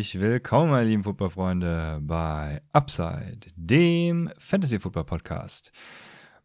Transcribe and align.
Herzlich 0.00 0.22
willkommen, 0.22 0.70
meine 0.70 0.88
lieben 0.88 1.04
Footballfreunde, 1.04 1.98
bei 2.00 2.62
Upside, 2.72 3.40
dem 3.54 4.30
Fantasy 4.38 4.78
Football 4.78 5.04
Podcast. 5.04 5.72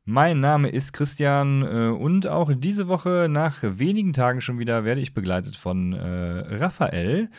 Mein 0.04 0.42
Name 0.42 0.68
ist 0.68 0.92
Christian 0.92 1.62
äh, 1.62 1.88
und 1.88 2.28
auch 2.28 2.52
diese 2.54 2.90
Woche 2.90 3.28
nach 3.30 3.60
wenigen 3.62 4.12
Tagen 4.12 4.42
schon 4.42 4.60
wieder 4.60 4.84
werde 4.84 5.00
ich 5.00 5.14
begleitet 5.14 5.56
von 5.56 5.94
äh, 5.94 6.58
Raphael. 6.58 7.30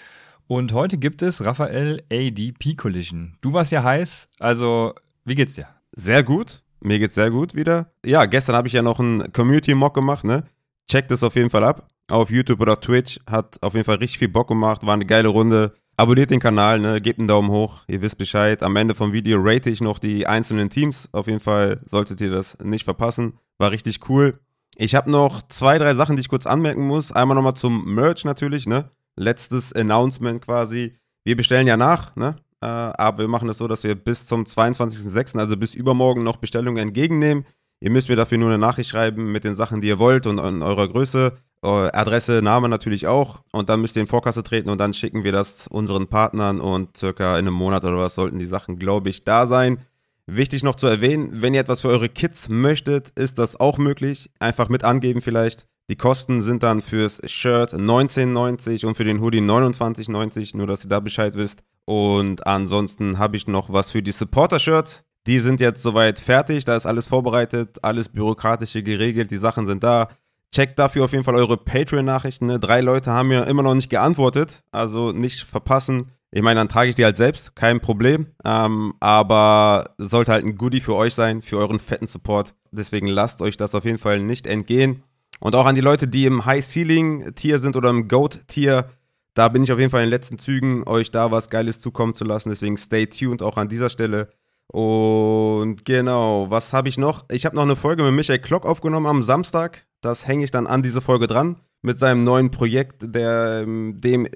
Und 0.46 0.72
heute 0.72 0.96
gibt 0.96 1.20
es 1.20 1.44
Raphael 1.44 2.02
ADP 2.10 2.76
Collision. 2.76 3.36
Du 3.42 3.52
warst 3.52 3.70
ja 3.72 3.84
heiß, 3.84 4.30
also 4.38 4.94
wie 5.26 5.34
geht's 5.34 5.52
dir? 5.52 5.68
Sehr 5.92 6.22
gut. 6.22 6.62
Mir 6.80 6.98
geht's 6.98 7.14
sehr 7.16 7.30
gut 7.30 7.54
wieder. 7.54 7.90
Ja, 8.06 8.24
gestern 8.24 8.56
habe 8.56 8.68
ich 8.68 8.72
ja 8.72 8.80
noch 8.80 9.00
einen 9.00 9.34
Community-Mock 9.34 9.92
gemacht, 9.92 10.24
ne? 10.24 10.44
Checkt 10.88 11.10
es 11.10 11.22
auf 11.22 11.36
jeden 11.36 11.50
Fall 11.50 11.64
ab 11.64 11.86
auf 12.08 12.30
YouTube 12.30 12.60
oder 12.60 12.80
Twitch. 12.80 13.20
Hat 13.26 13.62
auf 13.62 13.74
jeden 13.74 13.84
Fall 13.84 13.96
richtig 13.96 14.18
viel 14.18 14.28
Bock 14.28 14.48
gemacht, 14.48 14.84
war 14.86 14.94
eine 14.94 15.06
geile 15.06 15.28
Runde. 15.28 15.74
Abonniert 15.98 16.30
den 16.30 16.40
Kanal, 16.40 16.78
ne? 16.78 17.00
gebt 17.00 17.18
einen 17.18 17.28
Daumen 17.28 17.50
hoch, 17.50 17.84
ihr 17.88 18.02
wisst 18.02 18.18
Bescheid. 18.18 18.62
Am 18.62 18.76
Ende 18.76 18.94
vom 18.94 19.14
Video 19.14 19.38
rate 19.40 19.70
ich 19.70 19.80
noch 19.80 19.98
die 19.98 20.26
einzelnen 20.26 20.68
Teams. 20.68 21.08
Auf 21.12 21.26
jeden 21.26 21.40
Fall 21.40 21.80
solltet 21.86 22.20
ihr 22.20 22.30
das 22.30 22.58
nicht 22.62 22.84
verpassen. 22.84 23.38
War 23.56 23.70
richtig 23.70 24.06
cool. 24.10 24.38
Ich 24.76 24.94
habe 24.94 25.10
noch 25.10 25.40
zwei, 25.48 25.78
drei 25.78 25.94
Sachen, 25.94 26.16
die 26.16 26.20
ich 26.20 26.28
kurz 26.28 26.44
anmerken 26.44 26.86
muss. 26.86 27.12
Einmal 27.12 27.34
nochmal 27.34 27.54
zum 27.54 27.94
Merch 27.94 28.26
natürlich, 28.26 28.66
ne? 28.66 28.90
Letztes 29.16 29.72
Announcement 29.72 30.42
quasi. 30.42 30.98
Wir 31.24 31.34
bestellen 31.34 31.66
ja 31.66 31.78
nach, 31.78 32.14
ne? 32.14 32.36
Äh, 32.60 32.66
aber 32.66 33.20
wir 33.20 33.28
machen 33.28 33.48
das 33.48 33.56
so, 33.56 33.66
dass 33.66 33.82
wir 33.82 33.94
bis 33.94 34.26
zum 34.26 34.44
22.06., 34.44 35.38
also 35.38 35.56
bis 35.56 35.74
übermorgen, 35.74 36.22
noch 36.22 36.36
Bestellungen 36.36 36.88
entgegennehmen. 36.88 37.46
Ihr 37.80 37.90
müsst 37.90 38.08
mir 38.08 38.16
dafür 38.16 38.38
nur 38.38 38.48
eine 38.48 38.58
Nachricht 38.58 38.90
schreiben 38.90 39.32
mit 39.32 39.44
den 39.44 39.54
Sachen, 39.54 39.80
die 39.80 39.88
ihr 39.88 39.98
wollt 39.98 40.26
und 40.26 40.38
in 40.38 40.62
eurer 40.62 40.88
Größe. 40.88 41.32
Adresse, 41.62 42.42
Name 42.42 42.68
natürlich 42.68 43.06
auch. 43.06 43.40
Und 43.50 43.68
dann 43.68 43.80
müsst 43.80 43.96
ihr 43.96 44.02
in 44.02 44.08
Vorkasse 44.08 44.42
treten 44.42 44.70
und 44.70 44.78
dann 44.78 44.94
schicken 44.94 45.24
wir 45.24 45.32
das 45.32 45.66
unseren 45.66 46.06
Partnern 46.06 46.60
und 46.60 46.96
circa 46.96 47.38
in 47.38 47.46
einem 47.46 47.54
Monat 47.54 47.84
oder 47.84 47.98
was 47.98 48.14
sollten 48.14 48.38
die 48.38 48.46
Sachen, 48.46 48.78
glaube 48.78 49.08
ich, 49.08 49.24
da 49.24 49.46
sein. 49.46 49.78
Wichtig 50.26 50.62
noch 50.62 50.74
zu 50.76 50.86
erwähnen, 50.86 51.30
wenn 51.32 51.54
ihr 51.54 51.60
etwas 51.60 51.80
für 51.80 51.88
eure 51.88 52.08
Kids 52.08 52.48
möchtet, 52.48 53.10
ist 53.10 53.38
das 53.38 53.58
auch 53.58 53.78
möglich. 53.78 54.30
Einfach 54.38 54.68
mit 54.68 54.84
angeben 54.84 55.20
vielleicht. 55.20 55.66
Die 55.88 55.96
Kosten 55.96 56.40
sind 56.40 56.64
dann 56.64 56.82
fürs 56.82 57.20
Shirt 57.30 57.72
19,90 57.72 58.86
und 58.86 58.96
für 58.96 59.04
den 59.04 59.20
Hoodie 59.20 59.40
29,90, 59.40 60.56
nur 60.56 60.66
dass 60.66 60.84
ihr 60.84 60.90
da 60.90 60.98
Bescheid 61.00 61.34
wisst. 61.36 61.62
Und 61.84 62.44
ansonsten 62.46 63.18
habe 63.18 63.36
ich 63.36 63.46
noch 63.46 63.72
was 63.72 63.92
für 63.92 64.02
die 64.02 64.10
Supporter-Shirts. 64.10 65.04
Die 65.26 65.40
sind 65.40 65.60
jetzt 65.60 65.82
soweit 65.82 66.20
fertig, 66.20 66.64
da 66.64 66.76
ist 66.76 66.86
alles 66.86 67.08
vorbereitet, 67.08 67.78
alles 67.82 68.08
bürokratische 68.08 68.82
geregelt, 68.82 69.30
die 69.30 69.36
Sachen 69.36 69.66
sind 69.66 69.82
da. 69.82 70.08
Checkt 70.52 70.78
dafür 70.78 71.04
auf 71.04 71.12
jeden 71.12 71.24
Fall 71.24 71.34
eure 71.34 71.56
Patreon-Nachrichten. 71.56 72.46
Ne? 72.46 72.60
Drei 72.60 72.80
Leute 72.80 73.10
haben 73.10 73.28
mir 73.28 73.46
immer 73.46 73.64
noch 73.64 73.74
nicht 73.74 73.90
geantwortet, 73.90 74.62
also 74.70 75.10
nicht 75.10 75.42
verpassen. 75.42 76.12
Ich 76.30 76.42
meine, 76.42 76.60
dann 76.60 76.68
trage 76.68 76.90
ich 76.90 76.94
die 76.94 77.04
halt 77.04 77.16
selbst, 77.16 77.56
kein 77.56 77.80
Problem. 77.80 78.26
Ähm, 78.44 78.94
aber 79.00 79.94
sollte 79.98 80.32
halt 80.32 80.44
ein 80.44 80.56
Goodie 80.56 80.80
für 80.80 80.94
euch 80.94 81.14
sein, 81.14 81.42
für 81.42 81.58
euren 81.58 81.80
fetten 81.80 82.06
Support. 82.06 82.54
Deswegen 82.70 83.08
lasst 83.08 83.40
euch 83.42 83.56
das 83.56 83.74
auf 83.74 83.84
jeden 83.84 83.98
Fall 83.98 84.20
nicht 84.20 84.46
entgehen. 84.46 85.02
Und 85.40 85.54
auch 85.54 85.66
an 85.66 85.74
die 85.74 85.80
Leute, 85.80 86.06
die 86.06 86.24
im 86.24 86.46
High-Ceiling-Tier 86.46 87.58
sind 87.58 87.76
oder 87.76 87.90
im 87.90 88.08
Goat-Tier, 88.08 88.88
da 89.34 89.48
bin 89.48 89.64
ich 89.64 89.72
auf 89.72 89.78
jeden 89.78 89.90
Fall 89.90 90.02
in 90.02 90.06
den 90.06 90.12
letzten 90.12 90.38
Zügen, 90.38 90.86
euch 90.86 91.10
da 91.10 91.30
was 91.30 91.50
Geiles 91.50 91.80
zukommen 91.80 92.14
zu 92.14 92.24
lassen. 92.24 92.48
Deswegen 92.48 92.76
stay 92.76 93.06
tuned 93.06 93.42
auch 93.42 93.56
an 93.56 93.68
dieser 93.68 93.90
Stelle. 93.90 94.30
Und 94.72 95.84
genau, 95.84 96.50
was 96.50 96.72
habe 96.72 96.88
ich 96.88 96.98
noch? 96.98 97.24
Ich 97.30 97.46
habe 97.46 97.56
noch 97.56 97.62
eine 97.62 97.76
Folge 97.76 98.02
mit 98.02 98.12
Michael 98.12 98.40
Klock 98.40 98.66
aufgenommen 98.66 99.06
am 99.06 99.22
Samstag. 99.22 99.86
Das 100.00 100.26
hänge 100.26 100.44
ich 100.44 100.50
dann 100.50 100.66
an 100.66 100.82
diese 100.82 101.00
Folge 101.00 101.26
dran 101.26 101.60
mit 101.82 101.98
seinem 101.98 102.24
neuen 102.24 102.50
Projekt, 102.50 103.02
der, 103.02 103.62
ähm, 103.62 103.96
dem 103.98 104.26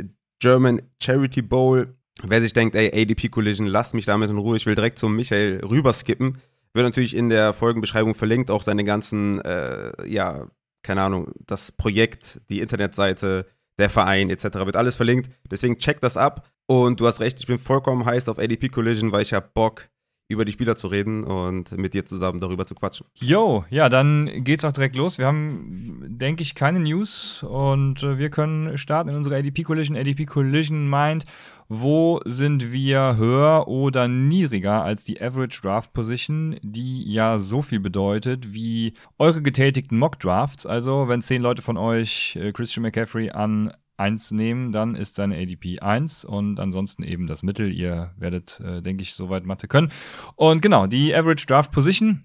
German 0.40 0.82
Charity 1.02 1.42
Bowl. 1.42 1.96
Wer 2.22 2.42
sich 2.42 2.52
denkt, 2.52 2.76
ey, 2.76 2.88
ADP 2.88 3.28
Collision, 3.28 3.66
lasst 3.66 3.94
mich 3.94 4.04
damit 4.04 4.30
in 4.30 4.38
Ruhe, 4.38 4.56
ich 4.56 4.66
will 4.66 4.74
direkt 4.74 4.98
zum 4.98 5.16
Michael 5.16 5.64
rüberskippen. 5.64 6.38
Wird 6.72 6.84
natürlich 6.84 7.16
in 7.16 7.28
der 7.28 7.52
Folgenbeschreibung 7.52 8.14
verlinkt, 8.14 8.50
auch 8.50 8.62
seine 8.62 8.84
ganzen, 8.84 9.40
äh, 9.40 9.90
ja, 10.06 10.46
keine 10.82 11.02
Ahnung, 11.02 11.32
das 11.46 11.72
Projekt, 11.72 12.40
die 12.48 12.60
Internetseite, 12.60 13.46
der 13.78 13.90
Verein 13.90 14.30
etc. 14.30 14.44
wird 14.66 14.76
alles 14.76 14.96
verlinkt. 14.96 15.30
Deswegen 15.50 15.78
check 15.78 16.00
das 16.00 16.16
ab. 16.16 16.48
Und 16.66 17.00
du 17.00 17.06
hast 17.06 17.20
recht, 17.20 17.40
ich 17.40 17.46
bin 17.46 17.58
vollkommen 17.58 18.04
heiß 18.04 18.28
auf 18.28 18.38
ADP 18.38 18.68
Collision, 18.68 19.10
weil 19.10 19.22
ich 19.22 19.32
habe 19.32 19.50
Bock, 19.52 19.88
über 20.30 20.44
die 20.44 20.52
Spieler 20.52 20.76
zu 20.76 20.86
reden 20.86 21.24
und 21.24 21.76
mit 21.76 21.92
dir 21.92 22.06
zusammen 22.06 22.38
darüber 22.38 22.64
zu 22.64 22.76
quatschen. 22.76 23.04
Jo, 23.16 23.64
ja, 23.68 23.88
dann 23.88 24.30
geht's 24.44 24.64
auch 24.64 24.72
direkt 24.72 24.94
los. 24.94 25.18
Wir 25.18 25.26
haben, 25.26 26.04
denke 26.06 26.42
ich, 26.42 26.54
keine 26.54 26.78
News 26.78 27.42
und 27.42 28.02
äh, 28.04 28.16
wir 28.16 28.30
können 28.30 28.78
starten 28.78 29.10
in 29.10 29.16
unserer 29.16 29.36
ADP 29.36 29.64
Collision. 29.64 29.96
ADP 29.96 30.26
Collision 30.26 30.88
meint, 30.88 31.26
wo 31.68 32.20
sind 32.24 32.72
wir 32.72 33.16
höher 33.16 33.66
oder 33.66 34.06
niedriger 34.06 34.84
als 34.84 35.02
die 35.02 35.20
Average 35.20 35.62
Draft 35.62 35.92
Position, 35.92 36.56
die 36.62 37.12
ja 37.12 37.40
so 37.40 37.60
viel 37.60 37.80
bedeutet 37.80 38.54
wie 38.54 38.94
eure 39.18 39.42
getätigten 39.42 39.98
Mock 39.98 40.20
Drafts. 40.20 40.64
Also, 40.64 41.08
wenn 41.08 41.22
zehn 41.22 41.42
Leute 41.42 41.62
von 41.62 41.76
euch 41.76 42.36
äh, 42.40 42.52
Christian 42.52 42.82
McCaffrey 42.82 43.30
an 43.30 43.72
1 44.00 44.32
nehmen, 44.32 44.72
dann 44.72 44.94
ist 44.94 45.14
seine 45.14 45.36
ADP 45.36 45.80
1 45.80 46.24
und 46.24 46.58
ansonsten 46.58 47.02
eben 47.02 47.26
das 47.26 47.42
Mittel. 47.42 47.72
Ihr 47.72 48.12
werdet, 48.16 48.60
äh, 48.60 48.82
denke 48.82 49.02
ich, 49.02 49.14
soweit 49.14 49.44
Mathe 49.44 49.68
können. 49.68 49.92
Und 50.36 50.62
genau, 50.62 50.86
die 50.86 51.14
Average 51.14 51.46
Draft 51.46 51.70
Position. 51.70 52.24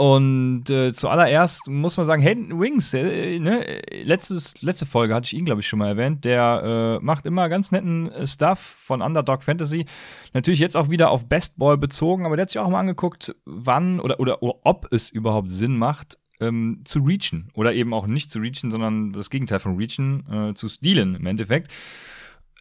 Und 0.00 0.70
äh, 0.70 0.94
zuallererst 0.94 1.68
muss 1.68 1.98
man 1.98 2.06
sagen, 2.06 2.22
Hayden 2.22 2.58
Wings, 2.58 2.94
äh, 2.94 3.38
ne, 3.38 3.82
letztes, 4.02 4.62
letzte 4.62 4.86
Folge 4.86 5.14
hatte 5.14 5.26
ich 5.26 5.34
ihn, 5.34 5.44
glaube 5.44 5.60
ich, 5.60 5.68
schon 5.68 5.78
mal 5.78 5.88
erwähnt, 5.88 6.24
der 6.24 6.98
äh, 7.02 7.04
macht 7.04 7.26
immer 7.26 7.50
ganz 7.50 7.70
netten 7.70 8.10
äh, 8.10 8.26
Stuff 8.26 8.58
von 8.58 9.02
Underdog 9.02 9.42
Fantasy. 9.42 9.84
Natürlich 10.32 10.58
jetzt 10.58 10.74
auch 10.74 10.88
wieder 10.88 11.10
auf 11.10 11.28
Best 11.28 11.58
Ball 11.58 11.76
bezogen, 11.76 12.24
aber 12.24 12.36
der 12.36 12.44
hat 12.44 12.50
sich 12.50 12.58
auch 12.58 12.70
mal 12.70 12.80
angeguckt, 12.80 13.36
wann 13.44 14.00
oder, 14.00 14.20
oder 14.20 14.38
ob 14.40 14.90
es 14.90 15.10
überhaupt 15.10 15.50
Sinn 15.50 15.78
macht, 15.78 16.16
ähm, 16.40 16.80
zu 16.84 17.00
reachen. 17.00 17.48
Oder 17.54 17.74
eben 17.74 17.94
auch 17.94 18.06
nicht 18.06 18.30
zu 18.30 18.38
reachen, 18.38 18.70
sondern 18.70 19.12
das 19.12 19.30
Gegenteil 19.30 19.60
von 19.60 19.76
reachen, 19.76 20.24
äh, 20.30 20.54
zu 20.54 20.68
stealen 20.68 21.14
im 21.14 21.26
Endeffekt. 21.26 21.72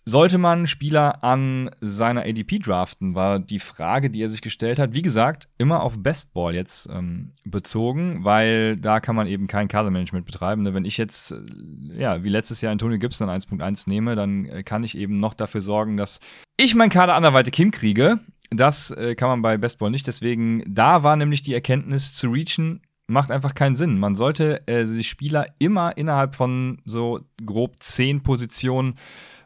Sollte 0.06 0.40
man 0.40 0.66
Spieler 0.66 1.23
an 1.23 1.69
seiner 1.81 2.22
ADP 2.22 2.57
draften, 2.57 3.13
war 3.13 3.38
die 3.38 3.59
Frage, 3.59 4.09
die 4.09 4.23
er 4.23 4.29
sich 4.29 4.41
gestellt 4.41 4.79
hat. 4.79 4.95
Wie 4.95 5.03
gesagt, 5.03 5.47
immer 5.59 5.84
auf 5.84 6.01
Best 6.01 6.34
Ball 6.34 6.56
jetzt 6.56 6.89
ähm, 6.91 7.31
bezogen, 7.45 8.23
weil 8.23 8.75
da 8.78 9.01
kann 9.01 9.16
man 9.16 9.28
eben 9.28 9.45
kein 9.45 9.68
Kadermanagement 9.68 10.25
betreiben. 10.25 10.63
Ne? 10.63 10.73
Wenn 10.73 10.85
ich 10.85 10.97
jetzt, 10.97 11.31
äh, 11.31 12.01
ja, 12.01 12.23
wie 12.23 12.29
letztes 12.29 12.62
Jahr 12.62 12.72
Antonio 12.72 12.97
Gibson 12.97 13.29
1.1 13.29 13.88
nehme, 13.88 14.16
dann 14.16 14.45
äh, 14.45 14.63
kann 14.63 14.84
ich 14.84 14.97
eben 14.97 15.19
noch 15.19 15.35
dafür 15.35 15.62
sorgen, 15.62 15.95
dass 15.95 16.19
ich 16.57 16.73
meinen 16.73 16.89
Kader 16.89 17.13
anderweitig 17.13 17.56
hinkriege. 17.56 18.19
Das 18.50 18.89
äh, 18.89 19.13
kann 19.13 19.29
man 19.29 19.44
bei 19.44 19.57
Best 19.57 19.78
Ball 19.78 19.91
nicht. 19.91 20.07
Deswegen, 20.07 20.63
da 20.66 21.03
war 21.03 21.18
nämlich 21.18 21.44
die 21.44 21.53
Erkenntnis 21.53 22.16
zu 22.16 22.29
reachen, 22.29 22.81
macht 23.09 23.31
einfach 23.31 23.55
keinen 23.55 23.75
Sinn. 23.75 23.99
Man 23.99 24.15
sollte 24.15 24.67
äh, 24.67 24.85
die 24.85 25.03
Spieler 25.03 25.45
immer 25.59 25.97
innerhalb 25.97 26.35
von 26.35 26.81
so 26.85 27.21
grob 27.45 27.75
zehn 27.79 28.21
Positionen 28.21 28.95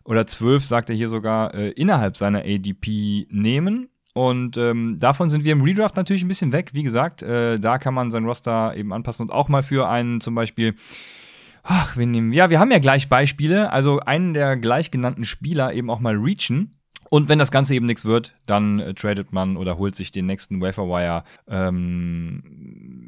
oder 0.03 0.28
zwölf, 0.28 0.66
sagt 0.66 0.90
er 0.90 0.96
hier 0.96 1.09
sogar, 1.09 1.53
äh, 1.53 1.69
innerhalb 1.69 2.18
seiner 2.18 2.40
ADP 2.40 3.28
nehmen. 3.29 3.90
Und 4.13 4.57
ähm, 4.57 4.97
davon 5.00 5.29
sind 5.29 5.44
wir 5.44 5.53
im 5.53 5.62
Redraft 5.62 5.96
natürlich 5.96 6.24
ein 6.24 6.28
bisschen 6.28 6.51
weg. 6.51 6.72
Wie 6.74 6.84
gesagt, 6.84 7.24
äh, 7.24 7.57
da 7.57 7.78
kann 7.79 7.94
man 7.94 8.12
sein 8.12 8.25
Roster 8.25 8.75
eben 8.75 8.94
anpassen 8.94 9.24
und 9.24 9.31
auch 9.31 9.50
mal 9.50 9.63
für 9.63 9.90
einen 9.90 10.22
zum 10.22 10.35
Beispiel 10.35 10.75
Ach, 11.66 11.95
wir 11.95 12.06
nehmen, 12.06 12.34
ja, 12.34 12.50
wir 12.50 12.59
haben 12.59 12.72
ja 12.72 12.80
gleich 12.80 13.07
Beispiele, 13.07 13.72
also 13.72 14.01
einen 14.01 14.34
der 14.34 14.57
gleich 14.57 14.91
genannten 14.91 15.24
Spieler 15.24 15.74
eben 15.74 15.89
auch 15.89 16.01
mal 16.01 16.16
reachen. 16.16 16.77
Und 17.13 17.30
wenn 17.30 17.38
das 17.38 17.51
Ganze 17.51 17.75
eben 17.75 17.86
nichts 17.86 18.06
wird, 18.06 18.33
dann 18.48 18.80
äh, 18.80 18.95
tradet 18.95 19.33
man 19.33 19.56
oder 19.56 19.77
holt 19.77 19.94
sich 19.94 20.10
den 20.10 20.25
nächsten 20.25 20.62
Waferwire, 20.62 21.24
ähm, 21.48 22.42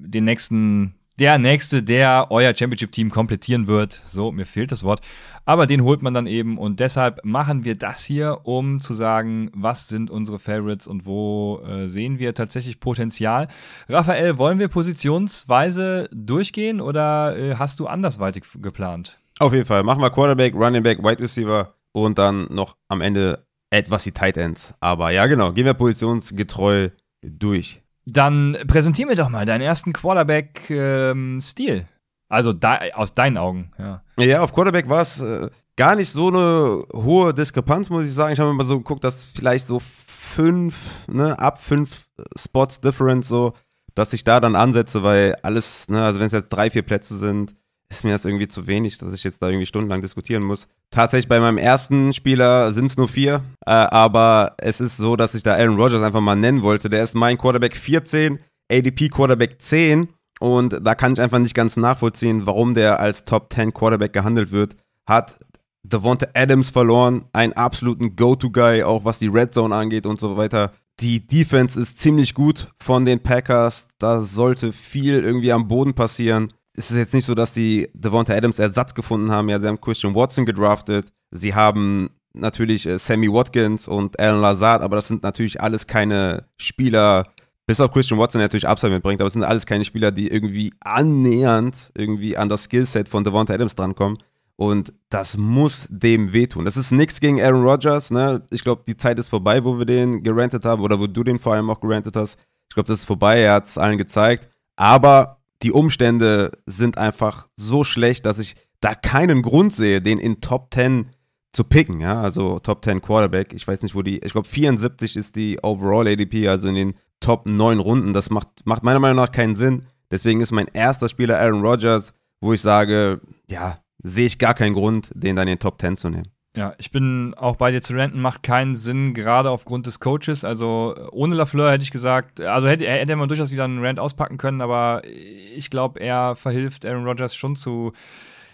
den 0.05 0.25
nächsten, 0.25 0.93
der 1.17 1.39
nächste, 1.39 1.81
der 1.81 2.27
euer 2.29 2.55
Championship-Team 2.55 3.09
komplettieren 3.09 3.65
wird. 3.65 3.99
So, 4.05 4.31
mir 4.31 4.45
fehlt 4.45 4.71
das 4.71 4.83
Wort. 4.83 5.01
Aber 5.43 5.65
den 5.65 5.81
holt 5.81 6.03
man 6.03 6.13
dann 6.13 6.27
eben 6.27 6.59
und 6.59 6.79
deshalb 6.81 7.25
machen 7.25 7.65
wir 7.65 7.73
das 7.73 8.05
hier, 8.05 8.41
um 8.43 8.79
zu 8.79 8.93
sagen, 8.93 9.49
was 9.55 9.87
sind 9.87 10.11
unsere 10.11 10.37
Favorites 10.37 10.85
und 10.85 11.07
wo 11.07 11.63
äh, 11.67 11.89
sehen 11.89 12.19
wir 12.19 12.35
tatsächlich 12.35 12.79
Potenzial. 12.79 13.47
Raphael, 13.89 14.37
wollen 14.37 14.59
wir 14.59 14.67
positionsweise 14.67 16.09
durchgehen 16.13 16.79
oder 16.79 17.35
äh, 17.35 17.55
hast 17.55 17.79
du 17.79 17.87
andersweitig 17.87 18.43
geplant? 18.61 19.17
Auf 19.39 19.51
jeden 19.51 19.65
Fall. 19.65 19.81
Machen 19.81 20.03
wir 20.03 20.11
Quarterback, 20.11 20.53
Running 20.53 20.83
Back, 20.83 20.99
Wide 20.99 21.23
Receiver 21.23 21.73
und 21.91 22.19
dann 22.19 22.53
noch 22.53 22.75
am 22.87 23.01
Ende 23.01 23.44
etwas 23.75 24.03
die 24.03 24.11
Tight 24.11 24.37
Ends. 24.37 24.73
Aber 24.79 25.11
ja, 25.11 25.25
genau, 25.27 25.51
gehen 25.51 25.65
wir 25.65 25.73
positionsgetreu 25.73 26.89
durch. 27.21 27.81
Dann 28.05 28.57
präsentier 28.67 29.07
mir 29.07 29.15
doch 29.15 29.29
mal 29.29 29.45
deinen 29.45 29.61
ersten 29.61 29.93
Quarterback-Stil. 29.93 31.75
Ähm, 31.75 31.85
also 32.27 32.53
da, 32.53 32.79
aus 32.93 33.13
deinen 33.13 33.37
Augen, 33.37 33.71
ja. 33.77 34.01
Ja, 34.17 34.41
auf 34.41 34.53
Quarterback 34.53 34.89
war 34.89 35.01
es 35.01 35.19
äh, 35.19 35.49
gar 35.75 35.95
nicht 35.95 36.09
so 36.09 36.29
eine 36.29 36.85
hohe 36.93 37.33
Diskrepanz, 37.33 37.89
muss 37.89 38.05
ich 38.05 38.13
sagen. 38.13 38.33
Ich 38.33 38.39
habe 38.39 38.53
mal 38.53 38.65
so 38.65 38.77
geguckt, 38.77 39.03
dass 39.03 39.25
vielleicht 39.25 39.67
so 39.67 39.79
fünf, 39.79 40.75
ne, 41.07 41.37
ab 41.37 41.61
fünf 41.61 42.07
Spots 42.37 42.81
Difference 42.81 43.27
so, 43.27 43.53
dass 43.93 44.13
ich 44.13 44.23
da 44.23 44.39
dann 44.39 44.55
ansetze, 44.55 45.03
weil 45.03 45.35
alles, 45.43 45.87
ne, 45.87 46.03
also 46.03 46.19
wenn 46.19 46.27
es 46.27 46.33
jetzt 46.33 46.49
drei, 46.49 46.69
vier 46.69 46.81
Plätze 46.81 47.15
sind, 47.15 47.55
ist 47.97 48.03
mir 48.03 48.11
das 48.11 48.25
irgendwie 48.25 48.47
zu 48.47 48.67
wenig, 48.67 48.97
dass 48.97 49.13
ich 49.13 49.23
jetzt 49.23 49.41
da 49.41 49.49
irgendwie 49.49 49.65
stundenlang 49.65 50.01
diskutieren 50.01 50.43
muss. 50.43 50.67
Tatsächlich 50.91 51.27
bei 51.27 51.39
meinem 51.39 51.57
ersten 51.57 52.13
Spieler 52.13 52.71
sind 52.71 52.85
es 52.85 52.97
nur 52.97 53.07
vier, 53.07 53.43
äh, 53.65 53.71
aber 53.71 54.55
es 54.57 54.79
ist 54.79 54.97
so, 54.97 55.15
dass 55.15 55.35
ich 55.35 55.43
da 55.43 55.55
Aaron 55.55 55.79
Rodgers 55.79 56.01
einfach 56.01 56.21
mal 56.21 56.35
nennen 56.35 56.61
wollte. 56.61 56.89
Der 56.89 57.03
ist 57.03 57.15
mein 57.15 57.37
Quarterback 57.37 57.75
14, 57.75 58.39
ADP 58.71 59.09
Quarterback 59.09 59.61
10 59.61 60.07
und 60.39 60.79
da 60.81 60.95
kann 60.95 61.13
ich 61.13 61.21
einfach 61.21 61.39
nicht 61.39 61.55
ganz 61.55 61.77
nachvollziehen, 61.77 62.45
warum 62.45 62.73
der 62.73 62.99
als 62.99 63.25
Top 63.25 63.51
10 63.53 63.73
Quarterback 63.73 64.13
gehandelt 64.13 64.51
wird. 64.51 64.75
Hat 65.07 65.39
Devonta 65.83 66.27
Adams 66.33 66.71
verloren, 66.71 67.25
einen 67.31 67.53
absoluten 67.53 68.15
Go-To-Guy, 68.15 68.83
auch 68.83 69.05
was 69.05 69.19
die 69.19 69.27
Red 69.27 69.53
Zone 69.53 69.75
angeht 69.75 70.05
und 70.05 70.19
so 70.19 70.35
weiter. 70.35 70.71
Die 70.99 71.25
Defense 71.25 71.79
ist 71.79 71.99
ziemlich 71.99 72.33
gut 72.33 72.71
von 72.79 73.05
den 73.05 73.21
Packers. 73.21 73.87
Da 73.99 74.21
sollte 74.21 74.71
viel 74.71 75.23
irgendwie 75.23 75.51
am 75.51 75.67
Boden 75.67 75.93
passieren. 75.93 76.53
Es 76.77 76.91
ist 76.91 76.97
jetzt 76.97 77.13
nicht 77.13 77.25
so, 77.25 77.35
dass 77.35 77.53
die 77.53 77.89
Devonta 77.93 78.33
Adams 78.33 78.59
Ersatz 78.59 78.93
gefunden 78.93 79.31
haben. 79.31 79.49
Ja, 79.49 79.59
sie 79.59 79.67
haben 79.67 79.79
Christian 79.79 80.13
Watson 80.13 80.45
gedraftet. 80.45 81.07
Sie 81.31 81.53
haben 81.55 82.09
natürlich 82.35 82.85
äh, 82.85 82.99
Sammy 82.99 83.31
Watkins 83.31 83.87
und 83.87 84.19
Alan 84.19 84.41
Lazard, 84.41 84.81
aber 84.81 84.97
das 84.97 85.07
sind 85.07 85.23
natürlich 85.23 85.61
alles 85.61 85.87
keine 85.87 86.45
Spieler, 86.57 87.27
bis 87.65 87.79
auf 87.79 87.91
Christian 87.91 88.19
Watson 88.19 88.41
natürlich 88.41 88.67
Upside 88.67 88.91
mitbringt, 88.91 89.21
aber 89.21 89.27
es 89.27 89.33
sind 89.33 89.43
alles 89.43 89.65
keine 89.65 89.85
Spieler, 89.85 90.11
die 90.11 90.27
irgendwie 90.27 90.73
annähernd 90.81 91.91
irgendwie 91.97 92.37
an 92.37 92.49
das 92.49 92.65
Skillset 92.65 93.09
von 93.09 93.23
Devonta 93.23 93.53
Adams 93.53 93.75
drankommen. 93.75 94.17
Und 94.57 94.93
das 95.09 95.37
muss 95.37 95.85
dem 95.89 96.31
wehtun. 96.31 96.63
Das 96.63 96.77
ist 96.77 96.91
nichts 96.91 97.19
gegen 97.19 97.41
Aaron 97.41 97.63
Rodgers. 97.63 98.09
Ne? 98.09 98.41
Ich 98.51 98.63
glaube, 98.63 98.83
die 98.87 98.95
Zeit 98.95 99.19
ist 99.19 99.29
vorbei, 99.29 99.63
wo 99.65 99.77
wir 99.77 99.85
den 99.85 100.23
gerantet 100.23 100.63
haben 100.63 100.81
oder 100.81 100.97
wo 100.97 101.07
du 101.07 101.23
den 101.23 101.39
vor 101.39 101.55
allem 101.55 101.69
auch 101.69 101.81
gerantet 101.81 102.15
hast. 102.15 102.37
Ich 102.69 102.73
glaube, 102.73 102.87
das 102.87 102.99
ist 102.99 103.05
vorbei. 103.05 103.41
Er 103.41 103.55
hat 103.55 103.65
es 103.65 103.77
allen 103.77 103.97
gezeigt. 103.97 104.47
Aber 104.77 105.41
die 105.63 105.71
Umstände 105.71 106.51
sind 106.65 106.97
einfach 106.97 107.47
so 107.55 107.83
schlecht, 107.83 108.25
dass 108.25 108.39
ich 108.39 108.55
da 108.81 108.93
keinen 108.93 109.41
Grund 109.41 109.73
sehe, 109.73 110.01
den 110.01 110.17
in 110.17 110.41
Top 110.41 110.73
10 110.73 111.11
zu 111.53 111.63
picken. 111.63 111.99
Ja? 112.01 112.21
Also 112.21 112.59
Top 112.59 112.83
10 112.83 113.01
Quarterback. 113.01 113.53
Ich 113.53 113.67
weiß 113.67 113.81
nicht, 113.81 113.95
wo 113.95 114.01
die. 114.01 114.19
Ich 114.19 114.33
glaube, 114.33 114.47
74 114.47 115.15
ist 115.15 115.35
die 115.35 115.59
Overall 115.63 116.07
ADP, 116.07 116.47
also 116.47 116.67
in 116.67 116.75
den 116.75 116.93
Top 117.19 117.47
9 117.47 117.79
Runden. 117.79 118.13
Das 118.13 118.29
macht, 118.29 118.49
macht 118.65 118.83
meiner 118.83 118.99
Meinung 118.99 119.17
nach 119.17 119.31
keinen 119.31 119.55
Sinn. 119.55 119.83
Deswegen 120.11 120.41
ist 120.41 120.51
mein 120.51 120.67
erster 120.73 121.09
Spieler 121.09 121.39
Aaron 121.39 121.61
Rodgers, 121.61 122.13
wo 122.41 122.53
ich 122.53 122.61
sage, 122.61 123.21
ja, 123.49 123.79
sehe 124.03 124.27
ich 124.27 124.37
gar 124.37 124.53
keinen 124.53 124.73
Grund, 124.73 125.09
den 125.15 125.35
dann 125.35 125.47
in 125.47 125.55
den 125.55 125.59
Top 125.59 125.81
10 125.81 125.97
zu 125.97 126.09
nehmen. 126.09 126.27
Ja, 126.55 126.73
ich 126.77 126.89
bin 126.89 127.33
auch 127.35 127.57
bei 127.57 127.71
dir 127.71 127.81
zu 127.81 127.93
renten, 127.93 128.21
macht 128.21 128.41
keinen 128.41 128.75
Sinn, 128.75 129.13
gerade 129.13 129.49
aufgrund 129.49 129.87
des 129.87 129.99
Coaches. 129.99 130.45
Also 130.45 130.95
ohne 131.11 131.35
Lafleur 131.35 131.71
hätte 131.71 131.83
ich 131.83 131.91
gesagt, 131.91 132.39
also 132.39 132.67
hätte, 132.67 132.85
hätte 132.85 133.15
man 133.17 133.27
durchaus 133.27 133.51
wieder 133.51 133.65
einen 133.65 133.83
Rant 133.83 133.99
auspacken 133.99 134.37
können, 134.37 134.61
aber 134.61 135.01
ich 135.05 135.69
glaube, 135.69 135.99
er 135.99 136.35
verhilft 136.35 136.85
Aaron 136.85 137.05
Rodgers 137.05 137.35
schon 137.35 137.57
zu 137.57 137.91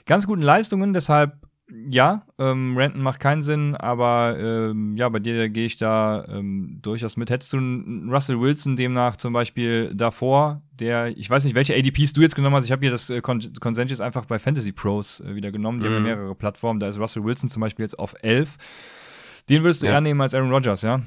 ganz 0.07 0.25
guten 0.25 0.41
Leistungen. 0.41 0.93
Deshalb 0.93 1.33
ja, 1.89 2.25
ähm, 2.37 2.75
Renton 2.77 3.01
macht 3.01 3.19
keinen 3.19 3.41
Sinn, 3.41 3.75
aber 3.75 4.37
ähm, 4.37 4.95
ja, 4.97 5.07
bei 5.09 5.19
dir 5.19 5.49
gehe 5.49 5.65
ich 5.65 5.77
da 5.77 6.25
ähm, 6.27 6.79
durchaus 6.81 7.17
mit. 7.17 7.29
Hättest 7.29 7.53
du 7.53 7.57
einen 7.57 8.09
Russell 8.11 8.39
Wilson 8.39 8.75
demnach 8.75 9.15
zum 9.15 9.33
Beispiel 9.33 9.93
davor, 9.95 10.61
der, 10.73 11.17
ich 11.17 11.29
weiß 11.29 11.45
nicht, 11.45 11.55
welche 11.55 11.75
ADPs 11.75 12.13
du 12.13 12.21
jetzt 12.21 12.35
genommen 12.35 12.55
hast. 12.55 12.65
Ich 12.65 12.71
habe 12.71 12.81
hier 12.81 12.91
das 12.91 13.09
äh, 13.09 13.21
Consensus 13.21 14.01
einfach 14.01 14.25
bei 14.25 14.39
Fantasy 14.39 14.71
Pros 14.71 15.21
äh, 15.21 15.35
wieder 15.35 15.51
genommen. 15.51 15.79
Die 15.79 15.87
mhm. 15.87 15.93
haben 15.95 16.03
mehrere 16.03 16.35
Plattformen. 16.35 16.79
Da 16.79 16.87
ist 16.87 16.99
Russell 16.99 17.23
Wilson 17.23 17.47
zum 17.49 17.61
Beispiel 17.61 17.83
jetzt 17.83 17.97
auf 17.97 18.15
11. 18.21 18.57
Den 19.49 19.63
würdest 19.63 19.81
du 19.81 19.87
ja. 19.87 19.93
eher 19.93 20.01
nehmen 20.01 20.19
als 20.21 20.35
Aaron 20.35 20.51
Rodgers, 20.51 20.81
ja? 20.81 21.01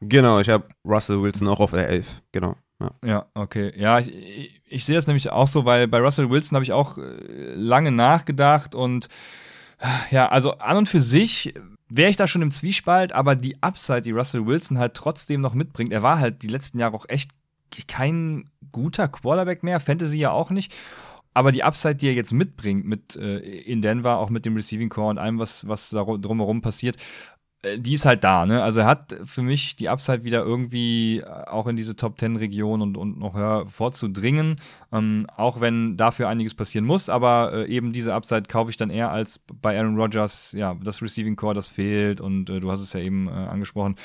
Genau, 0.00 0.40
ich 0.40 0.48
habe 0.48 0.64
Russell 0.84 1.22
Wilson 1.22 1.48
auch 1.48 1.60
auf 1.60 1.72
11, 1.72 2.22
genau. 2.32 2.56
Ja. 2.80 2.90
ja, 3.04 3.26
okay. 3.34 3.72
Ja, 3.76 3.98
ich, 3.98 4.14
ich, 4.14 4.62
ich 4.64 4.84
sehe 4.84 4.96
das 4.96 5.06
nämlich 5.06 5.30
auch 5.30 5.46
so, 5.46 5.66
weil 5.66 5.86
bei 5.86 5.98
Russell 5.98 6.30
Wilson 6.30 6.56
habe 6.56 6.64
ich 6.64 6.72
auch 6.72 6.96
äh, 6.96 7.54
lange 7.54 7.92
nachgedacht 7.92 8.74
und 8.74 9.08
ja, 10.10 10.28
also 10.28 10.52
an 10.58 10.76
und 10.78 10.88
für 10.88 11.00
sich 11.00 11.54
wäre 11.88 12.10
ich 12.10 12.16
da 12.16 12.28
schon 12.28 12.42
im 12.42 12.50
Zwiespalt, 12.50 13.12
aber 13.12 13.34
die 13.34 13.62
Upside, 13.62 14.02
die 14.02 14.12
Russell 14.12 14.46
Wilson 14.46 14.78
halt 14.78 14.94
trotzdem 14.94 15.40
noch 15.40 15.54
mitbringt, 15.54 15.92
er 15.92 16.02
war 16.02 16.18
halt 16.18 16.42
die 16.42 16.48
letzten 16.48 16.78
Jahre 16.78 16.94
auch 16.94 17.06
echt 17.08 17.30
kein 17.86 18.48
guter 18.72 19.08
Quarterback 19.08 19.62
mehr, 19.62 19.80
Fantasy 19.80 20.18
ja 20.18 20.30
auch 20.30 20.50
nicht. 20.50 20.72
Aber 21.32 21.52
die 21.52 21.62
Upside, 21.62 21.94
die 21.94 22.08
er 22.08 22.14
jetzt 22.14 22.32
mitbringt 22.32 22.84
mit 22.84 23.14
äh, 23.16 23.38
in 23.38 23.82
Denver, 23.82 24.18
auch 24.18 24.30
mit 24.30 24.44
dem 24.44 24.56
Receiving 24.56 24.88
Core 24.88 25.10
und 25.10 25.18
allem, 25.18 25.38
was, 25.38 25.66
was 25.68 25.90
da 25.90 26.04
drumherum 26.04 26.60
passiert, 26.60 26.96
die 27.76 27.94
ist 27.94 28.06
halt 28.06 28.24
da, 28.24 28.46
ne? 28.46 28.62
Also 28.62 28.80
er 28.80 28.86
hat 28.86 29.14
für 29.24 29.42
mich 29.42 29.76
die 29.76 29.90
Upside 29.90 30.24
wieder 30.24 30.42
irgendwie 30.42 31.18
äh, 31.18 31.24
auch 31.24 31.66
in 31.66 31.76
diese 31.76 31.94
Top 31.94 32.18
10 32.18 32.36
Region 32.36 32.80
und, 32.80 32.96
und 32.96 33.18
noch 33.18 33.34
höher 33.34 33.66
vorzudringen. 33.66 34.56
Ähm, 34.92 35.26
auch 35.36 35.60
wenn 35.60 35.96
dafür 35.98 36.28
einiges 36.28 36.54
passieren 36.54 36.86
muss, 36.86 37.10
aber 37.10 37.52
äh, 37.52 37.66
eben 37.66 37.92
diese 37.92 38.14
Upside 38.14 38.44
kaufe 38.44 38.70
ich 38.70 38.78
dann 38.78 38.88
eher 38.88 39.10
als 39.10 39.40
bei 39.60 39.78
Aaron 39.78 39.96
Rodgers, 39.96 40.52
ja, 40.52 40.74
das 40.82 41.02
Receiving 41.02 41.36
Core, 41.36 41.54
das 41.54 41.68
fehlt 41.70 42.20
und 42.20 42.48
äh, 42.48 42.60
du 42.60 42.70
hast 42.70 42.80
es 42.80 42.94
ja 42.94 43.00
eben 43.00 43.28
äh, 43.28 43.32
angesprochen. 43.32 43.96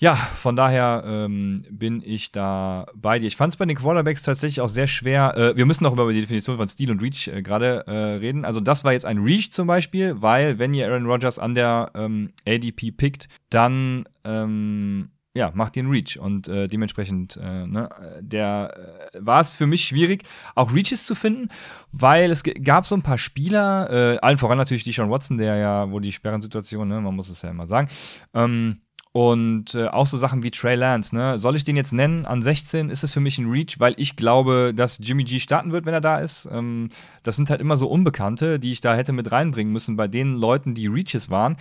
Ja, 0.00 0.14
von 0.14 0.54
daher 0.54 1.02
ähm, 1.04 1.60
bin 1.70 2.00
ich 2.04 2.30
da 2.30 2.86
bei 2.94 3.18
dir. 3.18 3.26
Ich 3.26 3.36
fand 3.36 3.52
es 3.52 3.56
bei 3.56 3.66
den 3.66 3.76
Quarterbacks 3.76 4.22
tatsächlich 4.22 4.60
auch 4.60 4.68
sehr 4.68 4.86
schwer. 4.86 5.36
Äh, 5.36 5.56
wir 5.56 5.66
müssen 5.66 5.82
noch 5.82 5.92
über 5.92 6.12
die 6.12 6.20
Definition 6.20 6.56
von 6.56 6.68
Stil 6.68 6.92
und 6.92 7.02
Reach 7.02 7.26
äh, 7.26 7.42
gerade 7.42 7.84
äh, 7.88 7.92
reden. 8.18 8.44
Also 8.44 8.60
das 8.60 8.84
war 8.84 8.92
jetzt 8.92 9.06
ein 9.06 9.18
Reach 9.18 9.50
zum 9.50 9.66
Beispiel, 9.66 10.22
weil 10.22 10.60
wenn 10.60 10.72
ihr 10.72 10.86
Aaron 10.86 11.06
Rodgers 11.06 11.40
an 11.40 11.54
der 11.54 11.90
ähm, 11.96 12.30
ADP 12.46 12.92
pickt, 12.92 13.28
dann 13.50 14.04
ähm, 14.22 15.10
ja, 15.34 15.50
macht 15.52 15.76
ihr 15.76 15.82
einen 15.82 15.90
Reach 15.90 16.16
und 16.16 16.46
äh, 16.46 16.68
dementsprechend 16.68 17.36
äh, 17.36 17.66
ne, 17.66 17.88
der 18.20 19.10
äh, 19.12 19.18
war 19.20 19.40
es 19.40 19.54
für 19.54 19.66
mich 19.66 19.84
schwierig, 19.84 20.22
auch 20.54 20.72
Reaches 20.72 21.06
zu 21.06 21.16
finden, 21.16 21.48
weil 21.90 22.30
es 22.30 22.44
gab 22.44 22.86
so 22.86 22.94
ein 22.94 23.02
paar 23.02 23.18
Spieler, 23.18 24.14
äh, 24.14 24.18
allen 24.18 24.38
voran 24.38 24.58
natürlich 24.58 24.84
die 24.84 24.92
Sean 24.92 25.10
Watson, 25.10 25.38
der 25.38 25.56
ja, 25.56 25.90
wo 25.90 25.98
die 25.98 26.12
Sperrensituation, 26.12 26.86
ne, 26.86 27.00
man 27.00 27.16
muss 27.16 27.28
es 27.28 27.42
ja 27.42 27.50
immer 27.50 27.66
sagen, 27.66 27.88
ähm, 28.32 28.80
und 29.18 29.74
äh, 29.74 29.88
auch 29.88 30.06
so 30.06 30.16
Sachen 30.16 30.44
wie 30.44 30.52
Trey 30.52 30.76
Lance, 30.76 31.12
ne? 31.12 31.38
Soll 31.38 31.56
ich 31.56 31.64
den 31.64 31.74
jetzt 31.74 31.92
nennen 31.92 32.24
an 32.24 32.40
16? 32.40 32.88
Ist 32.88 33.02
es 33.02 33.12
für 33.12 33.18
mich 33.18 33.36
ein 33.38 33.50
Reach, 33.50 33.80
weil 33.80 33.94
ich 33.96 34.14
glaube, 34.14 34.72
dass 34.72 35.00
Jimmy 35.02 35.24
G 35.24 35.40
starten 35.40 35.72
wird, 35.72 35.86
wenn 35.86 35.94
er 35.94 36.00
da 36.00 36.20
ist. 36.20 36.48
Ähm, 36.52 36.90
das 37.24 37.34
sind 37.34 37.50
halt 37.50 37.60
immer 37.60 37.76
so 37.76 37.88
Unbekannte, 37.88 38.60
die 38.60 38.70
ich 38.70 38.80
da 38.80 38.94
hätte 38.94 39.12
mit 39.12 39.32
reinbringen 39.32 39.72
müssen 39.72 39.96
bei 39.96 40.06
den 40.06 40.34
Leuten, 40.34 40.72
die 40.72 40.86
Reaches 40.86 41.30
waren. 41.30 41.56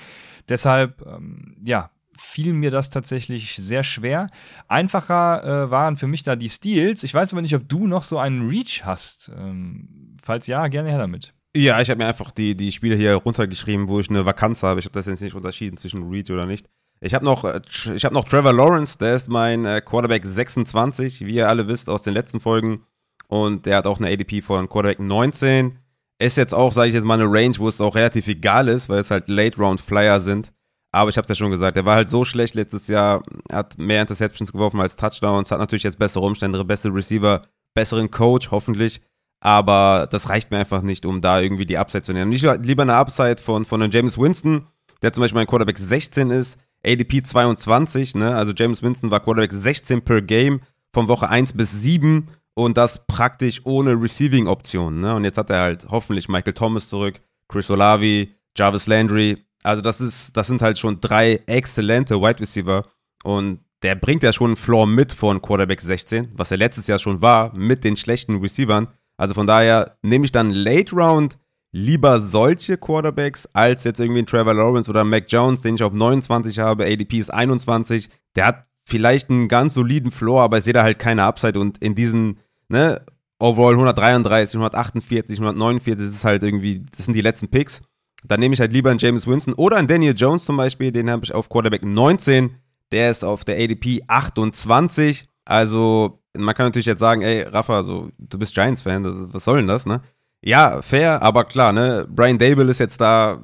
Deshalb, 0.47 1.03
ähm, 1.07 1.57
ja, 1.65 1.89
fiel 2.15 2.53
mir 2.53 2.69
das 2.69 2.91
tatsächlich 2.91 3.55
sehr 3.55 3.81
schwer. 3.81 4.29
Einfacher 4.67 5.43
äh, 5.43 5.71
waren 5.71 5.97
für 5.97 6.05
mich 6.05 6.21
da 6.21 6.35
die 6.35 6.49
Steals. 6.49 7.01
Ich 7.01 7.15
weiß 7.15 7.31
aber 7.33 7.41
nicht, 7.41 7.55
ob 7.55 7.67
du 7.67 7.87
noch 7.87 8.03
so 8.03 8.19
einen 8.19 8.47
Reach 8.47 8.83
hast. 8.85 9.31
Ähm, 9.35 10.15
falls 10.23 10.45
ja, 10.45 10.67
gerne 10.67 10.89
her 10.89 10.99
damit. 10.99 11.33
Ja, 11.55 11.81
ich 11.81 11.89
habe 11.89 11.97
mir 11.97 12.07
einfach 12.07 12.29
die, 12.29 12.55
die 12.55 12.71
Spiele 12.71 12.95
hier 12.95 13.15
runtergeschrieben, 13.15 13.87
wo 13.87 13.99
ich 13.99 14.11
eine 14.11 14.27
Vakanz 14.27 14.61
habe. 14.61 14.79
Ich 14.79 14.85
habe 14.85 14.93
das 14.93 15.07
jetzt 15.07 15.21
nicht 15.21 15.33
unterschieden 15.33 15.77
zwischen 15.77 16.07
Reach 16.07 16.29
oder 16.29 16.45
nicht. 16.45 16.67
Ich 16.99 17.13
habe 17.13 17.25
noch, 17.25 17.43
äh, 17.43 17.59
hab 17.61 18.11
noch 18.11 18.25
Trevor 18.25 18.53
Lawrence, 18.53 18.97
der 18.97 19.15
ist 19.15 19.29
mein 19.29 19.65
äh, 19.65 19.81
Quarterback 19.81 20.25
26, 20.25 21.25
wie 21.25 21.35
ihr 21.35 21.49
alle 21.49 21.67
wisst 21.67 21.89
aus 21.89 22.01
den 22.01 22.13
letzten 22.13 22.39
Folgen. 22.39 22.83
Und 23.27 23.65
der 23.65 23.77
hat 23.77 23.87
auch 23.87 23.99
eine 23.99 24.07
ADP 24.07 24.41
von 24.41 24.69
Quarterback 24.69 24.99
19. 24.99 25.77
Ist 26.19 26.37
jetzt 26.37 26.53
auch, 26.53 26.73
sage 26.73 26.89
ich 26.89 26.95
jetzt 26.95 27.03
mal, 27.03 27.21
eine 27.21 27.31
Range, 27.31 27.55
wo 27.59 27.67
es 27.67 27.81
auch 27.81 27.95
relativ 27.95 28.27
egal 28.27 28.67
ist, 28.67 28.89
weil 28.89 28.99
es 28.99 29.11
halt 29.11 29.27
Late-Round-Flyer 29.27 30.21
sind. 30.21 30.51
Aber 30.91 31.09
ich 31.09 31.17
habe 31.17 31.25
es 31.25 31.29
ja 31.29 31.35
schon 31.35 31.51
gesagt, 31.51 31.77
der 31.77 31.85
war 31.85 31.95
halt 31.95 32.07
so 32.07 32.25
schlecht 32.25 32.55
letztes 32.55 32.87
Jahr, 32.87 33.21
hat 33.51 33.77
mehr 33.77 34.01
Interceptions 34.01 34.51
geworfen 34.51 34.79
als 34.79 34.95
Touchdowns, 34.95 35.51
hat 35.51 35.59
natürlich 35.59 35.83
jetzt 35.83 35.99
bessere 35.99 36.25
Umstände, 36.25 36.63
bessere 36.65 36.95
Receiver, 36.95 37.43
besseren 37.75 38.09
Coach, 38.09 38.49
hoffentlich. 38.49 39.01
Aber 39.39 40.07
das 40.09 40.29
reicht 40.29 40.49
mir 40.49 40.57
einfach 40.57 40.81
nicht, 40.81 41.05
um 41.05 41.21
da 41.21 41.39
irgendwie 41.39 41.67
die 41.67 41.77
Upside 41.77 42.01
zu 42.01 42.13
nehmen. 42.13 42.31
Ich 42.31 42.41
lieber 42.41 42.81
eine 42.81 42.95
Upside 42.95 43.37
von, 43.37 43.65
von 43.65 43.81
einem 43.81 43.91
James 43.91 44.17
Winston, 44.17 44.65
der 45.03 45.13
zum 45.13 45.21
Beispiel 45.21 45.35
mein 45.37 45.47
Quarterback 45.47 45.77
16 45.77 46.31
ist, 46.31 46.57
ADP 46.87 47.23
22, 47.23 48.15
ne? 48.15 48.35
Also 48.35 48.53
James 48.55 48.81
Winston 48.81 49.11
war 49.11 49.19
Quarterback 49.19 49.51
16 49.51 50.01
per 50.01 50.21
Game 50.21 50.61
von 50.93 51.07
Woche 51.07 51.29
1 51.29 51.53
bis 51.53 51.71
7 51.81 52.27
und 52.53 52.77
das 52.77 53.05
praktisch 53.05 53.61
ohne 53.65 54.01
Receiving-Optionen, 54.01 54.99
ne? 54.99 55.15
Und 55.15 55.23
jetzt 55.23 55.37
hat 55.37 55.49
er 55.49 55.61
halt 55.61 55.87
hoffentlich 55.89 56.29
Michael 56.29 56.53
Thomas 56.53 56.89
zurück, 56.89 57.21
Chris 57.47 57.69
Olavi, 57.69 58.33
Jarvis 58.57 58.87
Landry. 58.87 59.37
Also 59.63 59.81
das 59.81 60.01
ist, 60.01 60.35
das 60.37 60.47
sind 60.47 60.61
halt 60.61 60.79
schon 60.79 61.01
drei 61.01 61.41
exzellente 61.45 62.21
Wide 62.21 62.39
Receiver 62.39 62.83
und 63.23 63.59
der 63.83 63.95
bringt 63.95 64.23
ja 64.23 64.33
schon 64.33 64.47
einen 64.47 64.55
Floor 64.55 64.87
mit 64.87 65.13
von 65.13 65.41
Quarterback 65.41 65.81
16, 65.81 66.29
was 66.33 66.51
er 66.51 66.57
letztes 66.57 66.87
Jahr 66.87 66.99
schon 66.99 67.21
war, 67.21 67.55
mit 67.55 67.83
den 67.83 67.95
schlechten 67.95 68.37
Receivern. 68.37 68.87
Also 69.17 69.33
von 69.33 69.45
daher 69.45 69.97
nehme 70.01 70.25
ich 70.25 70.31
dann 70.31 70.49
Late 70.49 70.95
Round 70.95 71.37
lieber 71.77 72.19
solche 72.19 72.75
Quarterbacks 72.77 73.47
als 73.53 73.83
jetzt 73.83 73.99
irgendwie 73.99 74.21
ein 74.21 74.25
Trevor 74.25 74.55
Lawrence 74.55 74.89
oder 74.89 75.03
Mac 75.03 75.25
Jones, 75.27 75.61
den 75.61 75.75
ich 75.75 75.83
auf 75.83 75.93
29 75.93 76.57
habe. 76.57 76.85
ADP 76.85 77.19
ist 77.19 77.29
21. 77.29 78.09
Der 78.35 78.47
hat 78.47 78.65
vielleicht 78.83 79.29
einen 79.29 79.47
ganz 79.47 79.75
soliden 79.75 80.11
Floor, 80.11 80.41
aber 80.41 80.57
ich 80.57 80.63
sehe 80.63 80.73
da 80.73 80.81
halt 80.83 80.97
keine 80.97 81.23
Upside 81.23 81.59
und 81.59 81.77
in 81.77 81.93
diesen, 81.93 82.39
ne, 82.67 83.01
overall 83.37 83.73
133, 83.73 84.55
148, 84.55 85.39
149, 85.39 86.03
das 86.03 86.15
ist 86.15 86.25
halt 86.25 86.41
irgendwie, 86.41 86.83
das 86.95 87.05
sind 87.05 87.13
die 87.13 87.21
letzten 87.21 87.49
Picks. 87.49 87.81
Dann 88.23 88.39
nehme 88.39 88.55
ich 88.55 88.59
halt 88.59 88.73
lieber 88.73 88.89
einen 88.89 88.99
James 88.99 89.27
Winston 89.27 89.53
oder 89.53 89.77
einen 89.77 89.87
Daniel 89.87 90.15
Jones 90.17 90.45
zum 90.45 90.57
Beispiel, 90.57 90.91
den 90.91 91.11
habe 91.11 91.25
ich 91.25 91.33
auf 91.33 91.47
Quarterback 91.47 91.85
19. 91.85 92.55
Der 92.91 93.11
ist 93.11 93.23
auf 93.23 93.45
der 93.45 93.61
ADP 93.61 94.01
28. 94.07 95.27
Also, 95.45 96.23
man 96.35 96.55
kann 96.55 96.65
natürlich 96.65 96.87
jetzt 96.87 96.99
sagen, 96.99 97.21
ey, 97.21 97.43
Rafa, 97.43 97.83
so, 97.83 98.09
du 98.17 98.39
bist 98.39 98.55
Giants-Fan, 98.55 99.33
was 99.33 99.43
soll 99.43 99.57
denn 99.57 99.67
das, 99.67 99.85
ne? 99.85 100.01
Ja, 100.47 100.81
fair, 100.81 101.21
aber 101.21 101.43
klar, 101.43 101.73
ne? 101.73 102.07
Brian 102.09 102.37
Dable 102.37 102.71
ist 102.71 102.79
jetzt 102.79 103.01
da. 103.01 103.41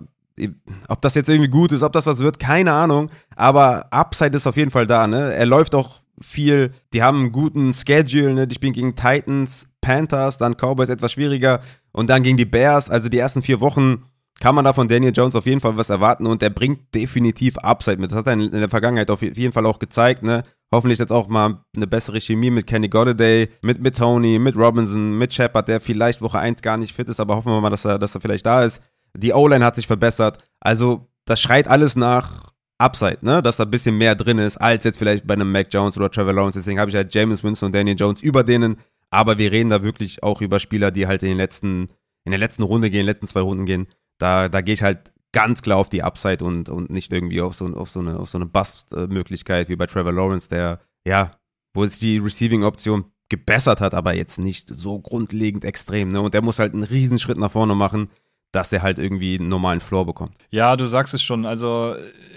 Ob 0.87 1.01
das 1.01 1.15
jetzt 1.15 1.27
irgendwie 1.27 1.49
gut 1.49 1.73
ist, 1.73 1.83
ob 1.83 1.91
das 1.91 2.05
was 2.05 2.19
wird, 2.19 2.39
keine 2.39 2.71
Ahnung. 2.71 3.11
Aber 3.35 3.87
Upside 3.91 4.37
ist 4.37 4.47
auf 4.47 4.55
jeden 4.55 4.71
Fall 4.71 4.87
da, 4.87 5.05
ne? 5.05 5.33
Er 5.33 5.45
läuft 5.45 5.75
auch 5.75 5.99
viel. 6.21 6.71
Die 6.93 7.03
haben 7.03 7.19
einen 7.19 7.31
guten 7.33 7.73
Schedule, 7.73 8.33
ne? 8.33 8.47
Die 8.47 8.55
spielen 8.55 8.71
gegen 8.71 8.95
Titans, 8.95 9.67
Panthers, 9.81 10.37
dann 10.37 10.55
Cowboys 10.55 10.87
etwas 10.87 11.11
schwieriger 11.11 11.59
und 11.91 12.09
dann 12.09 12.23
gegen 12.23 12.37
die 12.37 12.45
Bears. 12.45 12.89
Also 12.89 13.09
die 13.09 13.19
ersten 13.19 13.41
vier 13.41 13.59
Wochen 13.59 14.05
kann 14.39 14.55
man 14.55 14.63
da 14.63 14.71
von 14.71 14.87
Daniel 14.87 15.11
Jones 15.13 15.35
auf 15.35 15.45
jeden 15.45 15.59
Fall 15.59 15.75
was 15.75 15.89
erwarten 15.89 16.25
und 16.25 16.41
er 16.41 16.51
bringt 16.51 16.95
definitiv 16.95 17.57
Upside 17.57 17.97
mit. 17.97 18.13
Das 18.13 18.19
hat 18.19 18.27
er 18.27 18.33
in 18.33 18.49
der 18.49 18.69
Vergangenheit 18.69 19.11
auf 19.11 19.21
jeden 19.21 19.51
Fall 19.51 19.65
auch 19.65 19.79
gezeigt, 19.79 20.23
ne? 20.23 20.45
Hoffentlich 20.73 20.97
jetzt 20.97 21.11
auch 21.11 21.27
mal 21.27 21.63
eine 21.75 21.85
bessere 21.85 22.19
Chemie 22.19 22.49
mit 22.49 22.65
Kenny 22.65 22.89
Golladay, 22.89 23.47
mit, 23.61 23.79
mit 23.79 23.95
Tony, 23.95 24.39
mit 24.39 24.55
Robinson, 24.55 25.15
mit 25.19 25.31
Shepard, 25.31 25.67
der 25.67 25.79
vielleicht 25.79 26.19
Woche 26.19 26.39
1 26.39 26.63
gar 26.63 26.77
nicht 26.77 26.95
fit 26.95 27.07
ist, 27.09 27.19
aber 27.19 27.35
hoffen 27.35 27.51
wir 27.51 27.61
mal, 27.61 27.69
dass 27.69 27.85
er, 27.85 27.99
dass 27.99 28.15
er 28.15 28.21
vielleicht 28.21 28.47
da 28.47 28.63
ist. 28.63 28.81
Die 29.15 29.33
O-Line 29.33 29.63
hat 29.63 29.75
sich 29.75 29.85
verbessert. 29.85 30.39
Also, 30.59 31.11
das 31.25 31.39
schreit 31.39 31.67
alles 31.67 31.95
nach 31.95 32.53
Upside, 32.79 33.19
ne? 33.21 33.43
Dass 33.43 33.57
da 33.57 33.65
ein 33.65 33.69
bisschen 33.69 33.99
mehr 33.99 34.15
drin 34.15 34.39
ist, 34.39 34.57
als 34.57 34.83
jetzt 34.83 34.97
vielleicht 34.97 35.27
bei 35.27 35.35
einem 35.35 35.51
Mac 35.51 35.67
Jones 35.71 35.95
oder 35.95 36.09
Trevor 36.09 36.33
Lawrence. 36.33 36.57
Deswegen 36.57 36.79
habe 36.79 36.89
ich 36.89 36.95
halt 36.95 37.13
James 37.13 37.43
Winston 37.43 37.67
und 37.67 37.75
Daniel 37.75 37.95
Jones 37.95 38.23
über 38.23 38.43
denen. 38.43 38.77
Aber 39.11 39.37
wir 39.37 39.51
reden 39.51 39.69
da 39.69 39.83
wirklich 39.83 40.23
auch 40.23 40.41
über 40.41 40.59
Spieler, 40.59 40.89
die 40.89 41.05
halt 41.05 41.21
in 41.21 41.29
den 41.29 41.37
letzten, 41.37 41.89
in 42.25 42.31
der 42.31 42.39
letzten 42.39 42.63
Runde 42.63 42.89
gehen, 42.89 43.01
in 43.01 43.05
den 43.05 43.13
letzten 43.13 43.27
zwei 43.27 43.41
Runden 43.41 43.67
gehen. 43.67 43.85
Da, 44.17 44.49
da 44.49 44.61
gehe 44.61 44.73
ich 44.73 44.81
halt 44.81 45.12
ganz 45.33 45.61
klar 45.61 45.77
auf 45.77 45.89
die 45.89 46.03
Upside 46.03 46.45
und, 46.45 46.69
und 46.69 46.89
nicht 46.89 47.11
irgendwie 47.11 47.41
auf 47.41 47.55
so, 47.55 47.65
auf 47.65 47.89
so 47.89 47.99
eine, 47.99 48.17
auf 48.19 48.29
so 48.29 48.37
eine 48.37 48.45
Bust-Möglichkeit 48.45 49.67
wie 49.67 49.75
bei 49.75 49.87
Trevor 49.87 50.13
Lawrence, 50.13 50.47
der, 50.47 50.79
ja, 51.05 51.31
wo 51.73 51.85
sich 51.85 51.99
die 51.99 52.19
Receiving-Option 52.19 53.05
gebessert 53.29 53.81
hat, 53.81 53.93
aber 53.93 54.15
jetzt 54.15 54.37
nicht 54.39 54.69
so 54.69 54.99
grundlegend 54.99 55.65
extrem. 55.65 56.11
Ne? 56.11 56.21
Und 56.21 56.33
der 56.33 56.43
muss 56.43 56.59
halt 56.59 56.73
einen 56.73 56.83
Riesenschritt 56.83 57.37
nach 57.37 57.51
vorne 57.51 57.75
machen, 57.75 58.09
dass 58.51 58.71
er 58.71 58.83
halt 58.83 58.99
irgendwie 58.99 59.39
einen 59.39 59.49
normalen 59.49 59.79
Floor 59.79 60.05
bekommt. 60.05 60.35
Ja, 60.51 60.75
du 60.75 60.85
sagst 60.85 61.15
es 61.15 61.23
schon. 61.23 61.45
Also, 61.47 61.95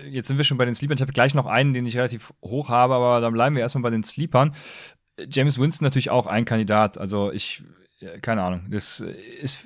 jetzt 0.08 0.28
sind 0.28 0.38
wir 0.38 0.44
schon 0.44 0.56
bei 0.56 0.64
den 0.64 0.74
Sleepern. 0.74 0.96
Ich 0.96 1.02
habe 1.02 1.12
gleich 1.12 1.34
noch 1.34 1.44
einen, 1.44 1.74
den 1.74 1.84
ich 1.84 1.96
relativ 1.96 2.32
hoch 2.42 2.70
habe, 2.70 2.94
aber 2.94 3.20
dann 3.20 3.34
bleiben 3.34 3.54
wir 3.54 3.60
erstmal 3.62 3.82
bei 3.82 3.90
den 3.90 4.02
Sleepern. 4.02 4.54
James 5.28 5.58
Winston 5.58 5.84
natürlich 5.84 6.08
auch 6.08 6.26
ein 6.26 6.46
Kandidat. 6.46 6.96
Also, 6.96 7.30
ich 7.30 7.62
keine 8.20 8.42
Ahnung. 8.42 8.66
Das 8.68 9.00
ist 9.00 9.64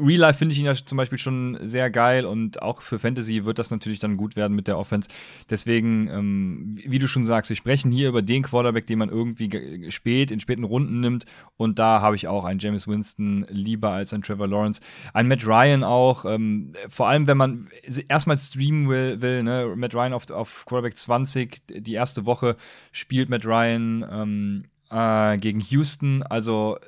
Real 0.00 0.20
Life 0.20 0.38
finde 0.38 0.54
ich 0.54 0.58
ihn 0.58 0.64
ja 0.64 0.74
zum 0.74 0.96
Beispiel 0.96 1.18
schon 1.18 1.58
sehr 1.62 1.90
geil 1.90 2.24
und 2.24 2.62
auch 2.62 2.80
für 2.80 2.98
Fantasy 2.98 3.44
wird 3.44 3.58
das 3.58 3.70
natürlich 3.70 3.98
dann 3.98 4.16
gut 4.16 4.34
werden 4.34 4.56
mit 4.56 4.66
der 4.66 4.78
Offense. 4.78 5.10
Deswegen, 5.50 6.08
ähm, 6.08 6.72
wie 6.74 6.98
du 6.98 7.06
schon 7.06 7.26
sagst, 7.26 7.50
wir 7.50 7.56
sprechen 7.56 7.92
hier 7.92 8.08
über 8.08 8.22
den 8.22 8.44
Quarterback, 8.44 8.86
den 8.86 8.98
man 8.98 9.10
irgendwie 9.10 9.90
spät 9.90 10.30
in 10.30 10.40
späten 10.40 10.64
Runden 10.64 11.00
nimmt 11.00 11.26
und 11.58 11.78
da 11.78 12.00
habe 12.00 12.16
ich 12.16 12.28
auch 12.28 12.46
einen 12.46 12.60
James 12.60 12.88
Winston 12.88 13.44
lieber 13.50 13.90
als 13.90 14.14
einen 14.14 14.22
Trevor 14.22 14.48
Lawrence, 14.48 14.80
ein 15.12 15.28
Matt 15.28 15.46
Ryan 15.46 15.84
auch. 15.84 16.24
Ähm, 16.24 16.72
vor 16.88 17.08
allem, 17.08 17.26
wenn 17.26 17.36
man 17.36 17.68
erstmal 18.08 18.38
streamen 18.38 18.88
will, 18.88 19.20
will 19.20 19.42
ne? 19.42 19.74
Matt 19.76 19.94
Ryan 19.94 20.14
auf, 20.14 20.30
auf 20.30 20.64
Quarterback 20.64 20.96
20, 20.96 21.62
die 21.68 21.92
erste 21.92 22.24
Woche 22.24 22.56
spielt 22.90 23.28
Matt 23.28 23.44
Ryan. 23.44 24.06
Ähm, 24.10 24.62
äh, 24.90 25.36
gegen 25.36 25.60
Houston. 25.60 26.22
Also 26.22 26.78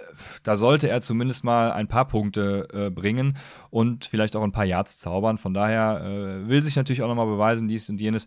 da 0.42 0.56
sollte 0.56 0.88
er 0.88 1.00
zumindest 1.00 1.44
mal 1.44 1.72
ein 1.72 1.88
paar 1.88 2.06
Punkte 2.06 2.68
äh, 2.72 2.90
bringen 2.90 3.36
und 3.70 4.04
vielleicht 4.04 4.36
auch 4.36 4.42
ein 4.42 4.52
paar 4.52 4.64
Yards 4.64 4.98
zaubern. 4.98 5.38
Von 5.38 5.54
daher 5.54 6.02
äh, 6.04 6.48
will 6.48 6.62
sich 6.62 6.76
natürlich 6.76 7.02
auch 7.02 7.08
nochmal 7.08 7.26
beweisen, 7.26 7.68
dies 7.68 7.88
und 7.88 8.00
jenes. 8.00 8.26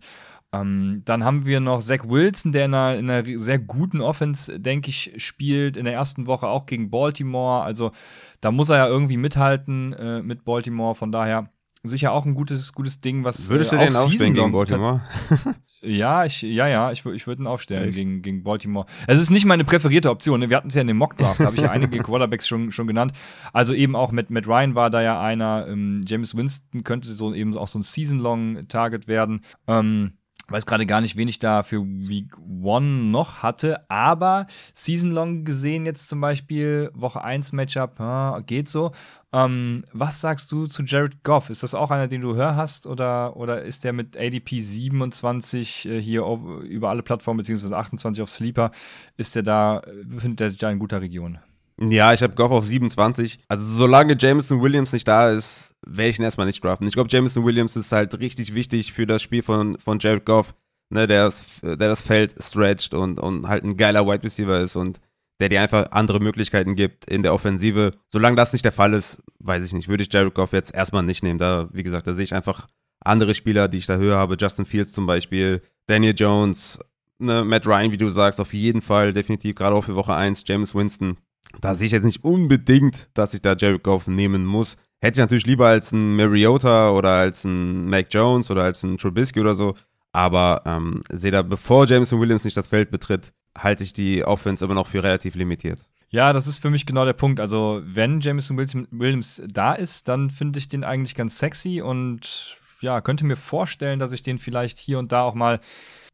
Ähm, 0.52 1.02
dann 1.04 1.24
haben 1.24 1.44
wir 1.44 1.60
noch 1.60 1.80
Zach 1.80 2.08
Wilson, 2.08 2.52
der 2.52 2.66
in 2.66 2.74
einer, 2.74 2.98
in 2.98 3.10
einer 3.10 3.38
sehr 3.38 3.58
guten 3.58 4.00
Offense, 4.00 4.58
denke 4.60 4.90
ich, 4.90 5.12
spielt. 5.16 5.76
In 5.76 5.84
der 5.84 5.94
ersten 5.94 6.26
Woche 6.26 6.46
auch 6.46 6.66
gegen 6.66 6.90
Baltimore. 6.90 7.62
Also 7.62 7.92
da 8.40 8.50
muss 8.52 8.70
er 8.70 8.78
ja 8.78 8.86
irgendwie 8.86 9.16
mithalten 9.16 9.92
äh, 9.92 10.22
mit 10.22 10.44
Baltimore. 10.44 10.94
Von 10.94 11.12
daher 11.12 11.50
sicher 11.88 12.12
auch 12.12 12.24
ein 12.24 12.34
gutes, 12.34 12.72
gutes 12.72 13.00
Ding, 13.00 13.24
was. 13.24 13.48
Würdest 13.48 13.72
du 13.72 13.76
äh, 13.76 13.86
den 13.86 13.96
aufstellen 13.96 14.34
gegen 14.34 14.52
Baltimore? 14.52 15.00
Ja, 15.82 16.24
ich, 16.24 16.42
ja, 16.42 16.66
ja, 16.66 16.90
ich, 16.90 17.04
ich 17.06 17.26
würde 17.26 17.42
ihn 17.42 17.46
aufstellen 17.46 17.90
gegen, 17.92 18.22
gegen 18.22 18.42
Baltimore. 18.42 18.86
Es 19.06 19.20
ist 19.20 19.30
nicht 19.30 19.44
meine 19.44 19.64
präferierte 19.64 20.10
Option. 20.10 20.40
Ne? 20.40 20.50
Wir 20.50 20.56
hatten 20.56 20.68
es 20.68 20.74
ja 20.74 20.80
in 20.80 20.86
dem 20.88 20.96
Mock-Draft, 20.96 21.40
habe 21.40 21.54
ich 21.54 21.62
ja 21.62 21.70
einige 21.70 21.98
Quarterbacks 22.02 22.48
schon, 22.48 22.72
schon 22.72 22.86
genannt. 22.86 23.12
Also 23.52 23.72
eben 23.72 23.94
auch 23.94 24.10
mit 24.10 24.30
Matt 24.30 24.48
Ryan 24.48 24.74
war 24.74 24.90
da 24.90 25.02
ja 25.02 25.20
einer. 25.20 25.66
Ähm, 25.68 26.02
James 26.04 26.36
Winston 26.36 26.82
könnte 26.82 27.12
so 27.12 27.32
eben 27.32 27.56
auch 27.56 27.68
so 27.68 27.78
ein 27.78 27.82
Season-Long-Target 27.82 29.06
werden. 29.06 29.42
Ähm, 29.68 30.14
weiß 30.48 30.66
gerade 30.66 30.86
gar 30.86 31.00
nicht, 31.00 31.16
wen 31.16 31.28
ich 31.28 31.38
da 31.38 31.62
für 31.62 31.82
Week 31.84 32.36
One 32.62 33.10
noch 33.10 33.42
hatte, 33.42 33.88
aber 33.90 34.46
Season 34.74 35.10
Long 35.10 35.44
gesehen 35.44 35.86
jetzt 35.86 36.08
zum 36.08 36.20
Beispiel 36.20 36.90
Woche 36.94 37.22
1 37.22 37.52
Matchup, 37.52 37.98
geht 38.46 38.68
so. 38.68 38.92
Ähm, 39.32 39.84
was 39.92 40.20
sagst 40.20 40.52
du 40.52 40.66
zu 40.66 40.82
Jared 40.84 41.22
Goff? 41.24 41.50
Ist 41.50 41.62
das 41.62 41.74
auch 41.74 41.90
einer, 41.90 42.08
den 42.08 42.20
du 42.20 42.36
hör 42.36 42.56
hast 42.56 42.86
oder, 42.86 43.36
oder 43.36 43.62
ist 43.62 43.84
der 43.84 43.92
mit 43.92 44.16
ADP 44.16 44.60
27 44.60 45.86
äh, 45.86 46.00
hier 46.00 46.22
über 46.62 46.90
alle 46.90 47.02
Plattformen 47.02 47.38
beziehungsweise 47.38 47.76
28 47.76 48.22
auf 48.22 48.30
Sleeper, 48.30 48.70
ist 49.16 49.34
der 49.34 49.42
da, 49.42 49.82
befindet 50.04 50.40
er 50.40 50.50
sich 50.50 50.58
da 50.58 50.70
in 50.70 50.78
guter 50.78 51.00
Region? 51.00 51.38
Ja, 51.80 52.14
ich 52.14 52.22
habe 52.22 52.34
Goff 52.34 52.50
auf 52.50 52.64
27. 52.64 53.38
Also 53.48 53.64
solange 53.64 54.16
Jameson 54.18 54.62
Williams 54.62 54.92
nicht 54.92 55.06
da 55.06 55.30
ist, 55.30 55.74
werde 55.86 56.10
ich 56.10 56.18
ihn 56.18 56.24
erstmal 56.24 56.46
nicht 56.46 56.64
draften. 56.64 56.86
Ich 56.86 56.94
glaube, 56.94 57.10
Jameson 57.10 57.44
Williams 57.44 57.76
ist 57.76 57.92
halt 57.92 58.18
richtig 58.18 58.54
wichtig 58.54 58.92
für 58.92 59.06
das 59.06 59.22
Spiel 59.22 59.42
von, 59.42 59.78
von 59.78 59.98
Jared 59.98 60.24
Goff, 60.24 60.54
ne, 60.88 61.06
der, 61.06 61.26
das, 61.26 61.44
der 61.62 61.76
das 61.76 62.02
Feld 62.02 62.34
stretcht 62.42 62.94
und, 62.94 63.20
und 63.20 63.46
halt 63.46 63.64
ein 63.64 63.76
geiler 63.76 64.06
Wide 64.06 64.24
Receiver 64.24 64.60
ist 64.60 64.76
und 64.76 65.00
der 65.38 65.50
dir 65.50 65.60
einfach 65.60 65.90
andere 65.90 66.18
Möglichkeiten 66.18 66.76
gibt 66.76 67.10
in 67.10 67.22
der 67.22 67.34
Offensive. 67.34 67.92
Solange 68.10 68.36
das 68.36 68.54
nicht 68.54 68.64
der 68.64 68.72
Fall 68.72 68.94
ist, 68.94 69.22
weiß 69.40 69.66
ich 69.66 69.74
nicht, 69.74 69.88
würde 69.88 70.02
ich 70.02 70.12
Jared 70.12 70.34
Goff 70.34 70.52
jetzt 70.52 70.74
erstmal 70.74 71.02
nicht 71.02 71.22
nehmen. 71.22 71.38
Da, 71.38 71.68
wie 71.72 71.82
gesagt, 71.82 72.06
da 72.06 72.14
sehe 72.14 72.24
ich 72.24 72.34
einfach 72.34 72.68
andere 73.00 73.34
Spieler, 73.34 73.68
die 73.68 73.78
ich 73.78 73.86
da 73.86 73.96
höher 73.96 74.16
habe. 74.16 74.36
Justin 74.40 74.64
Fields 74.64 74.92
zum 74.92 75.04
Beispiel, 75.04 75.60
Daniel 75.86 76.14
Jones, 76.16 76.78
ne, 77.18 77.44
Matt 77.44 77.66
Ryan, 77.66 77.92
wie 77.92 77.98
du 77.98 78.08
sagst, 78.08 78.40
auf 78.40 78.54
jeden 78.54 78.80
Fall, 78.80 79.12
definitiv, 79.12 79.56
gerade 79.56 79.76
auch 79.76 79.84
für 79.84 79.94
Woche 79.94 80.14
1, 80.14 80.44
James 80.46 80.74
Winston. 80.74 81.18
Da 81.60 81.74
sehe 81.74 81.86
ich 81.86 81.92
jetzt 81.92 82.04
nicht 82.04 82.24
unbedingt, 82.24 83.08
dass 83.14 83.34
ich 83.34 83.42
da 83.42 83.54
Jared 83.56 83.82
Goff 83.82 84.06
nehmen 84.06 84.44
muss. 84.44 84.76
Hätte 85.00 85.20
ich 85.20 85.24
natürlich 85.24 85.46
lieber 85.46 85.68
als 85.68 85.92
ein 85.92 86.16
Mariota 86.16 86.90
oder 86.90 87.10
als 87.10 87.44
ein 87.44 87.88
Mac 87.88 88.06
Jones 88.10 88.50
oder 88.50 88.64
als 88.64 88.82
ein 88.82 88.98
Trubisky 88.98 89.40
oder 89.40 89.54
so. 89.54 89.74
Aber 90.12 90.62
ähm, 90.64 91.02
sehe 91.10 91.30
da, 91.30 91.42
bevor 91.42 91.86
Jameson 91.86 92.20
Williams 92.20 92.44
nicht 92.44 92.56
das 92.56 92.68
Feld 92.68 92.90
betritt, 92.90 93.32
halte 93.56 93.84
ich 93.84 93.92
die 93.92 94.24
Offense 94.24 94.64
immer 94.64 94.74
noch 94.74 94.86
für 94.86 95.02
relativ 95.02 95.34
limitiert. 95.34 95.86
Ja, 96.08 96.32
das 96.32 96.46
ist 96.46 96.60
für 96.60 96.70
mich 96.70 96.86
genau 96.86 97.04
der 97.04 97.12
Punkt. 97.12 97.40
Also, 97.40 97.82
wenn 97.84 98.20
Jameson 98.20 98.56
Williams 98.56 99.42
da 99.46 99.72
ist, 99.74 100.08
dann 100.08 100.30
finde 100.30 100.58
ich 100.58 100.68
den 100.68 100.84
eigentlich 100.84 101.14
ganz 101.14 101.38
sexy 101.38 101.82
und 101.82 102.56
ja, 102.80 103.00
könnte 103.00 103.26
mir 103.26 103.36
vorstellen, 103.36 103.98
dass 103.98 104.12
ich 104.12 104.22
den 104.22 104.38
vielleicht 104.38 104.78
hier 104.78 104.98
und 104.98 105.12
da 105.12 105.22
auch 105.22 105.34
mal 105.34 105.60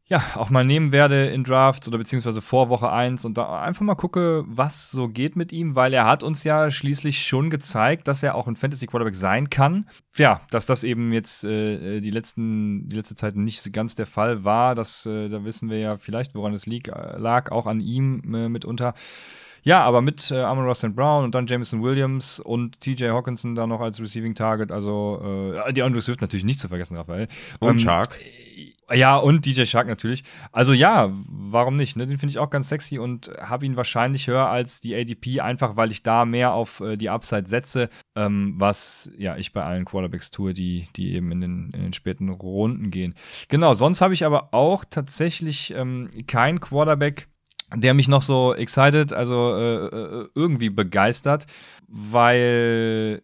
ja, 0.07 0.21
auch 0.35 0.49
mal 0.49 0.65
nehmen 0.65 0.91
werde 0.91 1.27
in 1.27 1.45
Drafts 1.45 1.87
oder 1.87 1.97
beziehungsweise 1.97 2.41
vor 2.41 2.67
Woche 2.67 2.91
1 2.91 3.23
und 3.23 3.37
da 3.37 3.61
einfach 3.61 3.83
mal 3.83 3.95
gucke, 3.95 4.43
was 4.45 4.91
so 4.91 5.07
geht 5.07 5.37
mit 5.37 5.53
ihm, 5.53 5.75
weil 5.75 5.93
er 5.93 6.05
hat 6.05 6.23
uns 6.23 6.43
ja 6.43 6.71
schließlich 6.71 7.25
schon 7.25 7.49
gezeigt, 7.49 8.07
dass 8.09 8.21
er 8.21 8.35
auch 8.35 8.47
ein 8.47 8.57
Fantasy 8.57 8.85
Quarterback 8.85 9.15
sein 9.15 9.49
kann. 9.49 9.87
Ja, 10.17 10.41
dass 10.51 10.65
das 10.65 10.83
eben 10.83 11.13
jetzt 11.13 11.45
äh, 11.45 12.01
die 12.01 12.11
letzten 12.11 12.89
die 12.89 12.97
letzte 12.97 13.15
Zeit 13.15 13.37
nicht 13.37 13.71
ganz 13.71 13.95
der 13.95 14.05
Fall 14.05 14.43
war, 14.43 14.75
das 14.75 15.05
äh, 15.05 15.29
da 15.29 15.45
wissen 15.45 15.69
wir 15.69 15.79
ja 15.79 15.97
vielleicht, 15.97 16.35
woran 16.35 16.53
es 16.53 16.65
lieg, 16.65 16.89
äh, 16.89 17.17
lag, 17.17 17.51
auch 17.51 17.65
an 17.65 17.79
ihm 17.79 18.21
äh, 18.33 18.49
mitunter. 18.49 18.93
Ja, 19.63 19.81
aber 19.83 20.01
mit 20.01 20.29
äh, 20.29 20.41
Amon 20.41 20.65
Ross 20.65 20.85
Brown 20.89 21.23
und 21.23 21.33
dann 21.33 21.47
Jameson 21.47 21.81
Williams 21.81 22.41
und 22.41 22.81
TJ 22.81 23.05
Hawkinson 23.07 23.55
da 23.55 23.65
noch 23.65 23.79
als 23.79 24.01
Receiving 24.01 24.35
Target, 24.35 24.73
also 24.73 25.53
äh, 25.65 25.71
die 25.71 25.81
Andrew 25.81 26.01
Swift 26.01 26.19
natürlich 26.19 26.43
nicht 26.43 26.59
zu 26.59 26.67
vergessen, 26.67 26.97
Raphael. 26.97 27.29
Und 27.59 27.69
ähm, 27.69 27.79
Shark. 27.79 28.19
Ja, 28.91 29.17
und 29.17 29.45
DJ 29.45 29.63
Shark 29.63 29.87
natürlich. 29.87 30.23
Also 30.51 30.73
ja, 30.73 31.11
warum 31.27 31.75
nicht? 31.75 31.95
Ne? 31.95 32.05
Den 32.05 32.17
finde 32.17 32.31
ich 32.31 32.39
auch 32.39 32.49
ganz 32.49 32.69
sexy 32.69 32.99
und 32.99 33.31
habe 33.39 33.65
ihn 33.65 33.77
wahrscheinlich 33.77 34.27
höher 34.27 34.49
als 34.49 34.81
die 34.81 34.95
ADP, 34.95 35.39
einfach 35.39 35.75
weil 35.77 35.91
ich 35.91 36.03
da 36.03 36.25
mehr 36.25 36.53
auf 36.53 36.81
äh, 36.81 36.97
die 36.97 37.09
Upside 37.09 37.47
setze, 37.47 37.89
ähm, 38.15 38.55
was 38.57 39.11
ja 39.17 39.37
ich 39.37 39.53
bei 39.53 39.63
allen 39.63 39.85
Quarterbacks 39.85 40.31
tue, 40.31 40.53
die, 40.53 40.87
die 40.95 41.13
eben 41.13 41.31
in 41.31 41.41
den, 41.41 41.71
in 41.73 41.81
den 41.81 41.93
späten 41.93 42.29
Runden 42.29 42.91
gehen. 42.91 43.15
Genau, 43.47 43.73
sonst 43.73 44.01
habe 44.01 44.13
ich 44.13 44.25
aber 44.25 44.53
auch 44.53 44.83
tatsächlich 44.85 45.73
ähm, 45.75 46.09
kein 46.27 46.59
Quarterback, 46.59 47.27
der 47.73 47.93
mich 47.93 48.07
noch 48.07 48.21
so 48.21 48.53
excited, 48.53 49.13
also 49.13 49.55
äh, 49.55 49.85
äh 49.85 50.27
irgendwie 50.35 50.69
begeistert, 50.69 51.45
weil 51.87 53.21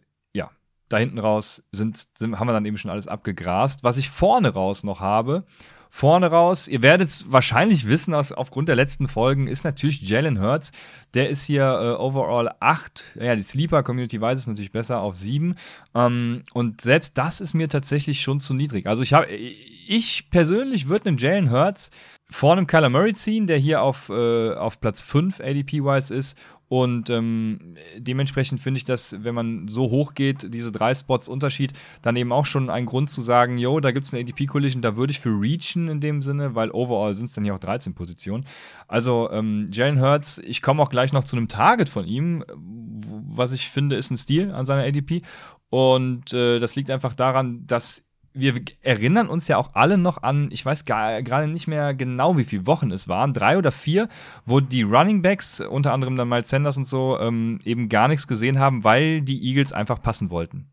da 0.90 0.98
hinten 0.98 1.18
raus 1.18 1.62
sind, 1.72 2.08
sind, 2.18 2.38
haben 2.38 2.48
wir 2.48 2.52
dann 2.52 2.66
eben 2.66 2.76
schon 2.76 2.90
alles 2.90 3.06
abgegrast. 3.06 3.82
Was 3.82 3.96
ich 3.96 4.10
vorne 4.10 4.50
raus 4.50 4.84
noch 4.84 5.00
habe, 5.00 5.44
vorne 5.88 6.26
raus, 6.26 6.68
ihr 6.68 6.82
werdet 6.82 7.08
es 7.08 7.32
wahrscheinlich 7.32 7.86
wissen 7.86 8.12
aus, 8.12 8.32
aufgrund 8.32 8.68
der 8.68 8.76
letzten 8.76 9.08
Folgen, 9.08 9.46
ist 9.46 9.64
natürlich 9.64 10.02
Jalen 10.02 10.40
Hurts. 10.40 10.72
Der 11.14 11.30
ist 11.30 11.44
hier 11.44 11.62
äh, 11.62 12.00
overall 12.00 12.54
8. 12.60 13.04
Ja, 13.20 13.36
die 13.36 13.42
Sleeper-Community 13.42 14.20
weiß 14.20 14.38
es 14.38 14.46
natürlich 14.48 14.72
besser 14.72 15.00
auf 15.00 15.16
7. 15.16 15.54
Ähm, 15.94 16.42
und 16.52 16.80
selbst 16.80 17.16
das 17.16 17.40
ist 17.40 17.54
mir 17.54 17.68
tatsächlich 17.68 18.20
schon 18.20 18.40
zu 18.40 18.52
niedrig. 18.52 18.86
Also 18.86 19.02
ich 19.02 19.12
habe, 19.12 19.26
ich 19.28 20.30
persönlich 20.30 20.88
würde 20.88 21.08
einen 21.08 21.18
Jalen 21.18 21.50
Hurts 21.52 21.90
vor 22.28 22.52
einem 22.52 22.66
Kyler 22.66 22.90
Murray 22.90 23.14
ziehen, 23.14 23.46
der 23.46 23.58
hier 23.58 23.82
auf, 23.82 24.08
äh, 24.08 24.54
auf 24.54 24.80
Platz 24.80 25.02
5 25.02 25.40
ADP-wise 25.40 26.14
ist 26.14 26.36
Und 26.70 27.10
ähm, 27.10 27.74
dementsprechend 27.96 28.60
finde 28.60 28.78
ich 28.78 28.84
das, 28.84 29.24
wenn 29.24 29.34
man 29.34 29.66
so 29.66 29.90
hoch 29.90 30.14
geht, 30.14 30.54
diese 30.54 30.70
drei 30.70 30.94
Spots 30.94 31.26
Unterschied, 31.26 31.72
dann 32.00 32.14
eben 32.14 32.30
auch 32.30 32.46
schon 32.46 32.70
ein 32.70 32.86
Grund 32.86 33.10
zu 33.10 33.22
sagen, 33.22 33.58
yo, 33.58 33.80
da 33.80 33.90
gibt 33.90 34.06
es 34.06 34.14
eine 34.14 34.22
ADP-Collision, 34.22 34.80
da 34.80 34.94
würde 34.94 35.10
ich 35.10 35.18
für 35.18 35.30
reachen 35.30 35.88
in 35.88 36.00
dem 36.00 36.22
Sinne, 36.22 36.54
weil 36.54 36.70
overall 36.70 37.16
sind 37.16 37.24
es 37.24 37.32
dann 37.32 37.42
hier 37.42 37.56
auch 37.56 37.58
13 37.58 37.94
Positionen. 37.94 38.44
Also 38.86 39.28
ähm, 39.32 39.66
Jalen 39.72 40.00
Hurts, 40.00 40.38
ich 40.38 40.62
komme 40.62 40.80
auch 40.80 40.90
gleich 40.90 41.12
noch 41.12 41.24
zu 41.24 41.36
einem 41.36 41.48
Target 41.48 41.88
von 41.88 42.06
ihm, 42.06 42.44
was 42.54 43.52
ich 43.52 43.68
finde, 43.68 43.96
ist 43.96 44.12
ein 44.12 44.16
Stil 44.16 44.52
an 44.52 44.64
seiner 44.64 44.84
ADP. 44.84 45.22
Und 45.70 46.32
äh, 46.32 46.60
das 46.60 46.76
liegt 46.76 46.92
einfach 46.92 47.14
daran, 47.14 47.66
dass 47.66 48.08
wir 48.32 48.54
erinnern 48.82 49.28
uns 49.28 49.48
ja 49.48 49.56
auch 49.56 49.74
alle 49.74 49.98
noch 49.98 50.22
an, 50.22 50.50
ich 50.52 50.64
weiß 50.64 50.84
gerade 50.84 51.48
nicht 51.48 51.66
mehr 51.66 51.94
genau, 51.94 52.36
wie 52.36 52.44
viele 52.44 52.66
Wochen 52.66 52.90
es 52.90 53.08
waren, 53.08 53.32
drei 53.32 53.58
oder 53.58 53.72
vier, 53.72 54.08
wo 54.46 54.60
die 54.60 54.82
Running 54.82 55.22
Backs, 55.22 55.60
unter 55.60 55.92
anderem 55.92 56.16
dann 56.16 56.28
Miles 56.28 56.48
Sanders 56.48 56.76
und 56.76 56.86
so, 56.86 57.18
ähm, 57.18 57.58
eben 57.64 57.88
gar 57.88 58.08
nichts 58.08 58.26
gesehen 58.28 58.58
haben, 58.58 58.84
weil 58.84 59.22
die 59.22 59.42
Eagles 59.42 59.72
einfach 59.72 60.00
passen 60.00 60.30
wollten. 60.30 60.68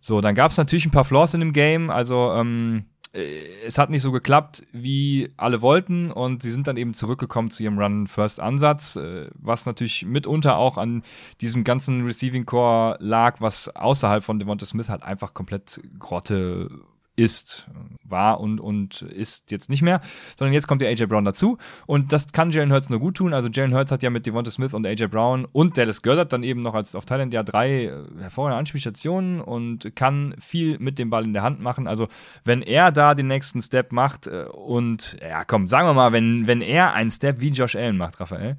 So, 0.00 0.20
dann 0.20 0.34
gab 0.34 0.50
es 0.50 0.58
natürlich 0.58 0.84
ein 0.84 0.90
paar 0.90 1.04
Flaws 1.04 1.34
in 1.34 1.40
dem 1.40 1.52
Game, 1.52 1.90
also 1.90 2.32
ähm, 2.32 2.84
äh, 2.84 2.93
es 3.14 3.78
hat 3.78 3.90
nicht 3.90 4.02
so 4.02 4.10
geklappt, 4.10 4.64
wie 4.72 5.30
alle 5.36 5.62
wollten 5.62 6.10
und 6.10 6.42
sie 6.42 6.50
sind 6.50 6.66
dann 6.66 6.76
eben 6.76 6.94
zurückgekommen 6.94 7.50
zu 7.50 7.62
ihrem 7.62 7.78
Run-First-Ansatz, 7.78 8.96
äh, 8.96 9.28
was 9.34 9.66
natürlich 9.66 10.04
mitunter 10.04 10.56
auch 10.56 10.76
an 10.78 11.02
diesem 11.40 11.62
ganzen 11.62 12.04
Receiving-Core 12.04 12.96
lag, 12.98 13.40
was 13.40 13.68
außerhalb 13.68 14.24
von 14.24 14.40
Devonta 14.40 14.66
Smith 14.66 14.88
halt 14.88 15.04
einfach 15.04 15.32
komplett 15.32 15.80
Grotte 15.98 16.68
ist, 17.16 17.66
war 18.02 18.40
und, 18.40 18.60
und 18.60 19.02
ist 19.02 19.50
jetzt 19.50 19.70
nicht 19.70 19.82
mehr, 19.82 20.00
sondern 20.36 20.52
jetzt 20.52 20.66
kommt 20.66 20.82
der 20.82 20.88
AJ 20.88 21.06
Brown 21.06 21.24
dazu 21.24 21.58
und 21.86 22.12
das 22.12 22.32
kann 22.32 22.50
Jalen 22.50 22.72
Hurts 22.72 22.90
nur 22.90 22.98
gut 22.98 23.16
tun. 23.16 23.32
Also 23.32 23.48
Jalen 23.48 23.74
Hurts 23.74 23.92
hat 23.92 24.02
ja 24.02 24.10
mit 24.10 24.26
Devonta 24.26 24.50
Smith 24.50 24.74
und 24.74 24.86
AJ 24.86 25.06
Brown 25.08 25.46
und 25.52 25.78
Dallas 25.78 26.02
Goddard 26.02 26.32
dann 26.32 26.42
eben 26.42 26.62
noch 26.62 26.74
als 26.74 26.94
auf 26.94 27.04
Thailand 27.04 27.32
ja 27.32 27.42
drei 27.42 27.84
äh, 27.84 27.92
hervorragende 28.18 28.58
Anspielstationen 28.58 29.40
und 29.40 29.94
kann 29.94 30.34
viel 30.38 30.78
mit 30.78 30.98
dem 30.98 31.10
Ball 31.10 31.24
in 31.24 31.34
der 31.34 31.42
Hand 31.42 31.60
machen. 31.60 31.86
Also 31.86 32.08
wenn 32.44 32.62
er 32.62 32.90
da 32.90 33.14
den 33.14 33.28
nächsten 33.28 33.62
Step 33.62 33.92
macht 33.92 34.26
äh, 34.26 34.44
und 34.52 35.16
ja 35.20 35.44
komm, 35.44 35.68
sagen 35.68 35.88
wir 35.88 35.94
mal, 35.94 36.12
wenn, 36.12 36.46
wenn 36.46 36.60
er 36.60 36.94
einen 36.94 37.10
Step 37.10 37.40
wie 37.40 37.50
Josh 37.50 37.76
Allen 37.76 37.96
macht, 37.96 38.20
Raphael, 38.20 38.56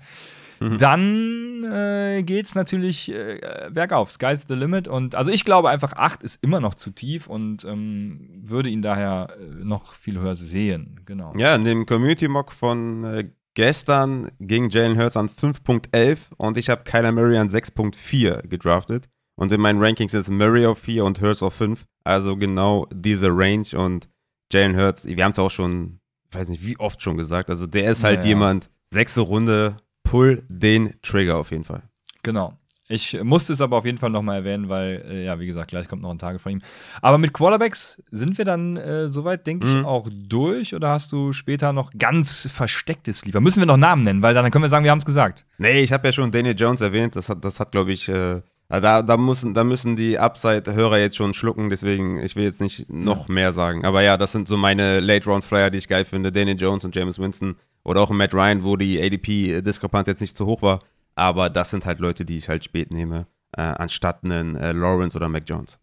Mhm. 0.59 0.77
Dann 0.77 1.63
äh, 1.63 2.23
geht 2.23 2.45
es 2.45 2.55
natürlich 2.55 3.11
äh, 3.11 3.69
bergauf. 3.71 4.11
Sky's 4.11 4.45
the 4.47 4.55
limit. 4.55 4.87
Und 4.87 5.15
also 5.15 5.31
ich 5.31 5.45
glaube 5.45 5.69
einfach, 5.69 5.93
8 5.93 6.23
ist 6.23 6.43
immer 6.43 6.59
noch 6.59 6.75
zu 6.75 6.91
tief 6.91 7.27
und 7.27 7.65
ähm, 7.65 8.29
würde 8.43 8.69
ihn 8.69 8.81
daher 8.81 9.29
äh, 9.39 9.63
noch 9.63 9.93
viel 9.93 10.19
höher 10.19 10.35
sehen. 10.35 11.01
Genau. 11.05 11.33
Ja, 11.37 11.55
in 11.55 11.65
dem 11.65 11.85
Community-Mock 11.85 12.51
von 12.51 13.03
äh, 13.03 13.29
gestern 13.55 14.31
ging 14.39 14.69
Jalen 14.69 14.97
Hurts 14.97 15.17
an 15.17 15.29
5.11 15.29 16.17
und 16.37 16.57
ich 16.57 16.69
habe 16.69 16.83
Kyler 16.83 17.11
Murray 17.11 17.37
an 17.37 17.49
6.4 17.49 18.47
gedraftet. 18.47 19.09
Und 19.37 19.51
in 19.51 19.59
meinen 19.59 19.81
Rankings 19.81 20.13
ist 20.13 20.29
Murray 20.29 20.65
auf 20.65 20.79
4 20.79 21.03
und 21.03 21.21
Hurts 21.21 21.43
auf 21.43 21.53
5. 21.55 21.85
Also 22.03 22.37
genau 22.37 22.87
diese 22.93 23.27
Range 23.29 23.67
und 23.75 24.07
Jalen 24.51 24.77
Hurts, 24.77 25.05
wir 25.05 25.23
haben 25.23 25.31
es 25.31 25.39
auch 25.39 25.51
schon, 25.51 25.99
ich 26.29 26.37
weiß 26.37 26.49
nicht 26.49 26.65
wie 26.65 26.77
oft 26.79 27.01
schon 27.01 27.17
gesagt, 27.17 27.49
also 27.49 27.65
der 27.67 27.91
ist 27.91 28.03
halt 28.03 28.21
ja, 28.21 28.29
jemand, 28.29 28.69
sechste 28.91 29.21
Runde, 29.21 29.77
pull 30.05 30.45
den 30.47 30.93
Trigger 31.01 31.37
auf 31.37 31.51
jeden 31.51 31.65
Fall. 31.65 31.83
Genau. 32.23 32.57
Ich 32.87 33.19
musste 33.23 33.51
es 33.53 33.61
aber 33.61 33.77
auf 33.77 33.85
jeden 33.85 33.97
Fall 33.97 34.11
nochmal 34.11 34.37
erwähnen, 34.37 34.69
weil, 34.69 35.03
äh, 35.09 35.25
ja, 35.25 35.39
wie 35.39 35.47
gesagt, 35.47 35.71
gleich 35.71 35.87
kommt 35.87 36.03
noch 36.03 36.11
ein 36.11 36.19
Tage 36.19 36.37
von 36.37 36.51
ihm. 36.51 36.61
Aber 37.01 37.17
mit 37.17 37.33
Quarterbacks 37.33 38.01
sind 38.11 38.37
wir 38.37 38.45
dann 38.45 38.77
äh, 38.77 39.09
soweit, 39.09 39.47
denke 39.47 39.65
ich, 39.65 39.73
mhm. 39.73 39.85
auch 39.85 40.07
durch. 40.11 40.75
Oder 40.75 40.89
hast 40.89 41.11
du 41.11 41.33
später 41.33 41.73
noch 41.73 41.89
ganz 41.97 42.47
verstecktes 42.53 43.25
lieber? 43.25 43.41
Müssen 43.41 43.59
wir 43.59 43.65
noch 43.65 43.77
Namen 43.77 44.03
nennen, 44.03 44.21
weil 44.21 44.35
dann 44.35 44.49
können 44.51 44.63
wir 44.63 44.69
sagen, 44.69 44.83
wir 44.83 44.91
haben 44.91 44.99
es 44.99 45.05
gesagt. 45.05 45.45
Nee, 45.57 45.81
ich 45.81 45.91
habe 45.91 46.07
ja 46.07 46.13
schon 46.13 46.31
Daniel 46.31 46.55
Jones 46.55 46.79
erwähnt. 46.79 47.15
Das 47.15 47.27
hat, 47.27 47.43
das 47.43 47.59
hat 47.59 47.71
glaube 47.71 47.91
ich, 47.91 48.07
äh, 48.07 48.41
da, 48.69 49.01
da, 49.01 49.17
müssen, 49.17 49.55
da 49.55 49.63
müssen 49.63 49.95
die 49.95 50.19
Upside-Hörer 50.19 50.99
jetzt 50.99 51.15
schon 51.15 51.33
schlucken. 51.33 51.71
Deswegen, 51.71 52.21
ich 52.21 52.35
will 52.35 52.43
jetzt 52.43 52.61
nicht 52.61 52.87
noch 52.87 53.27
ja. 53.27 53.33
mehr 53.33 53.53
sagen. 53.53 53.83
Aber 53.83 54.03
ja, 54.03 54.15
das 54.15 54.31
sind 54.31 54.47
so 54.47 54.57
meine 54.57 54.99
Late-Round-Flyer, 54.99 55.71
die 55.71 55.79
ich 55.79 55.87
geil 55.87 56.05
finde. 56.05 56.31
Daniel 56.31 56.57
Jones 56.59 56.85
und 56.85 56.95
James 56.95 57.17
Winston 57.17 57.55
oder 57.85 58.01
auch 58.01 58.09
Matt 58.09 58.33
Ryan, 58.33 58.63
wo 58.63 58.75
die 58.75 59.01
ADP-Diskrepanz 59.01 60.07
jetzt 60.07 60.21
nicht 60.21 60.35
zu 60.35 60.45
hoch 60.45 60.61
war. 60.61 60.79
Aber 61.15 61.49
das 61.49 61.69
sind 61.69 61.85
halt 61.85 61.99
Leute, 61.99 62.25
die 62.25 62.37
ich 62.37 62.49
halt 62.49 62.65
spät 62.65 62.91
nehme, 62.91 63.27
äh, 63.55 63.61
anstatt 63.61 64.25
einen 64.25 64.55
äh, 64.55 64.73
Lawrence 64.73 65.15
oder 65.15 65.29
Mac 65.29 65.43
Jones. 65.47 65.79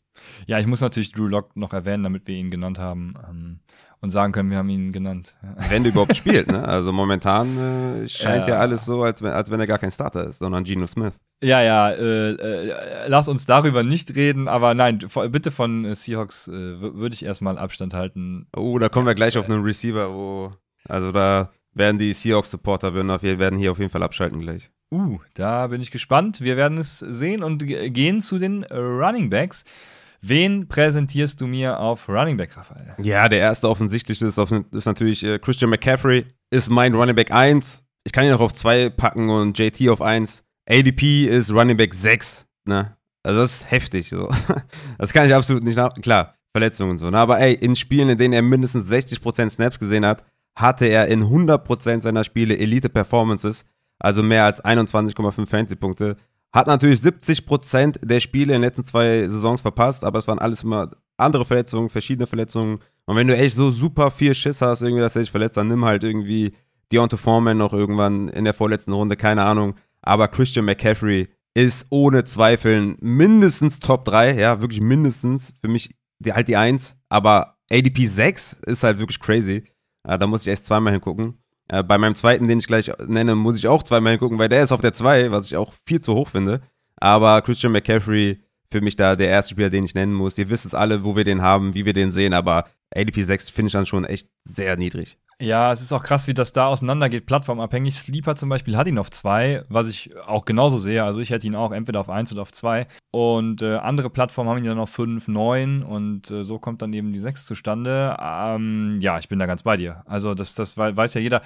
Ja, 0.47 0.59
ich 0.59 0.67
muss 0.67 0.83
natürlich 0.83 1.12
Drew 1.12 1.27
Lock 1.27 1.57
noch 1.57 1.73
erwähnen, 1.73 2.03
damit 2.03 2.27
wir 2.27 2.37
ihn 2.37 2.51
genannt 2.51 2.79
haben 2.79 3.15
ähm, 3.27 3.61
und 4.01 4.11
sagen 4.11 4.33
können, 4.33 4.51
wir 4.51 4.59
haben 4.59 4.69
ihn 4.69 4.93
genannt. 4.93 5.35
Wenn 5.71 5.85
der 5.85 5.93
überhaupt 5.93 6.15
spielt, 6.15 6.49
ne? 6.49 6.62
Also 6.69 6.93
momentan 6.93 7.57
äh, 7.57 8.09
scheint 8.09 8.47
ja. 8.47 8.55
ja. 8.55 8.61
alles 8.61 8.85
so, 8.85 9.03
als 9.03 9.23
wenn, 9.23 9.33
als 9.33 9.51
wenn 9.51 9.61
er 9.61 9.67
gar 9.67 9.79
kein 9.79 9.91
Starter 9.91 10.25
ist, 10.27 10.41
sondern 10.41 10.65
Geno 10.65 10.87
Smith. 10.87 11.15
Ja, 11.43 11.62
ja, 11.62 11.91
äh, 11.91 12.33
äh, 12.33 13.09
lass 13.09 13.29
uns 13.29 13.47
darüber 13.47 13.83
nicht 13.83 14.15
reden, 14.15 14.49
aber 14.49 14.75
nein, 14.75 14.99
bitte 15.31 15.51
von 15.51 15.87
äh, 15.87 15.95
Seahawks 15.95 16.49
äh, 16.49 16.81
würde 16.81 17.15
ich 17.15 17.25
erstmal 17.25 17.57
Abstand 17.57 17.95
halten. 17.95 18.49
Oh, 18.55 18.79
da 18.79 18.91
kommen 18.91 19.07
wir 19.07 19.15
gleich 19.15 19.38
auf 19.38 19.49
einen 19.49 19.62
Receiver, 19.62 20.12
wo, 20.12 20.53
also 20.85 21.11
da 21.11 21.51
werden 21.74 21.98
die 21.98 22.12
Seahawks-Supporter 22.12 22.94
werden 22.94 23.58
hier 23.58 23.72
auf 23.72 23.78
jeden 23.78 23.90
Fall 23.90 24.02
abschalten 24.02 24.40
gleich. 24.40 24.70
Uh, 24.92 25.18
da 25.35 25.68
bin 25.68 25.80
ich 25.80 25.90
gespannt. 25.90 26.42
Wir 26.42 26.56
werden 26.56 26.76
es 26.76 26.98
sehen 26.98 27.42
und 27.42 27.66
gehen 27.66 28.20
zu 28.20 28.38
den 28.38 28.64
Running 28.64 29.30
Backs. 29.30 29.64
Wen 30.20 30.68
präsentierst 30.68 31.40
du 31.40 31.46
mir 31.46 31.80
auf 31.80 32.08
Running 32.08 32.37
Back, 32.37 32.56
Raphael? 32.56 32.94
Ja, 32.98 33.28
der 33.28 33.40
erste 33.40 33.68
offensichtliche 33.68 34.26
ist, 34.26 34.38
ist 34.38 34.87
natürlich 34.87 35.24
äh, 35.24 35.38
Christian 35.38 35.70
McCaffrey, 35.70 36.26
ist 36.50 36.70
mein 36.70 36.94
Running 36.94 37.16
Back 37.16 37.32
1. 37.32 37.85
Ich 38.04 38.12
kann 38.12 38.24
ihn 38.24 38.32
auch 38.32 38.40
auf 38.40 38.52
2 38.52 38.90
packen 38.90 39.30
und 39.30 39.58
JT 39.58 39.88
auf 39.88 40.00
1. 40.00 40.44
ADP 40.68 41.26
ist 41.26 41.50
Running 41.50 41.76
Back 41.76 41.94
6. 41.94 42.46
Ne? 42.66 42.96
Also 43.24 43.40
das 43.40 43.62
ist 43.62 43.70
heftig. 43.70 44.08
So. 44.08 44.28
Das 44.98 45.12
kann 45.12 45.26
ich 45.26 45.35
absolut 45.35 45.64
nicht 45.64 45.76
nach. 45.76 45.92
Klar, 45.94 46.37
Verletzungen 46.54 46.92
und 46.92 46.98
so. 46.98 47.11
Ne? 47.11 47.18
Aber 47.18 47.40
ey, 47.40 47.54
in 47.54 47.74
Spielen, 47.74 48.08
in 48.11 48.18
denen 48.18 48.35
er 48.35 48.42
mindestens 48.42 48.88
60% 48.88 49.50
Snaps 49.50 49.80
gesehen 49.80 50.06
hat, 50.06 50.24
hatte 50.55 50.87
er 50.87 51.09
in 51.09 51.25
100% 51.25 52.01
seiner 52.03 52.25
Spiele 52.25 52.59
Elite-Performances, 52.59 53.65
also 53.99 54.23
mehr 54.23 54.45
als 54.45 54.65
21,5 54.65 55.47
Fantasy-Punkte. 55.47 56.17
Hat 56.53 56.67
natürlich 56.67 57.01
70% 57.01 58.05
der 58.05 58.21
Spiele 58.21 58.55
in 58.55 58.61
den 58.61 58.69
letzten 58.69 58.85
zwei 58.85 59.27
Saisons 59.29 59.62
verpasst, 59.62 60.05
aber 60.05 60.19
es 60.19 60.29
waren 60.29 60.38
alles 60.38 60.65
immer 60.65 60.91
andere 61.17 61.45
Verletzungen, 61.45 61.88
verschiedene 61.88 62.27
Verletzungen. 62.27 62.81
Und 63.07 63.17
wenn 63.17 63.29
du 63.29 63.37
echt 63.37 63.55
so 63.55 63.71
super 63.71 64.11
viel 64.11 64.35
Schiss 64.35 64.61
hast, 64.61 64.83
irgendwie, 64.83 65.01
dass 65.01 65.17
er 65.17 65.23
sich 65.23 65.31
verletzt, 65.31 65.57
dann 65.57 65.69
nimm 65.69 65.85
halt 65.85 66.05
irgendwie 66.05 66.53
Deontay 66.93 67.17
Foreman 67.17 67.57
noch 67.57 67.73
irgendwann 67.73 68.29
in 68.29 68.45
der 68.45 68.55
vorletzten 68.55 68.93
Runde, 68.93 69.17
keine 69.17 69.45
Ahnung. 69.45 69.77
Aber 70.03 70.29
Christian 70.29 70.67
McCaffrey 70.67 71.27
ist 71.55 71.87
ohne 71.91 72.25
Zweifeln 72.25 72.97
mindestens 73.01 73.81
Top 73.81 74.05
3, 74.05 74.35
ja, 74.38 74.61
wirklich 74.61 74.81
mindestens. 74.81 75.55
Für 75.61 75.69
mich 75.69 75.91
halt 76.29 76.49
die 76.49 76.57
1, 76.57 76.97
aber 77.09 77.57
ADP 77.71 78.07
6 78.07 78.59
ist 78.67 78.83
halt 78.83 78.99
wirklich 78.99 79.21
crazy. 79.21 79.65
Äh, 80.05 80.19
da 80.19 80.27
muss 80.27 80.43
ich 80.43 80.49
erst 80.49 80.67
zweimal 80.67 80.93
hingucken. 80.93 81.38
Äh, 81.69 81.83
bei 81.83 81.99
meinem 81.99 82.15
zweiten, 82.15 82.49
den 82.49 82.59
ich 82.59 82.67
gleich 82.67 82.91
nenne, 83.07 83.35
muss 83.35 83.59
ich 83.59 83.69
auch 83.69 83.83
zweimal 83.83 84.12
hingucken, 84.12 84.38
weil 84.38 84.49
der 84.49 84.62
ist 84.62 84.73
auf 84.73 84.81
der 84.81 84.93
2, 84.93 85.31
was 85.31 85.47
ich 85.47 85.57
auch 85.57 85.73
viel 85.87 86.01
zu 86.01 86.15
hoch 86.15 86.29
finde. 86.29 86.61
Aber 86.97 87.43
Christian 87.43 87.73
McCaffrey 87.73 88.41
für 88.71 88.81
mich 88.81 88.97
da 88.97 89.17
der 89.17 89.29
erste 89.29 89.53
Spieler, 89.53 89.71
den 89.71 89.85
ich 89.85 89.95
nennen 89.95 90.15
muss. 90.15 90.38
Ihr 90.38 90.49
wisst 90.49 90.65
es 90.65 90.75
alle, 90.75 91.05
wo 91.05 91.15
wir 91.15 91.25
den 91.25 91.43
haben, 91.43 91.75
wie 91.75 91.85
wir 91.85 91.93
den 91.93 92.11
sehen, 92.11 92.33
aber 92.33 92.65
ADP 92.95 93.23
6 93.23 93.51
finde 93.51 93.69
ich 93.69 93.73
dann 93.73 93.87
schon 93.87 94.05
echt 94.05 94.29
sehr 94.45 94.77
niedrig. 94.77 95.19
Ja, 95.42 95.72
es 95.72 95.81
ist 95.81 95.92
auch 95.92 96.05
krass, 96.05 96.28
wie 96.28 96.35
das 96.35 96.52
da 96.52 96.68
auseinandergeht, 96.68 97.26
plattformabhängig. 97.26 97.96
Sleeper 97.96 98.37
zum 98.37 98.48
Beispiel 98.48 98.76
hat 98.76 98.87
ihn 98.87 98.96
auf 98.96 99.11
zwei, 99.11 99.64
was 99.68 99.88
ich 99.88 100.16
auch 100.24 100.44
genauso 100.44 100.78
sehe. 100.78 101.02
Also 101.02 101.18
ich 101.18 101.31
hätte 101.31 101.48
ihn 101.48 101.57
auch 101.57 101.72
entweder 101.72 101.98
auf 101.98 102.09
eins 102.09 102.33
oder 102.33 102.42
auf 102.42 102.52
zwei. 102.52 102.87
Und 103.11 103.61
äh, 103.61 103.74
andere 103.74 104.09
Plattformen 104.09 104.48
haben 104.48 104.59
ihn 104.59 104.66
dann 104.66 104.78
auf 104.78 104.90
fünf, 104.90 105.26
neun 105.26 105.83
und 105.83 106.31
äh, 106.31 106.44
so 106.44 106.61
kommt 106.61 106.81
dann 106.81 106.92
eben 106.92 107.12
die 107.12 107.18
sechs 107.18 107.44
zustande. 107.44 108.16
Ähm, 108.20 108.98
ja, 109.00 109.18
ich 109.18 109.28
bin 109.28 109.40
da 109.40 109.46
ganz 109.46 109.64
bei 109.64 109.76
dir. 109.76 110.05
Also 110.07 110.35
das, 110.35 110.55
das 110.55 110.78
weiß 110.78 111.14
ja 111.14 111.20
jeder. 111.20 111.42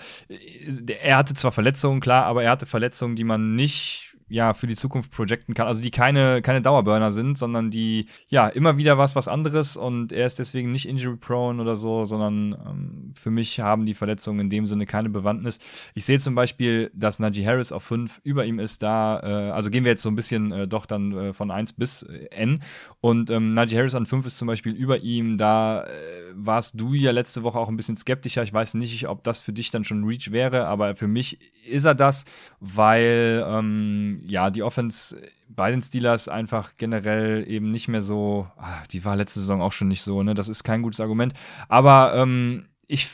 Er 1.00 1.16
hatte 1.16 1.32
zwar 1.32 1.52
Verletzungen, 1.52 2.00
klar, 2.00 2.26
aber 2.26 2.42
er 2.42 2.50
hatte 2.50 2.66
Verletzungen, 2.66 3.16
die 3.16 3.24
man 3.24 3.54
nicht 3.54 4.15
ja, 4.28 4.54
für 4.54 4.66
die 4.66 4.74
Zukunft 4.74 5.12
projecten 5.12 5.54
kann. 5.54 5.66
Also 5.66 5.80
die 5.80 5.90
keine, 5.90 6.42
keine 6.42 6.60
Dauerburner 6.60 7.12
sind, 7.12 7.38
sondern 7.38 7.70
die, 7.70 8.06
ja, 8.28 8.48
immer 8.48 8.76
wieder 8.76 8.98
was, 8.98 9.14
was 9.14 9.28
anderes 9.28 9.76
und 9.76 10.12
er 10.12 10.26
ist 10.26 10.38
deswegen 10.38 10.72
nicht 10.72 10.88
injury-prone 10.88 11.62
oder 11.62 11.76
so, 11.76 12.04
sondern 12.04 12.52
ähm, 12.52 13.14
für 13.16 13.30
mich 13.30 13.60
haben 13.60 13.86
die 13.86 13.94
Verletzungen 13.94 14.40
in 14.40 14.50
dem 14.50 14.66
Sinne 14.66 14.86
keine 14.86 15.10
Bewandtnis. 15.10 15.60
Ich 15.94 16.04
sehe 16.04 16.18
zum 16.18 16.34
Beispiel, 16.34 16.90
dass 16.94 17.20
Najee 17.20 17.46
Harris 17.46 17.70
auf 17.70 17.84
5 17.84 18.20
über 18.24 18.44
ihm 18.44 18.58
ist 18.58 18.82
da, 18.82 19.20
äh, 19.20 19.50
also 19.50 19.70
gehen 19.70 19.84
wir 19.84 19.92
jetzt 19.92 20.02
so 20.02 20.08
ein 20.08 20.16
bisschen 20.16 20.50
äh, 20.50 20.66
doch 20.66 20.86
dann 20.86 21.12
äh, 21.12 21.32
von 21.32 21.52
1 21.52 21.74
bis 21.74 22.02
äh, 22.02 22.26
N 22.30 22.62
und 23.00 23.30
ähm, 23.30 23.54
Najee 23.54 23.78
Harris 23.78 23.94
an 23.94 24.06
5 24.06 24.26
ist 24.26 24.38
zum 24.38 24.48
Beispiel 24.48 24.72
über 24.72 24.98
ihm, 24.98 25.38
da 25.38 25.84
äh, 25.84 25.90
warst 26.34 26.80
du 26.80 26.94
ja 26.94 27.12
letzte 27.12 27.44
Woche 27.44 27.58
auch 27.58 27.68
ein 27.68 27.76
bisschen 27.76 27.96
skeptischer. 27.96 28.42
Ich 28.42 28.52
weiß 28.52 28.74
nicht, 28.74 29.08
ob 29.08 29.22
das 29.24 29.40
für 29.40 29.52
dich 29.52 29.70
dann 29.70 29.84
schon 29.84 30.04
Reach 30.04 30.32
wäre, 30.32 30.66
aber 30.66 30.96
für 30.96 31.06
mich 31.06 31.38
ist 31.66 31.84
er 31.84 31.94
das, 31.94 32.24
weil 32.60 33.44
ähm, 33.46 34.15
ja, 34.26 34.50
die 34.50 34.62
Offense 34.62 35.20
bei 35.48 35.70
den 35.70 35.82
Steelers 35.82 36.28
einfach 36.28 36.72
generell 36.76 37.48
eben 37.48 37.70
nicht 37.70 37.88
mehr 37.88 38.02
so, 38.02 38.48
ach, 38.56 38.86
die 38.86 39.04
war 39.04 39.16
letzte 39.16 39.40
Saison 39.40 39.60
auch 39.60 39.72
schon 39.72 39.88
nicht 39.88 40.02
so, 40.02 40.22
ne? 40.22 40.34
Das 40.34 40.48
ist 40.48 40.64
kein 40.64 40.82
gutes 40.82 41.00
Argument. 41.00 41.32
Aber 41.68 42.14
ähm, 42.14 42.66
ich 42.86 43.08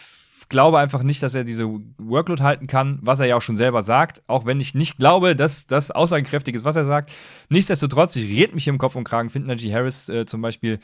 glaube 0.53 0.79
einfach 0.79 1.03
nicht, 1.03 1.23
dass 1.23 1.35
er 1.35 1.45
diese 1.45 1.67
Workload 1.99 2.43
halten 2.43 2.67
kann, 2.67 2.99
was 3.03 3.21
er 3.21 3.27
ja 3.27 3.37
auch 3.37 3.43
schon 3.43 3.57
selber 3.57 3.83
sagt, 3.83 4.23
auch 4.29 4.45
wenn 4.45 4.61
ich 4.61 4.75
nicht 4.75 4.99
glaube, 4.99 5.35
dass 5.35 5.67
das 5.67 5.91
aussagekräftig 5.91 6.55
ist, 6.55 6.65
was 6.65 6.77
er 6.77 6.85
sagt. 6.85 7.11
Nichtsdestotrotz, 7.49 8.15
ich 8.17 8.39
red 8.39 8.55
mich 8.55 8.65
hier 8.65 8.73
im 8.73 8.79
Kopf 8.79 8.95
und 8.95 9.05
Kragen, 9.05 9.31
finden 9.31 9.49
Najee 9.49 9.73
Harris 9.73 10.09
äh, 10.09 10.27
zum 10.27 10.43
Beispiel 10.43 10.79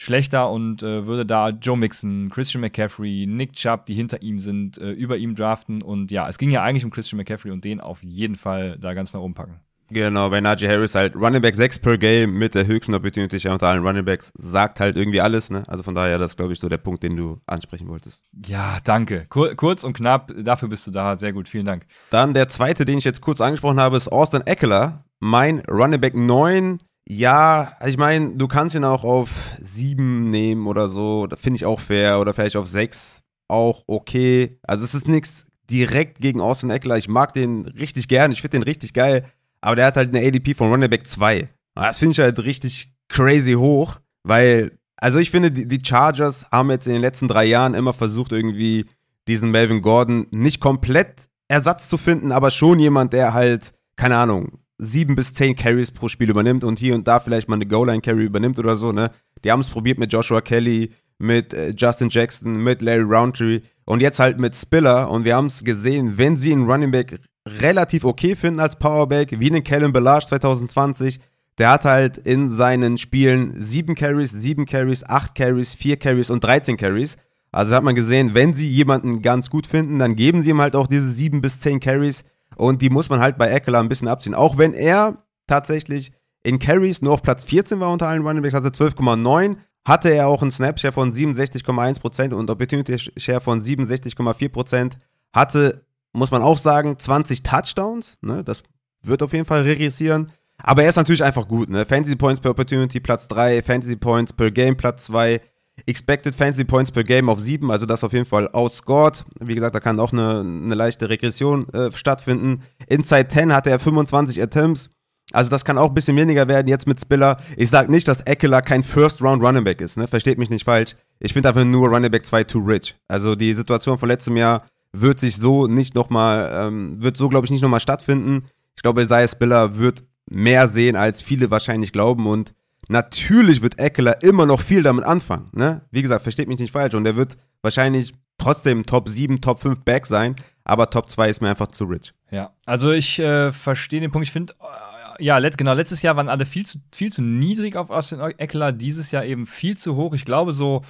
schlechter 0.00 0.50
und 0.50 0.82
äh, 0.82 1.06
würde 1.06 1.26
da 1.26 1.50
Joe 1.50 1.76
Mixon, 1.76 2.30
Christian 2.30 2.62
McCaffrey, 2.62 3.26
Nick 3.28 3.52
Chubb, 3.52 3.84
die 3.84 3.92
hinter 3.92 4.22
ihm 4.22 4.38
sind, 4.38 4.78
äh, 4.78 4.92
über 4.92 5.18
ihm 5.18 5.34
draften. 5.34 5.82
Und 5.82 6.10
ja, 6.10 6.26
es 6.26 6.38
ging 6.38 6.48
ja 6.48 6.62
eigentlich 6.62 6.86
um 6.86 6.90
Christian 6.90 7.18
McCaffrey 7.18 7.50
und 7.50 7.64
den 7.64 7.80
auf 7.80 8.02
jeden 8.02 8.34
Fall 8.34 8.78
da 8.78 8.94
ganz 8.94 9.12
nach 9.12 9.20
oben 9.20 9.34
packen. 9.34 9.60
Genau, 9.90 10.30
bei 10.30 10.40
Najee 10.40 10.68
Harris 10.68 10.94
halt 10.94 11.16
Running 11.16 11.42
Back 11.42 11.54
6 11.54 11.80
per 11.80 11.98
Game 11.98 12.38
mit 12.38 12.54
der 12.54 12.66
höchsten 12.66 12.94
Opportunity 12.94 13.46
unter 13.48 13.66
allen 13.66 13.84
Running 13.84 14.04
Backs 14.04 14.32
sagt 14.38 14.80
halt 14.80 14.96
irgendwie 14.96 15.20
alles, 15.20 15.50
ne? 15.50 15.64
Also 15.66 15.82
von 15.82 15.94
daher, 15.94 16.16
das 16.16 16.32
ist, 16.32 16.36
glaube 16.36 16.52
ich, 16.52 16.60
so 16.60 16.68
der 16.68 16.78
Punkt, 16.78 17.02
den 17.02 17.16
du 17.16 17.40
ansprechen 17.46 17.88
wolltest. 17.88 18.24
Ja, 18.46 18.78
danke. 18.84 19.26
Kur 19.28 19.54
kurz 19.56 19.84
und 19.84 19.92
knapp, 19.92 20.32
dafür 20.38 20.68
bist 20.68 20.86
du 20.86 20.92
da. 20.92 21.16
Sehr 21.16 21.32
gut, 21.32 21.48
vielen 21.48 21.66
Dank. 21.66 21.86
Dann 22.10 22.32
der 22.32 22.48
zweite, 22.48 22.84
den 22.84 22.98
ich 22.98 23.04
jetzt 23.04 23.20
kurz 23.20 23.40
angesprochen 23.40 23.80
habe, 23.80 23.96
ist 23.96 24.08
Austin 24.08 24.46
Eckler, 24.46 25.04
mein 25.18 25.60
Running 25.68 26.00
Back 26.00 26.14
9. 26.14 26.78
Ja, 27.08 27.72
ich 27.86 27.96
meine, 27.96 28.36
du 28.36 28.46
kannst 28.46 28.74
ihn 28.74 28.84
auch 28.84 29.04
auf 29.04 29.30
7 29.58 30.30
nehmen 30.30 30.66
oder 30.66 30.88
so, 30.88 31.26
das 31.26 31.40
finde 31.40 31.56
ich 31.56 31.66
auch 31.66 31.80
fair, 31.80 32.20
oder 32.20 32.34
vielleicht 32.34 32.56
auf 32.56 32.68
6 32.68 33.22
auch 33.48 33.82
okay. 33.88 34.58
Also 34.62 34.84
es 34.84 34.94
ist 34.94 35.08
nichts 35.08 35.46
direkt 35.68 36.20
gegen 36.20 36.40
Austin 36.40 36.70
Eckler. 36.70 36.98
Ich 36.98 37.08
mag 37.08 37.32
den 37.34 37.66
richtig 37.66 38.06
gern, 38.06 38.30
ich 38.30 38.40
finde 38.42 38.58
den 38.58 38.62
richtig 38.62 38.92
geil 38.92 39.24
aber 39.60 39.76
der 39.76 39.86
hat 39.86 39.96
halt 39.96 40.14
eine 40.14 40.26
ADP 40.26 40.54
von 40.54 40.70
Running 40.70 40.90
Back 40.90 41.06
2. 41.06 41.48
Das 41.74 41.98
finde 41.98 42.12
ich 42.12 42.18
halt 42.18 42.38
richtig 42.40 42.92
crazy 43.08 43.52
hoch, 43.52 43.96
weil, 44.22 44.78
also 44.96 45.18
ich 45.18 45.30
finde, 45.30 45.50
die 45.50 45.84
Chargers 45.84 46.50
haben 46.50 46.70
jetzt 46.70 46.86
in 46.86 46.92
den 46.92 47.02
letzten 47.02 47.28
drei 47.28 47.44
Jahren 47.44 47.74
immer 47.74 47.92
versucht, 47.92 48.32
irgendwie 48.32 48.86
diesen 49.28 49.50
Melvin 49.50 49.82
Gordon 49.82 50.26
nicht 50.30 50.60
komplett 50.60 51.28
Ersatz 51.48 51.88
zu 51.88 51.98
finden, 51.98 52.32
aber 52.32 52.50
schon 52.50 52.78
jemand, 52.78 53.12
der 53.12 53.34
halt, 53.34 53.72
keine 53.96 54.16
Ahnung, 54.16 54.58
sieben 54.80 55.14
bis 55.14 55.34
zehn 55.34 55.54
Carries 55.54 55.90
pro 55.90 56.08
Spiel 56.08 56.30
übernimmt 56.30 56.64
und 56.64 56.78
hier 56.78 56.94
und 56.94 57.06
da 57.06 57.20
vielleicht 57.20 57.48
mal 57.48 57.56
eine 57.56 57.66
Goal-Line-Carry 57.66 58.24
übernimmt 58.24 58.58
oder 58.58 58.76
so, 58.76 58.92
ne? 58.92 59.10
Die 59.44 59.50
haben 59.50 59.60
es 59.60 59.70
probiert 59.70 59.98
mit 59.98 60.12
Joshua 60.12 60.40
Kelly, 60.40 60.90
mit 61.18 61.52
äh, 61.54 61.74
Justin 61.76 62.08
Jackson, 62.08 62.62
mit 62.62 62.82
Larry 62.82 63.02
Roundtree 63.02 63.60
und 63.84 64.00
jetzt 64.00 64.18
halt 64.18 64.40
mit 64.40 64.56
Spiller 64.56 65.10
und 65.10 65.24
wir 65.24 65.36
haben 65.36 65.46
es 65.46 65.62
gesehen, 65.62 66.16
wenn 66.16 66.36
sie 66.36 66.52
einen 66.52 66.68
Running 66.68 66.90
Back 66.90 67.20
relativ 67.46 68.04
okay 68.04 68.36
finden 68.36 68.60
als 68.60 68.76
Powerback, 68.76 69.38
wie 69.38 69.50
den 69.50 69.64
Kellen 69.64 69.92
Belage 69.92 70.26
2020. 70.26 71.20
Der 71.58 71.70
hat 71.70 71.84
halt 71.84 72.16
in 72.16 72.48
seinen 72.48 72.96
Spielen 72.96 73.52
7 73.54 73.94
Carries, 73.94 74.30
7 74.30 74.64
Carries, 74.64 75.04
8 75.04 75.34
Carries, 75.34 75.74
4 75.74 75.98
Carries 75.98 76.30
und 76.30 76.42
13 76.42 76.76
Carries. 76.76 77.16
Also 77.52 77.74
hat 77.74 77.82
man 77.82 77.94
gesehen, 77.94 78.32
wenn 78.32 78.54
sie 78.54 78.68
jemanden 78.68 79.22
ganz 79.22 79.50
gut 79.50 79.66
finden, 79.66 79.98
dann 79.98 80.16
geben 80.16 80.42
sie 80.42 80.50
ihm 80.50 80.60
halt 80.60 80.76
auch 80.76 80.86
diese 80.86 81.10
7 81.10 81.40
bis 81.42 81.60
10 81.60 81.80
Carries. 81.80 82.24
Und 82.56 82.82
die 82.82 82.90
muss 82.90 83.08
man 83.08 83.20
halt 83.20 83.38
bei 83.38 83.48
Eckler 83.48 83.80
ein 83.80 83.88
bisschen 83.88 84.08
abziehen. 84.08 84.34
Auch 84.34 84.58
wenn 84.58 84.74
er 84.74 85.24
tatsächlich 85.46 86.12
in 86.42 86.58
Carries 86.58 87.02
nur 87.02 87.14
auf 87.14 87.22
Platz 87.22 87.44
14 87.44 87.80
war 87.80 87.92
unter 87.92 88.08
allen 88.08 88.26
Running 88.26 88.42
Backs, 88.42 88.54
hatte 88.54 88.68
12,9, 88.68 89.56
hatte 89.84 90.10
er 90.10 90.28
auch 90.28 90.42
einen 90.42 90.50
Snapshare 90.50 90.92
von 90.92 91.12
67,1% 91.12 92.34
und 92.34 92.50
Opportunity 92.50 92.98
Share 93.16 93.40
von 93.40 93.62
67,4%, 93.62 94.92
hatte 95.32 95.84
muss 96.12 96.30
man 96.30 96.42
auch 96.42 96.58
sagen, 96.58 96.98
20 96.98 97.42
Touchdowns. 97.42 98.18
Ne? 98.20 98.42
Das 98.44 98.62
wird 99.02 99.22
auf 99.22 99.32
jeden 99.32 99.44
Fall 99.44 99.62
regressieren. 99.62 100.32
Aber 100.62 100.82
er 100.82 100.90
ist 100.90 100.96
natürlich 100.96 101.24
einfach 101.24 101.48
gut. 101.48 101.70
Ne? 101.70 101.86
Fantasy 101.86 102.16
Points 102.16 102.40
per 102.40 102.50
Opportunity 102.50 103.00
Platz 103.00 103.28
3, 103.28 103.62
Fantasy 103.62 103.96
Points 103.96 104.32
per 104.32 104.50
Game 104.50 104.76
Platz 104.76 105.04
2, 105.06 105.40
Expected 105.86 106.34
Fantasy 106.34 106.64
Points 106.64 106.90
per 106.90 107.04
Game 107.04 107.28
auf 107.28 107.40
7, 107.40 107.70
also 107.70 107.86
das 107.86 108.04
auf 108.04 108.12
jeden 108.12 108.24
Fall 108.24 108.48
outscored. 108.52 109.24
Wie 109.40 109.54
gesagt, 109.54 109.74
da 109.74 109.80
kann 109.80 110.00
auch 110.00 110.12
eine, 110.12 110.40
eine 110.40 110.74
leichte 110.74 111.08
Regression 111.08 111.68
äh, 111.70 111.90
stattfinden. 111.92 112.62
Inside 112.88 113.28
10 113.28 113.52
hatte 113.52 113.70
er 113.70 113.78
25 113.78 114.42
Attempts. 114.42 114.90
Also 115.32 115.50
das 115.50 115.64
kann 115.64 115.78
auch 115.78 115.88
ein 115.88 115.94
bisschen 115.94 116.16
weniger 116.16 116.48
werden 116.48 116.68
jetzt 116.68 116.86
mit 116.86 117.00
Spiller. 117.00 117.36
Ich 117.56 117.70
sage 117.70 117.90
nicht, 117.90 118.08
dass 118.08 118.20
Eckler 118.22 118.62
kein 118.62 118.82
First-Round 118.82 119.42
Running 119.42 119.64
Back 119.64 119.80
ist, 119.80 119.96
ne? 119.96 120.08
Versteht 120.08 120.38
mich 120.38 120.50
nicht 120.50 120.64
falsch. 120.64 120.96
Ich 121.20 121.32
finde 121.32 121.48
einfach 121.48 121.64
nur 121.64 121.88
Running 121.88 122.10
Back 122.10 122.26
2 122.26 122.44
too 122.44 122.58
rich. 122.58 122.96
Also 123.06 123.36
die 123.36 123.54
Situation 123.54 123.98
von 123.98 124.08
letztem 124.08 124.36
Jahr 124.36 124.66
wird 124.92 125.20
sich 125.20 125.36
so 125.36 125.66
nicht 125.66 125.94
nochmal, 125.94 126.50
ähm, 126.52 127.00
wird 127.00 127.16
so, 127.16 127.28
glaube 127.28 127.44
ich, 127.44 127.52
nicht 127.52 127.62
nochmal 127.62 127.80
stattfinden. 127.80 128.46
Ich 128.74 128.82
glaube, 128.82 129.02
Isaiah 129.02 129.28
Spiller 129.28 129.78
wird 129.78 130.04
mehr 130.28 130.68
sehen, 130.68 130.96
als 130.96 131.22
viele 131.22 131.50
wahrscheinlich 131.50 131.92
glauben 131.92 132.26
und 132.26 132.54
natürlich 132.90 133.62
wird 133.62 133.78
Eckler 133.78 134.22
immer 134.22 134.46
noch 134.46 134.60
viel 134.60 134.82
damit 134.82 135.04
anfangen. 135.04 135.48
Ne? 135.52 135.82
Wie 135.90 136.02
gesagt, 136.02 136.22
versteht 136.22 136.48
mich 136.48 136.58
nicht 136.58 136.72
falsch 136.72 136.94
und 136.94 137.06
er 137.06 137.16
wird 137.16 137.36
wahrscheinlich 137.62 138.12
trotzdem 138.36 138.84
Top 138.84 139.08
7, 139.08 139.40
Top 139.40 139.60
5 139.60 139.80
Back 139.80 140.06
sein, 140.06 140.34
aber 140.64 140.90
Top 140.90 141.08
2 141.08 141.28
ist 141.30 141.40
mir 141.40 141.50
einfach 141.50 141.68
zu 141.68 141.84
rich. 141.84 142.12
Ja, 142.30 142.52
also 142.66 142.90
ich 142.90 143.18
äh, 143.18 143.52
verstehe 143.52 144.00
den 144.00 144.10
Punkt. 144.10 144.26
Ich 144.26 144.32
finde, 144.32 144.54
äh, 144.60 145.24
ja, 145.24 145.38
let, 145.38 145.56
genau, 145.56 145.74
letztes 145.74 146.02
Jahr 146.02 146.16
waren 146.16 146.28
alle 146.28 146.46
viel 146.46 146.66
zu, 146.66 146.78
viel 146.92 147.12
zu 147.12 147.22
niedrig 147.22 147.76
auf 147.76 147.90
Austin 147.90 148.20
Eckler, 148.20 148.72
dieses 148.72 149.10
Jahr 149.12 149.24
eben 149.24 149.46
viel 149.46 149.76
zu 149.76 149.94
hoch. 149.94 150.14
Ich 150.14 150.24
glaube, 150.24 150.52
so 150.52 150.82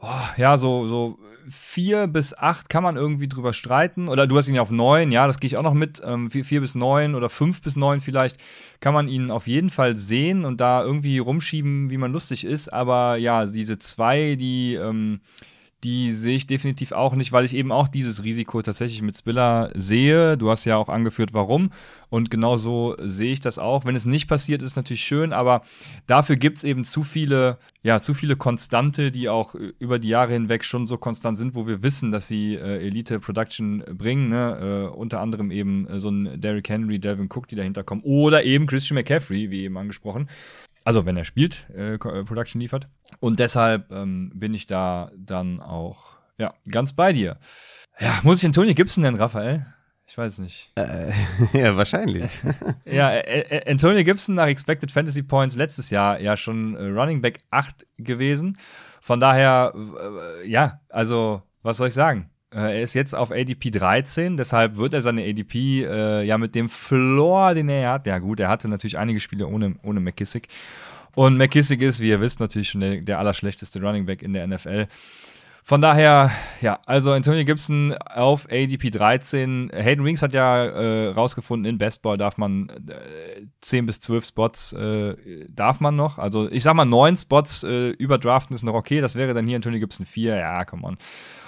oh, 0.00 0.28
ja, 0.36 0.56
so, 0.56 0.86
so 0.86 1.18
vier 1.48 2.06
bis 2.06 2.34
acht 2.34 2.68
kann 2.68 2.82
man 2.82 2.96
irgendwie 2.96 3.28
drüber 3.28 3.52
streiten. 3.52 4.08
Oder 4.08 4.26
du 4.26 4.36
hast 4.36 4.48
ihn 4.48 4.54
ja 4.54 4.62
auf 4.62 4.70
neun, 4.70 5.10
ja, 5.10 5.26
das 5.26 5.40
gehe 5.40 5.48
ich 5.48 5.56
auch 5.56 5.62
noch 5.62 5.74
mit. 5.74 6.00
Ähm, 6.04 6.30
vier, 6.30 6.44
vier 6.44 6.60
bis 6.60 6.74
neun 6.74 7.14
oder 7.14 7.28
fünf 7.28 7.62
bis 7.62 7.76
neun 7.76 8.00
vielleicht 8.00 8.36
kann 8.80 8.94
man 8.94 9.08
ihn 9.08 9.30
auf 9.30 9.46
jeden 9.46 9.70
Fall 9.70 9.96
sehen 9.96 10.44
und 10.44 10.60
da 10.60 10.82
irgendwie 10.82 11.18
rumschieben, 11.18 11.90
wie 11.90 11.98
man 11.98 12.12
lustig 12.12 12.44
ist. 12.44 12.72
Aber 12.72 13.16
ja, 13.16 13.44
diese 13.46 13.78
zwei, 13.78 14.36
die 14.36 14.74
ähm, 14.74 15.20
die 15.84 16.12
sehe 16.12 16.36
ich 16.36 16.46
definitiv 16.46 16.92
auch 16.92 17.14
nicht, 17.14 17.32
weil 17.32 17.44
ich 17.44 17.54
eben 17.54 17.72
auch 17.72 17.88
dieses 17.88 18.22
Risiko 18.22 18.60
tatsächlich 18.60 19.00
mit 19.02 19.16
Spiller 19.16 19.70
sehe. 19.74 20.36
Du 20.36 20.50
hast 20.50 20.64
ja 20.66 20.76
auch 20.76 20.88
angeführt, 20.88 21.32
warum. 21.32 21.70
Und 22.10 22.30
genau 22.30 22.56
so 22.56 22.96
sehe 23.02 23.32
ich 23.32 23.40
das 23.40 23.58
auch. 23.58 23.84
Wenn 23.84 23.96
es 23.96 24.04
nicht 24.04 24.28
passiert, 24.28 24.62
ist 24.62 24.76
natürlich 24.76 25.02
schön, 25.04 25.32
aber 25.32 25.62
dafür 26.06 26.36
gibt 26.36 26.58
es 26.58 26.64
eben 26.64 26.84
zu 26.84 27.02
viele, 27.02 27.58
ja, 27.82 27.98
zu 27.98 28.12
viele 28.12 28.36
Konstante, 28.36 29.10
die 29.10 29.28
auch 29.28 29.54
über 29.54 29.98
die 29.98 30.08
Jahre 30.08 30.32
hinweg 30.32 30.64
schon 30.64 30.86
so 30.86 30.98
konstant 30.98 31.38
sind, 31.38 31.54
wo 31.54 31.66
wir 31.66 31.82
wissen, 31.82 32.10
dass 32.10 32.28
sie 32.28 32.54
äh, 32.56 32.86
Elite 32.86 33.20
Production 33.20 33.82
bringen. 33.92 34.28
Ne? 34.28 34.90
Äh, 34.90 34.94
unter 34.94 35.20
anderem 35.20 35.50
eben 35.50 35.86
äh, 35.88 35.98
so 35.98 36.10
ein 36.10 36.40
Derrick 36.40 36.68
Henry, 36.68 36.98
Delvin 36.98 37.28
Cook, 37.32 37.48
die 37.48 37.56
dahinter 37.56 37.84
kommen. 37.84 38.02
Oder 38.02 38.44
eben 38.44 38.66
Christian 38.66 38.96
McCaffrey, 38.96 39.50
wie 39.50 39.62
eben 39.62 39.78
angesprochen. 39.78 40.28
Also 40.84 41.04
wenn 41.06 41.16
er 41.16 41.24
spielt, 41.24 41.68
äh, 41.74 41.94
äh, 41.94 41.98
Production 41.98 42.60
liefert. 42.60 42.88
Und 43.20 43.38
deshalb 43.38 43.90
ähm, 43.90 44.32
bin 44.34 44.54
ich 44.54 44.66
da 44.66 45.10
dann 45.16 45.60
auch 45.60 46.18
ja, 46.38 46.54
ganz 46.70 46.94
bei 46.94 47.12
dir. 47.12 47.38
Ja, 47.98 48.20
muss 48.22 48.38
ich 48.38 48.46
Antonio 48.46 48.74
Gibson 48.74 49.04
denn, 49.04 49.16
Raphael? 49.16 49.66
Ich 50.06 50.16
weiß 50.16 50.38
nicht. 50.38 50.72
Äh, 50.76 51.12
ja, 51.52 51.76
wahrscheinlich. 51.76 52.30
ja, 52.84 53.10
äh, 53.10 53.40
äh, 53.40 53.70
Antonio 53.70 54.02
Gibson 54.02 54.34
nach 54.34 54.46
Expected 54.46 54.90
Fantasy 54.90 55.22
Points 55.22 55.54
letztes 55.54 55.90
Jahr 55.90 56.18
ja 56.20 56.36
schon 56.36 56.74
äh, 56.76 56.86
Running 56.86 57.20
Back 57.20 57.40
8 57.50 57.86
gewesen. 57.98 58.58
Von 59.02 59.18
daher, 59.18 59.72
ja, 60.44 60.80
also, 60.90 61.42
was 61.62 61.78
soll 61.78 61.88
ich 61.88 61.94
sagen? 61.94 62.28
Äh, 62.52 62.78
er 62.78 62.82
ist 62.82 62.94
jetzt 62.94 63.14
auf 63.14 63.30
ADP 63.30 63.70
13, 63.70 64.36
deshalb 64.36 64.76
wird 64.76 64.94
er 64.94 65.00
seine 65.00 65.22
ADP 65.22 65.82
äh, 65.82 66.24
ja 66.24 66.36
mit 66.36 66.54
dem 66.54 66.68
Floor, 66.68 67.54
den 67.54 67.68
er 67.68 67.92
hat. 67.92 68.06
Ja, 68.06 68.18
gut, 68.18 68.40
er 68.40 68.48
hatte 68.48 68.68
natürlich 68.68 68.98
einige 68.98 69.20
Spiele 69.20 69.46
ohne, 69.46 69.76
ohne 69.82 70.00
McKissick. 70.00 70.48
Und 71.14 71.36
McKissick 71.36 71.80
ist, 71.80 72.00
wie 72.00 72.08
ihr 72.08 72.20
wisst, 72.20 72.40
natürlich 72.40 72.70
schon 72.70 72.80
der, 72.80 73.00
der 73.00 73.18
allerschlechteste 73.18 73.80
Running 73.80 74.06
Back 74.06 74.22
in 74.22 74.32
der 74.32 74.46
NFL. 74.46 74.86
Von 75.62 75.80
daher, 75.80 76.30
ja, 76.62 76.80
also 76.86 77.12
Antonio 77.12 77.44
Gibson 77.44 77.92
auf 77.92 78.46
ADP 78.50 78.90
13. 78.90 79.70
Hayden 79.72 80.04
Wings 80.04 80.22
hat 80.22 80.34
ja 80.34 80.64
äh, 80.64 81.08
rausgefunden, 81.08 81.70
in 81.70 81.78
Bestball 81.78 82.16
darf 82.16 82.38
man 82.38 82.68
äh, 82.88 83.46
10 83.60 83.86
bis 83.86 84.00
12 84.00 84.24
Spots 84.24 84.72
äh, 84.72 85.14
darf 85.48 85.80
man 85.80 85.96
noch. 85.96 86.18
Also 86.18 86.50
ich 86.50 86.62
sag 86.62 86.74
mal, 86.74 86.86
9 86.86 87.16
Spots 87.16 87.62
äh, 87.62 87.90
überdraften 87.90 88.54
ist 88.54 88.62
noch 88.62 88.74
okay. 88.74 89.00
Das 89.00 89.14
wäre 89.14 89.34
dann 89.34 89.46
hier 89.46 89.56
Antonio 89.56 89.78
Gibson 89.78 90.06
4. 90.06 90.36
Ja, 90.36 90.64
come 90.64 90.82
on. 90.82 90.96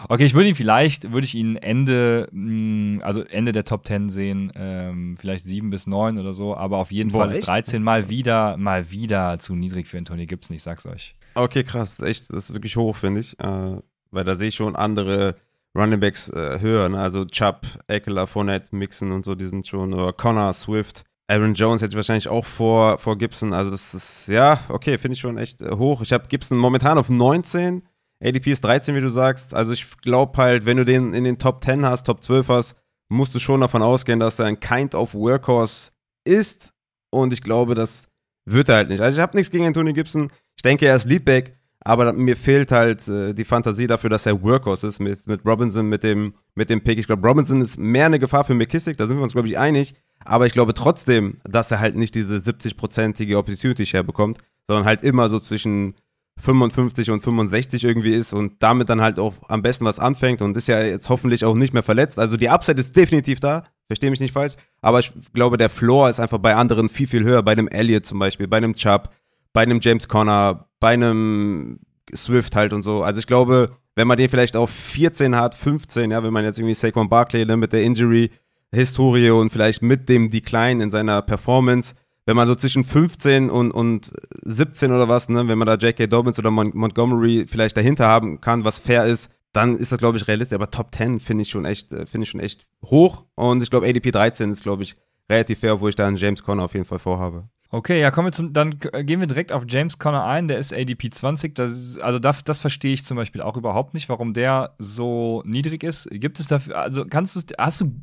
Okay, 0.09 0.25
ich 0.25 0.35
würde 0.35 0.51
ihn 0.51 0.55
vielleicht, 0.55 1.13
würde 1.13 1.25
ich 1.25 1.35
ihn 1.35 1.57
Ende, 1.57 2.29
mh, 2.33 2.99
mm, 2.99 3.03
also 3.03 3.23
Ende 3.23 3.53
der 3.53 3.65
Top 3.65 3.87
10 3.87 4.09
sehen. 4.09 4.53
Ähm, 4.55 5.17
vielleicht 5.19 5.45
7 5.47 5.71
bis 5.71 5.87
9 5.87 6.19
oder 6.19 6.35
so. 6.35 6.57
Aber 6.57 6.79
auf 6.79 6.93
jeden 6.93 7.11
Boah, 7.11 7.25
Fall 7.25 7.31
ist 7.33 7.47
13 7.47 7.83
mal 7.83 8.09
wieder, 8.09 8.57
mal 8.57 8.91
wieder 8.91 9.39
zu 9.39 9.57
niedrig 9.57 9.89
für 9.89 9.99
Antonio 9.99 10.27
Gibson. 10.27 10.55
Ich 10.55 10.63
sag's 10.63 10.87
euch. 10.87 11.17
Okay, 11.35 11.65
krass. 11.65 11.99
Echt, 12.01 12.31
das 12.31 12.51
ist 12.51 12.53
wirklich 12.55 12.77
hoch, 12.77 12.97
finde 12.97 13.21
ich. 13.21 13.39
Äh 13.41 13.79
weil 14.13 14.25
da 14.25 14.37
sehe 14.37 14.49
ich 14.49 14.55
schon 14.55 14.77
andere 14.77 15.35
Runningbacks 15.77 16.29
äh, 16.29 16.61
höher. 16.61 16.89
Ne? 16.89 17.01
Also 17.01 17.25
Chubb, 17.25 17.67
Eckler, 17.89 18.27
Fournette, 18.27 18.75
Mixon 18.77 19.13
und 19.13 19.25
so, 19.25 19.35
die 19.35 19.47
sind 19.47 19.67
schon, 19.67 19.93
oder 19.95 20.13
Connor, 20.13 20.53
Swift. 20.55 21.05
Aaron 21.29 21.55
Jones 21.55 21.81
hätte 21.81 21.93
ich 21.93 21.97
wahrscheinlich 21.97 22.29
auch 22.29 22.45
vor, 22.45 22.99
vor 22.99 23.17
Gibson. 23.17 23.55
Also 23.55 23.71
das 23.71 23.95
ist, 23.95 24.29
ja, 24.29 24.61
okay, 24.69 24.99
finde 24.99 25.15
ich 25.15 25.21
schon 25.21 25.39
echt 25.39 25.63
äh, 25.63 25.71
hoch. 25.71 26.03
Ich 26.03 26.13
habe 26.13 26.29
Gibson 26.29 26.59
momentan 26.59 26.99
auf 26.99 27.09
19. 27.09 27.83
ADP 28.23 28.53
ist 28.53 28.65
13, 28.65 28.95
wie 28.95 29.01
du 29.01 29.09
sagst. 29.09 29.55
Also 29.55 29.73
ich 29.73 29.99
glaube 30.03 30.41
halt, 30.41 30.67
wenn 30.67 30.77
du 30.77 30.85
den 30.85 31.15
in 31.15 31.25
den 31.25 31.39
Top 31.39 31.65
10 31.65 31.85
hast, 31.87 32.05
Top 32.05 32.23
12 32.23 32.49
hast, 32.49 32.77
musst 33.09 33.35
du 33.35 33.39
schon 33.39 33.61
davon 33.61 33.83
ausgehen, 33.83 34.21
dass 34.21 34.39
er 34.39 34.47
ein 34.47 34.61
Kind 34.61 34.95
of 34.95 35.15
Workhorse 35.15 35.91
ist. 36.25 36.71
Und 37.11 37.33
ich 37.33 37.43
glaube, 37.43 37.75
das 37.75 38.09
wird 38.45 38.69
er 38.69 38.77
halt 38.77 38.89
nicht. 38.89 39.01
Also 39.01 39.19
ich 39.19 39.23
habe 39.23 39.37
nichts 39.37 39.51
gegen 39.51 39.67
Anthony 39.67 39.93
Gibson. 39.93 40.31
Ich 40.57 40.63
denke, 40.63 40.87
er 40.87 40.97
ist 40.97 41.07
Leadback. 41.07 41.59
Aber 41.85 42.13
mir 42.13 42.37
fehlt 42.37 42.73
halt 42.73 43.07
äh, 43.09 43.35
die 43.35 43.45
Fantasie 43.45 43.87
dafür, 43.87 44.11
dass 44.11 44.27
er 44.27 44.41
Workhorse 44.43 44.87
ist 44.87 45.01
mit, 45.01 45.27
mit 45.27 45.45
Robinson, 45.45 45.89
mit 45.89 46.03
dem, 46.03 46.35
mit 46.55 46.71
dem 46.71 46.83
Pick. 46.83 46.99
Ich 46.99 47.07
glaube, 47.07 47.27
Robinson 47.27 47.61
ist 47.61 47.79
mehr 47.79 48.07
eine 48.07 48.19
Gefahr 48.19 48.45
für 48.45 48.55
McKissick, 48.55 48.97
da 48.97 49.07
sind 49.07 49.17
wir 49.17 49.23
uns, 49.23 49.33
glaube 49.33 49.49
ich, 49.49 49.59
einig. 49.59 49.95
Aber 50.25 50.47
ich 50.47 50.53
glaube 50.53 50.75
trotzdem, 50.75 51.39
dass 51.45 51.71
er 51.71 51.81
halt 51.81 51.97
nicht 51.97 52.15
diese 52.15 52.37
70-prozentige 52.37 53.37
Opportunity 53.37 53.87
Share 53.87 54.05
bekommt, 54.05 54.39
sondern 54.69 54.85
halt 54.85 55.03
immer 55.03 55.29
so 55.29 55.41
zwischen 55.41 55.95
55 56.41 57.11
und 57.11 57.23
65 57.23 57.85
irgendwie 57.85 58.15
ist 58.15 58.33
und 58.33 58.63
damit 58.63 58.89
dann 58.89 59.01
halt 59.01 59.19
auch 59.19 59.35
am 59.49 59.63
besten 59.63 59.85
was 59.85 59.99
anfängt 59.99 60.43
und 60.43 60.57
ist 60.57 60.69
ja 60.69 60.83
jetzt 60.83 61.09
hoffentlich 61.09 61.45
auch 61.45 61.55
nicht 61.55 61.75
mehr 61.75 61.83
verletzt. 61.83 62.19
Also 62.19 62.37
die 62.37 62.49
Upside 62.49 62.81
ist 62.81 62.97
definitiv 62.97 63.41
da, 63.41 63.65
verstehe 63.87 64.11
mich 64.11 64.21
nicht 64.21 64.33
falsch, 64.33 64.55
aber 64.81 65.01
ich 65.01 65.13
glaube, 65.35 65.57
der 65.57 65.69
Floor 65.69 66.09
ist 66.09 66.21
einfach 66.21 66.39
bei 66.39 66.55
anderen 66.55 66.89
viel, 66.89 67.07
viel 67.07 67.25
höher, 67.25 67.43
bei 67.43 67.53
einem 67.53 67.69
Elliott 67.69 68.07
zum 68.07 68.19
Beispiel, 68.19 68.49
bei 68.49 68.57
einem 68.57 68.75
Chubb, 68.75 69.11
bei 69.53 69.63
einem 69.63 69.81
James 69.81 70.09
Conner, 70.09 70.69
bei 70.83 70.95
einem 70.95 71.79
Swift 72.13 72.57
halt 72.57 72.73
und 72.73 72.83
so. 72.83 73.05
Also 73.05 73.21
ich 73.21 73.27
glaube, 73.27 73.71
wenn 73.95 74.09
man 74.09 74.17
den 74.17 74.29
vielleicht 74.29 74.57
auf 74.57 74.69
14 74.71 75.37
hat, 75.37 75.55
15, 75.55 76.11
ja, 76.11 76.25
wenn 76.25 76.33
man 76.33 76.45
jetzt 76.45 76.59
irgendwie 76.59 76.75
Saquon 76.75 77.09
Barkley 77.09 77.47
ne, 77.47 77.57
mit 77.57 77.73
der 77.73 77.85
Injury-Historie 77.85 79.31
und 79.31 79.51
vielleicht 79.51 79.81
mit 79.81 80.09
dem 80.09 80.29
Decline 80.31 80.83
in 80.83 80.91
seiner 80.91 81.23
Performance, 81.23 81.95
wenn 82.27 82.35
man 82.35 82.49
so 82.49 82.57
zwischen 82.57 82.83
15 82.83 83.49
und, 83.49 83.71
und 83.71 84.13
17 84.45 84.91
oder 84.91 85.09
was, 85.09 85.29
ne, 85.29 85.47
wenn 85.47 85.57
man 85.57 85.67
da 85.67 85.75
J.K. 85.75 86.09
Dobbins 86.09 86.41
oder 86.41 86.51
Mon 86.51 86.73
Montgomery 86.75 87.47
vielleicht 87.49 87.77
dahinter 87.77 88.09
haben 88.09 88.41
kann, 88.41 88.65
was 88.65 88.81
fair 88.81 89.07
ist, 89.07 89.31
dann 89.53 89.77
ist 89.77 89.93
das, 89.93 89.99
glaube 89.99 90.19
ich, 90.19 90.27
realistisch. 90.27 90.57
Aber 90.57 90.71
Top 90.71 90.93
10 90.93 91.21
finde 91.21 91.43
ich 91.43 91.51
schon 91.51 91.65
echt, 91.65 91.93
äh, 91.93 92.07
finde 92.07 92.25
ich 92.25 92.31
schon 92.31 92.41
echt 92.41 92.67
hoch. 92.85 93.25
Und 93.37 93.63
ich 93.63 93.71
glaube, 93.71 93.87
ADP 93.87 94.11
13 94.11 94.51
ist, 94.51 94.65
glaube 94.65 94.83
ich, 94.83 94.97
relativ 95.31 95.61
fair, 95.61 95.81
wo 95.81 95.87
ich 95.87 95.95
da 95.95 96.09
einen 96.09 96.17
James 96.17 96.43
Conner 96.43 96.65
auf 96.65 96.75
jeden 96.75 96.87
Fall 96.87 96.99
vorhabe. 96.99 97.49
Okay, 97.75 97.99
ja, 97.99 98.11
kommen 98.11 98.27
wir 98.29 98.33
zum, 98.33 98.53
dann 98.53 98.79
gehen 98.79 99.21
wir 99.21 99.27
direkt 99.27 99.51
auf 99.51 99.65
James 99.67 99.99
Conner 99.99 100.27
ein, 100.27 100.47
der 100.47 100.59
ist 100.59 100.75
ADP 100.75 101.09
20. 101.09 101.55
Das 101.55 101.97
also 101.99 102.19
das, 102.19 102.45
das 102.45 102.61
verstehe 102.61 102.93
ich 102.93 103.03
zum 103.03 103.17
Beispiel 103.17 103.41
auch 103.41 103.57
überhaupt 103.57 103.95
nicht, 103.95 104.11
warum 104.11 104.35
der 104.35 104.75
so 104.79 105.43
niedrig 105.47 105.83
ist. 105.83 106.07
Gibt 106.11 106.39
es 106.39 106.49
dafür, 106.49 106.77
also 106.77 107.07
kannst 107.07 107.35
du, 107.35 107.41
hast 107.57 107.81
du, 107.81 107.95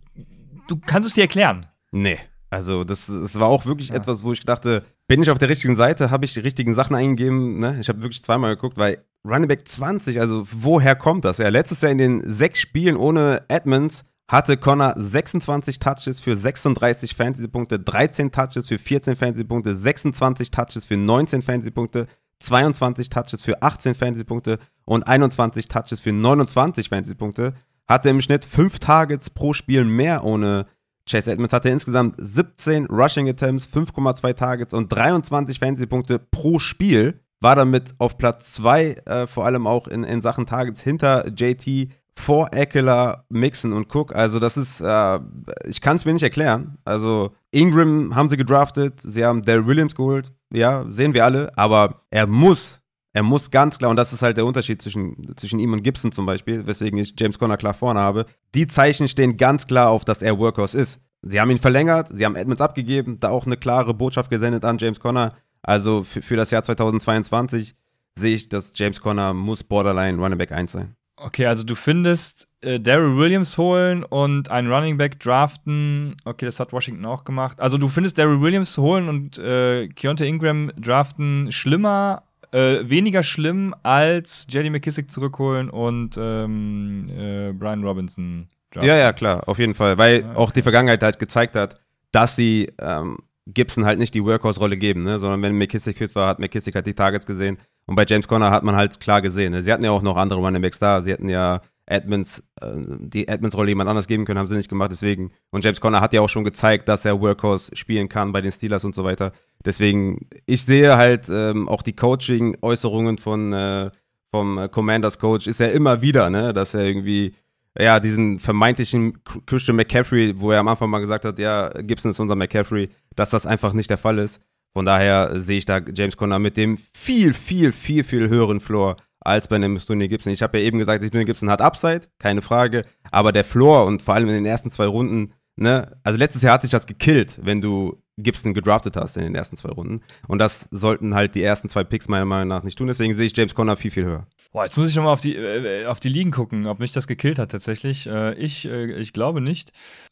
du 0.68 0.76
kannst 0.84 1.08
es 1.08 1.14
dir 1.14 1.22
erklären? 1.22 1.68
Nee. 1.92 2.18
Also, 2.50 2.84
das, 2.84 3.06
das 3.06 3.40
war 3.40 3.48
auch 3.48 3.68
wirklich 3.68 3.90
ja. 3.90 3.96
etwas, 3.96 4.24
wo 4.24 4.34
ich 4.34 4.44
dachte, 4.44 4.84
bin 5.08 5.22
ich 5.22 5.30
auf 5.30 5.38
der 5.38 5.50
richtigen 5.50 5.76
Seite, 5.76 6.10
habe 6.10 6.26
ich 6.26 6.34
die 6.34 6.40
richtigen 6.40 6.74
Sachen 6.74 6.96
eingegeben, 6.96 7.60
ne? 7.60 7.78
Ich 7.80 7.90
habe 7.90 8.02
wirklich 8.02 8.24
zweimal 8.24 8.56
geguckt, 8.56 8.76
weil 8.76 9.06
Running 9.24 9.48
Back 9.48 9.68
20, 9.68 10.20
also 10.20 10.48
woher 10.52 10.96
kommt 10.96 11.26
das? 11.26 11.38
Ja, 11.38 11.50
letztes 11.50 11.82
Jahr 11.82 11.92
in 11.92 12.00
den 12.00 12.22
sechs 12.26 12.60
Spielen 12.60 12.98
ohne 12.98 13.44
Edmonds 13.50 14.04
hatte 14.30 14.58
Connor 14.58 14.94
26 14.96 15.80
Touches 15.80 16.22
für 16.22 16.38
36 16.38 17.16
Fantasy-Punkte, 17.16 17.80
13 17.80 18.32
Touches 18.32 18.68
für 18.68 18.78
14 18.78 19.16
Fantasy-Punkte, 19.16 19.76
26 19.76 20.52
Touches 20.52 20.86
für 20.86 20.98
19 20.98 21.42
Fantasy-Punkte, 21.42 22.06
22 22.40 23.10
Touches 23.10 23.42
für 23.42 23.62
18 23.64 23.96
Fantasy-Punkte 23.96 24.60
und 24.86 25.08
21 25.08 25.68
Touches 25.68 26.00
für 26.00 26.14
29 26.14 26.90
Fantasy-Punkte. 26.90 27.56
Hatte 27.88 28.10
im 28.10 28.22
Schnitt 28.22 28.46
5 28.46 28.78
Targets 28.78 29.32
pro 29.32 29.54
Spiel 29.56 29.84
mehr 29.84 30.24
ohne 30.24 30.68
Chase 31.10 31.32
Edmonds. 31.32 31.52
Hatte 31.52 31.70
insgesamt 31.70 32.14
17 32.20 32.86
Rushing 32.86 33.28
Attempts, 33.28 33.68
5,2 33.68 34.36
Targets 34.36 34.76
und 34.76 34.90
23 34.90 35.58
Fantasy-Punkte 35.58 36.20
pro 36.20 36.60
Spiel. 36.60 37.20
War 37.42 37.56
damit 37.56 37.96
auf 37.98 38.20
Platz 38.20 38.54
2, 38.54 38.92
äh, 39.06 39.26
vor 39.26 39.46
allem 39.48 39.66
auch 39.66 39.88
in, 39.88 40.04
in 40.04 40.22
Sachen 40.22 40.46
Targets 40.46 40.82
hinter 40.82 41.30
JT 41.30 41.90
vor 42.20 42.50
Eckler, 42.54 43.26
Mixon 43.30 43.72
und 43.72 43.94
Cook. 43.96 44.14
Also 44.14 44.40
das 44.40 44.58
ist, 44.58 44.82
äh, 44.82 45.20
ich 45.66 45.80
kann 45.80 45.96
es 45.96 46.06
mir 46.06 46.14
nicht 46.14 46.24
erklären. 46.24 46.78
Also 46.84 47.32
Ingram 47.52 48.14
haben 48.14 48.30
sie 48.30 48.38
gedraftet, 48.38 49.00
sie 49.02 49.26
haben 49.26 49.44
Daryl 49.44 49.66
Williams 49.66 49.96
geholt, 49.96 50.34
ja, 50.54 50.86
sehen 50.90 51.14
wir 51.14 51.24
alle, 51.24 51.58
aber 51.58 52.02
er 52.12 52.28
muss, 52.28 52.82
er 53.14 53.24
muss 53.24 53.50
ganz 53.50 53.78
klar, 53.78 53.90
und 53.90 53.96
das 53.96 54.12
ist 54.12 54.22
halt 54.22 54.38
der 54.38 54.46
Unterschied 54.46 54.82
zwischen, 54.82 55.16
zwischen 55.38 55.60
ihm 55.60 55.72
und 55.74 55.82
Gibson 55.82 56.12
zum 56.12 56.26
Beispiel, 56.26 56.68
weswegen 56.68 57.00
ich 57.00 57.14
James 57.18 57.40
Conner 57.40 57.58
klar 57.58 57.74
vorne 57.74 58.02
habe, 58.02 58.26
die 58.54 58.68
Zeichen 58.68 59.08
stehen 59.08 59.38
ganz 59.38 59.66
klar 59.66 59.90
auf, 59.90 60.04
dass 60.04 60.22
er 60.22 60.38
Workhorse 60.38 60.78
ist. 60.78 61.00
Sie 61.22 61.40
haben 61.40 61.52
ihn 61.52 61.58
verlängert, 61.58 62.10
sie 62.12 62.26
haben 62.26 62.36
Edmonds 62.36 62.62
abgegeben, 62.62 63.20
da 63.20 63.30
auch 63.30 63.46
eine 63.46 63.58
klare 63.58 63.94
Botschaft 63.94 64.30
gesendet 64.30 64.66
an 64.66 64.78
James 64.78 65.00
Conner. 65.00 65.34
Also 65.62 66.04
für, 66.04 66.22
für 66.22 66.36
das 66.36 66.52
Jahr 66.52 66.64
2022 66.64 67.76
sehe 68.18 68.36
ich, 68.36 68.50
dass 68.50 68.74
James 68.76 69.02
Conner 69.02 69.34
muss 69.34 69.64
Borderline 69.64 70.18
Running 70.18 70.38
Back 70.38 70.52
1 70.52 70.72
sein. 70.74 70.96
Okay, 71.22 71.46
also 71.46 71.64
du 71.64 71.76
findest 71.76 72.48
äh, 72.62 72.80
Daryl 72.80 73.18
Williams 73.18 73.58
holen 73.58 74.04
und 74.04 74.50
einen 74.50 74.72
Running 74.72 74.98
Back 74.98 75.20
draften. 75.20 76.16
Okay, 76.24 76.46
das 76.46 76.60
hat 76.60 76.72
Washington 76.72 77.06
auch 77.06 77.24
gemacht. 77.24 77.60
Also 77.60 77.78
du 77.78 77.88
findest 77.88 78.18
Daryl 78.18 78.42
Williams 78.42 78.78
holen 78.78 79.10
und 79.10 79.38
äh, 79.38 79.88
Keontae 79.90 80.28
Ingram 80.28 80.72
draften 80.78 81.52
schlimmer, 81.52 82.24
äh, 82.52 82.80
weniger 82.84 83.24
schlimm 83.24 83.76
als 83.84 84.48
JD 84.50 84.72
McKissick 84.72 85.12
zurückholen 85.12 85.70
und 85.70 86.18
ähm, 86.18 87.08
äh, 87.10 87.52
Brian 87.54 87.84
Robinson 87.84 88.48
draften. 88.72 88.90
Ja, 88.90 88.98
ja, 88.98 89.14
klar, 89.14 89.48
auf 89.48 89.60
jeden 89.60 89.76
Fall. 89.76 89.98
Weil 89.98 90.20
okay. 90.20 90.36
auch 90.36 90.52
die 90.52 90.62
Vergangenheit 90.62 91.04
halt 91.04 91.20
gezeigt 91.20 91.56
hat, 91.56 91.80
dass 92.12 92.36
sie 92.36 92.72
ähm, 92.80 93.18
Gibson 93.54 93.86
halt 93.86 94.00
nicht 94.00 94.14
die 94.14 94.24
Workhorse-Rolle 94.24 94.78
geben, 94.78 95.02
ne? 95.02 95.20
sondern 95.20 95.42
wenn 95.42 95.58
McKissick 95.58 95.98
fit 95.98 96.16
war, 96.16 96.28
hat 96.28 96.40
McKissick 96.40 96.76
halt 96.76 96.88
die 96.88 96.94
Targets 96.94 97.26
gesehen. 97.26 97.58
Und 97.90 97.96
bei 97.96 98.06
James 98.08 98.28
Conner 98.28 98.52
hat 98.52 98.62
man 98.62 98.76
halt 98.76 99.00
klar 99.00 99.20
gesehen. 99.20 99.52
Ne? 99.52 99.64
Sie 99.64 99.74
hatten 99.74 99.84
ja 99.84 99.90
auch 99.90 100.04
noch 100.04 100.16
andere 100.16 100.40
Running 100.40 100.62
Backs 100.62 100.78
da. 100.78 101.02
Sie 101.02 101.12
hatten 101.12 101.28
ja 101.28 101.62
Edmonds, 101.88 102.44
äh, 102.62 102.68
die 103.00 103.28
Edmonds-Rolle 103.28 103.70
jemand 103.70 103.90
anders 103.90 104.06
geben 104.06 104.26
können, 104.26 104.38
haben 104.38 104.46
sie 104.46 104.56
nicht 104.56 104.70
gemacht, 104.70 104.92
deswegen. 104.92 105.32
Und 105.50 105.66
James 105.66 105.82
Conner 105.82 106.00
hat 106.00 106.14
ja 106.14 106.22
auch 106.22 106.30
schon 106.30 106.44
gezeigt, 106.44 106.88
dass 106.88 107.04
er 107.04 107.20
Workhorse 107.20 107.76
spielen 107.76 108.08
kann 108.08 108.32
bei 108.32 108.42
den 108.42 108.52
Steelers 108.52 108.86
und 108.86 108.94
so 108.94 109.04
weiter. 109.04 109.32
Deswegen, 109.66 110.28
ich 110.46 110.62
sehe 110.62 110.98
halt 110.98 111.30
ähm, 111.30 111.68
auch 111.68 111.82
die 111.82 111.96
Coaching-Äußerungen 111.96 113.18
von 113.18 113.54
äh, 113.54 113.90
vom 114.32 114.70
Commanders 114.70 115.18
Coach 115.18 115.48
ist 115.48 115.60
ja 115.60 115.66
immer 115.70 116.04
wieder, 116.04 116.30
ne, 116.30 116.54
dass 116.54 116.76
er 116.76 116.84
irgendwie 116.84 117.34
ja, 117.76 118.00
diesen 118.00 118.38
vermeintlichen 118.38 119.18
Christian 119.48 119.78
McCaffrey, 119.78 120.40
wo 120.40 120.52
er 120.52 120.60
am 120.60 120.68
Anfang 120.68 120.92
mal 120.92 121.00
gesagt 121.00 121.26
hat, 121.26 121.40
ja, 121.40 121.70
Gibson 121.70 122.12
ist 122.12 122.20
unser 122.20 122.36
McCaffrey, 122.36 122.90
dass 123.16 123.32
das 123.32 123.48
einfach 123.48 123.74
nicht 123.74 123.90
der 123.90 123.98
Fall 123.98 124.20
ist. 124.20 124.40
Von 124.74 124.86
daher 124.86 125.42
sehe 125.42 125.58
ich 125.58 125.66
da 125.66 125.80
James 125.80 126.18
Conner 126.18 126.40
mit 126.40 126.58
dem 126.58 126.78
viel, 126.96 127.34
viel, 127.34 127.72
viel, 127.72 128.04
viel 128.04 128.30
höheren 128.30 128.60
Floor 128.60 128.96
als 129.20 129.48
bei 129.48 129.56
einem 129.56 129.78
Stoney 129.78 130.08
Gibson. 130.08 130.32
Ich 130.32 130.42
habe 130.42 130.60
ja 130.60 130.66
eben 130.66 130.80
gesagt, 130.80 131.04
Stoney 131.04 131.26
Gibson 131.26 131.50
hat 131.50 131.62
Upside, 131.62 132.02
keine 132.20 132.42
Frage, 132.42 132.86
aber 133.12 133.32
der 133.32 133.44
Floor 133.44 133.86
und 133.86 134.02
vor 134.02 134.14
allem 134.14 134.30
in 134.30 134.36
den 134.36 134.46
ersten 134.46 134.72
zwei 134.72 134.86
Runden, 134.86 135.34
ne, 135.56 135.98
also 136.04 136.18
letztes 136.18 136.42
Jahr 136.42 136.54
hat 136.54 136.62
sich 136.62 136.72
das 136.72 136.88
gekillt, 136.88 137.40
wenn 137.42 137.62
du 137.62 138.02
Gibson 138.18 138.54
gedraftet 138.54 138.96
hast 138.96 139.18
in 139.18 139.24
den 139.24 139.36
ersten 139.36 139.58
zwei 139.58 139.70
Runden. 139.70 140.02
Und 140.28 140.40
das 140.40 140.68
sollten 140.72 141.16
halt 141.16 141.36
die 141.36 141.44
ersten 141.44 141.70
zwei 141.70 141.84
Picks 141.84 142.08
meiner 142.08 142.26
Meinung 142.26 142.48
nach 142.48 142.64
nicht 142.64 142.78
tun. 142.78 142.88
Deswegen 142.88 143.14
sehe 143.14 143.26
ich 143.26 143.36
James 143.36 143.56
Conner 143.56 143.78
viel, 143.78 143.92
viel 143.92 144.06
höher. 144.06 144.28
Boah, 144.52 144.64
jetzt 144.64 144.78
muss 144.78 144.90
ich 144.90 144.96
nochmal 144.96 145.14
auf 145.14 145.22
die, 145.22 145.36
äh, 145.36 145.86
auf 145.86 146.00
die 146.00 146.10
Ligen 146.10 146.32
gucken, 146.32 146.66
ob 146.68 146.80
mich 146.80 146.92
das 146.92 147.08
gekillt 147.08 147.40
hat 147.40 147.52
tatsächlich. 147.52 148.08
Äh, 148.08 148.34
ich, 148.34 148.68
äh, 148.68 148.94
ich 148.94 149.14
glaube 149.14 149.42
nicht. 149.42 149.72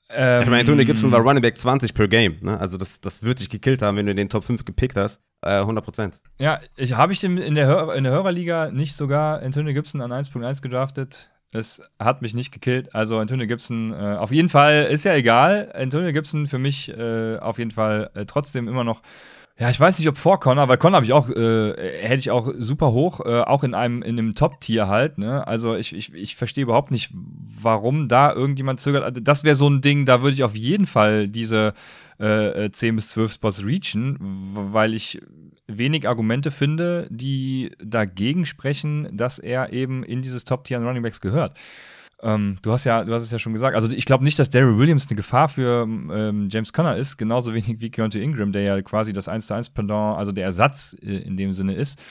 Ähm, 0.10 0.42
ich 0.42 0.50
meine, 0.50 0.64
Tony 0.64 0.86
Gibson 0.86 1.12
war 1.12 1.20
Running 1.20 1.42
Back 1.42 1.58
20 1.58 1.94
per 1.94 2.08
Game. 2.08 2.38
Ne? 2.42 2.60
Also 2.60 2.78
das, 2.78 3.02
das 3.02 3.24
würde 3.24 3.40
dich 3.40 3.50
gekillt 3.50 3.82
haben, 3.82 3.98
wenn 3.98 4.06
du 4.06 4.16
den 4.16 4.30
Top 4.30 4.44
5 4.44 4.66
gepickt 4.66 4.96
hast. 4.96 5.20
100 5.42 5.84
Prozent. 5.84 6.20
Ja, 6.40 6.60
ich, 6.76 6.96
habe 6.96 7.14
ich 7.14 7.20
den 7.20 7.38
in 7.38 7.54
der, 7.54 7.68
Hör 7.68 7.94
in 7.96 8.04
der 8.04 8.14
Hörerliga 8.14 8.72
nicht 8.72 8.96
sogar 8.96 9.42
Antonio 9.42 9.74
Gibson 9.74 10.02
an 10.02 10.12
1.1 10.12 10.62
gedraftet? 10.62 11.30
Es 11.54 11.82
hat 12.00 12.22
mich 12.22 12.34
nicht 12.34 12.52
gekillt. 12.52 12.94
Also 12.94 13.18
Antonio 13.18 13.48
Gibson, 13.48 13.94
äh, 13.94 14.16
auf 14.18 14.32
jeden 14.32 14.50
Fall, 14.50 14.86
ist 14.86 15.06
ja 15.06 15.16
egal. 15.16 15.72
Antonio 15.74 16.12
Gibson 16.12 16.48
für 16.48 16.60
mich 16.60 16.90
äh, 16.90 17.38
auf 17.38 17.58
jeden 17.58 17.72
Fall 17.72 18.10
äh, 18.14 18.26
trotzdem 18.26 18.68
immer 18.68 18.84
noch 18.84 19.02
ja, 19.60 19.72
ich 19.72 19.80
weiß 19.80 19.98
nicht, 19.98 20.08
ob 20.08 20.18
vor 20.18 20.40
Connor, 20.40 20.68
weil 20.68 20.78
Connor 20.78 20.98
habe 20.98 21.06
ich 21.06 21.14
auch, 21.14 21.32
äh, 21.32 21.74
hätte 22.02 22.20
ich 22.20 22.30
auch 22.30 22.54
super 22.60 22.92
hoch, 22.92 23.22
äh, 23.26 23.42
auch 23.42 23.64
in 23.64 23.74
einem, 23.74 24.04
in 24.04 24.20
einem 24.20 24.36
Top-Tier 24.36 24.88
halt, 24.88 25.18
ne? 25.18 25.48
Also 25.48 25.76
ich, 25.76 25.96
ich, 25.96 26.14
ich 26.14 26.36
verstehe 26.36 26.64
überhaupt 26.64 26.92
nicht, 26.92 27.12
warum 27.12 28.08
da 28.08 28.32
irgendjemand 28.32 28.80
zögert. 28.80 29.04
Also 29.04 29.20
das 29.20 29.44
wäre 29.44 29.56
so 29.56 29.68
ein 29.68 29.82
Ding, 29.82 30.06
da 30.06 30.22
würde 30.22 30.36
ich 30.36 30.44
auf 30.44 30.56
jeden 30.56 30.86
Fall 30.86 31.28
diese 31.28 31.74
äh, 32.20 32.70
10 32.70 32.90
äh, 32.90 32.92
bis 32.98 33.10
12 33.10 33.34
Spots 33.34 33.66
reachen, 33.66 34.18
weil 34.74 34.94
ich 34.94 35.20
wenig 35.68 36.08
Argumente 36.08 36.52
finde, 36.52 37.08
die 37.10 37.72
dagegen 37.84 38.46
sprechen, 38.46 39.10
dass 39.16 39.40
er 39.40 39.74
eben 39.74 40.04
in 40.04 40.22
dieses 40.22 40.44
Top-Tier 40.44 40.78
an 40.78 40.86
Running 40.86 41.04
Backs 41.04 41.22
gehört. 41.22 41.58
Ähm, 42.24 42.58
du 42.64 42.72
hast 42.72 42.86
ja, 42.86 43.04
du 43.04 43.14
hast 43.14 43.24
es 43.24 43.32
ja 43.32 43.38
schon 43.38 43.54
gesagt. 43.54 43.76
Also 43.76 43.90
ich 43.92 44.06
glaube 44.06 44.24
nicht, 44.24 44.40
dass 44.40 44.50
Daryl 44.50 44.78
Williams 44.78 45.08
eine 45.08 45.16
Gefahr 45.16 45.50
für 45.50 45.84
ähm, 45.84 46.50
James 46.52 46.74
Conner 46.74 46.98
ist, 46.98 47.18
genauso 47.18 47.54
wenig 47.54 47.76
wie 47.80 47.92
Keontae 47.92 48.22
Ingram, 48.22 48.52
der 48.52 48.64
ja 48.64 48.82
quasi 48.82 49.14
das 49.14 49.28
1 49.28 49.46
zu 49.46 49.54
1 49.54 49.70
Pendant, 49.70 50.18
also 50.18 50.32
der 50.32 50.46
Ersatz 50.46 50.96
äh, 51.02 51.18
in 51.18 51.38
dem 51.38 51.54
Sinne 51.54 51.76
ist. 51.76 52.02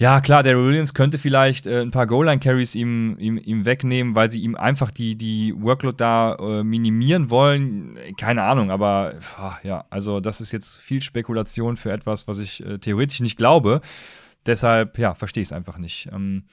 Ja, 0.00 0.22
klar, 0.22 0.42
Daryl 0.42 0.64
Williams 0.64 0.94
könnte 0.94 1.18
vielleicht 1.18 1.66
äh, 1.66 1.82
ein 1.82 1.90
paar 1.90 2.06
Goal-Line-Carries 2.06 2.74
ihm, 2.74 3.18
ihm, 3.18 3.36
ihm 3.36 3.66
wegnehmen, 3.66 4.14
weil 4.14 4.30
sie 4.30 4.40
ihm 4.40 4.56
einfach 4.56 4.90
die, 4.90 5.14
die 5.14 5.52
Workload 5.54 5.96
da 5.98 6.36
äh, 6.36 6.64
minimieren 6.64 7.28
wollen. 7.28 7.98
Keine 8.18 8.44
Ahnung, 8.44 8.70
aber 8.70 9.16
oh, 9.38 9.52
ja, 9.62 9.84
also 9.90 10.20
das 10.20 10.40
ist 10.40 10.52
jetzt 10.52 10.78
viel 10.78 11.02
Spekulation 11.02 11.76
für 11.76 11.92
etwas, 11.92 12.26
was 12.26 12.38
ich 12.38 12.64
äh, 12.64 12.78
theoretisch 12.78 13.20
nicht 13.20 13.36
glaube. 13.36 13.82
Deshalb, 14.46 14.96
ja, 14.96 15.12
verstehe 15.12 15.42
ich 15.42 15.48
es 15.48 15.52
einfach 15.52 15.76
nicht. 15.76 16.08
Ähm, 16.10 16.44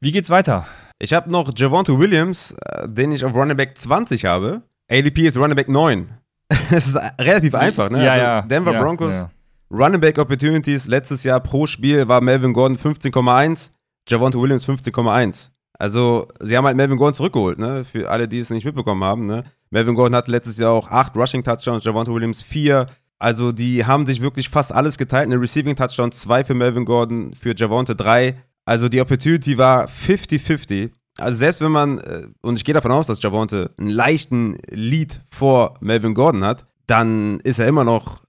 wie 0.00 0.10
geht's 0.10 0.30
weiter? 0.30 0.66
Ich 0.98 1.12
habe 1.12 1.30
noch 1.30 1.52
Javonte 1.56 1.96
Williams, 1.96 2.52
äh, 2.66 2.88
den 2.88 3.12
ich 3.12 3.24
auf 3.24 3.32
Running 3.32 3.56
Back 3.56 3.78
20 3.78 4.24
habe. 4.24 4.62
ADP 4.90 5.28
ist 5.28 5.36
Running 5.36 5.54
Back 5.54 5.68
9. 5.68 6.08
Es 6.72 6.88
ist 6.88 6.96
relativ 7.20 7.54
einfach, 7.54 7.90
ne? 7.90 8.04
Ja, 8.04 8.12
also 8.12 8.24
ja. 8.24 8.42
Denver 8.42 8.72
ja, 8.72 8.82
Broncos, 8.82 9.14
ja. 9.14 9.30
Running 9.74 10.02
Back 10.02 10.18
Opportunities 10.18 10.86
letztes 10.86 11.24
Jahr 11.24 11.40
pro 11.40 11.66
Spiel 11.66 12.06
war 12.06 12.20
Melvin 12.20 12.52
Gordon 12.52 12.76
15,1, 12.76 13.70
Javonte 14.06 14.38
Williams 14.38 14.68
15,1. 14.68 15.48
Also, 15.78 16.28
sie 16.40 16.58
haben 16.58 16.66
halt 16.66 16.76
Melvin 16.76 16.98
Gordon 16.98 17.14
zurückgeholt, 17.14 17.58
ne? 17.58 17.82
Für 17.82 18.10
alle, 18.10 18.28
die 18.28 18.40
es 18.40 18.50
nicht 18.50 18.66
mitbekommen 18.66 19.02
haben, 19.02 19.24
ne? 19.24 19.44
Melvin 19.70 19.94
Gordon 19.94 20.14
hatte 20.14 20.30
letztes 20.30 20.58
Jahr 20.58 20.72
auch 20.72 20.90
8 20.90 21.16
Rushing 21.16 21.42
Touchdowns, 21.42 21.84
Javonte 21.84 22.12
Williams 22.12 22.42
4. 22.42 22.86
Also, 23.18 23.50
die 23.50 23.86
haben 23.86 24.04
sich 24.04 24.20
wirklich 24.20 24.50
fast 24.50 24.72
alles 24.72 24.98
geteilt. 24.98 25.24
Eine 25.24 25.40
Receiving 25.40 25.74
Touchdown 25.74 26.12
2 26.12 26.44
für 26.44 26.54
Melvin 26.54 26.84
Gordon, 26.84 27.32
für 27.34 27.54
Javonte 27.56 27.96
3. 27.96 28.36
Also, 28.66 28.90
die 28.90 29.00
Opportunity 29.00 29.56
war 29.56 29.88
50-50. 29.88 30.90
Also, 31.16 31.38
selbst 31.38 31.62
wenn 31.62 31.72
man, 31.72 31.96
äh, 31.96 32.26
und 32.42 32.58
ich 32.58 32.66
gehe 32.66 32.74
davon 32.74 32.92
aus, 32.92 33.06
dass 33.06 33.22
Javonte 33.22 33.70
einen 33.78 33.88
leichten 33.88 34.58
Lead 34.68 35.22
vor 35.30 35.76
Melvin 35.80 36.12
Gordon 36.12 36.44
hat, 36.44 36.66
dann 36.86 37.40
ist 37.40 37.58
er 37.58 37.68
immer 37.68 37.84
noch 37.84 38.21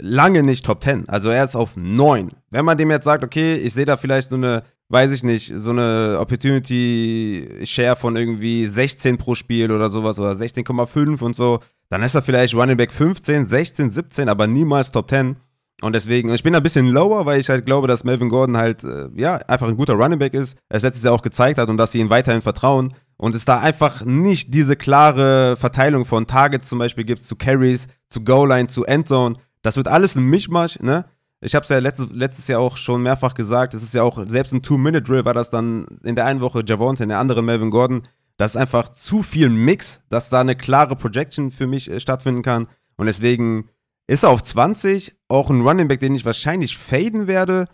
lange 0.00 0.42
nicht 0.42 0.64
Top 0.64 0.82
10. 0.82 1.08
Also 1.08 1.30
er 1.30 1.44
ist 1.44 1.56
auf 1.56 1.76
9. 1.76 2.28
Wenn 2.50 2.64
man 2.64 2.78
dem 2.78 2.90
jetzt 2.90 3.04
sagt, 3.04 3.24
okay, 3.24 3.54
ich 3.54 3.72
sehe 3.74 3.86
da 3.86 3.96
vielleicht 3.96 4.30
so 4.30 4.36
eine, 4.36 4.62
weiß 4.88 5.10
ich 5.12 5.22
nicht, 5.22 5.52
so 5.54 5.70
eine 5.70 6.18
Opportunity 6.20 7.60
Share 7.64 7.96
von 7.96 8.16
irgendwie 8.16 8.66
16 8.66 9.18
pro 9.18 9.34
Spiel 9.34 9.70
oder 9.70 9.90
sowas 9.90 10.18
oder 10.18 10.32
16,5 10.32 11.22
und 11.22 11.36
so, 11.36 11.60
dann 11.88 12.02
ist 12.02 12.14
er 12.14 12.22
vielleicht 12.22 12.54
Running 12.54 12.76
Back 12.76 12.92
15, 12.92 13.46
16, 13.46 13.90
17, 13.90 14.28
aber 14.28 14.46
niemals 14.46 14.92
Top 14.92 15.10
10. 15.10 15.36
Und 15.82 15.94
deswegen, 15.94 16.32
ich 16.34 16.42
bin 16.42 16.54
ein 16.54 16.62
bisschen 16.62 16.88
lower, 16.88 17.24
weil 17.26 17.40
ich 17.40 17.48
halt 17.48 17.64
glaube, 17.64 17.88
dass 17.88 18.04
Melvin 18.04 18.28
Gordon 18.28 18.56
halt, 18.56 18.84
äh, 18.84 19.08
ja, 19.16 19.36
einfach 19.48 19.68
ein 19.68 19.76
guter 19.76 19.94
Running 19.94 20.18
Back 20.18 20.34
ist. 20.34 20.56
Er 20.68 20.76
es 20.76 20.82
letztes 20.82 21.04
Jahr 21.04 21.14
auch 21.14 21.22
gezeigt 21.22 21.58
hat 21.58 21.68
und 21.68 21.78
dass 21.78 21.92
sie 21.92 22.00
ihm 22.00 22.10
weiterhin 22.10 22.42
vertrauen. 22.42 22.94
Und 23.16 23.34
es 23.34 23.44
da 23.44 23.60
einfach 23.60 24.04
nicht 24.04 24.54
diese 24.54 24.76
klare 24.76 25.56
Verteilung 25.56 26.04
von 26.04 26.26
Targets 26.26 26.68
zum 26.68 26.78
Beispiel 26.78 27.04
gibt 27.04 27.22
zu 27.22 27.36
Carries, 27.36 27.86
zu 28.08 28.22
Goal-Line, 28.22 28.68
zu 28.68 28.84
Endzone. 28.84 29.36
Das 29.62 29.76
wird 29.76 29.88
alles 29.88 30.16
ein 30.16 30.24
Mischmasch, 30.24 30.80
ne? 30.80 31.04
Ich 31.42 31.54
habe 31.54 31.62
es 31.62 31.70
ja 31.70 31.78
letztes, 31.78 32.10
letztes 32.10 32.48
Jahr 32.48 32.60
auch 32.60 32.76
schon 32.76 33.02
mehrfach 33.02 33.32
gesagt. 33.32 33.72
Es 33.72 33.82
ist 33.82 33.94
ja 33.94 34.02
auch, 34.02 34.22
selbst 34.26 34.52
im 34.52 34.62
Two-Minute-Drill 34.62 35.24
war 35.24 35.32
das 35.32 35.48
dann 35.48 35.86
in 36.04 36.14
der 36.14 36.26
einen 36.26 36.42
Woche 36.42 36.62
Javonte, 36.66 37.02
in 37.02 37.08
der 37.08 37.18
anderen 37.18 37.46
Melvin 37.46 37.70
Gordon. 37.70 38.02
Das 38.36 38.54
ist 38.54 38.60
einfach 38.60 38.90
zu 38.90 39.22
viel 39.22 39.48
Mix, 39.48 40.02
dass 40.10 40.28
da 40.28 40.40
eine 40.40 40.54
klare 40.54 40.96
Projection 40.96 41.50
für 41.50 41.66
mich 41.66 41.90
äh, 41.90 41.98
stattfinden 41.98 42.42
kann. 42.42 42.68
Und 42.96 43.06
deswegen 43.06 43.70
ist 44.06 44.22
er 44.22 44.30
auf 44.30 44.42
20, 44.42 45.14
auch 45.28 45.48
ein 45.48 45.62
Running 45.62 45.88
Back, 45.88 46.00
den 46.00 46.14
ich 46.14 46.26
wahrscheinlich 46.26 46.76
faden 46.76 47.26
werde. 47.26 47.66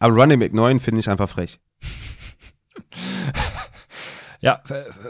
Aber 0.00 0.14
Running 0.14 0.40
Back 0.40 0.52
9 0.54 0.80
finde 0.80 1.00
ich 1.00 1.08
einfach 1.08 1.28
frech. 1.28 1.60
Ja, 4.42 4.60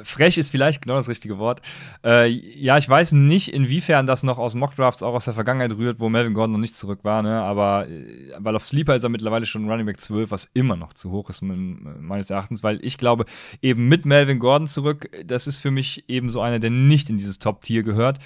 frech 0.05 0.37
ist 0.37 0.51
vielleicht 0.51 0.83
genau 0.83 0.95
das 0.95 1.09
richtige 1.09 1.39
Wort. 1.39 1.63
Äh, 2.05 2.27
ja, 2.29 2.77
ich 2.77 2.87
weiß 2.87 3.13
nicht, 3.13 3.53
inwiefern 3.53 4.07
das 4.07 4.23
noch 4.23 4.39
aus 4.39 4.55
Mockdrafts 4.55 5.03
auch 5.03 5.15
aus 5.15 5.25
der 5.25 5.33
Vergangenheit 5.33 5.73
rührt, 5.73 6.01
wo 6.01 6.11
Melvin 6.11 6.35
Gordon 6.35 6.53
noch 6.53 6.59
nicht 6.59 6.77
zurück 6.77 7.01
war, 7.03 7.23
ne? 7.23 7.41
aber 7.41 7.89
äh, 7.89 8.33
weil 8.39 8.55
auf 8.55 8.65
Sleeper 8.67 8.95
ist 8.95 9.05
er 9.05 9.09
mittlerweile 9.09 9.47
schon 9.47 9.69
Running 9.69 9.87
Back 9.87 10.03
12, 10.03 10.31
was 10.31 10.51
immer 10.53 10.77
noch 10.77 10.93
zu 10.93 11.11
hoch 11.11 11.31
ist 11.31 11.41
meines 11.43 12.29
Erachtens, 12.29 12.63
weil 12.63 12.79
ich 12.85 12.99
glaube, 12.99 13.25
eben 13.63 13.89
mit 13.89 14.05
Melvin 14.05 14.39
Gordon 14.39 14.67
zurück, 14.67 15.09
das 15.25 15.47
ist 15.47 15.59
für 15.59 15.71
mich 15.71 16.09
eben 16.11 16.29
so 16.29 16.43
einer, 16.43 16.59
der 16.59 16.71
nicht 16.71 17.09
in 17.09 17.17
dieses 17.17 17.39
Top-Tier 17.39 17.83
gehört 17.83 18.19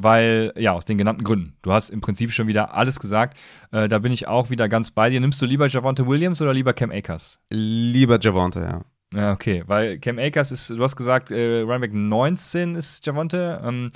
weil, 0.00 0.52
ja, 0.56 0.74
aus 0.74 0.84
den 0.84 0.96
genannten 0.96 1.24
Gründen. 1.24 1.56
Du 1.60 1.72
hast 1.72 1.90
im 1.90 2.00
Prinzip 2.00 2.32
schon 2.32 2.46
wieder 2.46 2.72
alles 2.72 3.00
gesagt. 3.00 3.36
Äh, 3.72 3.88
da 3.88 3.98
bin 3.98 4.12
ich 4.12 4.28
auch 4.28 4.48
wieder 4.48 4.68
ganz 4.68 4.92
bei 4.92 5.10
dir. 5.10 5.20
Nimmst 5.20 5.42
du 5.42 5.46
lieber 5.46 5.66
Javante 5.66 6.06
Williams 6.06 6.40
oder 6.40 6.54
lieber 6.54 6.72
Cam 6.72 6.92
Akers? 6.92 7.40
Lieber 7.50 8.20
Javante, 8.20 8.60
ja. 8.60 8.84
Ja, 9.14 9.32
okay, 9.32 9.62
weil 9.66 9.98
Cam 9.98 10.18
Akers 10.18 10.52
ist, 10.52 10.68
du 10.68 10.82
hast 10.82 10.96
gesagt, 10.96 11.30
äh, 11.30 11.60
Running 11.62 12.06
19 12.06 12.74
ist 12.74 13.06
Javante. 13.06 13.62
Ähm, 13.64 13.90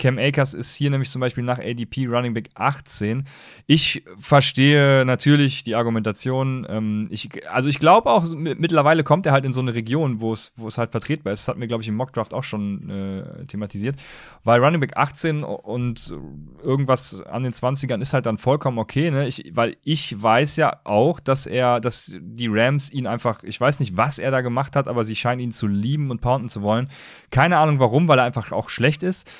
Cam 0.00 0.18
Akers 0.18 0.54
ist 0.54 0.74
hier 0.74 0.88
nämlich 0.88 1.10
zum 1.10 1.20
Beispiel 1.20 1.44
nach 1.44 1.58
ADP 1.58 2.06
Running 2.06 2.32
Back 2.32 2.48
18. 2.54 3.24
Ich 3.66 4.02
verstehe 4.18 5.04
natürlich 5.04 5.62
die 5.62 5.74
Argumentation. 5.74 6.66
Ähm, 6.68 7.06
ich, 7.10 7.28
also 7.52 7.68
ich 7.68 7.78
glaube 7.78 8.10
auch, 8.10 8.24
mittlerweile 8.34 9.04
kommt 9.04 9.26
er 9.26 9.32
halt 9.32 9.44
in 9.44 9.52
so 9.52 9.60
eine 9.60 9.74
Region, 9.74 10.20
wo 10.20 10.32
es, 10.32 10.52
halt 10.78 10.92
vertretbar 10.92 11.34
ist. 11.34 11.42
Das 11.42 11.48
hat 11.48 11.58
mir, 11.58 11.68
glaube 11.68 11.82
ich, 11.82 11.88
im 11.88 11.96
Mockdraft 11.96 12.32
auch 12.32 12.44
schon 12.44 12.88
äh, 12.88 13.44
thematisiert. 13.44 13.96
Weil 14.42 14.64
Running 14.64 14.80
Back 14.80 14.96
18 14.96 15.44
und 15.44 16.14
irgendwas 16.62 17.20
an 17.20 17.42
den 17.42 17.52
20ern 17.52 18.00
ist 18.00 18.14
halt 18.14 18.24
dann 18.24 18.38
vollkommen 18.38 18.78
okay, 18.78 19.10
ne? 19.10 19.28
Ich, 19.28 19.52
weil 19.52 19.76
ich 19.84 20.20
weiß 20.20 20.56
ja 20.56 20.80
auch, 20.84 21.20
dass 21.20 21.46
er, 21.46 21.78
dass 21.78 22.16
die 22.18 22.48
Rams 22.48 22.90
ihn 22.90 23.06
einfach, 23.06 23.42
ich 23.42 23.60
weiß 23.60 23.80
nicht, 23.80 23.98
was 23.98 24.18
er 24.18 24.30
da 24.30 24.40
gemacht 24.40 24.76
hat, 24.76 24.88
aber 24.88 25.04
sie 25.04 25.14
scheinen 25.14 25.40
ihn 25.40 25.52
zu 25.52 25.66
lieben 25.66 26.10
und 26.10 26.22
pounden 26.22 26.48
zu 26.48 26.62
wollen. 26.62 26.88
Keine 27.30 27.58
Ahnung 27.58 27.78
warum, 27.80 28.08
weil 28.08 28.18
er 28.18 28.24
einfach 28.24 28.50
auch 28.50 28.70
schlecht 28.70 29.02
ist. 29.02 29.30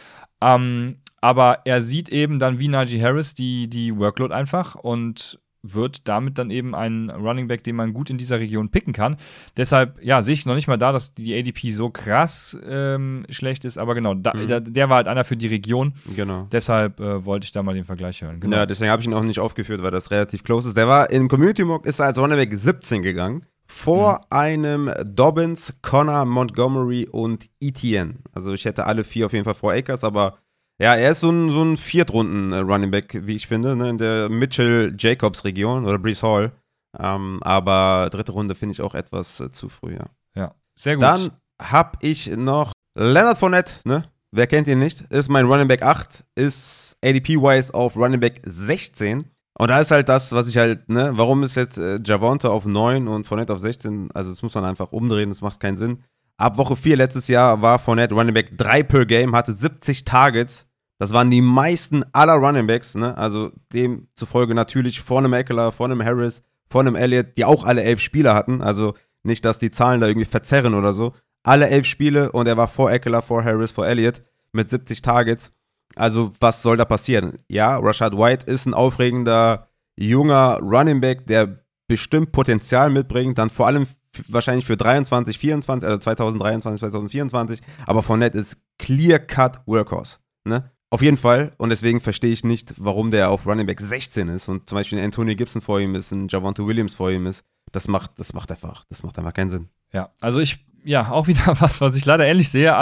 Ähm, 0.41 0.97
aber 1.21 1.61
er 1.65 1.83
sieht 1.83 2.09
eben 2.09 2.39
dann 2.39 2.59
wie 2.59 2.69
Najee 2.69 3.03
Harris 3.03 3.35
die, 3.35 3.69
die 3.69 3.97
Workload 3.97 4.33
einfach 4.33 4.75
und 4.75 5.39
wird 5.63 6.09
damit 6.09 6.39
dann 6.39 6.51
eben 6.51 6.75
ein 6.75 7.11
Running 7.11 7.49
Back, 7.49 7.63
den 7.65 7.77
man 7.77 7.93
gut 7.93 8.11
in 8.11 8.19
dieser 8.19 8.41
Region 8.41 8.71
picken 8.71 8.93
kann. 8.93 9.17
Deshalb, 9.57 10.03
ja, 10.03 10.23
sehe 10.23 10.35
ich 10.35 10.47
noch 10.47 10.55
nicht 10.55 10.69
mal 10.69 10.79
da, 10.79 10.93
dass 10.93 11.15
die 11.15 11.39
ADP 11.39 11.71
so 11.71 11.91
krass 11.91 12.57
ähm, 12.67 13.25
schlecht 13.29 13.65
ist, 13.65 13.79
aber 13.79 13.95
genau, 13.95 14.15
da, 14.15 14.35
mhm. 14.35 14.47
der, 14.47 14.61
der, 14.61 14.89
war 14.89 14.97
halt 14.97 15.09
einer 15.09 15.25
für 15.25 15.37
die 15.37 15.49
Region. 15.49 15.95
Genau. 16.17 16.49
Deshalb 16.51 17.01
äh, 17.01 17.25
wollte 17.25 17.45
ich 17.45 17.53
da 17.53 17.63
mal 17.63 17.75
den 17.75 17.85
Vergleich 17.85 18.23
hören. 18.23 18.41
Genau. 18.41 18.57
Ja, 18.57 18.67
deswegen 18.67 18.91
habe 18.91 19.03
ich 19.03 19.09
ihn 19.09 19.15
auch 19.15 19.23
nicht 19.23 19.39
aufgeführt, 19.39 19.83
weil 19.83 19.91
das 19.91 20.11
relativ 20.11 20.45
close 20.45 20.69
ist. 20.69 20.77
Der 20.77 20.89
war 20.89 21.11
im 21.11 21.29
Community 21.29 21.65
Mock, 21.65 21.85
ist 21.87 22.01
er 22.01 22.07
als 22.07 22.19
Running 22.19 22.39
Back 22.39 22.55
17 22.55 23.03
gegangen. 23.03 23.45
Vor 23.73 24.15
mhm. 24.15 24.19
einem 24.31 24.91
Dobbins, 25.05 25.73
Connor, 25.81 26.25
Montgomery 26.25 27.09
und 27.11 27.49
Etienne. 27.61 28.17
Also 28.33 28.53
ich 28.53 28.65
hätte 28.65 28.87
alle 28.87 29.05
vier 29.05 29.27
auf 29.27 29.33
jeden 29.33 29.45
Fall 29.45 29.55
vor 29.55 29.73
Akers, 29.73 30.05
aber 30.05 30.39
ja, 30.81 30.95
er 30.95 31.13
ist 31.13 31.21
so 31.21 31.31
ein, 31.31 31.51
so 31.51 31.63
ein 31.63 31.77
Viertrunden-Running 31.77 32.91
Back, 32.91 33.27
wie 33.27 33.37
ich 33.37 33.47
finde, 33.47 33.77
ne, 33.77 33.91
in 33.91 33.99
der 33.99 34.29
Mitchell-Jacobs-Region 34.29 35.85
oder 35.85 35.99
Brees 35.99 36.23
Hall. 36.23 36.53
Ähm, 36.99 37.39
aber 37.43 38.09
dritte 38.11 38.33
Runde 38.33 38.55
finde 38.55 38.73
ich 38.73 38.81
auch 38.81 38.95
etwas 38.95 39.41
äh, 39.41 39.53
zu 39.53 39.69
früh, 39.69 39.95
ja. 39.95 40.07
Ja, 40.35 40.55
sehr 40.75 40.97
gut. 40.97 41.03
Dann 41.03 41.31
habe 41.63 41.99
ich 42.03 42.35
noch 42.37 42.73
Leonard 42.99 43.39
Fournette, 43.39 43.75
ne? 43.85 44.05
Wer 44.33 44.47
kennt 44.47 44.69
ihn 44.69 44.79
nicht? 44.79 45.03
Ist 45.03 45.29
mein 45.29 45.47
Running 45.47 45.69
Back 45.69 45.83
8, 45.83 46.25
ist 46.35 46.97
ADP-wise 47.05 47.73
auf 47.73 47.97
Running 47.97 48.21
Back 48.21 48.41
16. 48.45 49.25
Und 49.61 49.69
da 49.69 49.79
ist 49.79 49.91
halt 49.91 50.09
das, 50.09 50.33
was 50.33 50.49
ich 50.49 50.57
halt, 50.57 50.89
ne, 50.89 51.11
warum 51.17 51.43
ist 51.43 51.55
jetzt 51.55 51.77
äh, 51.77 52.01
Javonte 52.03 52.51
auf 52.51 52.65
9 52.65 53.07
und 53.07 53.27
Fournette 53.27 53.53
auf 53.53 53.61
16? 53.61 54.09
Also, 54.15 54.31
das 54.31 54.43
muss 54.43 54.55
man 54.55 54.65
einfach 54.65 54.91
umdrehen, 54.91 55.29
das 55.29 55.43
macht 55.43 55.61
keinen 55.61 55.77
Sinn. 55.77 56.03
Ab 56.39 56.57
Woche 56.57 56.77
4 56.77 56.97
letztes 56.97 57.29
Jahr 57.29 57.61
war 57.61 57.79
Fournette 57.79 58.15
Running 58.15 58.33
Back 58.33 58.57
3 58.57 58.83
per 58.85 59.05
Game, 59.05 59.37
hatte 59.37 59.53
70 59.53 60.07
Targets. 60.07 60.67
Das 60.99 61.13
waren 61.13 61.31
die 61.31 61.43
meisten 61.43 62.07
aller 62.15 62.37
Running 62.37 62.67
Backs, 62.67 62.95
ne? 62.95 63.15
Also 63.19 63.51
demzufolge 63.75 64.55
natürlich 64.55 65.03
vor 65.03 65.19
einem 65.19 65.35
Eckler, 65.35 65.73
vor 65.73 65.91
einem 65.91 66.03
Harris, 66.03 66.41
vor 66.71 66.81
einem 66.81 66.97
Elliott, 66.97 67.37
die 67.37 67.45
auch 67.45 67.65
alle 67.65 67.83
elf 67.83 68.01
Spieler 68.01 68.35
hatten. 68.35 68.63
Also 68.63 68.95
nicht, 69.25 69.45
dass 69.45 69.59
die 69.59 69.71
Zahlen 69.71 70.01
da 70.01 70.07
irgendwie 70.07 70.25
verzerren 70.25 70.73
oder 70.73 70.95
so. 70.95 71.13
Alle 71.43 71.69
elf 71.69 71.85
Spiele 71.85 72.33
und 72.33 72.49
er 72.49 72.57
war 72.57 72.69
vor 72.69 72.91
Eckler, 72.91 73.21
vor 73.21 73.45
Harris, 73.45 73.73
vor 73.73 73.87
Elliott 73.87 74.23
mit 74.53 74.71
70 74.71 75.03
Targets. 75.03 75.53
Also, 75.97 76.33
was 76.41 76.63
soll 76.63 76.77
da 76.77 76.85
passieren? 76.85 77.37
Ja, 77.49 77.77
Rashad 77.77 78.17
White 78.17 78.47
ist 78.47 78.67
ein 78.67 78.75
aufregender, 78.75 79.69
junger 79.97 80.59
Running 80.61 81.01
Back, 81.01 81.27
der 81.27 81.65
bestimmt 81.89 82.33
Potenzial 82.33 82.91
mitbringt, 82.91 83.37
dann 83.39 83.51
vor 83.51 83.67
allem 83.67 83.87
wahrscheinlich 84.29 84.67
für 84.67 84.77
23, 84.77 85.39
24, 85.39 85.87
also 85.89 85.99
2023, 85.99 86.81
2024, 86.81 87.61
aber 87.87 88.03
Fournette 88.03 88.39
ist 88.39 88.57
clear-cut 88.79 89.63
Workhorse. 89.67 90.19
Ne? 90.45 90.71
Auf 90.91 91.03
jeden 91.03 91.17
Fall. 91.17 91.53
Und 91.59 91.71
deswegen 91.71 92.01
verstehe 92.01 92.33
ich 92.33 92.45
nicht, 92.45 92.75
warum 92.79 93.11
der 93.11 93.31
auf 93.31 93.47
Running 93.47 93.67
Back 93.67 93.81
16 93.81 94.29
ist 94.29 94.49
und 94.49 94.69
zum 94.69 94.77
Beispiel 94.77 94.99
ein 94.99 95.05
Anthony 95.05 95.37
Gibson 95.37 95.63
vor 95.63 95.81
ihm 95.81 95.95
ist, 95.95 96.11
ein 96.11 96.29
Javonte 96.29 96.67
Williams 96.67 96.97
vor 96.97 97.11
ihm 97.11 97.27
ist. 97.27 97.45
Das 97.73 97.87
macht, 97.87 98.13
das 98.19 98.33
macht 98.33 98.51
einfach, 98.51 98.85
das 98.89 99.03
macht 99.03 99.19
einfach 99.19 99.35
keinen 99.35 99.51
Sinn. 99.51 99.69
Ja, 99.93 100.11
also 100.21 100.41
ich 100.41 100.67
ja, 100.85 101.11
auch 101.11 101.27
wieder 101.27 101.43
was, 101.61 101.81
was 101.81 101.97
ich 101.97 102.05
leider 102.05 102.27
ähnlich 102.27 102.49
sehe. 102.49 102.75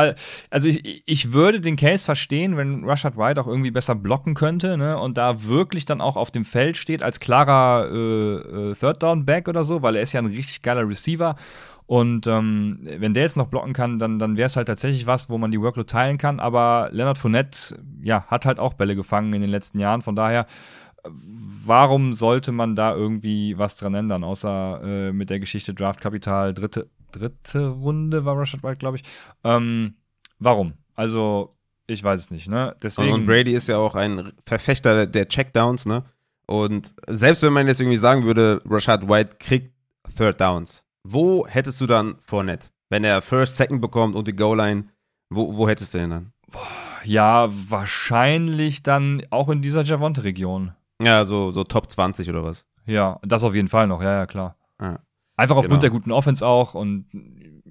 Also 0.50 0.68
ich, 0.68 1.02
ich 1.06 1.32
würde 1.32 1.61
den 1.61 1.76
Case 1.76 2.04
verstehen, 2.04 2.56
wenn 2.56 2.84
Rashad 2.84 3.16
White 3.16 3.40
auch 3.40 3.46
irgendwie 3.46 3.70
besser 3.70 3.94
blocken 3.94 4.34
könnte 4.34 4.76
ne, 4.76 4.98
und 4.98 5.18
da 5.18 5.44
wirklich 5.44 5.84
dann 5.84 6.00
auch 6.00 6.16
auf 6.16 6.30
dem 6.30 6.44
Feld 6.44 6.77
steht 6.77 7.02
als 7.02 7.20
klarer 7.20 7.88
äh, 7.90 8.70
äh, 8.70 8.75
Third 8.75 9.02
Down 9.02 9.25
Back 9.25 9.48
oder 9.48 9.64
so, 9.64 9.83
weil 9.83 9.96
er 9.96 10.02
ist 10.02 10.12
ja 10.12 10.20
ein 10.20 10.27
richtig 10.27 10.62
geiler 10.62 10.88
Receiver. 10.88 11.37
Und 11.87 12.27
ähm, 12.27 12.81
wenn 12.83 13.14
der 13.14 13.23
jetzt 13.23 13.38
noch 13.38 13.46
blocken 13.46 13.73
kann, 13.73 13.98
dann, 13.98 14.18
dann 14.18 14.37
wäre 14.37 14.46
es 14.46 14.56
halt 14.56 14.68
tatsächlich 14.68 15.06
was, 15.06 15.31
wo 15.31 15.38
man 15.38 15.50
die 15.50 15.60
Workload 15.60 15.90
teilen 15.90 16.18
kann. 16.18 16.38
Aber 16.38 16.90
Leonard 16.92 17.16
Fournette, 17.16 17.79
ja, 18.02 18.27
hat 18.27 18.44
halt 18.44 18.58
auch 18.58 18.75
Bälle 18.75 18.94
gefangen 18.94 19.33
in 19.33 19.40
den 19.40 19.50
letzten 19.50 19.81
Jahren. 19.81 20.02
Von 20.02 20.14
daher 20.14 20.44
warum 21.64 22.12
sollte 22.12 22.52
man 22.52 22.75
da 22.75 22.94
irgendwie 22.94 23.58
was 23.58 23.77
dran 23.77 23.94
ändern, 23.94 24.25
außer 24.25 24.81
äh, 24.83 25.12
mit 25.12 25.31
der 25.31 25.40
Geschichte 25.40 25.75
Draftkapital, 25.75 26.54
dritte, 26.54 26.88
dritte 27.13 27.69
Runde 27.69 28.25
war 28.25 28.38
Rashad 28.38 28.63
White, 28.63 28.79
glaube 28.79 28.96
ich. 28.96 29.02
Ähm, 29.44 29.94
warum? 30.38 30.75
Also, 30.94 31.56
ich 31.87 32.02
weiß 32.02 32.21
es 32.21 32.31
nicht, 32.31 32.48
ne? 32.48 32.77
Deswegen, 32.83 33.13
und 33.13 33.27
Brady 33.27 33.52
ist 33.52 33.69
ja 33.69 33.79
auch 33.79 33.94
ein 33.94 34.33
Verfechter 34.44 35.06
der 35.06 35.29
Checkdowns, 35.29 35.87
ne? 35.87 36.04
Und 36.46 36.94
selbst 37.06 37.42
wenn 37.42 37.52
man 37.52 37.67
jetzt 37.67 37.81
irgendwie 37.81 37.98
sagen 37.98 38.25
würde, 38.25 38.63
Rashad 38.65 39.09
White 39.09 39.37
kriegt 39.38 39.73
Third 40.17 40.40
Downs, 40.40 40.83
wo 41.04 41.46
hättest 41.46 41.81
du 41.81 41.87
dann 41.87 42.17
Fournette? 42.25 42.69
Wenn 42.88 43.04
er 43.04 43.21
First, 43.21 43.56
Second 43.56 43.81
bekommt 43.81 44.17
und 44.17 44.27
die 44.27 44.35
Goal-Line, 44.35 44.85
wo, 45.31 45.56
wo 45.56 45.69
hättest 45.69 45.92
du 45.92 45.98
den 45.98 46.11
dann? 46.11 46.33
Ja, 47.04 47.48
wahrscheinlich 47.50 48.83
dann 48.83 49.23
auch 49.31 49.48
in 49.50 49.61
dieser 49.61 49.83
Javonte-Region. 49.83 50.73
Ja, 51.02 51.25
so, 51.25 51.52
so 51.52 51.65
Top 51.65 51.90
20 51.90 52.29
oder 52.31 52.42
was. 52.44 52.65
Ja, 52.87 53.19
das 53.23 53.44
auf 53.44 53.54
jeden 53.54 53.69
Fall 53.69 53.87
noch, 53.87 54.02
ja, 54.02 54.21
ja, 54.21 54.27
klar. 54.27 54.56
Ja. 54.81 54.98
Einfach 55.38 55.56
aufgrund 55.56 55.80
Genau. 55.80 55.80
der 55.80 55.90
guten 55.90 56.12
Offense 56.12 56.46
auch 56.46 56.74
und 56.74 57.06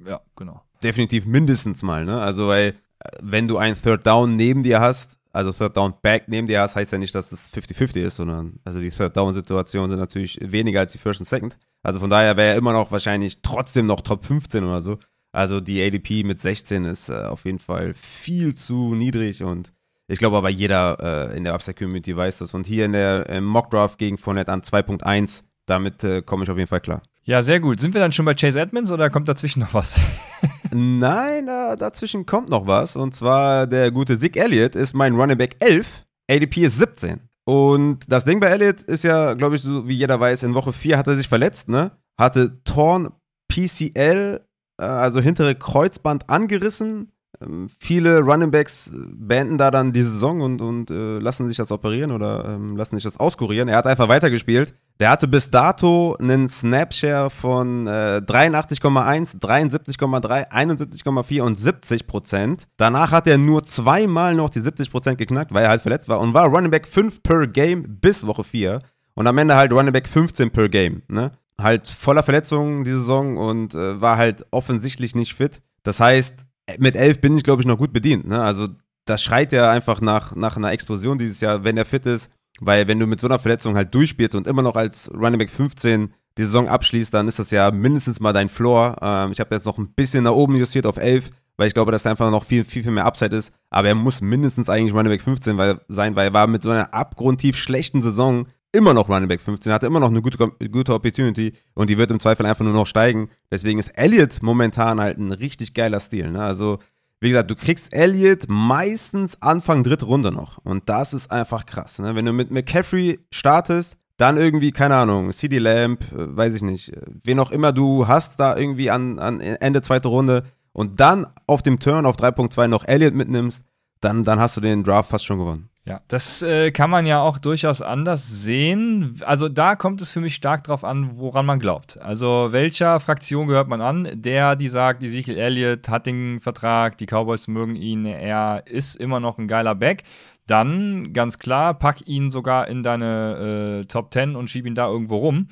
ja, 0.05 0.22
genau. 0.36 0.61
Definitiv 0.82 1.26
mindestens 1.26 1.84
mal, 1.84 2.05
ne? 2.05 2.20
Also, 2.20 2.47
weil, 2.47 2.70
äh, 2.99 3.09
wenn 3.22 3.47
du 3.47 3.57
einen 3.57 3.76
Third 3.76 4.05
Down 4.07 4.36
neben 4.36 4.63
dir 4.63 4.80
hast, 4.80 5.18
also 5.34 5.51
Third 5.51 5.76
Down 5.78 5.93
Back 6.01 6.24
neben 6.28 6.47
dir 6.47 6.61
hast, 6.61 6.76
heißt 6.76 6.91
ja 6.93 6.97
nicht, 6.97 7.13
dass 7.13 7.32
es 7.32 7.49
50-50 7.51 8.01
ist, 8.01 8.15
sondern, 8.15 8.59
also 8.63 8.80
die 8.80 8.89
Third 8.89 9.15
Down 9.18 9.34
Situationen 9.34 9.89
sind 9.89 9.99
natürlich 9.99 10.39
weniger 10.41 10.80
als 10.80 10.93
die 10.93 10.97
First 10.97 11.20
und 11.20 11.26
Second. 11.28 11.57
Also 11.84 11.99
von 11.99 12.09
daher 12.09 12.38
wäre 12.38 12.49
er 12.53 12.55
immer 12.55 12.74
noch 12.74 12.91
wahrscheinlich 12.91 13.41
trotzdem 13.41 13.86
noch 13.86 14.01
Top 14.01 14.26
15 14.26 14.63
oder 14.63 14.82
so. 14.82 14.97
Also 15.34 15.59
die 15.59 15.84
ADP 15.84 16.24
mit 16.24 16.39
16 16.39 16.86
ist 16.86 17.09
äh, 17.09 17.13
auf 17.13 17.45
jeden 17.45 17.59
Fall 17.59 17.93
viel 17.93 18.55
zu 18.55 18.95
niedrig 18.95 19.43
und 19.43 19.74
ich 20.07 20.20
glaube 20.20 20.38
aber 20.38 20.49
jeder 20.49 21.30
äh, 21.32 21.38
in 21.38 21.43
der 21.43 21.53
Upside-Community 21.53 22.15
weiß 22.15 22.38
das. 22.38 22.53
Und 22.53 22.65
hier 22.65 22.86
in 22.86 22.93
der 22.93 23.41
Mock-Draft 23.41 23.97
gegen 23.97 24.18
Fournette 24.18 24.51
an 24.53 24.61
2.1, 24.61 25.43
damit 25.65 26.03
äh, 26.05 26.22
komme 26.22 26.45
ich 26.45 26.49
auf 26.49 26.57
jeden 26.57 26.70
Fall 26.70 26.80
klar. 26.80 27.01
Ja, 27.28 27.42
sehr 27.42 27.60
gut. 27.60 27.78
Sind 27.82 27.94
wir 27.94 28.00
dann 28.00 28.14
schon 28.14 28.24
bei 28.24 28.36
Chase 28.36 28.58
Edmonds 28.58 28.90
oder 28.90 29.10
kommt 29.10 29.28
dazwischen 29.28 29.60
noch 29.60 29.74
was? 29.74 30.00
Nein, 30.74 31.50
äh, 31.50 31.76
dazwischen 31.76 32.26
kommt 32.26 32.48
noch 32.48 32.68
was. 32.68 32.96
Und 32.96 33.14
zwar 33.14 33.68
der 33.68 33.92
gute 33.92 34.18
Zig 34.18 34.38
Elliott 34.38 34.76
ist 34.76 34.96
mein 34.96 35.14
Running 35.14 35.38
Back 35.38 35.58
11. 35.60 36.06
ADP 36.30 36.62
ist 36.62 36.78
17. 36.78 37.20
Und 37.44 38.00
das 38.08 38.24
Ding 38.24 38.40
bei 38.40 38.48
Elliott 38.48 38.82
ist 38.84 39.04
ja, 39.04 39.34
glaube 39.34 39.58
ich, 39.58 39.62
so 39.62 39.86
wie 39.90 39.96
jeder 39.96 40.18
weiß, 40.18 40.44
in 40.44 40.54
Woche 40.54 40.72
4 40.72 40.98
hat 40.98 41.08
er 41.08 41.16
sich 41.16 41.28
verletzt, 41.28 41.68
ne? 41.68 41.92
Hatte 42.18 42.64
Torn 42.64 43.12
PCL, 43.52 44.40
äh, 44.80 44.84
also 44.86 45.20
hintere 45.20 45.54
Kreuzband 45.56 46.30
angerissen. 46.30 47.12
Ähm, 47.42 47.70
viele 47.80 48.20
Running 48.20 48.52
Backs 48.52 48.88
äh, 48.88 48.92
beenden 49.14 49.58
da 49.58 49.72
dann 49.72 49.94
die 49.94 50.04
Saison 50.04 50.42
und, 50.42 50.62
und 50.62 50.90
äh, 50.90 51.20
lassen 51.20 51.48
sich 51.48 51.58
das 51.58 51.72
operieren 51.72 52.12
oder 52.12 52.46
ähm, 52.46 52.76
lassen 52.76 52.96
sich 52.96 53.04
das 53.04 53.20
auskurieren. 53.20 53.70
Er 53.70 53.78
hat 53.78 53.88
einfach 53.88 54.08
weitergespielt. 54.08 54.74
Der 55.00 55.12
hatte 55.12 55.28
bis 55.28 55.52
dato 55.52 56.16
einen 56.20 56.48
Snapshare 56.48 57.30
von 57.30 57.86
äh, 57.86 58.22
83,1, 58.26 59.40
73,3, 59.40 60.52
71,4 60.52 61.42
und 61.42 61.56
70 61.56 62.08
Prozent. 62.08 62.68
Danach 62.78 63.12
hat 63.12 63.28
er 63.28 63.38
nur 63.38 63.64
zweimal 63.64 64.34
noch 64.34 64.50
die 64.50 64.60
70 64.60 64.90
Prozent 64.90 65.18
geknackt, 65.20 65.54
weil 65.54 65.64
er 65.64 65.70
halt 65.70 65.84
verletzt 65.84 66.10
war 66.10 66.20
und 66.20 66.34
war 66.34 66.48
Running 66.48 66.72
Back 66.72 66.88
5 66.88 67.22
per 67.22 67.46
Game 67.46 68.00
bis 68.02 68.26
Woche 68.26 68.44
4. 68.44 68.82
Und 69.14 69.28
am 69.28 69.38
Ende 69.38 69.56
halt 69.56 69.72
Running 69.72 69.94
Back 69.94 70.08
15 70.08 70.52
per 70.52 70.70
Game. 70.70 71.04
Ne? 71.08 71.32
Halt 71.60 71.88
voller 71.88 72.24
Verletzungen 72.24 72.84
die 72.84 72.92
Saison 72.92 73.38
und 73.38 73.76
äh, 73.76 74.02
war 74.02 74.18
halt 74.18 74.46
offensichtlich 74.52 75.16
nicht 75.16 75.36
fit. 75.36 75.62
Das 75.84 76.00
heißt, 76.00 76.47
mit 76.78 76.95
11 76.95 77.22
bin 77.22 77.38
ich, 77.38 77.43
glaube 77.43 77.61
ich, 77.61 77.68
noch 77.68 77.78
gut 77.78 77.93
bedient. 77.93 78.28
Ne? 78.28 78.41
Also 78.41 78.68
das 79.05 79.24
schreit 79.24 79.53
ja 79.53 79.72
einfach 79.72 80.01
nach, 80.01 80.36
nach 80.36 80.57
einer 80.57 80.72
Explosion 80.72 81.18
dieses 81.18 81.39
Jahr, 81.39 81.63
wenn 81.63 81.78
er 81.78 81.86
fit 81.86 82.05
ist. 82.05 82.30
Weil 82.59 82.88
wenn 82.88 82.99
du 82.99 83.05
mit 83.05 83.20
so 83.20 83.28
einer 83.28 83.39
Verletzung 83.39 83.76
halt 83.76 83.93
durchspielst 83.93 84.36
und 84.36 84.47
immer 84.47 84.63
noch 84.63 84.76
als 84.76 85.11
Running 85.13 85.38
Back 85.39 85.49
15 85.49 86.13
die 86.38 86.43
Saison 86.43 86.68
abschließt, 86.68 87.13
dann 87.13 87.28
ist 87.28 87.39
das 87.39 87.51
ja 87.51 87.72
mindestens 87.72 88.20
mal 88.20 88.34
dein 88.34 88.49
Floor. 88.49 88.95
Ähm, 89.01 89.32
ich 89.32 89.39
habe 89.39 89.55
jetzt 89.55 89.65
noch 89.65 89.78
ein 89.78 89.93
bisschen 89.93 90.24
nach 90.24 90.32
oben 90.32 90.55
justiert 90.55 90.86
auf 90.86 90.97
11, 90.97 91.32
weil 91.55 91.68
ich 91.68 91.74
glaube, 91.74 91.91
dass 91.91 92.03
da 92.03 92.11
einfach 92.11 92.30
noch 92.32 92.45
viel, 92.45 92.63
viel, 92.63 92.84
viel 92.84 92.91
mehr 92.91 93.05
Upside 93.05 93.36
ist. 93.36 93.51
Aber 93.70 93.88
er 93.88 93.95
muss 93.95 94.22
mindestens 94.22 94.70
eigentlich 94.70 94.93
Running 94.93 95.11
Back 95.11 95.22
15 95.22 95.57
weil, 95.57 95.80
sein, 95.88 96.15
weil 96.15 96.30
er 96.30 96.34
war 96.34 96.47
mit 96.47 96.63
so 96.63 96.72
einer 96.72 96.93
abgrundtief 96.93 97.57
schlechten 97.57 98.01
Saison 98.01 98.47
immer 98.78 98.94
noch 98.94 99.10
Running 99.10 99.28
Back 99.28 99.42
15, 99.42 99.74
hatte 99.74 99.88
immer 99.88 100.00
noch 100.00 100.10
eine 100.10 100.22
gute, 100.22 100.38
gute 100.70 100.94
Opportunity 100.94 101.54
und 101.74 101.90
die 101.90 101.98
wird 101.98 102.12
im 102.12 102.20
Zweifel 102.20 102.46
einfach 102.46 102.64
nur 102.64 102.74
noch 102.74 102.88
steigen. 102.88 103.30
Deswegen 103.52 103.80
ist 103.80 103.90
Elliott 103.90 104.42
momentan 104.42 105.02
halt 105.02 105.18
ein 105.18 105.32
richtig 105.32 105.74
geiler 105.74 106.00
Stil. 106.00 106.32
Ne? 106.32 106.42
Also, 106.42 106.80
wie 107.20 107.30
gesagt, 107.30 107.50
du 107.50 107.56
kriegst 107.56 107.94
Elliott 107.94 108.46
meistens 108.48 109.42
Anfang 109.42 109.84
dritte 109.84 110.06
Runde 110.06 110.32
noch. 110.32 110.60
Und 110.60 110.88
das 110.88 111.14
ist 111.14 111.32
einfach 111.32 111.66
krass. 111.66 112.00
Ne? 112.00 112.16
Wenn 112.16 112.26
du 112.26 112.34
mit 112.34 112.52
McCaffrey 112.52 113.20
startest, 113.32 113.98
dann 114.18 114.38
irgendwie, 114.38 114.72
keine 114.72 114.96
Ahnung, 114.96 115.32
CD 115.32 115.60
Lamp, 115.60 116.02
äh, 116.12 116.36
weiß 116.36 116.56
ich 116.56 116.62
nicht, 116.62 116.94
äh, 116.94 117.02
wen 117.24 117.40
auch 117.40 117.52
immer 117.52 117.72
du 117.72 118.08
hast 118.08 118.40
da 118.40 118.56
irgendwie 118.56 118.92
an, 118.92 119.20
an 119.20 119.40
Ende 119.40 119.82
zweite 119.82 120.08
Runde 120.08 120.44
und 120.72 121.00
dann 121.00 121.28
auf 121.48 121.64
dem 121.64 121.80
Turn 121.80 122.06
auf 122.06 122.18
3.2 122.18 122.68
noch 122.68 122.86
Elliott 122.88 123.16
mitnimmst, 123.16 123.64
dann, 124.02 124.24
dann 124.24 124.40
hast 124.40 124.58
du 124.58 124.62
den 124.62 124.84
Draft 124.84 125.10
fast 125.10 125.26
schon 125.26 125.40
gewonnen. 125.40 125.70
Ja, 125.88 126.02
das 126.10 126.42
äh, 126.42 126.72
kann 126.72 126.90
man 126.90 127.06
ja 127.06 127.22
auch 127.22 127.38
durchaus 127.38 127.82
anders 127.82 128.44
sehen. 128.44 129.22
Also 129.26 129.48
da 129.48 129.78
kommt 129.78 130.02
es 130.02 130.12
für 130.12 130.20
mich 130.20 130.36
stark 130.36 130.66
drauf 130.66 130.84
an, 130.84 131.12
woran 131.18 131.46
man 131.46 131.60
glaubt. 131.60 131.98
Also 132.02 132.50
welcher 132.52 133.00
Fraktion 133.00 133.48
gehört 133.48 133.70
man 133.70 133.80
an? 133.80 134.10
Der, 134.14 134.58
die 134.58 134.68
sagt, 134.68 135.02
Ezekiel 135.02 135.38
Elliott 135.38 135.88
hat 135.88 136.06
den 136.06 136.42
Vertrag, 136.42 136.98
die 136.98 137.06
Cowboys 137.06 137.48
mögen 137.48 137.78
ihn, 137.78 138.06
er 138.06 138.68
ist 138.68 138.98
immer 138.98 139.22
noch 139.22 139.38
ein 139.38 139.48
geiler 139.48 139.76
Back. 139.76 140.04
Dann 140.46 141.14
ganz 141.14 141.40
klar, 141.40 141.74
pack 141.74 142.06
ihn 142.06 142.32
sogar 142.32 142.68
in 142.68 142.84
deine 142.84 143.82
äh, 143.84 143.86
Top 143.86 144.12
10 144.12 144.36
und 144.36 144.50
schieb 144.50 144.66
ihn 144.66 144.76
da 144.76 144.88
irgendwo 144.88 145.18
rum. 145.18 145.48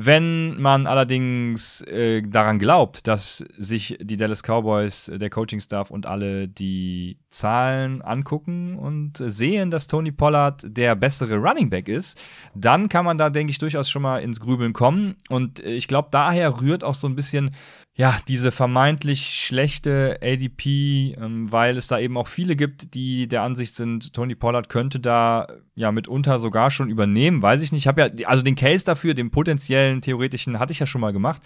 Wenn 0.00 0.60
man 0.60 0.86
allerdings 0.86 1.80
äh, 1.80 2.22
daran 2.22 2.60
glaubt, 2.60 3.08
dass 3.08 3.44
sich 3.56 3.98
die 4.00 4.16
Dallas 4.16 4.44
Cowboys, 4.44 5.08
äh, 5.08 5.18
der 5.18 5.28
Coaching-Staff 5.28 5.90
und 5.90 6.06
alle 6.06 6.46
die 6.46 7.18
Zahlen 7.30 8.00
angucken 8.00 8.78
und 8.78 9.16
sehen, 9.16 9.72
dass 9.72 9.88
Tony 9.88 10.12
Pollard 10.12 10.62
der 10.64 10.94
bessere 10.94 11.38
Running 11.38 11.68
Back 11.68 11.88
ist, 11.88 12.22
dann 12.54 12.88
kann 12.88 13.04
man 13.04 13.18
da, 13.18 13.28
denke 13.28 13.50
ich, 13.50 13.58
durchaus 13.58 13.90
schon 13.90 14.02
mal 14.02 14.18
ins 14.18 14.38
Grübeln 14.38 14.72
kommen. 14.72 15.16
Und 15.30 15.58
äh, 15.64 15.72
ich 15.72 15.88
glaube, 15.88 16.10
daher 16.12 16.60
rührt 16.60 16.84
auch 16.84 16.94
so 16.94 17.08
ein 17.08 17.16
bisschen 17.16 17.50
ja, 17.98 18.16
diese 18.28 18.52
vermeintlich 18.52 19.34
schlechte 19.44 20.20
ADP, 20.22 21.14
ähm, 21.20 21.50
weil 21.50 21.76
es 21.76 21.88
da 21.88 21.98
eben 21.98 22.16
auch 22.16 22.28
viele 22.28 22.54
gibt, 22.54 22.94
die 22.94 23.26
der 23.26 23.42
Ansicht 23.42 23.74
sind, 23.74 24.14
Tony 24.14 24.36
Pollard 24.36 24.68
könnte 24.68 25.00
da 25.00 25.48
ja 25.74 25.90
mitunter 25.90 26.38
sogar 26.38 26.70
schon 26.70 26.90
übernehmen, 26.90 27.42
weiß 27.42 27.60
ich 27.60 27.72
nicht. 27.72 27.82
Ich 27.82 27.88
habe 27.88 28.00
ja, 28.02 28.28
also 28.28 28.44
den 28.44 28.54
Case 28.54 28.84
dafür, 28.84 29.14
den 29.14 29.32
potenziellen, 29.32 30.00
theoretischen, 30.00 30.60
hatte 30.60 30.70
ich 30.70 30.78
ja 30.78 30.86
schon 30.86 31.00
mal 31.00 31.12
gemacht. 31.12 31.42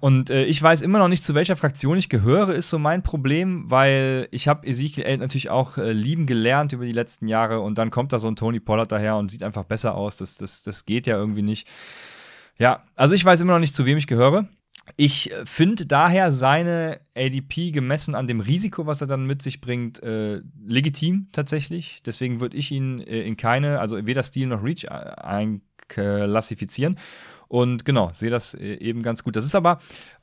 Und 0.00 0.30
äh, 0.30 0.44
ich 0.44 0.62
weiß 0.62 0.80
immer 0.80 1.00
noch 1.00 1.08
nicht, 1.08 1.24
zu 1.24 1.34
welcher 1.34 1.56
Fraktion 1.56 1.98
ich 1.98 2.08
gehöre, 2.08 2.50
ist 2.54 2.70
so 2.70 2.78
mein 2.78 3.02
Problem, 3.02 3.68
weil 3.68 4.28
ich 4.30 4.46
habe 4.46 4.64
Ezekiel 4.64 5.16
natürlich 5.16 5.50
auch 5.50 5.76
äh, 5.76 5.90
lieben 5.90 6.26
gelernt 6.26 6.72
über 6.72 6.84
die 6.84 6.92
letzten 6.92 7.26
Jahre 7.26 7.58
und 7.58 7.78
dann 7.78 7.90
kommt 7.90 8.12
da 8.12 8.20
so 8.20 8.28
ein 8.28 8.36
Tony 8.36 8.60
Pollard 8.60 8.92
daher 8.92 9.16
und 9.16 9.32
sieht 9.32 9.42
einfach 9.42 9.64
besser 9.64 9.96
aus. 9.96 10.18
Das, 10.18 10.36
das, 10.36 10.62
das 10.62 10.86
geht 10.86 11.08
ja 11.08 11.16
irgendwie 11.16 11.42
nicht. 11.42 11.66
Ja, 12.58 12.84
also 12.94 13.16
ich 13.16 13.24
weiß 13.24 13.40
immer 13.40 13.54
noch 13.54 13.58
nicht, 13.58 13.74
zu 13.74 13.86
wem 13.86 13.98
ich 13.98 14.06
gehöre. 14.06 14.46
Ich 14.96 15.32
finde 15.44 15.86
daher 15.86 16.32
seine 16.32 17.00
ADP 17.16 17.72
gemessen 17.72 18.14
an 18.14 18.26
dem 18.26 18.40
Risiko, 18.40 18.86
was 18.86 19.00
er 19.00 19.06
dann 19.06 19.26
mit 19.26 19.42
sich 19.42 19.60
bringt, 19.60 20.02
äh, 20.02 20.40
legitim 20.64 21.28
tatsächlich. 21.32 22.02
Deswegen 22.04 22.40
würde 22.40 22.56
ich 22.56 22.70
ihn 22.70 23.00
äh, 23.00 23.22
in 23.22 23.36
keine, 23.36 23.80
also 23.80 24.06
weder 24.06 24.22
Stil 24.22 24.46
noch 24.46 24.62
Reach 24.62 24.90
einklassifizieren. 24.90 26.96
Und 27.48 27.84
genau, 27.84 28.10
sehe 28.12 28.30
das 28.30 28.54
äh, 28.54 28.74
eben 28.74 29.02
ganz 29.02 29.24
gut. 29.24 29.34
Das 29.34 29.44
ist 29.44 29.56
aber, 29.56 29.80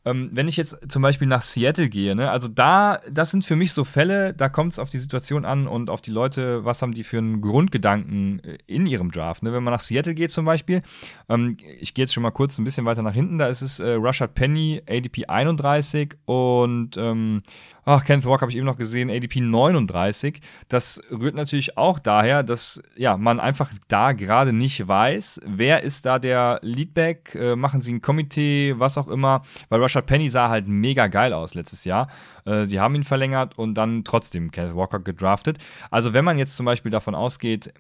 ähm, 0.08 0.30
wenn 0.32 0.48
ich 0.48 0.56
jetzt 0.56 0.78
zum 0.88 1.02
Beispiel 1.02 1.28
nach 1.28 1.42
Seattle 1.42 1.90
gehe, 1.90 2.16
ne, 2.16 2.32
also 2.32 2.48
da, 2.48 3.02
das 3.12 3.32
sind 3.32 3.44
für 3.44 3.56
mich 3.56 3.74
so 3.74 3.84
Fälle, 3.84 4.34
da 4.34 4.48
kommt 4.48 4.72
es 4.72 4.80
auf 4.80 4.90
die 4.90 5.00
Situation 5.00 5.44
an 5.44 5.68
und 5.68 5.90
auf 5.90 6.02
die 6.02 6.12
Leute, 6.12 6.64
was 6.64 6.82
haben 6.82 6.94
die 6.94 7.04
für 7.04 7.18
einen 7.18 7.42
Grundgedanken 7.42 8.40
äh, 8.44 8.58
in 8.68 8.86
ihrem 8.86 9.12
Draft. 9.12 9.44
Ne? 9.44 9.52
Wenn 9.52 9.64
man 9.64 9.74
nach 9.74 9.82
Seattle 9.82 10.14
geht 10.14 10.32
zum 10.32 10.46
Beispiel, 10.46 10.82
ähm, 11.28 11.56
ich 11.80 11.94
gehe 11.94 12.04
jetzt 12.04 12.14
schon 12.14 12.24
mal 12.24 12.32
kurz 12.32 12.58
ein 12.58 12.64
bisschen 12.64 12.86
weiter 12.86 13.02
nach 13.02 13.14
hinten, 13.14 13.38
da 13.38 13.48
ist 13.48 13.62
es 13.62 13.80
äh, 13.80 13.98
Rashad 14.00 14.34
Penny, 14.34 14.82
ADP 14.88 15.26
31 15.26 16.16
und 16.26 16.96
ähm, 16.98 17.42
ach, 17.84 18.04
Kenneth 18.06 18.26
Walker 18.26 18.42
habe 18.42 18.52
ich 18.52 18.58
eben 18.58 18.66
noch 18.66 18.78
gesehen, 18.78 19.10
ADP 19.10 19.42
39. 19.42 20.42
Das 20.70 21.02
rührt 21.12 21.36
natürlich 21.36 21.78
auch 21.78 22.00
daher, 22.00 22.44
dass 22.44 22.82
ja, 22.96 23.18
man 23.18 23.40
einfach 23.40 23.72
da 23.88 24.14
gerade 24.14 24.54
nicht 24.54 24.88
weiß, 24.88 25.42
wer 25.46 25.84
ist 25.84 26.06
da 26.06 26.20
der 26.20 26.60
Leadback, 26.62 27.36
äh, 27.36 27.56
machen 27.56 27.82
sie 27.82 27.94
ein 27.94 28.02
Komitee, 28.02 28.76
was 28.78 28.98
auch 28.98 29.08
immer, 29.08 29.44
weil 29.70 29.82
Rashad 29.82 29.97
Penny 30.06 30.30
sah 30.30 30.50
halt 30.50 30.68
mega 30.68 31.08
geil 31.08 31.34
aus 31.34 31.56
letztes 31.56 31.86
Jahr. 31.86 32.08
Äh, 32.46 32.66
sie 32.66 32.80
haben 32.80 32.96
ihn 32.96 33.04
verlängert 33.04 33.58
und 33.58 33.76
dann 33.76 34.04
trotzdem 34.04 34.52
Kenneth 34.52 34.76
Walker 34.76 35.00
gedraftet. 35.00 35.58
Also 35.92 36.14
wenn 36.14 36.26
man 36.26 36.38
jetzt 36.38 36.56
zum 36.56 36.66
Beispiel 36.66 36.92
davon 36.92 37.16
ausgeht, 37.16 37.74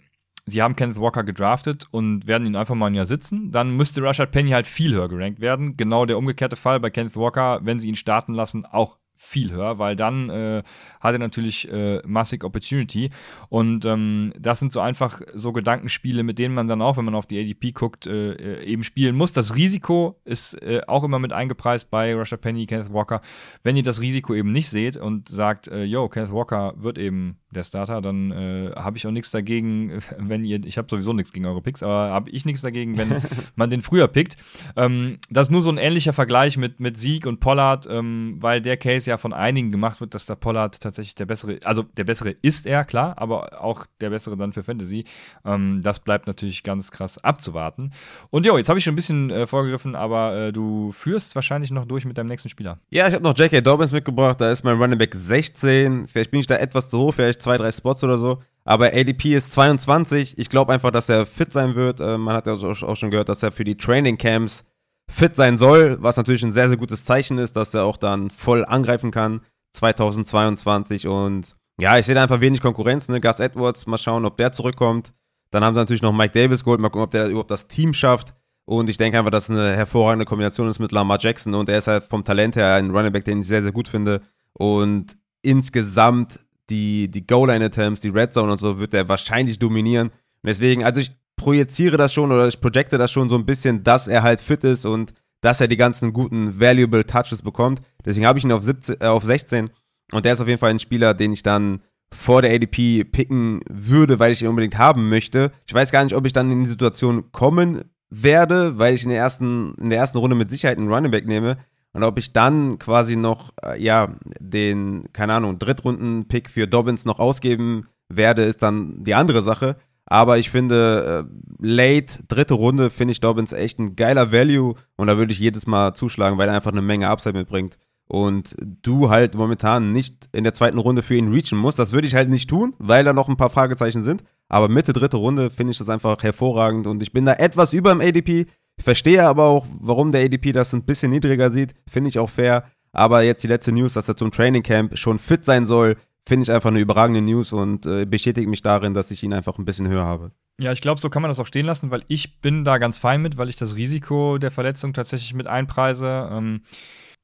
sie 0.45 0.61
haben 0.61 0.75
Kenneth 0.75 0.99
Walker 0.99 1.23
gedraftet 1.23 1.87
und 1.91 2.25
werden 2.27 2.47
ihn 2.47 2.55
einfach 2.55 2.75
mal 2.75 2.87
ein 2.87 2.95
Jahr 2.95 3.05
sitzen, 3.05 3.51
dann 3.51 3.75
müsste 3.75 4.01
Rashad 4.01 4.31
Penny 4.31 4.51
halt 4.51 4.65
viel 4.65 4.93
höher 4.93 5.09
gerankt 5.09 5.41
werden. 5.41 5.77
Genau 5.77 6.05
der 6.05 6.17
umgekehrte 6.17 6.55
Fall 6.55 6.79
bei 6.79 6.89
Kenneth 6.89 7.15
Walker, 7.15 7.59
wenn 7.63 7.79
sie 7.79 7.89
ihn 7.89 7.95
starten 7.95 8.33
lassen, 8.33 8.65
auch 8.65 8.97
viel 9.17 9.51
höher, 9.51 9.79
weil 9.79 9.95
dann 9.95 10.29
äh, 10.29 10.63
hat 11.07 11.15
er 11.15 11.19
natürlich 11.19 11.71
äh, 11.71 12.01
massig 12.05 12.43
Opportunity. 12.43 13.09
Und 13.49 13.85
ähm, 13.85 14.33
das 14.39 14.59
sind 14.59 14.71
so 14.71 14.79
einfach 14.79 15.21
so 15.33 15.53
Gedankenspiele, 15.53 16.23
mit 16.23 16.39
denen 16.39 16.53
man 16.53 16.67
dann 16.67 16.81
auch, 16.81 16.97
wenn 16.97 17.05
man 17.05 17.15
auf 17.15 17.27
die 17.27 17.39
ADP 17.39 17.71
guckt, 17.71 18.07
äh, 18.07 18.63
eben 18.63 18.83
spielen 18.83 19.15
muss. 19.15 19.31
Das 19.33 19.55
Risiko 19.55 20.19
ist 20.25 20.61
äh, 20.61 20.81
auch 20.87 21.03
immer 21.03 21.19
mit 21.19 21.33
eingepreist 21.33 21.89
bei 21.89 22.13
Russia 22.13 22.37
Penny, 22.37 22.65
Kenneth 22.65 22.93
Walker. 22.93 23.21
Wenn 23.63 23.75
ihr 23.75 23.83
das 23.83 24.01
Risiko 24.01 24.33
eben 24.33 24.51
nicht 24.51 24.69
seht 24.69 24.97
und 24.97 25.29
sagt, 25.29 25.67
äh, 25.67 25.83
yo, 25.83 26.07
Kenneth 26.09 26.31
Walker 26.31 26.73
wird 26.77 26.97
eben 26.97 27.37
der 27.51 27.63
Starter, 27.63 28.01
dann 28.01 28.31
äh, 28.31 28.71
habe 28.75 28.97
ich 28.97 29.07
auch 29.07 29.11
nichts 29.11 29.31
dagegen, 29.31 29.99
wenn 30.17 30.43
ihr, 30.43 30.63
ich 30.65 30.77
habe 30.77 30.87
sowieso 30.89 31.13
nichts 31.13 31.31
gegen 31.33 31.45
eure 31.45 31.61
Picks, 31.61 31.83
aber 31.83 32.11
habe 32.11 32.29
ich 32.29 32.45
nichts 32.45 32.61
dagegen, 32.61 32.97
wenn 32.97 33.21
man 33.55 33.69
den 33.69 33.81
früher 33.81 34.07
pickt. 34.07 34.37
Ähm, 34.75 35.17
das 35.29 35.47
ist 35.47 35.51
nur 35.51 35.61
so 35.61 35.69
ein 35.69 35.77
ähnlicher 35.77 36.13
Vergleich 36.13 36.57
mit, 36.57 36.79
mit 36.79 36.97
Sieg 36.97 37.25
und 37.25 37.39
Pollard, 37.39 37.87
ähm, 37.89 38.37
weil 38.39 38.61
der 38.61 38.77
Case 38.77 39.09
ja 39.09 39.17
von 39.17 39.33
einigen 39.33 39.71
gemacht 39.71 40.01
wird, 40.01 40.13
dass 40.13 40.25
der 40.25 40.35
Pollard 40.35 40.79
tatsächlich 40.79 40.96
der 40.97 41.25
bessere, 41.25 41.59
also 41.63 41.83
der 41.83 42.03
bessere 42.03 42.31
ist 42.41 42.65
er, 42.65 42.85
klar, 42.85 43.13
aber 43.17 43.61
auch 43.63 43.85
der 44.01 44.09
bessere 44.09 44.37
dann 44.37 44.53
für 44.53 44.63
Fantasy. 44.63 45.05
Ähm, 45.45 45.81
das 45.83 45.99
bleibt 45.99 46.27
natürlich 46.27 46.63
ganz 46.63 46.91
krass 46.91 47.17
abzuwarten. 47.23 47.91
Und 48.29 48.45
jo, 48.45 48.57
jetzt 48.57 48.69
habe 48.69 48.79
ich 48.79 48.85
schon 48.85 48.93
ein 48.93 48.95
bisschen 48.95 49.29
äh, 49.29 49.47
vorgegriffen, 49.47 49.95
aber 49.95 50.35
äh, 50.35 50.51
du 50.51 50.91
führst 50.91 51.35
wahrscheinlich 51.35 51.71
noch 51.71 51.85
durch 51.85 52.05
mit 52.05 52.17
deinem 52.17 52.27
nächsten 52.27 52.49
Spieler. 52.49 52.79
Ja, 52.89 53.07
ich 53.07 53.13
habe 53.13 53.23
noch 53.23 53.37
J.K. 53.37 53.61
Dobbins 53.61 53.91
mitgebracht, 53.91 54.41
da 54.41 54.51
ist 54.51 54.63
mein 54.63 54.77
Running 54.77 54.97
Back 54.97 55.15
16. 55.15 56.07
Vielleicht 56.07 56.31
bin 56.31 56.39
ich 56.39 56.47
da 56.47 56.55
etwas 56.55 56.89
zu 56.89 56.99
hoch, 56.99 57.13
vielleicht 57.13 57.41
zwei, 57.41 57.57
drei 57.57 57.71
Spots 57.71 58.03
oder 58.03 58.17
so. 58.17 58.41
Aber 58.65 58.87
ADP 58.87 59.35
ist 59.35 59.53
22. 59.53 60.37
Ich 60.37 60.49
glaube 60.49 60.73
einfach, 60.73 60.91
dass 60.91 61.07
er 61.07 61.25
fit 61.25 61.53
sein 61.53 61.75
wird. 61.75 61.99
Äh, 61.99 62.17
man 62.17 62.35
hat 62.35 62.47
ja 62.47 62.53
auch 62.53 62.95
schon 62.95 63.11
gehört, 63.11 63.29
dass 63.29 63.43
er 63.43 63.51
für 63.51 63.63
die 63.63 63.77
Training 63.77 64.17
Camps 64.17 64.65
fit 65.09 65.35
sein 65.35 65.57
soll, 65.57 65.97
was 66.01 66.17
natürlich 66.17 66.43
ein 66.43 66.51
sehr, 66.51 66.67
sehr 66.67 66.77
gutes 66.77 67.05
Zeichen 67.05 67.37
ist, 67.37 67.55
dass 67.55 67.73
er 67.73 67.85
auch 67.85 67.97
dann 67.97 68.29
voll 68.29 68.65
angreifen 68.65 69.11
kann 69.11 69.41
2022. 69.73 71.07
Und 71.07 71.55
ja, 71.79 71.97
ich 71.97 72.05
sehe 72.05 72.15
da 72.15 72.23
einfach 72.23 72.39
wenig 72.39 72.61
Konkurrenz. 72.61 73.07
Ne? 73.07 73.21
Gus 73.21 73.39
Edwards, 73.39 73.85
mal 73.87 73.97
schauen, 73.97 74.25
ob 74.25 74.37
der 74.37 74.51
zurückkommt. 74.51 75.13
Dann 75.51 75.63
haben 75.63 75.75
sie 75.75 75.79
natürlich 75.79 76.01
noch 76.01 76.13
Mike 76.13 76.33
Davis 76.33 76.63
geholt, 76.63 76.79
mal 76.79 76.89
gucken, 76.89 77.03
ob 77.03 77.11
der 77.11 77.27
überhaupt 77.27 77.51
das 77.51 77.67
Team 77.67 77.93
schafft. 77.93 78.33
Und 78.65 78.89
ich 78.89 78.97
denke 78.97 79.17
einfach, 79.17 79.31
dass 79.31 79.49
eine 79.49 79.75
hervorragende 79.75 80.25
Kombination 80.25 80.67
ist 80.67 80.79
mit 80.79 80.91
Lamar 80.91 81.19
Jackson. 81.21 81.53
Und 81.53 81.69
er 81.69 81.77
ist 81.77 81.87
halt 81.87 82.03
vom 82.03 82.23
Talent 82.23 82.55
her 82.55 82.73
ein 82.75 82.91
Running 82.91 83.13
Back, 83.13 83.23
den 83.23 83.39
ich 83.39 83.47
sehr, 83.47 83.63
sehr 83.63 83.71
gut 83.71 83.87
finde. 83.87 84.21
Und 84.53 85.17
insgesamt 85.41 86.39
die, 86.69 87.09
die 87.09 87.25
Goal-Line-Attempts, 87.25 88.01
die 88.01 88.09
Red 88.09 88.33
Zone 88.33 88.51
und 88.51 88.57
so, 88.57 88.79
wird 88.79 88.93
er 88.93 89.07
wahrscheinlich 89.07 89.57
dominieren. 89.57 90.09
Und 90.09 90.47
deswegen, 90.47 90.83
also 90.83 90.99
ich 90.99 91.11
projiziere 91.37 91.95
das 91.95 92.13
schon 92.13 92.31
oder 92.31 92.47
ich 92.47 92.59
projecte 92.59 92.97
das 92.97 93.11
schon 93.11 93.29
so 93.29 93.35
ein 93.35 93.45
bisschen, 93.45 93.83
dass 93.83 94.07
er 94.07 94.23
halt 94.23 94.41
fit 94.41 94.63
ist 94.63 94.85
und 94.85 95.13
dass 95.41 95.61
er 95.61 95.67
die 95.67 95.77
ganzen 95.77 96.13
guten 96.13 96.59
Valuable 96.59 97.05
Touches 97.05 97.41
bekommt. 97.41 97.79
Deswegen 98.05 98.25
habe 98.25 98.39
ich 98.39 98.45
ihn 98.45 98.51
auf, 98.51 98.63
17, 98.63 98.97
äh, 98.99 99.05
auf 99.05 99.23
16 99.23 99.69
und 100.11 100.25
der 100.25 100.33
ist 100.33 100.41
auf 100.41 100.47
jeden 100.47 100.59
Fall 100.59 100.71
ein 100.71 100.79
Spieler, 100.79 101.13
den 101.13 101.33
ich 101.33 101.43
dann 101.43 101.81
vor 102.13 102.41
der 102.41 102.53
ADP 102.53 103.03
picken 103.03 103.61
würde, 103.69 104.19
weil 104.19 104.31
ich 104.31 104.41
ihn 104.41 104.47
unbedingt 104.47 104.77
haben 104.77 105.09
möchte. 105.09 105.51
Ich 105.65 105.73
weiß 105.73 105.91
gar 105.91 106.03
nicht, 106.03 106.15
ob 106.15 106.25
ich 106.25 106.33
dann 106.33 106.51
in 106.51 106.63
die 106.63 106.69
Situation 106.69 107.31
kommen 107.31 107.83
werde, 108.09 108.77
weil 108.77 108.93
ich 108.93 109.03
in 109.03 109.09
der 109.09 109.19
ersten, 109.19 109.73
in 109.75 109.89
der 109.89 109.99
ersten 109.99 110.17
Runde 110.17 110.35
mit 110.35 110.49
Sicherheit 110.49 110.77
einen 110.77 110.91
Running 110.91 111.11
Back 111.11 111.27
nehme. 111.27 111.57
Und 111.93 112.03
ob 112.03 112.17
ich 112.17 112.31
dann 112.31 112.77
quasi 112.79 113.15
noch, 113.15 113.51
äh, 113.63 113.81
ja, 113.81 114.15
den, 114.39 115.11
keine 115.13 115.33
Ahnung, 115.33 115.59
Drittrunden-Pick 115.59 116.49
für 116.49 116.67
Dobbins 116.67 117.05
noch 117.05 117.19
ausgeben 117.19 117.87
werde, 118.07 118.43
ist 118.43 118.63
dann 118.63 119.03
die 119.03 119.15
andere 119.15 119.41
Sache. 119.41 119.77
Aber 120.07 120.37
ich 120.37 120.49
finde, 120.49 121.27
äh, 121.29 121.65
late, 121.67 122.23
dritte 122.27 122.53
Runde, 122.53 122.89
finde 122.89 123.11
ich 123.11 123.19
Dobbins 123.19 123.51
echt 123.51 123.77
ein 123.77 123.97
geiler 123.97 124.31
Value 124.31 124.75
und 124.95 125.07
da 125.07 125.17
würde 125.17 125.33
ich 125.33 125.39
jedes 125.39 125.67
Mal 125.67 125.93
zuschlagen, 125.93 126.37
weil 126.37 126.47
er 126.47 126.55
einfach 126.55 126.71
eine 126.71 126.81
Menge 126.81 127.09
Upside 127.09 127.37
mitbringt. 127.37 127.77
Und 128.07 128.55
du 128.57 129.09
halt 129.09 129.35
momentan 129.35 129.91
nicht 129.91 130.29
in 130.31 130.45
der 130.45 130.53
zweiten 130.53 130.77
Runde 130.77 131.01
für 131.01 131.15
ihn 131.15 131.27
reachen 131.27 131.57
musst. 131.57 131.77
Das 131.77 131.91
würde 131.91 132.07
ich 132.07 132.15
halt 132.15 132.29
nicht 132.29 132.49
tun, 132.49 132.73
weil 132.79 133.03
da 133.03 133.11
noch 133.11 133.27
ein 133.27 133.35
paar 133.35 133.49
Fragezeichen 133.49 134.01
sind. 134.01 134.23
Aber 134.47 134.69
Mitte, 134.69 134.93
dritte 134.93 135.17
Runde 135.17 135.49
finde 135.49 135.71
ich 135.71 135.77
das 135.77 135.89
einfach 135.89 136.23
hervorragend 136.23 136.87
und 136.87 137.03
ich 137.03 137.11
bin 137.11 137.25
da 137.25 137.33
etwas 137.33 137.73
über 137.73 137.91
dem 137.91 137.99
ADP. 137.99 138.45
Ich 138.77 138.83
verstehe 138.83 139.25
aber 139.25 139.43
auch, 139.43 139.65
warum 139.77 140.13
der 140.13 140.23
ADP 140.23 140.53
das 140.53 140.71
ein 140.71 140.85
bisschen 140.85 141.11
niedriger 141.11 141.51
sieht. 141.51 141.73
Finde 141.89 142.07
ich 142.07 142.17
auch 142.17 142.29
fair. 142.29 142.63
Aber 142.93 143.23
jetzt 143.23 143.43
die 143.43 143.47
letzte 143.47 143.73
News, 143.73 143.93
dass 143.93 144.07
er 144.07 144.15
zum 144.15 144.31
Training 144.31 144.63
Camp 144.63 144.97
schon 144.97 145.19
fit 145.19 145.43
sein 145.43 145.65
soll, 145.65 145.97
finde 146.27 146.43
ich 146.43 146.51
einfach 146.51 146.69
eine 146.69 146.79
überragende 146.79 147.21
News 147.21 147.53
und 147.53 147.85
äh, 147.85 148.05
bestätigt 148.05 148.47
mich 148.47 148.61
darin, 148.61 148.93
dass 148.93 149.11
ich 149.11 149.23
ihn 149.23 149.33
einfach 149.33 149.57
ein 149.57 149.65
bisschen 149.65 149.87
höher 149.87 150.03
habe. 150.03 150.31
Ja, 150.59 150.71
ich 150.71 150.81
glaube, 150.81 150.99
so 150.99 151.09
kann 151.09 151.21
man 151.21 151.29
das 151.29 151.39
auch 151.39 151.47
stehen 151.47 151.65
lassen, 151.65 151.91
weil 151.91 152.03
ich 152.07 152.41
bin 152.41 152.65
da 152.65 152.79
ganz 152.79 152.97
fein 152.97 153.21
mit, 153.21 153.37
weil 153.37 153.49
ich 153.49 153.55
das 153.55 153.75
Risiko 153.75 154.37
der 154.37 154.51
Verletzung 154.51 154.93
tatsächlich 154.93 155.33
mit 155.33 155.47
einpreise. 155.47 156.29
Ähm, 156.31 156.61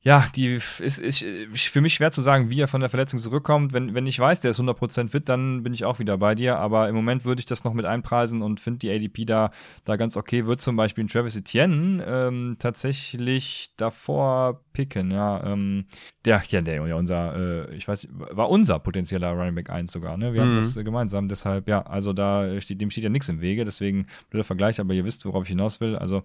ja, 0.05 0.25
die 0.35 0.55
ist, 0.55 0.81
ist, 0.81 1.25
für 1.55 1.79
mich 1.79 1.93
schwer 1.93 2.11
zu 2.11 2.21
sagen, 2.21 2.49
wie 2.49 2.59
er 2.59 2.67
von 2.67 2.81
der 2.81 2.89
Verletzung 2.89 3.19
zurückkommt. 3.19 3.71
Wenn, 3.71 3.95
wenn 3.95 4.05
ich 4.05 4.19
weiß, 4.19 4.41
der 4.41 4.51
ist 4.51 4.59
100% 4.59 5.07
fit, 5.07 5.29
dann 5.29 5.63
bin 5.63 5.73
ich 5.73 5.85
auch 5.85 5.97
wieder 5.99 6.17
bei 6.17 6.35
dir. 6.35 6.57
Aber 6.57 6.89
im 6.89 6.95
Moment 6.95 7.23
würde 7.23 7.39
ich 7.39 7.45
das 7.45 7.63
noch 7.63 7.73
mit 7.73 7.85
einpreisen 7.85 8.41
und 8.41 8.59
finde 8.59 8.79
die 8.79 8.91
ADP 8.91 9.23
da, 9.23 9.51
da 9.85 9.95
ganz 9.95 10.17
okay. 10.17 10.45
Wird 10.45 10.59
zum 10.59 10.75
Beispiel 10.75 11.05
ein 11.05 11.07
Travis 11.07 11.37
Etienne 11.37 12.03
ähm, 12.05 12.57
tatsächlich 12.59 13.69
davor 13.77 14.65
picken. 14.73 15.09
Ja, 15.09 15.41
ähm, 15.45 15.85
der, 16.25 16.43
ja, 16.49 16.59
der, 16.59 16.85
ja, 16.85 16.95
unser, 16.95 17.69
äh, 17.69 17.73
ich 17.73 17.87
weiß, 17.87 18.09
war 18.11 18.49
unser 18.49 18.79
potenzieller 18.79 19.31
Running 19.31 19.55
Back 19.55 19.69
1 19.69 19.89
sogar. 19.89 20.17
Ne? 20.17 20.33
Wir 20.33 20.43
mhm. 20.43 20.47
haben 20.47 20.55
das 20.57 20.75
äh, 20.75 20.83
gemeinsam. 20.83 21.29
Deshalb, 21.29 21.69
ja, 21.69 21.81
also 21.81 22.11
da 22.11 22.59
steht, 22.59 22.81
dem 22.81 22.89
steht 22.89 23.05
ja 23.05 23.09
nichts 23.09 23.29
im 23.29 23.39
Wege. 23.39 23.63
Deswegen 23.63 24.07
blöder 24.29 24.43
Vergleich, 24.43 24.81
aber 24.81 24.93
ihr 24.93 25.05
wisst, 25.05 25.25
worauf 25.25 25.43
ich 25.43 25.49
hinaus 25.49 25.79
will. 25.79 25.95
Also 25.95 26.23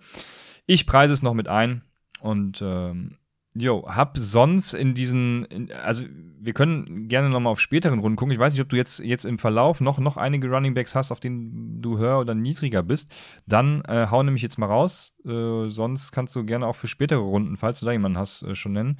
ich 0.67 0.85
preise 0.85 1.15
es 1.15 1.23
noch 1.23 1.35
mit 1.35 1.47
ein 1.47 1.83
und 2.21 2.61
ähm, 2.61 3.13
Jo, 3.61 3.85
hab 3.89 4.17
sonst 4.17 4.75
in 4.75 4.95
diesen, 4.95 5.71
also 5.83 6.05
wir 6.41 6.53
können 6.53 7.09
gerne 7.09 7.29
nochmal 7.29 7.51
auf 7.51 7.61
späteren 7.61 7.99
Runden 7.99 8.17
gucken. 8.17 8.33
Ich 8.33 8.39
weiß 8.39 8.53
nicht, 8.53 8.63
ob 8.63 8.69
du 8.69 8.77
jetzt, 8.77 9.01
jetzt 9.01 9.25
im 9.25 9.39
Verlauf 9.39 9.81
noch, 9.81 9.99
noch 9.99 10.17
einige 10.17 10.49
Running 10.49 10.75
Backs 10.75 10.95
hast, 10.95 11.11
auf 11.11 11.19
denen 11.19 11.83
du 11.83 11.99
höher 11.99 12.21
oder 12.21 12.35
niedriger 12.35 12.83
bist. 12.83 13.13
Dann 13.47 13.83
äh, 13.83 14.07
hau 14.11 14.23
nämlich 14.23 14.43
jetzt 14.43 14.59
mal 14.59 14.67
raus. 14.67 15.15
Äh, 15.27 15.69
sonst 15.69 16.13
kannst 16.13 16.37
du 16.37 16.45
gerne 16.45 16.67
auch 16.67 16.77
für 16.77 16.87
spätere 16.87 17.19
Runden, 17.19 17.57
falls 17.57 17.81
du 17.81 17.87
da 17.87 17.93
jemanden 17.93 18.19
hast, 18.19 18.43
äh, 18.43 18.55
schon 18.55 18.73
nennen. 18.73 18.99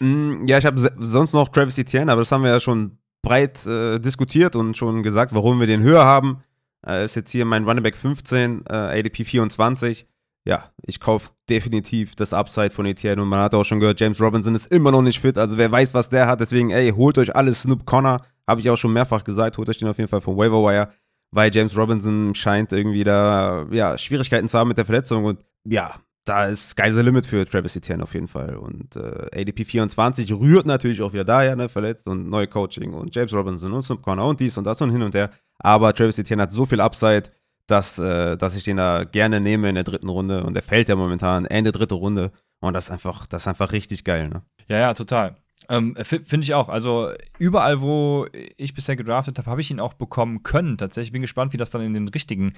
Mm, 0.00 0.46
ja, 0.46 0.58
ich 0.58 0.64
habe 0.64 0.90
sonst 0.98 1.34
noch 1.34 1.48
Travis 1.50 1.76
Etienne, 1.76 2.10
aber 2.10 2.22
das 2.22 2.32
haben 2.32 2.42
wir 2.42 2.50
ja 2.50 2.60
schon 2.60 2.98
breit 3.22 3.66
äh, 3.66 3.98
diskutiert 3.98 4.56
und 4.56 4.76
schon 4.76 5.02
gesagt, 5.02 5.34
warum 5.34 5.60
wir 5.60 5.66
den 5.66 5.82
höher 5.82 6.04
haben. 6.04 6.42
Äh, 6.86 7.04
ist 7.04 7.16
jetzt 7.16 7.30
hier 7.30 7.44
mein 7.44 7.64
Running 7.64 7.82
Back 7.82 7.96
15, 7.96 8.64
äh, 8.68 8.72
ADP 8.72 9.24
24 9.24 10.06
ja, 10.48 10.64
ich 10.82 10.98
kaufe 10.98 11.28
definitiv 11.50 12.16
das 12.16 12.32
Upside 12.32 12.70
von 12.70 12.86
Etienne. 12.86 13.20
Und 13.20 13.28
man 13.28 13.40
hat 13.40 13.54
auch 13.54 13.64
schon 13.64 13.80
gehört, 13.80 14.00
James 14.00 14.18
Robinson 14.18 14.54
ist 14.54 14.72
immer 14.72 14.90
noch 14.90 15.02
nicht 15.02 15.20
fit, 15.20 15.36
also 15.36 15.58
wer 15.58 15.70
weiß, 15.70 15.92
was 15.92 16.08
der 16.08 16.26
hat, 16.26 16.40
deswegen, 16.40 16.70
ey, 16.70 16.90
holt 16.90 17.18
euch 17.18 17.36
alles 17.36 17.62
Snoop 17.62 17.84
Connor, 17.84 18.24
habe 18.46 18.62
ich 18.62 18.70
auch 18.70 18.78
schon 18.78 18.94
mehrfach 18.94 19.24
gesagt, 19.24 19.58
holt 19.58 19.68
euch 19.68 19.78
den 19.78 19.88
auf 19.88 19.98
jeden 19.98 20.08
Fall 20.08 20.22
vom 20.22 20.38
Waiver 20.38 20.62
Wire, 20.62 20.88
weil 21.32 21.54
James 21.54 21.76
Robinson 21.76 22.34
scheint 22.34 22.72
irgendwie 22.72 23.04
da, 23.04 23.66
ja, 23.70 23.98
Schwierigkeiten 23.98 24.48
zu 24.48 24.58
haben 24.58 24.68
mit 24.68 24.78
der 24.78 24.86
Verletzung. 24.86 25.26
Und 25.26 25.44
ja, 25.64 25.96
da 26.24 26.46
ist 26.46 26.70
Sky's 26.70 26.94
the 26.94 27.02
Limit 27.02 27.26
für 27.26 27.44
Travis 27.44 27.76
Etienne 27.76 28.02
auf 28.02 28.14
jeden 28.14 28.28
Fall. 28.28 28.56
Und 28.56 28.96
äh, 28.96 29.40
ADP 29.42 29.66
24 29.66 30.32
rührt 30.32 30.64
natürlich 30.64 31.02
auch 31.02 31.12
wieder 31.12 31.24
daher, 31.24 31.56
ne, 31.56 31.68
verletzt 31.68 32.06
und 32.06 32.30
neue 32.30 32.46
Coaching 32.46 32.94
und 32.94 33.14
James 33.14 33.34
Robinson 33.34 33.70
und 33.74 33.82
Snoop 33.82 34.00
Connor 34.00 34.28
und 34.28 34.40
dies 34.40 34.56
und 34.56 34.64
das 34.64 34.80
und 34.80 34.92
hin 34.92 35.02
und 35.02 35.14
her, 35.14 35.30
aber 35.58 35.92
Travis 35.92 36.18
Etienne 36.18 36.44
hat 36.44 36.52
so 36.52 36.64
viel 36.64 36.80
Upside, 36.80 37.24
dass, 37.68 37.98
äh, 37.98 38.36
dass 38.36 38.56
ich 38.56 38.64
den 38.64 38.78
da 38.78 39.04
gerne 39.04 39.40
nehme 39.40 39.68
in 39.68 39.76
der 39.76 39.84
dritten 39.84 40.08
Runde. 40.08 40.42
Und 40.42 40.54
der 40.54 40.62
fällt 40.62 40.88
ja 40.88 40.96
momentan 40.96 41.44
Ende 41.44 41.70
dritte 41.70 41.94
Runde. 41.94 42.32
Und 42.60 42.74
das 42.74 42.86
ist 42.86 42.90
einfach, 42.90 43.26
das 43.26 43.42
ist 43.42 43.48
einfach 43.48 43.70
richtig 43.70 44.02
geil, 44.02 44.28
ne? 44.28 44.42
Ja, 44.66 44.78
ja, 44.78 44.94
total. 44.94 45.36
Ähm, 45.70 45.94
Finde 46.02 46.40
ich 46.40 46.54
auch. 46.54 46.70
Also 46.70 47.10
überall, 47.38 47.82
wo 47.82 48.26
ich 48.56 48.72
bisher 48.72 48.96
gedraftet 48.96 49.36
habe, 49.36 49.50
habe 49.50 49.60
ich 49.60 49.70
ihn 49.70 49.80
auch 49.80 49.92
bekommen 49.92 50.42
können. 50.42 50.78
Tatsächlich 50.78 51.12
bin 51.12 51.20
gespannt, 51.20 51.52
wie 51.52 51.58
das 51.58 51.68
dann 51.68 51.82
in 51.82 51.92
den 51.92 52.08
richtigen 52.08 52.54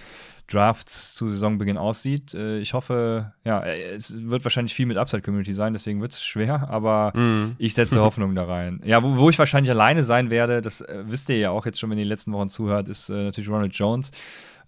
Drafts 0.47 1.15
zu 1.15 1.27
Saisonbeginn 1.27 1.77
aussieht. 1.77 2.35
Äh, 2.35 2.61
ich 2.61 2.73
hoffe, 2.73 3.33
ja, 3.45 3.65
es 3.65 4.15
wird 4.31 4.45
wahrscheinlich 4.45 4.75
viel 4.75 4.87
mit 4.87 4.97
Upside 4.97 5.23
Community 5.23 5.53
sein, 5.53 5.73
deswegen 5.73 6.01
wird 6.01 6.13
es 6.13 6.23
schwer, 6.23 6.71
aber 6.71 7.13
mm. 7.19 7.57
ich 7.59 7.75
setze 7.75 8.01
Hoffnung 8.01 8.37
da 8.37 8.45
rein. 8.45 8.81
Ja, 8.85 9.03
wo, 9.03 9.17
wo, 9.17 9.29
ich 9.29 9.39
wahrscheinlich 9.41 9.73
alleine 9.73 10.05
sein 10.05 10.31
werde, 10.31 10.61
das 10.61 10.81
äh, 10.81 11.03
wisst 11.07 11.29
ihr 11.31 11.39
ja 11.39 11.51
auch 11.51 11.67
jetzt 11.67 11.81
schon, 11.81 11.91
wenn 11.91 11.99
ihr 11.99 12.05
die 12.05 12.11
letzten 12.11 12.33
Wochen 12.33 12.49
zuhört, 12.49 12.89
ist 12.89 13.09
äh, 13.09 13.25
natürlich 13.25 13.51
Ronald 13.51 13.75
Jones. 13.75 14.13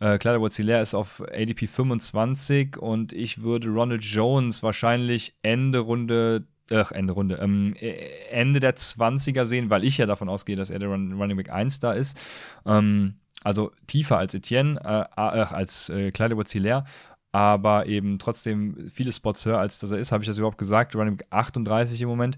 Äh, 0.03 0.18
Clyde 0.18 0.40
Wozziler 0.40 0.82
ist 0.82 0.94
auf 0.94 1.22
ADP 1.32 1.68
25 1.68 2.76
und 2.76 3.12
ich 3.12 3.42
würde 3.42 3.68
Ronald 3.68 4.03
Jones 4.03 4.64
wahrscheinlich 4.64 5.36
Ende 5.42 5.78
Runde 5.78 6.44
Ach, 6.70 6.90
Ende 6.90 7.12
Runde, 7.12 7.36
ähm, 7.36 7.74
äh, 7.78 7.92
Ende 8.30 8.59
der 8.59 8.74
20er 8.74 9.44
sehen, 9.44 9.68
weil 9.68 9.84
ich 9.84 9.98
ja 9.98 10.07
davon 10.07 10.28
ausgehe, 10.28 10.57
dass 10.57 10.70
er 10.70 10.78
der 10.78 10.88
Run 10.88 11.12
Running 11.12 11.36
Back 11.36 11.50
1 11.50 11.80
da 11.80 11.92
ist. 11.92 12.18
Ähm, 12.64 13.16
also 13.44 13.72
tiefer 13.86 14.16
als 14.16 14.32
Etienne, 14.34 14.74
äh, 14.82 15.03
äh, 15.20 15.44
als 15.44 15.90
äh, 15.90 16.11
Clyde 16.11 16.36
Wozziler 16.36 16.84
aber 17.32 17.86
eben 17.86 18.18
trotzdem 18.18 18.90
viele 18.90 19.11
Spots 19.11 19.46
höher, 19.46 19.59
als 19.59 19.78
dass 19.78 19.90
er 19.90 19.98
ist. 19.98 20.12
Habe 20.12 20.22
ich 20.22 20.28
das 20.28 20.36
überhaupt 20.36 20.59
gesagt? 20.59 20.94
Running 20.94 21.16
Back 21.16 21.26
38 21.30 22.00
im 22.03 22.09
Moment. 22.09 22.36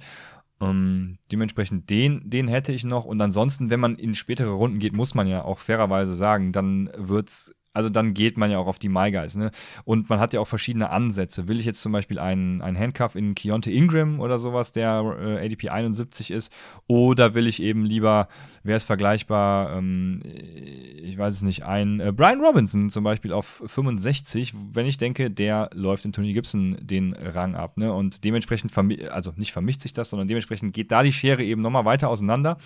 Ähm, 0.71 1.19
dementsprechend 1.31 1.91
den, 1.91 2.29
den 2.29 2.49
hätte 2.49 2.73
ich 2.73 2.85
noch. 2.85 3.05
Und 3.05 3.21
ansonsten, 3.21 3.71
wenn 3.71 3.81
man 3.81 3.97
in 3.97 4.15
spätere 4.15 4.51
Runden 4.51 4.79
geht, 4.79 4.93
muss 4.93 5.15
man 5.15 5.27
ja 5.27 5.45
auch 5.45 5.59
fairerweise 5.59 6.15
sagen, 6.15 6.53
dann 6.53 6.91
wird 6.97 7.29
es 7.29 7.55
also 7.75 7.89
dann 7.89 8.15
geht 8.15 8.39
man 8.39 8.51
ja 8.51 8.59
auch 8.59 8.69
auf 8.69 8.79
die 8.79 8.89
My 8.89 9.11
Guys, 9.11 9.37
ne? 9.37 9.51
Und 9.85 10.09
man 10.09 10.21
hat 10.21 10.33
ja 10.33 10.41
auch 10.41 10.47
verschiedene 10.47 10.91
Ansätze. 10.91 11.49
Will 11.49 11.59
ich 11.59 11.67
jetzt 11.67 11.83
zum 11.83 11.91
Beispiel 11.91 12.21
einen, 12.21 12.63
einen 12.63 12.79
Handcuff 12.79 13.17
in 13.17 13.35
Keonte 13.35 13.73
Ingram 13.73 14.21
oder 14.21 14.39
sowas, 14.39 14.71
der 14.71 15.03
äh, 15.21 15.45
ADP 15.45 15.69
71 15.69 16.31
ist, 16.31 16.53
oder 16.87 17.35
will 17.35 17.49
ich 17.49 17.61
eben 17.61 17.85
lieber, 17.85 18.29
wer 18.63 18.77
ist 18.77 18.85
vergleichbar, 18.85 19.77
ähm, 19.77 20.23
ich 20.25 21.19
weiß 21.19 21.35
es 21.35 21.43
nicht, 21.43 21.65
ein 21.65 21.99
äh, 21.99 22.13
Brian 22.13 22.41
Robinson 22.41 22.91
zum 22.91 23.03
Beispiel 23.03 23.33
auf 23.33 23.65
65, 23.67 24.55
wenn 24.73 24.87
ich 24.87 24.97
denke, 24.97 25.31
der 25.31 25.69
läuft 25.75 26.05
in 26.05 26.13
Tony 26.13 26.33
Gibson 26.33 26.79
den 26.81 27.13
Rang 27.13 27.57
ab, 27.57 27.77
ne? 27.77 27.93
Und 27.93 28.23
dementsprechend, 28.23 28.73
also 29.11 29.33
nicht 29.35 29.53
vermischt 29.53 29.81
sich 29.81 29.93
das, 29.93 30.11
sondern 30.11 30.29
dementsprechend 30.29 30.73
geht 30.73 30.93
da 30.93 31.03
die 31.03 31.13
Schere 31.13 31.43
eben 31.43 31.61
nochmal 31.61 31.85
weiter 31.85 32.09
auseinander. 32.09 32.57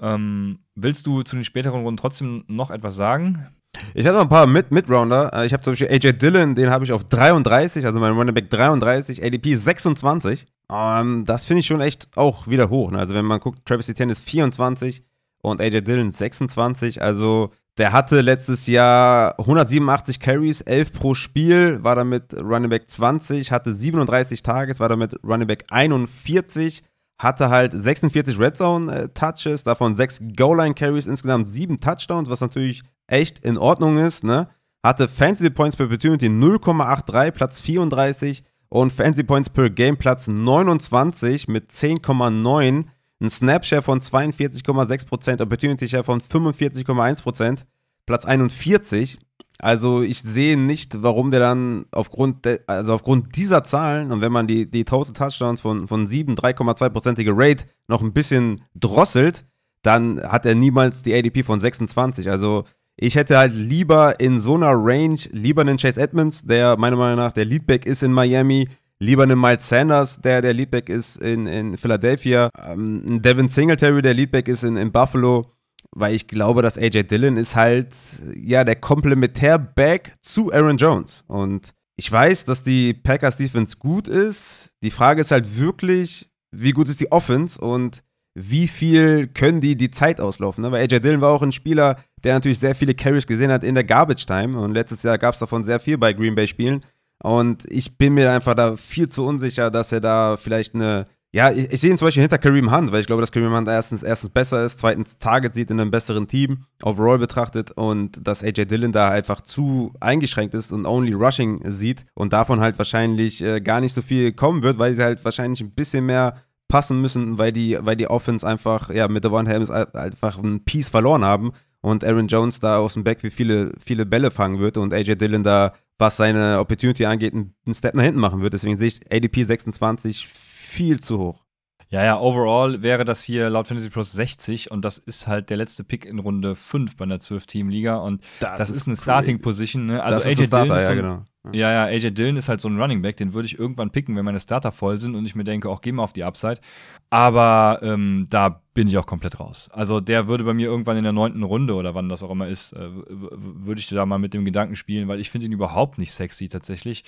Ähm, 0.00 0.60
willst 0.74 1.06
du 1.06 1.22
zu 1.22 1.36
den 1.36 1.44
späteren 1.44 1.82
Runden 1.82 1.98
trotzdem 1.98 2.44
noch 2.48 2.70
etwas 2.70 2.96
sagen? 2.96 3.50
Ich 3.94 4.06
hatte 4.06 4.16
noch 4.16 4.24
ein 4.24 4.28
paar 4.28 4.46
Mid 4.46 4.70
Midrounder. 4.70 5.32
Äh, 5.34 5.46
ich 5.46 5.52
habe 5.52 5.62
zum 5.62 5.72
Beispiel 5.72 5.88
AJ 5.88 6.18
Dillon, 6.18 6.54
den 6.54 6.70
habe 6.70 6.84
ich 6.84 6.92
auf 6.92 7.04
33, 7.04 7.86
also 7.86 7.98
mein 7.98 8.12
Running 8.12 8.34
Back 8.34 8.50
33, 8.50 9.24
ADP 9.24 9.54
26. 9.54 10.46
Um, 10.68 11.24
das 11.24 11.44
finde 11.44 11.60
ich 11.60 11.66
schon 11.66 11.80
echt 11.80 12.16
auch 12.16 12.46
wieder 12.46 12.70
hoch. 12.70 12.92
Ne? 12.92 12.98
Also 12.98 13.14
wenn 13.14 13.24
man 13.24 13.40
guckt, 13.40 13.66
Travis 13.66 13.88
Etienne 13.88 14.12
ist 14.12 14.22
24 14.22 15.04
und 15.42 15.60
AJ 15.60 15.82
Dillon 15.82 16.10
26. 16.10 17.02
Also 17.02 17.50
der 17.78 17.92
hatte 17.92 18.20
letztes 18.20 18.66
Jahr 18.66 19.38
187 19.38 20.20
Carries, 20.20 20.60
11 20.60 20.92
pro 20.92 21.14
Spiel, 21.14 21.82
war 21.82 21.96
damit 21.96 22.34
Running 22.34 22.70
Back 22.70 22.88
20, 22.88 23.50
hatte 23.50 23.74
37 23.74 24.42
Tages, 24.42 24.78
war 24.80 24.88
damit 24.88 25.16
Running 25.24 25.48
Back 25.48 25.64
41 25.70 26.82
hatte 27.20 27.50
halt 27.50 27.72
46 27.74 28.38
Red 28.38 28.56
Zone 28.56 28.92
äh, 28.92 29.08
Touches, 29.10 29.62
davon 29.62 29.94
6 29.94 30.22
Goal 30.34 30.56
Line 30.56 30.74
Carries, 30.74 31.06
insgesamt 31.06 31.48
7 31.50 31.76
Touchdowns, 31.78 32.30
was 32.30 32.40
natürlich 32.40 32.82
echt 33.06 33.40
in 33.40 33.58
Ordnung 33.58 33.98
ist, 33.98 34.24
ne? 34.24 34.48
Hatte 34.82 35.06
Fantasy 35.06 35.50
Points 35.50 35.76
per 35.76 35.84
Opportunity 35.84 36.28
0,83, 36.28 37.30
Platz 37.32 37.60
34 37.60 38.42
und 38.70 38.90
Fantasy 38.90 39.22
Points 39.22 39.50
per 39.50 39.68
Game 39.68 39.98
Platz 39.98 40.28
29 40.28 41.46
mit 41.48 41.70
10,9, 41.70 42.86
ein 43.20 43.30
Snapshare 43.30 43.82
von 43.82 44.00
42,6%, 44.00 45.42
Opportunity 45.42 45.88
Share 45.88 46.04
von 46.04 46.22
45,1%, 46.22 47.58
Platz 48.06 48.24
41 48.24 49.18
also 49.62 50.02
ich 50.02 50.22
sehe 50.22 50.56
nicht, 50.56 51.02
warum 51.02 51.30
der 51.30 51.40
dann 51.40 51.86
aufgrund, 51.92 52.44
de, 52.44 52.60
also 52.66 52.94
aufgrund 52.94 53.36
dieser 53.36 53.62
Zahlen 53.62 54.10
und 54.10 54.20
wenn 54.20 54.32
man 54.32 54.46
die, 54.46 54.70
die 54.70 54.84
Total 54.84 55.12
Touchdowns 55.12 55.60
von, 55.60 55.86
von 55.86 56.06
7, 56.06 56.34
3,2%ige 56.34 57.32
Rate 57.34 57.64
noch 57.86 58.02
ein 58.02 58.12
bisschen 58.12 58.62
drosselt, 58.74 59.44
dann 59.82 60.20
hat 60.22 60.46
er 60.46 60.54
niemals 60.54 61.02
die 61.02 61.14
ADP 61.14 61.42
von 61.42 61.60
26. 61.60 62.30
Also 62.30 62.64
ich 62.96 63.14
hätte 63.14 63.38
halt 63.38 63.54
lieber 63.54 64.20
in 64.20 64.38
so 64.38 64.54
einer 64.54 64.72
Range 64.72 65.18
lieber 65.30 65.62
einen 65.62 65.78
Chase 65.78 66.00
Edmonds, 66.00 66.42
der 66.42 66.76
meiner 66.76 66.96
Meinung 66.96 67.16
nach 67.16 67.32
der 67.32 67.44
Leadback 67.44 67.86
ist 67.86 68.02
in 68.02 68.12
Miami, 68.12 68.68
lieber 68.98 69.22
einen 69.22 69.40
Miles 69.40 69.68
Sanders, 69.68 70.20
der 70.20 70.42
der 70.42 70.52
Leadback 70.52 70.88
ist 70.88 71.16
in, 71.16 71.46
in 71.46 71.76
Philadelphia, 71.76 72.50
ähm, 72.62 73.02
einen 73.06 73.22
Devin 73.22 73.48
Singletary, 73.48 74.02
der 74.02 74.14
Leadback 74.14 74.48
ist 74.48 74.62
in, 74.62 74.76
in 74.76 74.92
Buffalo 74.92 75.46
weil 75.92 76.14
ich 76.14 76.28
glaube, 76.28 76.62
dass 76.62 76.78
AJ 76.78 77.04
Dillon 77.04 77.36
ist 77.36 77.56
halt 77.56 77.94
ja 78.34 78.64
der 78.64 78.76
Komplementär-Back 78.76 80.16
zu 80.22 80.52
Aaron 80.52 80.76
Jones. 80.76 81.24
Und 81.26 81.70
ich 81.96 82.10
weiß, 82.10 82.44
dass 82.44 82.62
die 82.62 82.94
Packers 82.94 83.36
Defense 83.36 83.76
gut 83.78 84.08
ist. 84.08 84.70
Die 84.82 84.90
Frage 84.90 85.20
ist 85.20 85.30
halt 85.30 85.58
wirklich, 85.58 86.30
wie 86.50 86.72
gut 86.72 86.88
ist 86.88 87.00
die 87.00 87.12
Offense 87.12 87.60
und 87.60 88.02
wie 88.34 88.68
viel 88.68 89.26
können 89.26 89.60
die 89.60 89.76
die 89.76 89.90
Zeit 89.90 90.20
auslaufen. 90.20 90.62
Ne? 90.62 90.72
Weil 90.72 90.82
AJ 90.82 91.00
Dillon 91.00 91.20
war 91.20 91.30
auch 91.30 91.42
ein 91.42 91.52
Spieler, 91.52 91.96
der 92.22 92.34
natürlich 92.34 92.58
sehr 92.58 92.74
viele 92.74 92.94
Carries 92.94 93.26
gesehen 93.26 93.50
hat 93.50 93.64
in 93.64 93.74
der 93.74 93.84
Garbage 93.84 94.26
Time. 94.26 94.58
Und 94.58 94.72
letztes 94.72 95.02
Jahr 95.02 95.18
gab 95.18 95.34
es 95.34 95.40
davon 95.40 95.64
sehr 95.64 95.80
viel 95.80 95.98
bei 95.98 96.12
Green 96.12 96.34
Bay 96.34 96.46
Spielen. 96.46 96.84
Und 97.22 97.64
ich 97.70 97.98
bin 97.98 98.14
mir 98.14 98.32
einfach 98.32 98.54
da 98.54 98.76
viel 98.76 99.08
zu 99.08 99.26
unsicher, 99.26 99.70
dass 99.70 99.92
er 99.92 100.00
da 100.00 100.36
vielleicht 100.36 100.74
eine 100.74 101.06
ja, 101.32 101.52
ich, 101.52 101.70
ich 101.72 101.80
sehe 101.80 101.90
ihn 101.90 101.98
zum 101.98 102.06
Beispiel 102.06 102.22
hinter 102.22 102.38
Kareem 102.38 102.74
Hunt, 102.74 102.90
weil 102.90 103.00
ich 103.00 103.06
glaube, 103.06 103.20
dass 103.20 103.30
Kareem 103.30 103.54
Hunt 103.54 103.68
erstens, 103.68 104.02
erstens 104.02 104.30
besser 104.30 104.64
ist, 104.64 104.80
zweitens 104.80 105.16
Target 105.18 105.54
sieht 105.54 105.70
in 105.70 105.80
einem 105.80 105.90
besseren 105.90 106.26
Team, 106.26 106.64
overall 106.82 107.18
betrachtet 107.18 107.70
und 107.72 108.26
dass 108.26 108.42
AJ 108.42 108.66
Dillon 108.66 108.90
da 108.90 109.10
einfach 109.10 109.40
zu 109.40 109.92
eingeschränkt 110.00 110.54
ist 110.54 110.72
und 110.72 110.86
only 110.86 111.12
Rushing 111.12 111.60
sieht 111.70 112.04
und 112.14 112.32
davon 112.32 112.60
halt 112.60 112.78
wahrscheinlich 112.78 113.42
äh, 113.42 113.60
gar 113.60 113.80
nicht 113.80 113.92
so 113.92 114.02
viel 114.02 114.32
kommen 114.32 114.62
wird, 114.62 114.78
weil 114.78 114.94
sie 114.94 115.02
halt 115.02 115.24
wahrscheinlich 115.24 115.60
ein 115.60 115.70
bisschen 115.70 116.06
mehr 116.06 116.42
passen 116.66 117.00
müssen, 117.00 117.38
weil 117.38 117.52
die, 117.52 117.78
weil 117.80 117.96
die 117.96 118.08
Offense 118.08 118.46
einfach, 118.46 118.90
ja, 118.90 119.06
mit 119.08 119.24
Devon 119.24 119.46
Helms 119.46 119.70
einfach 119.70 120.38
ein 120.38 120.64
Piece 120.64 120.88
verloren 120.88 121.24
haben 121.24 121.52
und 121.80 122.04
Aaron 122.04 122.26
Jones 122.26 122.58
da 122.58 122.78
aus 122.78 122.94
dem 122.94 123.04
Backfield 123.04 123.32
viele, 123.32 123.72
viele 123.84 124.04
Bälle 124.04 124.30
fangen 124.30 124.58
wird 124.58 124.76
und 124.76 124.92
AJ 124.92 125.16
Dillon 125.16 125.44
da, 125.44 125.74
was 125.98 126.16
seine 126.16 126.58
Opportunity 126.58 127.04
angeht, 127.04 127.34
einen 127.34 127.74
Step 127.74 127.94
nach 127.94 128.04
hinten 128.04 128.20
machen 128.20 128.40
wird. 128.42 128.54
Deswegen 128.54 128.78
sehe 128.78 128.88
ich 128.88 129.00
ADP 129.12 129.44
26 129.44 130.28
viel 130.70 131.00
zu 131.00 131.18
hoch. 131.18 131.44
Ja, 131.90 132.04
ja, 132.04 132.20
overall 132.20 132.82
wäre 132.82 133.04
das 133.04 133.24
hier 133.24 133.50
laut 133.50 133.66
Fantasy 133.66 133.90
Pros 133.90 134.12
60 134.12 134.70
und 134.70 134.84
das 134.84 134.98
ist 134.98 135.26
halt 135.26 135.50
der 135.50 135.56
letzte 135.56 135.82
Pick 135.82 136.04
in 136.04 136.20
Runde 136.20 136.54
5 136.54 136.96
bei 136.96 137.02
einer 137.02 137.16
12-Team-Liga 137.16 137.96
und 137.96 138.22
das, 138.38 138.58
das 138.58 138.70
ist, 138.70 138.76
ist, 138.76 138.86
eine 138.86 138.96
Starting-Position. 138.96 139.86
Ne? 139.86 140.00
Also 140.00 140.20
AJ 140.20 140.46
Starter, 140.46 140.62
Dillon 140.62 140.76
ist 140.76 140.86
so, 140.86 140.92
ja, 140.92 140.94
genau. 140.94 141.24
Ja, 141.52 141.72
ja, 141.72 141.84
AJ 141.86 142.12
Dillon 142.12 142.36
ist 142.36 142.48
halt 142.48 142.60
so 142.60 142.68
ein 142.68 142.80
Running 142.80 143.02
Back, 143.02 143.16
den 143.16 143.34
würde 143.34 143.46
ich 143.46 143.58
irgendwann 143.58 143.90
picken, 143.90 144.14
wenn 144.14 144.24
meine 144.24 144.38
Starter 144.38 144.70
voll 144.70 145.00
sind 145.00 145.16
und 145.16 145.26
ich 145.26 145.34
mir 145.34 145.42
denke, 145.42 145.68
auch 145.68 145.80
geh 145.80 145.90
mal 145.90 146.04
auf 146.04 146.12
die 146.12 146.22
Upside. 146.22 146.60
Aber 147.08 147.80
ähm, 147.82 148.28
da 148.30 148.62
bin 148.72 148.86
ich 148.86 148.96
auch 148.96 149.06
komplett 149.06 149.40
raus. 149.40 149.68
Also 149.72 150.00
der 150.00 150.28
würde 150.28 150.44
bei 150.44 150.54
mir 150.54 150.68
irgendwann 150.68 150.96
in 150.96 151.02
der 151.02 151.12
neunten 151.12 151.42
Runde 151.42 151.74
oder 151.74 151.96
wann 151.96 152.08
das 152.08 152.22
auch 152.22 152.30
immer 152.30 152.46
ist, 152.46 152.72
äh, 152.72 152.88
würde 153.08 153.80
ich 153.80 153.88
da 153.88 154.06
mal 154.06 154.18
mit 154.18 154.32
dem 154.32 154.44
Gedanken 154.44 154.76
spielen, 154.76 155.08
weil 155.08 155.18
ich 155.18 155.30
finde 155.30 155.46
ihn 155.46 155.52
überhaupt 155.52 155.98
nicht 155.98 156.12
sexy 156.12 156.48
tatsächlich. 156.48 157.02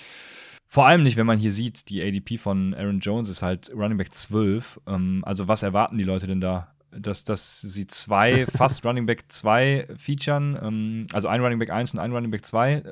Vor 0.73 0.87
allem 0.87 1.03
nicht, 1.03 1.19
wenn 1.19 1.27
man 1.27 1.39
hier 1.39 1.53
sieht, 1.53 1.91
die 1.91 2.03
ADP 2.03 2.39
von 2.39 2.73
Aaron 2.73 3.01
Jones 3.01 3.29
ist 3.29 3.43
halt 3.43 3.71
Running 3.77 3.99
Back 3.99 4.15
12. 4.15 4.81
Ähm, 4.87 5.23
also 5.27 5.47
was 5.47 5.63
erwarten 5.63 5.99
die 5.99 6.05
Leute 6.05 6.27
denn 6.27 6.41
da? 6.41 6.73
Dass, 6.91 7.25
dass 7.25 7.61
sie 7.61 7.87
zwei, 7.87 8.47
fast 8.57 8.83
Running 8.87 9.05
Back 9.05 9.25
2 9.29 9.89
featuren, 9.97 10.59
ähm, 10.63 11.07
also 11.13 11.29
ein 11.29 11.43
Running 11.43 11.59
Back 11.59 11.71
1 11.71 11.93
und 11.93 11.99
ein 11.99 12.11
Running 12.11 12.31
Back 12.31 12.47
2. 12.47 12.73
Äh, 12.73 12.83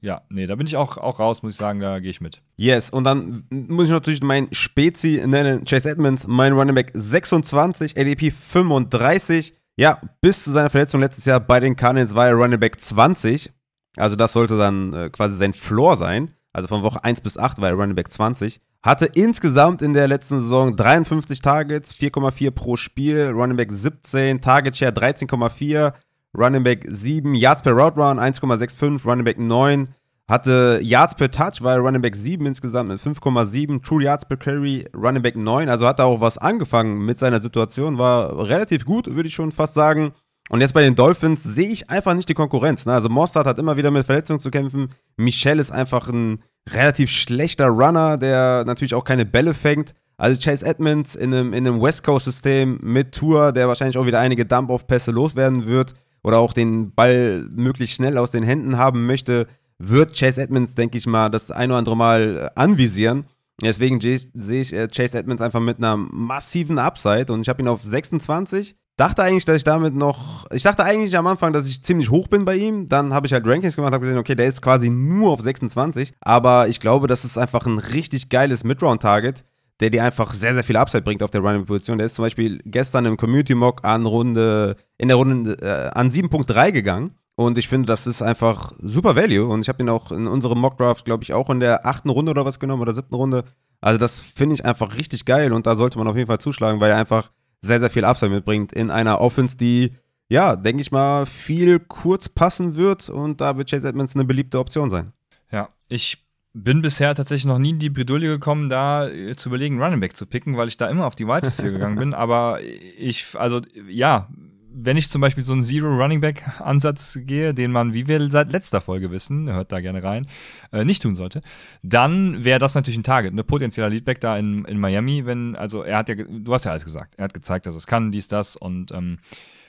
ja, 0.00 0.22
nee, 0.28 0.46
da 0.46 0.54
bin 0.54 0.68
ich 0.68 0.76
auch, 0.76 0.96
auch 0.96 1.18
raus, 1.18 1.42
muss 1.42 1.54
ich 1.54 1.58
sagen, 1.58 1.80
da 1.80 1.98
gehe 1.98 2.10
ich 2.10 2.20
mit. 2.20 2.40
Yes, 2.56 2.88
und 2.88 3.02
dann 3.02 3.46
muss 3.50 3.86
ich 3.86 3.92
natürlich 3.92 4.22
mein 4.22 4.46
Spezi 4.52 5.24
nennen, 5.26 5.64
Chase 5.64 5.90
Edmonds, 5.90 6.28
mein 6.28 6.52
Running 6.52 6.76
Back 6.76 6.92
26, 6.94 7.98
ADP 7.98 8.30
35. 8.30 9.54
Ja, 9.74 10.00
bis 10.20 10.44
zu 10.44 10.52
seiner 10.52 10.70
Verletzung 10.70 11.00
letztes 11.00 11.24
Jahr 11.24 11.40
bei 11.40 11.58
den 11.58 11.74
Cardinals 11.74 12.14
war 12.14 12.28
er 12.28 12.34
Running 12.34 12.60
Back 12.60 12.80
20. 12.80 13.50
Also 13.96 14.14
das 14.14 14.34
sollte 14.34 14.56
dann 14.56 14.94
äh, 14.94 15.10
quasi 15.10 15.34
sein 15.34 15.52
Floor 15.52 15.96
sein 15.96 16.30
also 16.52 16.68
von 16.68 16.82
Woche 16.82 17.02
1 17.02 17.20
bis 17.20 17.38
8 17.38 17.60
war 17.60 17.70
er 17.70 17.74
Running 17.74 17.96
Back 17.96 18.10
20. 18.10 18.60
Hatte 18.82 19.06
insgesamt 19.06 19.80
in 19.80 19.92
der 19.92 20.08
letzten 20.08 20.40
Saison 20.40 20.76
53 20.76 21.40
Targets, 21.40 21.94
4,4 21.94 22.50
pro 22.50 22.76
Spiel, 22.76 23.30
Running 23.30 23.56
Back 23.56 23.72
17, 23.72 24.40
Target 24.40 24.76
Share 24.76 24.92
13,4, 24.92 25.92
Running 26.36 26.64
Back 26.64 26.84
7, 26.88 27.34
Yards 27.34 27.62
per 27.62 27.72
Route 27.72 27.96
Run 27.96 28.18
1,65, 28.18 29.04
Running 29.04 29.24
Back 29.24 29.38
9, 29.38 29.88
hatte 30.28 30.80
Yards 30.82 31.14
per 31.14 31.30
Touch, 31.30 31.62
war 31.62 31.78
Running 31.78 32.02
Back 32.02 32.16
7 32.16 32.44
insgesamt 32.46 32.88
mit 32.88 33.00
5,7, 33.00 33.82
True 33.82 34.02
Yards 34.02 34.24
per 34.26 34.36
Carry, 34.36 34.86
Running 34.96 35.22
Back 35.22 35.36
9, 35.36 35.68
also 35.68 35.86
hat 35.86 36.00
er 36.00 36.06
auch 36.06 36.20
was 36.20 36.38
angefangen 36.38 37.04
mit 37.04 37.18
seiner 37.18 37.40
Situation, 37.40 37.98
war 37.98 38.48
relativ 38.48 38.84
gut, 38.84 39.14
würde 39.14 39.28
ich 39.28 39.34
schon 39.34 39.52
fast 39.52 39.74
sagen. 39.74 40.12
Und 40.52 40.60
jetzt 40.60 40.74
bei 40.74 40.82
den 40.82 40.94
Dolphins 40.94 41.42
sehe 41.42 41.70
ich 41.70 41.88
einfach 41.88 42.12
nicht 42.12 42.28
die 42.28 42.34
Konkurrenz. 42.34 42.84
Ne? 42.84 42.92
Also 42.92 43.08
Mossad 43.08 43.46
hat 43.46 43.58
immer 43.58 43.78
wieder 43.78 43.90
mit 43.90 44.04
Verletzungen 44.04 44.38
zu 44.38 44.50
kämpfen. 44.50 44.90
Michel 45.16 45.58
ist 45.58 45.70
einfach 45.70 46.08
ein 46.08 46.42
relativ 46.68 47.10
schlechter 47.10 47.68
Runner, 47.68 48.18
der 48.18 48.64
natürlich 48.66 48.94
auch 48.94 49.04
keine 49.04 49.24
Bälle 49.24 49.54
fängt. 49.54 49.94
Also 50.18 50.38
Chase 50.38 50.66
Edmonds 50.66 51.14
in 51.14 51.32
einem, 51.32 51.54
in 51.54 51.66
einem 51.66 51.80
West 51.80 52.04
Coast-System 52.04 52.80
mit 52.82 53.12
Tour, 53.12 53.52
der 53.52 53.66
wahrscheinlich 53.66 53.96
auch 53.96 54.04
wieder 54.04 54.20
einige 54.20 54.44
Dump-Off-Pässe 54.44 55.10
loswerden 55.10 55.64
wird 55.64 55.94
oder 56.22 56.36
auch 56.38 56.52
den 56.52 56.94
Ball 56.94 57.46
möglichst 57.50 57.96
schnell 57.96 58.18
aus 58.18 58.30
den 58.30 58.42
Händen 58.42 58.76
haben 58.76 59.06
möchte, 59.06 59.46
wird 59.78 60.14
Chase 60.14 60.42
Edmonds, 60.42 60.74
denke 60.74 60.98
ich 60.98 61.06
mal, 61.06 61.30
das 61.30 61.50
ein 61.50 61.70
oder 61.70 61.78
andere 61.78 61.96
Mal 61.96 62.50
anvisieren. 62.56 63.24
Deswegen 63.62 64.02
sehe 64.02 64.60
ich 64.60 64.74
äh, 64.74 64.86
Chase 64.88 65.18
Edmonds 65.18 65.40
einfach 65.40 65.60
mit 65.60 65.78
einer 65.78 65.96
massiven 65.96 66.78
Upside 66.78 67.32
und 67.32 67.40
ich 67.40 67.48
habe 67.48 67.62
ihn 67.62 67.68
auf 67.68 67.82
26 67.82 68.76
dachte 68.96 69.22
eigentlich, 69.22 69.44
dass 69.44 69.56
ich 69.56 69.64
damit 69.64 69.94
noch. 69.94 70.46
Ich 70.50 70.62
dachte 70.62 70.84
eigentlich 70.84 71.16
am 71.16 71.26
Anfang, 71.26 71.52
dass 71.52 71.68
ich 71.68 71.82
ziemlich 71.82 72.10
hoch 72.10 72.28
bin 72.28 72.44
bei 72.44 72.56
ihm. 72.56 72.88
Dann 72.88 73.14
habe 73.14 73.26
ich 73.26 73.32
halt 73.32 73.46
Rankings 73.46 73.76
gemacht, 73.76 73.92
habe 73.92 74.04
gesehen, 74.04 74.18
okay, 74.18 74.34
der 74.34 74.46
ist 74.46 74.62
quasi 74.62 74.90
nur 74.90 75.30
auf 75.32 75.40
26. 75.40 76.12
Aber 76.20 76.68
ich 76.68 76.80
glaube, 76.80 77.06
das 77.06 77.24
ist 77.24 77.38
einfach 77.38 77.66
ein 77.66 77.78
richtig 77.78 78.28
geiles 78.28 78.64
Midround-Target, 78.64 79.44
der 79.80 79.90
dir 79.90 80.04
einfach 80.04 80.34
sehr, 80.34 80.54
sehr 80.54 80.64
viel 80.64 80.76
Upside 80.76 81.02
bringt 81.02 81.22
auf 81.22 81.30
der 81.30 81.40
Running-Position. 81.40 81.98
Der 81.98 82.06
ist 82.06 82.16
zum 82.16 82.24
Beispiel 82.24 82.60
gestern 82.64 83.06
im 83.06 83.16
Community-Mock 83.16 83.84
an 83.84 84.06
Runde, 84.06 84.76
in 84.98 85.08
der 85.08 85.16
Runde 85.16 85.56
äh, 85.60 85.98
an 85.98 86.10
7.3 86.10 86.72
gegangen. 86.72 87.12
Und 87.34 87.56
ich 87.56 87.66
finde, 87.66 87.86
das 87.86 88.06
ist 88.06 88.20
einfach 88.20 88.72
super 88.78 89.16
Value. 89.16 89.46
Und 89.46 89.62
ich 89.62 89.68
habe 89.68 89.78
den 89.78 89.88
auch 89.88 90.12
in 90.12 90.26
unserem 90.26 90.58
Mock-Draft, 90.58 91.04
glaube 91.04 91.24
ich, 91.24 91.32
auch 91.32 91.48
in 91.50 91.60
der 91.60 91.86
achten 91.86 92.10
Runde 92.10 92.30
oder 92.30 92.44
was 92.44 92.60
genommen 92.60 92.82
oder 92.82 92.94
siebten 92.94 93.14
Runde. 93.14 93.44
Also 93.80 93.98
das 93.98 94.20
finde 94.20 94.54
ich 94.54 94.64
einfach 94.64 94.96
richtig 94.96 95.24
geil 95.24 95.52
und 95.52 95.66
da 95.66 95.74
sollte 95.74 95.98
man 95.98 96.06
auf 96.06 96.16
jeden 96.16 96.28
Fall 96.28 96.38
zuschlagen, 96.38 96.80
weil 96.80 96.92
er 96.92 96.98
einfach 96.98 97.32
sehr, 97.62 97.80
sehr 97.80 97.90
viel 97.90 98.04
Upside 98.04 98.30
mitbringt 98.30 98.72
in 98.72 98.90
einer 98.90 99.20
Offense, 99.20 99.56
die, 99.56 99.92
ja, 100.28 100.56
denke 100.56 100.82
ich 100.82 100.92
mal, 100.92 101.26
viel 101.26 101.78
kurz 101.78 102.28
passen 102.28 102.76
wird 102.76 103.08
und 103.08 103.40
da 103.40 103.56
wird 103.56 103.70
Chase 103.70 103.88
Edmonds 103.88 104.14
eine 104.14 104.24
beliebte 104.24 104.58
Option 104.58 104.90
sein. 104.90 105.12
Ja, 105.50 105.68
ich 105.88 106.18
bin 106.54 106.82
bisher 106.82 107.14
tatsächlich 107.14 107.46
noch 107.46 107.58
nie 107.58 107.70
in 107.70 107.78
die 107.78 107.88
Bredouille 107.88 108.28
gekommen, 108.28 108.68
da 108.68 109.08
äh, 109.08 109.36
zu 109.36 109.48
überlegen, 109.48 109.80
Running 109.80 110.00
Back 110.00 110.16
zu 110.16 110.26
picken, 110.26 110.56
weil 110.56 110.68
ich 110.68 110.76
da 110.76 110.88
immer 110.88 111.06
auf 111.06 111.14
die 111.14 111.26
Wide 111.26 111.46
Receiver 111.46 111.70
gegangen 111.70 111.96
bin. 111.96 112.14
Aber 112.14 112.60
ich, 112.62 113.26
also 113.34 113.62
ja, 113.88 114.28
wenn 114.74 114.96
ich 114.96 115.08
zum 115.10 115.20
Beispiel 115.20 115.44
so 115.44 115.52
einen 115.52 115.62
Zero 115.62 115.88
Running 115.88 116.20
Back 116.20 116.60
Ansatz 116.60 117.18
gehe, 117.22 117.54
den 117.54 117.72
man, 117.72 117.94
wie 117.94 118.08
wir 118.08 118.30
seit 118.30 118.52
letzter 118.52 118.80
Folge 118.80 119.10
wissen, 119.10 119.50
hört 119.50 119.72
da 119.72 119.80
gerne 119.80 120.02
rein, 120.02 120.26
äh, 120.72 120.84
nicht 120.84 121.02
tun 121.02 121.14
sollte, 121.14 121.42
dann 121.82 122.44
wäre 122.44 122.58
das 122.58 122.74
natürlich 122.74 122.98
ein 122.98 123.04
Target, 123.04 123.32
ein 123.32 123.36
ne, 123.36 123.44
potenzieller 123.44 123.88
Leadback 123.88 124.20
da 124.20 124.36
in, 124.36 124.64
in 124.64 124.78
Miami, 124.78 125.26
wenn, 125.26 125.56
also 125.56 125.82
er 125.82 125.98
hat 125.98 126.08
ja, 126.08 126.16
du 126.16 126.52
hast 126.52 126.64
ja 126.64 126.70
alles 126.70 126.84
gesagt, 126.84 127.14
er 127.16 127.24
hat 127.24 127.34
gezeigt, 127.34 127.66
dass 127.66 127.74
es 127.74 127.86
kann, 127.86 128.10
dies, 128.10 128.28
das 128.28 128.56
und 128.56 128.92
ähm, 128.92 129.18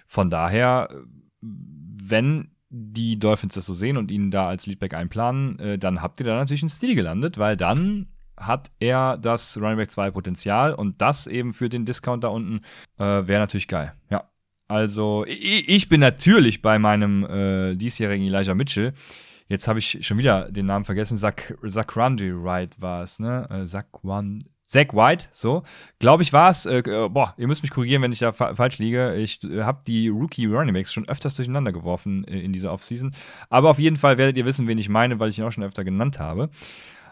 von 0.06 0.30
daher, 0.30 0.90
wenn 1.42 2.52
die 2.70 3.20
Dolphins 3.20 3.54
das 3.54 3.66
so 3.68 3.74
sehen 3.74 3.98
und 3.98 4.10
ihn 4.10 4.32
da 4.32 4.48
als 4.48 4.66
Leadback 4.66 4.94
einplanen, 4.94 5.60
äh, 5.60 5.78
dann 5.78 6.02
habt 6.02 6.20
ihr 6.20 6.26
da 6.26 6.36
natürlich 6.36 6.64
einen 6.64 6.70
Stil 6.70 6.96
gelandet, 6.96 7.38
weil 7.38 7.56
dann 7.56 8.08
hat 8.36 8.72
er 8.80 9.18
das 9.18 9.58
Running 9.58 9.78
Back 9.78 9.92
2 9.92 10.12
Potenzial 10.12 10.74
und 10.74 11.02
das 11.02 11.28
eben 11.28 11.54
für 11.54 11.70
den 11.70 11.86
Discount 11.86 12.24
da 12.24 12.30
unten 12.30 12.62
äh, 12.98 13.28
wäre 13.28 13.40
natürlich 13.40 13.68
geil. 13.68 13.94
Ja. 14.10 14.24
Also, 14.74 15.24
ich, 15.28 15.70
ich, 15.70 15.88
bin 15.88 16.02
natürlich 16.02 16.64
bei 16.64 16.80
meinem 16.80 17.24
äh, 17.26 17.76
diesjährigen 17.76 18.26
Elijah 18.26 18.56
Mitchell. 18.56 18.94
Jetzt 19.48 19.68
habe 19.68 19.78
ich 19.78 20.00
schon 20.02 20.18
wieder 20.18 20.52
den 20.52 20.66
Namen 20.66 20.84
vergessen. 20.84 21.16
Zach, 21.16 21.36
Zach 21.68 21.96
Rundy 21.96 22.34
Wright 22.34 22.72
war 22.82 23.04
es, 23.04 23.20
ne? 23.20 23.48
Zach, 23.66 23.86
One, 24.02 24.40
Zach 24.66 24.88
White, 24.94 25.28
so. 25.32 25.62
Glaube 26.00 26.24
ich 26.24 26.34
war 26.34 26.50
es. 26.50 26.66
Äh, 26.66 26.80
äh, 26.80 27.08
boah, 27.08 27.36
ihr 27.38 27.46
müsst 27.46 27.62
mich 27.62 27.70
korrigieren, 27.70 28.02
wenn 28.02 28.12
ich 28.12 28.18
da 28.18 28.32
fa 28.32 28.56
falsch 28.56 28.80
liege. 28.80 29.14
Ich 29.14 29.44
äh, 29.44 29.62
habe 29.62 29.84
die 29.86 30.08
Rookie 30.08 30.48
Running 30.48 30.74
Backs 30.74 30.92
schon 30.92 31.08
öfters 31.08 31.36
durcheinander 31.36 31.72
geworfen 31.72 32.26
äh, 32.28 32.40
in 32.40 32.52
dieser 32.52 32.74
Offseason. 32.74 33.14
Aber 33.52 33.70
auf 33.70 33.78
jeden 33.78 33.98
Fall 33.98 34.18
werdet 34.18 34.38
ihr 34.38 34.46
wissen, 34.46 34.68
wen 34.68 34.80
ich 34.80 34.90
meine, 34.90 35.20
weil 35.20 35.30
ich 35.30 35.38
ihn 35.38 35.46
auch 35.46 35.52
schon 35.52 35.64
öfter 35.64 35.84
genannt 35.84 36.18
habe. 36.18 36.50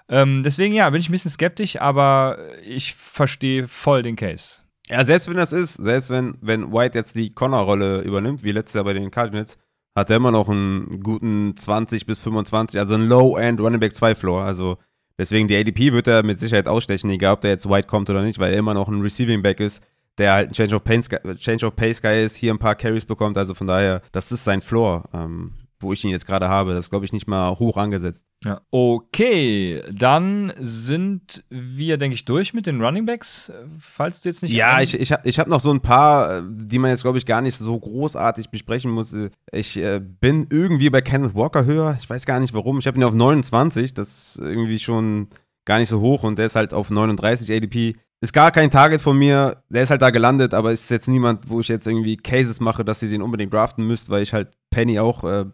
Ähm, 0.09 0.41
deswegen, 0.43 0.73
ja, 0.73 0.89
bin 0.89 0.99
ich 0.99 1.09
ein 1.09 1.11
bisschen 1.11 1.29
skeptisch, 1.29 1.79
aber 1.79 2.39
ich 2.65 2.95
verstehe 2.95 3.67
voll 3.67 4.01
den 4.01 4.15
Case. 4.15 4.61
Ja, 4.91 5.05
selbst 5.05 5.29
wenn 5.29 5.37
das 5.37 5.53
ist, 5.53 5.75
selbst 5.75 6.09
wenn, 6.09 6.37
wenn 6.41 6.73
White 6.73 6.97
jetzt 6.97 7.15
die 7.15 7.33
Connor-Rolle 7.33 8.01
übernimmt, 8.01 8.43
wie 8.43 8.51
letztes 8.51 8.73
Jahr 8.73 8.83
bei 8.83 8.91
den 8.91 9.09
Cardinals, 9.09 9.57
hat 9.95 10.09
er 10.09 10.17
immer 10.17 10.31
noch 10.31 10.49
einen 10.49 11.01
guten 11.01 11.55
20 11.55 12.05
bis 12.05 12.19
25, 12.19 12.77
also 12.77 12.95
ein 12.95 13.07
Low-End 13.07 13.61
Running 13.61 13.79
Back 13.79 13.95
2 13.95 14.15
Floor. 14.15 14.43
Also 14.43 14.79
deswegen 15.17 15.47
die 15.47 15.55
ADP 15.55 15.93
wird 15.93 16.09
er 16.09 16.23
mit 16.23 16.41
Sicherheit 16.41 16.67
ausstechen, 16.67 17.09
egal 17.09 17.35
ob 17.35 17.41
der 17.41 17.51
jetzt 17.51 17.69
White 17.69 17.87
kommt 17.87 18.09
oder 18.09 18.21
nicht, 18.21 18.37
weil 18.37 18.51
er 18.51 18.59
immer 18.59 18.73
noch 18.73 18.89
ein 18.89 18.99
Receiving 18.99 19.41
Back 19.41 19.61
ist, 19.61 19.81
der 20.17 20.33
halt 20.33 20.49
ein 20.49 20.53
Change 20.53 20.75
of 20.75 20.83
Pace, 20.83 21.07
Change 21.37 21.65
of 21.65 21.75
Pace 21.77 22.01
Guy 22.01 22.25
ist, 22.25 22.35
hier 22.35 22.53
ein 22.53 22.59
paar 22.59 22.75
Carries 22.75 23.05
bekommt. 23.05 23.37
Also 23.37 23.53
von 23.53 23.67
daher, 23.67 24.01
das 24.11 24.29
ist 24.33 24.43
sein 24.43 24.61
Floor. 24.61 25.05
Ähm, 25.13 25.53
wo 25.81 25.93
ich 25.93 26.03
ihn 26.03 26.09
jetzt 26.09 26.25
gerade 26.25 26.49
habe. 26.49 26.73
Das 26.73 26.89
glaube 26.89 27.05
ich, 27.05 27.13
nicht 27.13 27.27
mal 27.27 27.57
hoch 27.59 27.77
angesetzt. 27.77 28.25
Ja. 28.43 28.61
Okay, 28.71 29.83
dann 29.91 30.53
sind 30.59 31.43
wir, 31.49 31.97
denke 31.97 32.15
ich, 32.15 32.25
durch 32.25 32.53
mit 32.53 32.65
den 32.65 32.81
Running 32.81 33.05
Backs, 33.05 33.51
falls 33.77 34.21
du 34.21 34.29
jetzt 34.29 34.41
nicht. 34.41 34.53
Ja, 34.53 34.81
ich, 34.81 34.99
ich 34.99 35.11
habe 35.11 35.27
ich 35.27 35.39
hab 35.39 35.47
noch 35.47 35.59
so 35.59 35.71
ein 35.71 35.81
paar, 35.81 36.41
die 36.41 36.79
man 36.79 36.89
jetzt, 36.89 37.03
glaube 37.03 37.17
ich, 37.17 37.25
gar 37.25 37.41
nicht 37.41 37.55
so 37.55 37.79
großartig 37.79 38.49
besprechen 38.49 38.91
muss. 38.91 39.13
Ich 39.51 39.77
äh, 39.77 39.99
bin 39.99 40.47
irgendwie 40.49 40.89
bei 40.89 41.01
Kenneth 41.01 41.35
Walker 41.35 41.65
höher. 41.65 41.97
Ich 41.99 42.09
weiß 42.09 42.25
gar 42.25 42.39
nicht 42.39 42.53
warum. 42.53 42.79
Ich 42.79 42.87
habe 42.87 42.99
ihn 42.99 43.03
auf 43.03 43.13
29. 43.13 43.93
Das 43.93 44.35
ist 44.35 44.39
irgendwie 44.39 44.79
schon 44.79 45.27
gar 45.65 45.79
nicht 45.79 45.89
so 45.89 45.99
hoch 45.99 46.23
und 46.23 46.37
der 46.37 46.47
ist 46.47 46.55
halt 46.55 46.73
auf 46.73 46.89
39 46.89 47.51
ADP. 47.51 47.95
Ist 48.21 48.33
gar 48.33 48.51
kein 48.51 48.69
Target 48.69 49.01
von 49.01 49.17
mir. 49.17 49.63
Der 49.69 49.83
ist 49.83 49.89
halt 49.89 50.01
da 50.01 50.11
gelandet, 50.11 50.53
aber 50.53 50.71
ist 50.71 50.91
jetzt 50.91 51.07
niemand, 51.07 51.49
wo 51.49 51.59
ich 51.59 51.67
jetzt 51.67 51.87
irgendwie 51.87 52.17
Cases 52.17 52.59
mache, 52.59 52.85
dass 52.85 53.01
ihr 53.01 53.09
den 53.09 53.21
unbedingt 53.21 53.51
draften 53.53 53.85
müsst, 53.85 54.09
weil 54.09 54.21
ich 54.21 54.33
halt 54.33 54.49
Penny 54.69 54.99
auch 54.99 55.23
äh, 55.23 55.45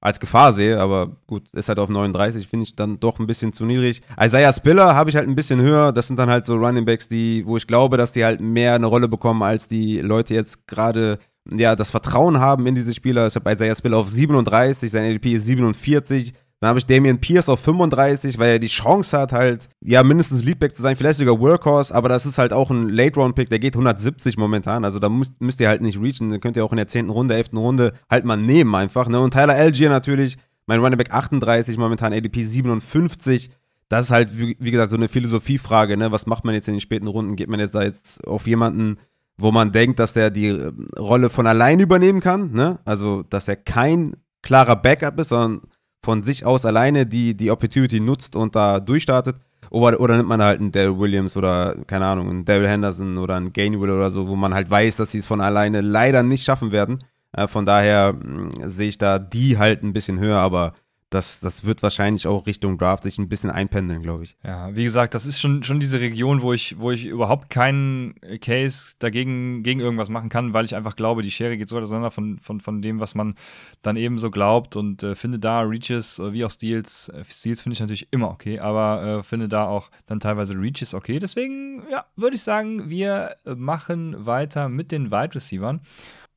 als 0.00 0.20
Gefahr 0.20 0.52
sehe, 0.52 0.78
aber 0.78 1.16
gut, 1.26 1.48
ist 1.52 1.68
halt 1.68 1.78
auf 1.78 1.88
39, 1.88 2.46
finde 2.46 2.64
ich 2.64 2.76
dann 2.76 3.00
doch 3.00 3.18
ein 3.18 3.26
bisschen 3.26 3.52
zu 3.52 3.64
niedrig. 3.64 4.02
Isaiah 4.20 4.52
Spiller 4.52 4.94
habe 4.94 5.10
ich 5.10 5.16
halt 5.16 5.26
ein 5.26 5.34
bisschen 5.34 5.60
höher. 5.60 5.92
Das 5.92 6.06
sind 6.06 6.18
dann 6.18 6.30
halt 6.30 6.44
so 6.44 6.54
Running 6.56 6.84
Backs, 6.84 7.08
die, 7.08 7.44
wo 7.46 7.56
ich 7.56 7.66
glaube, 7.66 7.96
dass 7.96 8.12
die 8.12 8.24
halt 8.24 8.40
mehr 8.40 8.74
eine 8.74 8.86
Rolle 8.86 9.08
bekommen, 9.08 9.42
als 9.42 9.68
die 9.68 10.00
Leute 10.00 10.34
jetzt 10.34 10.66
gerade 10.66 11.18
ja, 11.50 11.76
das 11.76 11.90
Vertrauen 11.90 12.40
haben 12.40 12.66
in 12.66 12.74
diese 12.74 12.94
Spieler. 12.94 13.26
Ich 13.26 13.36
habe 13.36 13.50
Isaiah 13.52 13.76
Spiller 13.76 13.98
auf 13.98 14.08
37, 14.08 14.90
sein 14.90 15.04
ADP 15.04 15.34
ist 15.34 15.46
47. 15.46 16.32
Dann 16.60 16.70
habe 16.70 16.78
ich 16.78 16.86
Damian 16.86 17.20
Pierce 17.20 17.50
auf 17.50 17.60
35, 17.60 18.38
weil 18.38 18.52
er 18.52 18.58
die 18.58 18.68
Chance 18.68 19.18
hat, 19.18 19.32
halt, 19.32 19.68
ja, 19.82 20.02
mindestens 20.02 20.42
Leadback 20.42 20.74
zu 20.74 20.80
sein, 20.80 20.96
vielleicht 20.96 21.18
sogar 21.18 21.38
Workhorse, 21.38 21.94
aber 21.94 22.08
das 22.08 22.24
ist 22.24 22.38
halt 22.38 22.54
auch 22.54 22.70
ein 22.70 22.88
Late-Round-Pick, 22.88 23.50
der 23.50 23.58
geht 23.58 23.74
170 23.74 24.38
momentan, 24.38 24.84
also 24.84 24.98
da 24.98 25.10
müsst, 25.10 25.38
müsst 25.38 25.60
ihr 25.60 25.68
halt 25.68 25.82
nicht 25.82 26.00
reachen, 26.00 26.30
dann 26.30 26.40
könnt 26.40 26.56
ihr 26.56 26.64
auch 26.64 26.72
in 26.72 26.78
der 26.78 26.88
10. 26.88 27.10
Runde, 27.10 27.34
11. 27.34 27.52
Runde 27.52 27.92
halt 28.10 28.24
mal 28.24 28.36
nehmen 28.38 28.74
einfach, 28.74 29.08
ne? 29.08 29.20
Und 29.20 29.32
Tyler 29.32 29.54
Algier 29.54 29.90
natürlich, 29.90 30.38
mein 30.66 30.80
Running 30.80 30.98
Back 30.98 31.12
38, 31.12 31.76
momentan 31.76 32.12
ADP 32.12 32.44
57. 32.44 33.50
Das 33.88 34.06
ist 34.06 34.10
halt, 34.10 34.38
wie, 34.38 34.56
wie 34.58 34.70
gesagt, 34.70 34.90
so 34.90 34.96
eine 34.96 35.08
Philosophiefrage, 35.08 35.96
ne? 35.96 36.10
Was 36.10 36.26
macht 36.26 36.44
man 36.44 36.54
jetzt 36.54 36.68
in 36.68 36.74
den 36.74 36.80
späten 36.80 37.06
Runden? 37.06 37.36
Geht 37.36 37.48
man 37.48 37.60
jetzt 37.60 37.74
da 37.74 37.82
jetzt 37.82 38.26
auf 38.26 38.46
jemanden, 38.46 38.98
wo 39.36 39.52
man 39.52 39.72
denkt, 39.72 39.98
dass 39.98 40.12
der 40.12 40.30
die 40.30 40.48
äh, 40.48 40.72
Rolle 40.98 41.30
von 41.30 41.46
allein 41.46 41.80
übernehmen 41.80 42.20
kann, 42.20 42.50
ne? 42.52 42.80
Also, 42.84 43.22
dass 43.22 43.46
er 43.46 43.56
kein 43.56 44.16
klarer 44.42 44.76
Backup 44.76 45.18
ist, 45.20 45.28
sondern 45.28 45.62
von 46.06 46.22
sich 46.22 46.46
aus 46.46 46.64
alleine 46.64 47.04
die, 47.04 47.36
die 47.36 47.50
Opportunity 47.50 47.98
nutzt 47.98 48.36
und 48.36 48.54
da 48.54 48.78
durchstartet. 48.78 49.36
Oder, 49.70 50.00
oder 50.00 50.16
nimmt 50.16 50.28
man 50.28 50.40
halt 50.40 50.60
einen 50.60 50.70
Daryl 50.70 50.96
Williams 50.96 51.36
oder, 51.36 51.74
keine 51.88 52.06
Ahnung, 52.06 52.30
einen 52.30 52.44
Daryl 52.44 52.68
Henderson 52.68 53.18
oder 53.18 53.34
einen 53.34 53.52
Gainwell 53.52 53.90
oder 53.90 54.12
so, 54.12 54.28
wo 54.28 54.36
man 54.36 54.54
halt 54.54 54.70
weiß, 54.70 54.94
dass 54.94 55.10
sie 55.10 55.18
es 55.18 55.26
von 55.26 55.40
alleine 55.40 55.80
leider 55.80 56.22
nicht 56.22 56.44
schaffen 56.44 56.70
werden. 56.70 57.02
Äh, 57.32 57.48
von 57.48 57.66
daher 57.66 58.12
mh, 58.12 58.68
sehe 58.68 58.88
ich 58.88 58.98
da 58.98 59.18
die 59.18 59.58
halt 59.58 59.82
ein 59.82 59.92
bisschen 59.92 60.20
höher, 60.20 60.38
aber 60.38 60.74
das, 61.16 61.40
das 61.40 61.64
wird 61.64 61.82
wahrscheinlich 61.82 62.26
auch 62.26 62.46
Richtung 62.46 62.76
Draft 62.76 63.04
sich 63.04 63.18
ein 63.18 63.28
bisschen 63.28 63.50
einpendeln, 63.50 64.02
glaube 64.02 64.24
ich. 64.24 64.36
Ja, 64.44 64.74
wie 64.76 64.84
gesagt, 64.84 65.14
das 65.14 65.24
ist 65.24 65.40
schon, 65.40 65.62
schon 65.62 65.80
diese 65.80 65.98
Region, 66.00 66.42
wo 66.42 66.52
ich, 66.52 66.78
wo 66.78 66.90
ich 66.90 67.06
überhaupt 67.06 67.48
keinen 67.48 68.14
Case 68.40 68.96
dagegen 68.98 69.62
gegen 69.62 69.80
irgendwas 69.80 70.10
machen 70.10 70.28
kann, 70.28 70.52
weil 70.52 70.66
ich 70.66 70.76
einfach 70.76 70.94
glaube, 70.94 71.22
die 71.22 71.30
Schere 71.30 71.56
geht 71.56 71.68
so 71.68 71.78
auseinander 71.78 72.10
von, 72.10 72.38
von, 72.38 72.60
von 72.60 72.82
dem, 72.82 73.00
was 73.00 73.14
man 73.14 73.34
dann 73.82 73.96
eben 73.96 74.18
so 74.18 74.30
glaubt 74.30 74.76
und 74.76 75.02
äh, 75.02 75.14
finde 75.14 75.38
da 75.38 75.60
Reaches 75.60 76.18
äh, 76.18 76.32
wie 76.32 76.44
auch 76.44 76.50
Steals. 76.50 77.08
Äh, 77.08 77.24
Steals 77.24 77.62
finde 77.62 77.74
ich 77.74 77.80
natürlich 77.80 78.08
immer 78.10 78.30
okay, 78.30 78.60
aber 78.60 79.20
äh, 79.20 79.22
finde 79.22 79.48
da 79.48 79.66
auch 79.66 79.90
dann 80.04 80.20
teilweise 80.20 80.54
Reaches 80.54 80.92
okay. 80.92 81.18
Deswegen, 81.18 81.82
ja, 81.90 82.04
würde 82.16 82.36
ich 82.36 82.42
sagen, 82.42 82.90
wir 82.90 83.36
machen 83.44 84.26
weiter 84.26 84.68
mit 84.68 84.92
den 84.92 85.10
Wide 85.10 85.34
Receivers. 85.34 85.80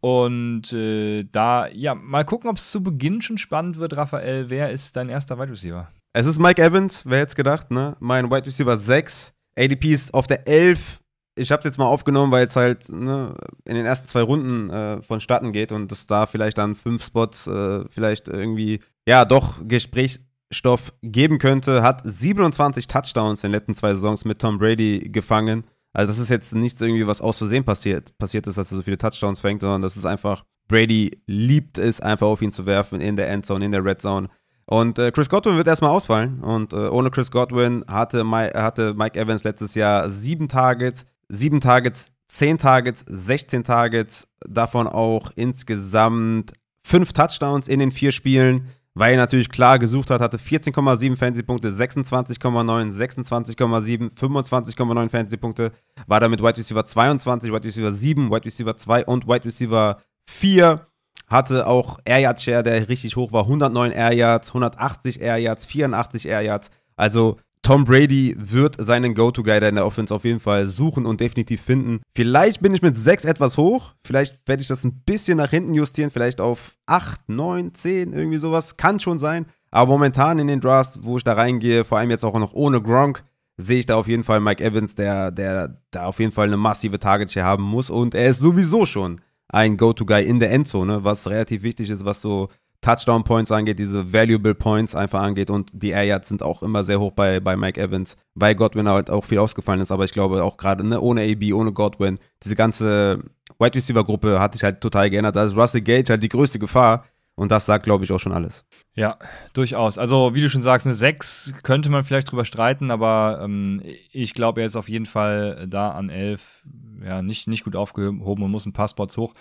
Und 0.01 0.71
äh, 0.71 1.25
da, 1.29 1.67
ja, 1.67 1.93
mal 1.93 2.23
gucken, 2.23 2.49
ob 2.49 2.55
es 2.55 2.71
zu 2.71 2.81
Beginn 2.81 3.21
schon 3.21 3.37
spannend 3.37 3.79
wird, 3.79 3.97
Raphael. 3.97 4.49
Wer 4.49 4.71
ist 4.71 4.95
dein 4.95 5.09
erster 5.09 5.37
Wide 5.37 5.51
Receiver? 5.51 5.89
Es 6.13 6.25
ist 6.25 6.39
Mike 6.39 6.61
Evans, 6.61 7.03
wer 7.05 7.19
hätte 7.19 7.35
gedacht, 7.35 7.69
ne? 7.69 7.95
Mein 7.99 8.31
Wide 8.31 8.45
Receiver 8.45 8.77
6. 8.77 9.33
ADP 9.57 9.91
ist 9.91 10.13
auf 10.13 10.25
der 10.25 10.47
11. 10.47 11.01
Ich 11.35 11.51
habe 11.51 11.59
es 11.59 11.65
jetzt 11.65 11.77
mal 11.77 11.85
aufgenommen, 11.85 12.31
weil 12.31 12.47
es 12.47 12.55
halt 12.55 12.89
ne, 12.89 13.35
in 13.65 13.75
den 13.75 13.85
ersten 13.85 14.07
zwei 14.07 14.21
Runden 14.21 14.69
äh, 14.69 15.01
vonstatten 15.01 15.51
geht 15.51 15.71
und 15.71 15.91
es 15.91 16.05
da 16.05 16.25
vielleicht 16.25 16.59
an 16.59 16.75
fünf 16.75 17.03
Spots 17.03 17.47
äh, 17.47 17.83
vielleicht 17.89 18.27
irgendwie, 18.27 18.79
ja, 19.07 19.23
doch 19.25 19.59
Gesprächsstoff 19.65 20.93
geben 21.01 21.37
könnte. 21.37 21.83
Hat 21.83 22.01
27 22.03 22.87
Touchdowns 22.87 23.43
in 23.43 23.51
den 23.51 23.59
letzten 23.59 23.75
zwei 23.75 23.93
Saisons 23.93 24.25
mit 24.25 24.39
Tom 24.39 24.57
Brady 24.57 25.09
gefangen. 25.11 25.65
Also 25.93 26.11
das 26.11 26.19
ist 26.19 26.29
jetzt 26.29 26.53
nichts 26.53 26.79
irgendwie, 26.79 27.07
was 27.07 27.21
aus 27.21 27.37
Versehen 27.39 27.63
passiert, 27.63 28.17
passiert 28.17 28.47
ist, 28.47 28.57
dass 28.57 28.71
er 28.71 28.77
so 28.77 28.83
viele 28.83 28.97
Touchdowns 28.97 29.39
fängt, 29.39 29.61
sondern 29.61 29.81
das 29.81 29.97
ist 29.97 30.05
einfach, 30.05 30.45
Brady 30.67 31.21
liebt 31.25 31.77
es 31.77 31.99
einfach 31.99 32.27
auf 32.27 32.41
ihn 32.41 32.51
zu 32.51 32.65
werfen 32.65 33.01
in 33.01 33.15
der 33.15 33.29
Endzone, 33.29 33.65
in 33.65 33.71
der 33.71 33.83
Red 33.83 34.01
Zone. 34.01 34.29
Und 34.65 34.99
äh, 34.99 35.11
Chris 35.11 35.29
Godwin 35.29 35.57
wird 35.57 35.67
erstmal 35.67 35.89
ausfallen. 35.89 36.41
Und 36.41 36.73
äh, 36.73 36.89
ohne 36.89 37.09
Chris 37.09 37.31
Godwin 37.31 37.83
hatte, 37.87 38.23
My, 38.23 38.49
hatte 38.49 38.93
Mike 38.93 39.19
Evans 39.19 39.43
letztes 39.43 39.73
Jahr 39.73 40.11
sieben 40.11 40.47
Targets, 40.47 41.07
sieben 41.27 41.59
Targets, 41.59 42.11
zehn 42.27 42.59
Targets, 42.59 43.03
16 43.07 43.63
Targets, 43.63 44.27
davon 44.47 44.85
auch 44.85 45.31
insgesamt 45.35 46.53
fünf 46.83 47.13
Touchdowns 47.13 47.67
in 47.67 47.79
den 47.79 47.91
vier 47.91 48.11
Spielen 48.11 48.67
weil 48.99 49.13
er 49.13 49.17
natürlich 49.17 49.49
klar 49.49 49.79
gesucht 49.79 50.09
hat, 50.09 50.19
hatte 50.19 50.37
14,7 50.37 51.15
Fantasy-Punkte, 51.15 51.69
26,9, 51.69 52.91
26,7, 52.91 54.11
25,9 54.13 55.09
Fantasy-Punkte, 55.09 55.71
war 56.05 56.19
damit 56.19 56.41
Wide 56.41 56.57
Receiver 56.57 56.85
22, 56.85 57.51
Wide 57.51 57.63
Receiver 57.63 57.93
7, 57.93 58.29
Wide 58.29 58.45
Receiver 58.45 58.75
2 58.75 59.05
und 59.05 59.25
Wide 59.25 59.45
Receiver 59.45 60.01
4. 60.29 60.85
Hatte 61.27 61.67
auch 61.67 61.99
Air 62.03 62.19
Yard 62.19 62.41
Share, 62.41 62.63
der 62.63 62.89
richtig 62.89 63.15
hoch 63.15 63.31
war, 63.31 63.43
109 63.43 63.91
Air 63.91 64.13
Yards, 64.13 64.49
180 64.49 65.21
Air 65.21 65.37
Yards, 65.37 65.65
84 65.65 66.27
Air 66.27 66.41
Yards. 66.41 66.69
Also 66.97 67.37
Tom 67.69 67.85
Brady 67.85 68.35
wird 68.35 68.77
seinen 68.79 69.13
Go-To-Guy 69.13 69.59
in 69.69 69.75
der 69.75 69.85
Offense 69.85 70.11
auf 70.11 70.25
jeden 70.25 70.39
Fall 70.39 70.69
suchen 70.69 71.05
und 71.05 71.21
definitiv 71.21 71.61
finden. 71.61 72.01
Vielleicht 72.15 72.63
bin 72.63 72.73
ich 72.73 72.81
mit 72.81 72.97
6 72.97 73.25
etwas 73.25 73.57
hoch. 73.59 73.93
Vielleicht 74.03 74.39
werde 74.47 74.63
ich 74.63 74.67
das 74.67 74.83
ein 74.83 75.03
bisschen 75.05 75.37
nach 75.37 75.51
hinten 75.51 75.75
justieren. 75.75 76.09
Vielleicht 76.09 76.41
auf 76.41 76.71
8, 76.87 77.29
9, 77.29 77.75
10, 77.75 78.13
irgendwie 78.13 78.39
sowas. 78.39 78.75
Kann 78.75 78.99
schon 78.99 79.19
sein. 79.19 79.45
Aber 79.69 79.91
momentan 79.91 80.39
in 80.39 80.47
den 80.47 80.61
Drafts, 80.61 81.01
wo 81.03 81.17
ich 81.17 81.23
da 81.23 81.33
reingehe, 81.33 81.85
vor 81.85 81.99
allem 81.99 82.09
jetzt 82.09 82.25
auch 82.25 82.33
noch 82.39 82.53
ohne 82.53 82.81
Gronk, 82.81 83.23
sehe 83.57 83.77
ich 83.77 83.85
da 83.85 83.97
auf 83.97 84.07
jeden 84.07 84.23
Fall 84.23 84.39
Mike 84.39 84.63
Evans, 84.63 84.95
der, 84.95 85.29
der 85.29 85.79
da 85.91 86.07
auf 86.07 86.19
jeden 86.19 86.31
Fall 86.31 86.47
eine 86.47 86.57
massive 86.57 86.99
Target-Share 86.99 87.45
haben 87.45 87.65
muss. 87.65 87.91
Und 87.91 88.15
er 88.15 88.31
ist 88.31 88.39
sowieso 88.39 88.87
schon 88.87 89.21
ein 89.47 89.77
Go-To-Guy 89.77 90.23
in 90.23 90.39
der 90.39 90.49
Endzone, 90.49 91.03
was 91.03 91.29
relativ 91.29 91.61
wichtig 91.61 91.91
ist, 91.91 92.03
was 92.03 92.19
so 92.19 92.49
Touchdown 92.81 93.23
Points 93.23 93.51
angeht, 93.51 93.77
diese 93.77 94.13
Valuable 94.13 94.55
Points 94.55 94.95
einfach 94.95 95.21
angeht 95.21 95.49
und 95.49 95.71
die 95.73 95.89
Air 95.89 96.03
Yards 96.03 96.29
sind 96.29 96.41
auch 96.41 96.63
immer 96.63 96.83
sehr 96.83 96.99
hoch 96.99 97.11
bei, 97.11 97.39
bei 97.39 97.57
Mike 97.57 97.79
Evans, 97.79 98.15
weil 98.35 98.55
Godwin 98.55 98.87
halt 98.87 99.09
auch 99.09 99.25
viel 99.25 99.39
ausgefallen 99.39 99.81
ist, 99.81 99.91
aber 99.91 100.05
ich 100.05 100.13
glaube 100.13 100.43
auch 100.43 100.57
gerade 100.57 100.87
ne, 100.87 101.01
ohne 101.01 101.21
AB, 101.21 101.53
ohne 101.53 101.73
Godwin, 101.73 102.19
diese 102.43 102.55
ganze 102.55 103.23
Wide 103.59 103.75
Receiver 103.75 104.03
Gruppe 104.05 104.39
hat 104.39 104.53
sich 104.53 104.63
halt 104.63 104.79
total 104.79 105.09
geändert. 105.09 105.35
Da 105.35 105.43
ist 105.43 105.55
Russell 105.55 105.81
Gage 105.81 106.09
halt 106.09 106.23
die 106.23 106.29
größte 106.29 106.59
Gefahr 106.59 107.05
Und 107.39 107.51
das 107.51 107.65
sagt, 107.65 107.85
glaube 107.85 108.03
ich, 108.03 108.11
auch 108.11 108.19
schon 108.19 108.33
alles. 108.33 108.65
Ja, 108.95 109.17
durchaus. 109.53 109.97
Also, 109.97 110.35
wie 110.35 110.41
du 110.41 110.49
schon 110.49 110.61
sagst, 110.61 110.85
eine 110.85 110.93
6 110.93 111.53
könnte 111.63 111.89
man 111.89 112.03
vielleicht 112.03 112.29
drüber 112.29 112.43
streiten, 112.43 112.91
aber 112.91 113.39
ähm, 113.41 113.81
ich 114.11 114.33
glaube, 114.33 114.59
er 114.59 114.65
ist 114.65 114.75
auf 114.75 114.89
jeden 114.89 115.05
Fall 115.05 115.65
da 115.69 115.91
an 115.91 116.09
11 116.09 116.65
ja, 117.01 117.21
nicht, 117.21 117.47
nicht 117.47 117.63
gut 117.63 117.77
aufgehoben 117.77 118.43
und 118.43 118.51
muss 118.51 118.65
ein 118.65 118.73
paar 118.73 118.89
Spots 118.89 119.15
hoch. 119.15 119.33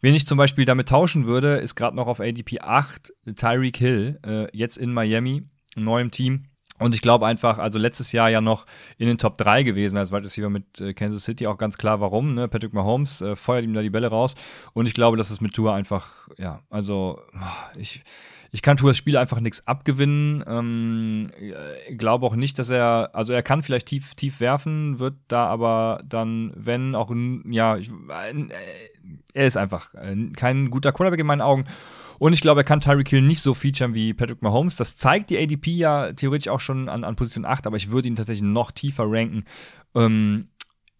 Wen 0.00 0.16
ich 0.16 0.26
zum 0.26 0.36
Beispiel 0.36 0.64
damit 0.64 0.88
tauschen 0.88 1.26
würde, 1.26 1.58
ist 1.58 1.76
gerade 1.76 1.94
noch 1.94 2.08
auf 2.08 2.18
ADP 2.18 2.58
8 2.60 3.12
Tyreek 3.36 3.76
Hill, 3.76 4.18
äh, 4.26 4.48
jetzt 4.52 4.76
in 4.76 4.92
Miami, 4.92 5.44
neuem 5.76 6.10
Team. 6.10 6.42
Und 6.80 6.94
ich 6.94 7.02
glaube 7.02 7.26
einfach, 7.26 7.58
also 7.58 7.78
letztes 7.78 8.10
Jahr 8.10 8.28
ja 8.30 8.40
noch 8.40 8.66
in 8.98 9.06
den 9.06 9.16
Top 9.16 9.38
3 9.38 9.62
gewesen 9.62 9.96
als 9.96 10.10
Wide 10.10 10.24
Receiver 10.24 10.50
mit 10.50 10.80
äh, 10.80 10.92
Kansas 10.92 11.24
City, 11.24 11.46
auch 11.46 11.56
ganz 11.56 11.78
klar 11.78 12.00
warum. 12.00 12.34
Ne? 12.34 12.48
Patrick 12.48 12.72
Mahomes 12.72 13.20
äh, 13.20 13.36
feuert 13.36 13.64
ihm 13.64 13.74
da 13.74 13.82
die 13.82 13.90
Bälle 13.90 14.08
raus. 14.08 14.34
Und 14.72 14.86
ich 14.86 14.94
glaube, 14.94 15.16
dass 15.16 15.30
es 15.30 15.40
mit 15.40 15.54
Tour 15.54 15.72
einfach, 15.72 16.28
ja, 16.36 16.62
also 16.70 17.20
ich, 17.76 18.02
ich 18.50 18.60
kann 18.60 18.76
Tours 18.76 18.96
Spiel 18.96 19.16
einfach 19.16 19.38
nichts 19.38 19.66
abgewinnen. 19.68 20.42
Ähm, 20.48 21.30
glaube 21.96 22.26
auch 22.26 22.34
nicht, 22.34 22.58
dass 22.58 22.70
er, 22.70 23.10
also 23.12 23.32
er 23.32 23.44
kann 23.44 23.62
vielleicht 23.62 23.86
tief, 23.86 24.16
tief 24.16 24.40
werfen, 24.40 24.98
wird 24.98 25.14
da 25.28 25.46
aber 25.46 26.02
dann, 26.04 26.52
wenn 26.56 26.96
auch, 26.96 27.12
ja, 27.50 27.76
ich, 27.76 27.88
äh, 27.88 28.48
er 29.32 29.46
ist 29.46 29.56
einfach 29.56 29.94
äh, 29.94 30.16
kein 30.36 30.70
guter 30.70 30.90
Quarterback 30.90 31.20
in 31.20 31.26
meinen 31.26 31.40
Augen. 31.40 31.66
Und 32.18 32.32
ich 32.32 32.40
glaube, 32.40 32.60
er 32.60 32.64
kann 32.64 32.80
Tyreek 32.80 33.08
Hill 33.08 33.22
nicht 33.22 33.40
so 33.40 33.54
featuren 33.54 33.94
wie 33.94 34.14
Patrick 34.14 34.42
Mahomes. 34.42 34.76
Das 34.76 34.96
zeigt 34.96 35.30
die 35.30 35.38
ADP 35.38 35.70
ja 35.72 36.12
theoretisch 36.12 36.48
auch 36.48 36.60
schon 36.60 36.88
an, 36.88 37.04
an 37.04 37.16
Position 37.16 37.44
8, 37.44 37.66
aber 37.66 37.76
ich 37.76 37.90
würde 37.90 38.08
ihn 38.08 38.16
tatsächlich 38.16 38.44
noch 38.44 38.70
tiefer 38.70 39.04
ranken. 39.06 39.44
Ähm, 39.94 40.48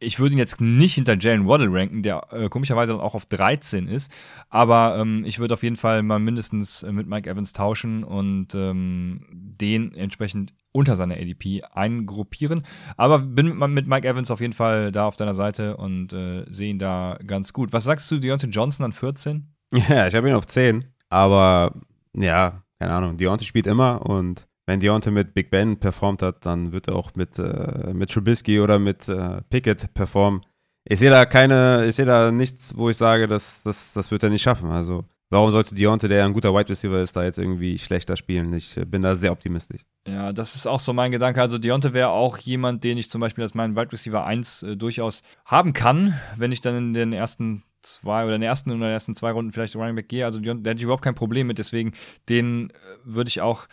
ich 0.05 0.19
würde 0.19 0.35
ihn 0.35 0.39
jetzt 0.39 0.61
nicht 0.61 0.95
hinter 0.95 1.17
Jalen 1.19 1.47
Waddle 1.47 1.73
ranken, 1.73 2.03
der 2.03 2.27
äh, 2.31 2.49
komischerweise 2.49 2.93
dann 2.93 3.01
auch 3.01 3.15
auf 3.15 3.27
13 3.27 3.89
ist. 3.89 4.12
Aber 4.49 4.97
ähm, 4.99 5.25
ich 5.25 5.39
würde 5.39 5.55
auf 5.55 5.62
jeden 5.62 5.77
Fall 5.77 6.03
mal 6.03 6.19
mindestens 6.19 6.83
äh, 6.83 6.93
mit 6.93 7.07
Mike 7.07 7.29
Evans 7.29 7.53
tauschen 7.53 8.05
und 8.05 8.55
ähm, 8.55 9.27
den 9.31 9.95
entsprechend 9.95 10.53
unter 10.73 10.97
seiner 10.97 11.15
ADP 11.15 11.62
eingruppieren. 11.73 12.65
Aber 12.97 13.21
bin 13.21 13.57
mit 13.73 13.87
Mike 13.87 14.07
Evans 14.07 14.31
auf 14.31 14.41
jeden 14.41 14.53
Fall 14.53 14.93
da 14.93 15.07
auf 15.07 15.17
deiner 15.17 15.35
Seite 15.35 15.77
und 15.77 16.12
äh, 16.12 16.45
sehe 16.51 16.71
ihn 16.71 16.79
da 16.79 17.19
ganz 17.27 17.53
gut. 17.53 17.73
Was 17.73 17.85
sagst 17.85 18.11
du, 18.11 18.19
Deontay 18.19 18.49
Johnson 18.49 18.85
an 18.85 18.93
14? 18.93 19.51
Ja, 19.89 20.07
ich 20.07 20.15
habe 20.15 20.29
ihn 20.29 20.35
auf 20.35 20.47
10. 20.47 20.94
Aber 21.15 21.73
ja, 22.12 22.65
keine 22.81 22.93
Ahnung, 22.93 23.17
Deontay 23.17 23.45
spielt 23.45 23.69
immer 23.69 24.05
und 24.05 24.49
wenn 24.67 24.81
Deontay 24.81 25.12
mit 25.12 25.33
Big 25.33 25.49
Ben 25.49 25.79
performt 25.79 26.23
hat, 26.23 26.45
dann 26.45 26.73
wird 26.73 26.89
er 26.89 26.97
auch 26.97 27.15
mit, 27.15 27.39
äh, 27.39 27.93
mit 27.95 28.11
Trubisky 28.11 28.59
oder 28.59 28.81
mit 28.81 29.09
äh, 29.09 29.43
Pickett 29.49 29.95
performen. 29.95 30.41
Ich 30.85 30.99
sehe 30.99 31.11
da 31.11 31.25
keine, 31.25 31.87
ich 31.87 31.95
sehe 31.95 32.05
da 32.05 32.33
nichts, 32.33 32.77
wo 32.77 32.91
ich 32.91 32.97
sage, 32.97 33.29
das, 33.29 33.62
das, 33.62 33.93
das 33.93 34.11
wird 34.11 34.25
er 34.25 34.31
nicht 34.31 34.43
schaffen. 34.43 34.73
Also 34.73 35.05
warum 35.31 35.53
sollte 35.53 35.77
Deontay, 35.77 36.09
der 36.09 36.25
ein 36.25 36.33
guter 36.33 36.53
Wide 36.53 36.69
Receiver 36.69 37.01
ist, 37.01 37.15
da 37.15 37.23
jetzt 37.23 37.39
irgendwie 37.39 37.79
schlechter 37.79 38.17
spielen? 38.17 38.53
Ich 38.53 38.75
bin 38.87 39.03
da 39.03 39.15
sehr 39.15 39.31
optimistisch. 39.31 39.83
Ja, 40.09 40.33
das 40.33 40.57
ist 40.57 40.67
auch 40.67 40.81
so 40.81 40.93
mein 40.93 41.12
Gedanke. 41.12 41.41
Also 41.41 41.59
Deontay 41.59 41.93
wäre 41.93 42.09
auch 42.09 42.39
jemand, 42.39 42.83
den 42.83 42.99
ich 42.99 43.09
zum 43.09 43.21
Beispiel 43.21 43.45
als 43.45 43.55
meinen 43.55 43.77
Wide 43.77 43.93
Receiver 43.93 44.25
1 44.25 44.65
äh, 44.65 44.77
durchaus 44.77 45.23
haben 45.45 45.75
kann, 45.75 46.19
wenn 46.37 46.51
ich 46.51 46.61
dann 46.61 46.77
in 46.77 46.93
den 46.93 47.12
ersten 47.12 47.62
zwei 47.85 48.24
oder 48.24 48.35
in 48.35 48.41
den 48.41 48.49
ersten 48.49 48.70
oder 48.70 48.91
ersten 48.91 49.14
zwei 49.14 49.30
Runden 49.30 49.53
vielleicht 49.53 49.76
Running 49.76 49.95
Back 49.95 50.09
gehe. 50.09 50.24
Also 50.24 50.41
da 50.41 50.53
hätte 50.53 50.74
ich 50.76 50.82
überhaupt 50.82 51.05
kein 51.05 51.14
Problem 51.14 51.47
mit. 51.47 51.59
Deswegen 51.59 51.93
den 52.28 52.70
äh, 52.70 52.74
würde 53.05 53.28
ich 53.28 53.41
auch. 53.41 53.66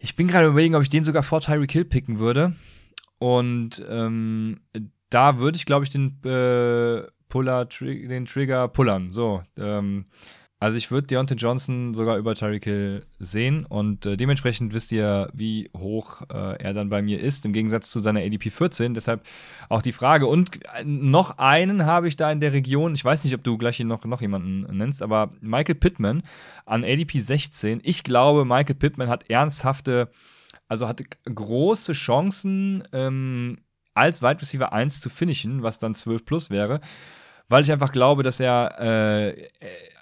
Ich 0.00 0.16
bin 0.16 0.28
gerade 0.28 0.48
überlegen, 0.48 0.74
ob 0.74 0.82
ich 0.82 0.88
den 0.88 1.02
sogar 1.02 1.22
vor 1.22 1.40
Tyreek 1.40 1.72
Hill 1.72 1.84
picken 1.84 2.18
würde. 2.18 2.54
Und 3.18 3.84
ähm, 3.88 4.60
da 5.10 5.38
würde 5.38 5.56
ich, 5.56 5.66
glaube 5.66 5.84
ich, 5.84 5.90
den 5.90 6.22
äh, 6.24 7.02
Puller, 7.28 7.64
den 7.64 8.26
Trigger 8.26 8.68
pullern. 8.68 9.12
So. 9.12 9.42
Ähm, 9.58 10.06
also 10.60 10.76
ich 10.76 10.90
würde 10.90 11.06
Deontay 11.06 11.36
Johnson 11.36 11.94
sogar 11.94 12.16
über 12.16 12.34
Tyreek 12.34 12.64
Hill 12.64 13.06
sehen 13.20 13.64
und 13.64 14.06
äh, 14.06 14.16
dementsprechend 14.16 14.74
wisst 14.74 14.90
ihr, 14.90 15.30
wie 15.32 15.70
hoch 15.76 16.22
äh, 16.32 16.60
er 16.60 16.74
dann 16.74 16.88
bei 16.88 17.00
mir 17.00 17.20
ist, 17.20 17.46
im 17.46 17.52
Gegensatz 17.52 17.90
zu 17.90 18.00
seiner 18.00 18.20
ADP 18.20 18.50
14. 18.50 18.92
Deshalb 18.92 19.22
auch 19.68 19.82
die 19.82 19.92
Frage. 19.92 20.26
Und 20.26 20.64
äh, 20.74 20.82
noch 20.84 21.38
einen 21.38 21.86
habe 21.86 22.08
ich 22.08 22.16
da 22.16 22.32
in 22.32 22.40
der 22.40 22.52
Region, 22.52 22.96
ich 22.96 23.04
weiß 23.04 23.22
nicht, 23.22 23.34
ob 23.34 23.44
du 23.44 23.56
gleich 23.56 23.76
hier 23.76 23.86
noch, 23.86 24.04
noch 24.04 24.20
jemanden 24.20 24.76
nennst, 24.76 25.00
aber 25.00 25.30
Michael 25.40 25.76
Pittman 25.76 26.24
an 26.66 26.82
ADP 26.82 27.20
16. 27.20 27.80
Ich 27.84 28.02
glaube, 28.02 28.44
Michael 28.44 28.74
Pittman 28.74 29.08
hat 29.08 29.30
ernsthafte, 29.30 30.08
also 30.66 30.88
hatte 30.88 31.04
große 31.32 31.92
Chancen, 31.92 32.82
ähm, 32.92 33.58
als 33.94 34.22
Wide 34.22 34.40
Receiver 34.40 34.72
1 34.72 35.00
zu 35.00 35.08
finishen, 35.08 35.62
was 35.62 35.78
dann 35.78 35.94
12 35.94 36.24
plus 36.24 36.50
wäre 36.50 36.80
weil 37.50 37.62
ich 37.62 37.72
einfach 37.72 37.92
glaube, 37.92 38.22
dass 38.22 38.40
er 38.40 38.76
äh, 38.78 39.48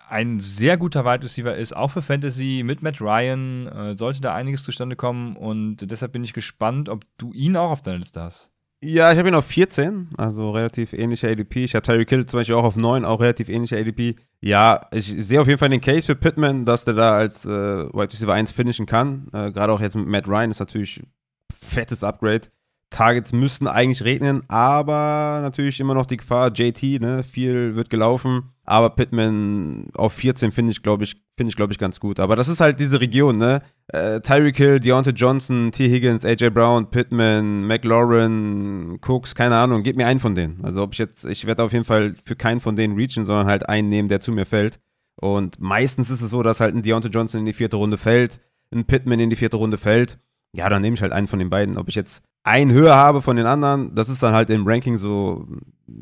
ein 0.09 0.41
sehr 0.41 0.77
guter 0.77 1.05
Wide 1.05 1.25
Receiver 1.25 1.55
ist, 1.57 1.77
auch 1.77 1.91
für 1.91 2.03
Fantasy 2.03 2.63
mit 2.65 2.83
Matt 2.83 3.01
Ryan. 3.01 3.67
Äh, 3.67 3.95
sollte 3.97 4.21
da 4.21 4.35
einiges 4.35 4.63
zustande 4.63 4.97
kommen 4.97 5.37
und 5.37 5.91
deshalb 5.91 6.13
bin 6.13 6.25
ich 6.25 6.33
gespannt, 6.33 6.89
ob 6.89 7.05
du 7.19 7.33
ihn 7.33 7.57
auch 7.57 7.71
auf 7.71 7.83
deiner 7.83 7.99
Liste 7.99 8.21
hast. 8.21 8.51
Ja, 8.83 9.11
ich 9.11 9.19
habe 9.19 9.29
ihn 9.29 9.35
auf 9.35 9.47
14, 9.47 10.11
also 10.19 10.51
relativ 10.51 10.93
ähnlicher 10.93 11.29
ADP. 11.29 11.65
Ich 11.65 11.75
habe 11.75 11.83
Tyreek 11.83 12.11
Hill 12.11 12.27
zum 12.27 12.41
Beispiel 12.41 12.55
auch 12.55 12.65
auf 12.65 12.77
9, 12.77 13.05
auch 13.05 13.21
relativ 13.21 13.49
ähnlicher 13.49 13.79
ADP. 13.79 14.17
Ja, 14.41 14.87
ich 14.93 15.07
sehe 15.07 15.41
auf 15.41 15.49
jeden 15.49 15.59
Fall 15.59 15.71
den 15.71 15.81
Case 15.81 16.07
für 16.07 16.15
Pittman, 16.15 16.67
dass 16.67 16.85
der 16.85 16.95
da 16.95 17.15
als 17.15 17.47
äh, 17.47 17.49
Wide 17.49 18.13
Receiver 18.13 18.35
1 18.35 18.53
finishen 18.53 18.85
kann. 18.85 19.29
Äh, 19.33 19.51
Gerade 19.51 19.73
auch 19.73 19.81
jetzt 19.81 19.97
mit 19.97 20.07
Matt 20.07 20.29
Ryan 20.29 20.51
ist 20.51 20.61
natürlich 20.61 21.03
fettes 21.51 22.05
Upgrade. 22.05 22.49
Targets 22.91 23.33
müssten 23.33 23.67
eigentlich 23.67 24.05
regnen, 24.05 24.43
aber 24.49 25.41
natürlich 25.43 25.81
immer 25.81 25.95
noch 25.95 26.07
die 26.07 26.19
Gefahr, 26.19 26.53
JT, 26.53 27.01
ne, 27.01 27.25
viel 27.25 27.75
wird 27.75 27.91
gelaufen, 27.91 28.53
aber 28.67 28.91
Pittman 28.91 29.87
auf 29.95 30.14
14 30.14 30.51
finde 30.51 30.73
ich, 30.73 30.83
glaube 30.83 31.05
ich, 31.05 31.14
finde 31.37 31.51
ich, 31.51 31.57
glaube 31.57 31.73
ich, 31.73 31.79
ganz 31.79 32.01
gut. 32.01 32.19
Aber 32.19 32.35
das 32.35 32.49
ist 32.49 32.61
halt 32.61 32.81
diese 32.81 33.01
Region, 33.01 33.39
ne? 33.39 33.62
Äh, 33.89 34.21
Tyreek 34.21 34.57
Hill, 34.57 34.81
Deontay 34.81 35.12
Johnson, 35.12 35.71
T. 35.71 35.89
Higgins, 35.89 36.25
AJ 36.25 36.51
Brown, 36.51 36.91
Pittman, 36.91 37.64
McLaurin, 37.64 38.99
Cooks, 39.07 39.37
keine 39.37 39.55
Ahnung, 39.55 39.85
gib 39.85 39.97
mir 39.97 40.09
einen 40.09 40.19
von 40.19 40.35
denen. 40.35 40.64
Also 40.64 40.83
ob 40.83 40.95
ich 40.95 40.99
jetzt, 40.99 41.25
ich 41.25 41.47
werde 41.47 41.62
auf 41.62 41.73
jeden 41.73 41.85
Fall 41.85 42.17
für 42.25 42.35
keinen 42.35 42.59
von 42.59 42.75
denen 42.75 42.97
reachen, 42.97 43.25
sondern 43.25 43.47
halt 43.47 43.69
einen 43.69 43.89
nehmen, 43.89 44.09
der 44.09 44.21
zu 44.21 44.33
mir 44.33 44.47
fällt. 44.47 44.81
Und 45.14 45.61
meistens 45.61 46.11
ist 46.11 46.21
es 46.21 46.31
so, 46.31 46.43
dass 46.43 46.59
halt 46.59 46.75
ein 46.75 46.83
Deontay 46.83 47.09
Johnson 47.09 47.41
in 47.41 47.47
die 47.47 47.53
vierte 47.53 47.77
Runde 47.77 47.99
fällt, 47.99 48.41
ein 48.73 48.85
Pittman 48.85 49.21
in 49.21 49.31
die 49.31 49.37
vierte 49.37 49.57
Runde 49.57 49.79
fällt. 49.79 50.19
Ja, 50.53 50.69
dann 50.69 50.83
nehme 50.83 50.95
ich 50.95 51.03
halt 51.03 51.12
einen 51.12 51.29
von 51.29 51.39
den 51.39 51.51
beiden. 51.51 51.79
Ob 51.79 51.89
ich 51.89 51.95
jetzt 51.95 52.23
einen 52.43 52.73
höher 52.73 52.97
habe 52.97 53.23
von 53.23 53.37
den 53.37 53.47
anderen, 53.47 53.95
das 53.95 54.09
ist 54.09 54.23
dann 54.23 54.35
halt 54.35 54.51
im 54.51 54.67
Ranking 54.67 54.97
so, 54.97 55.47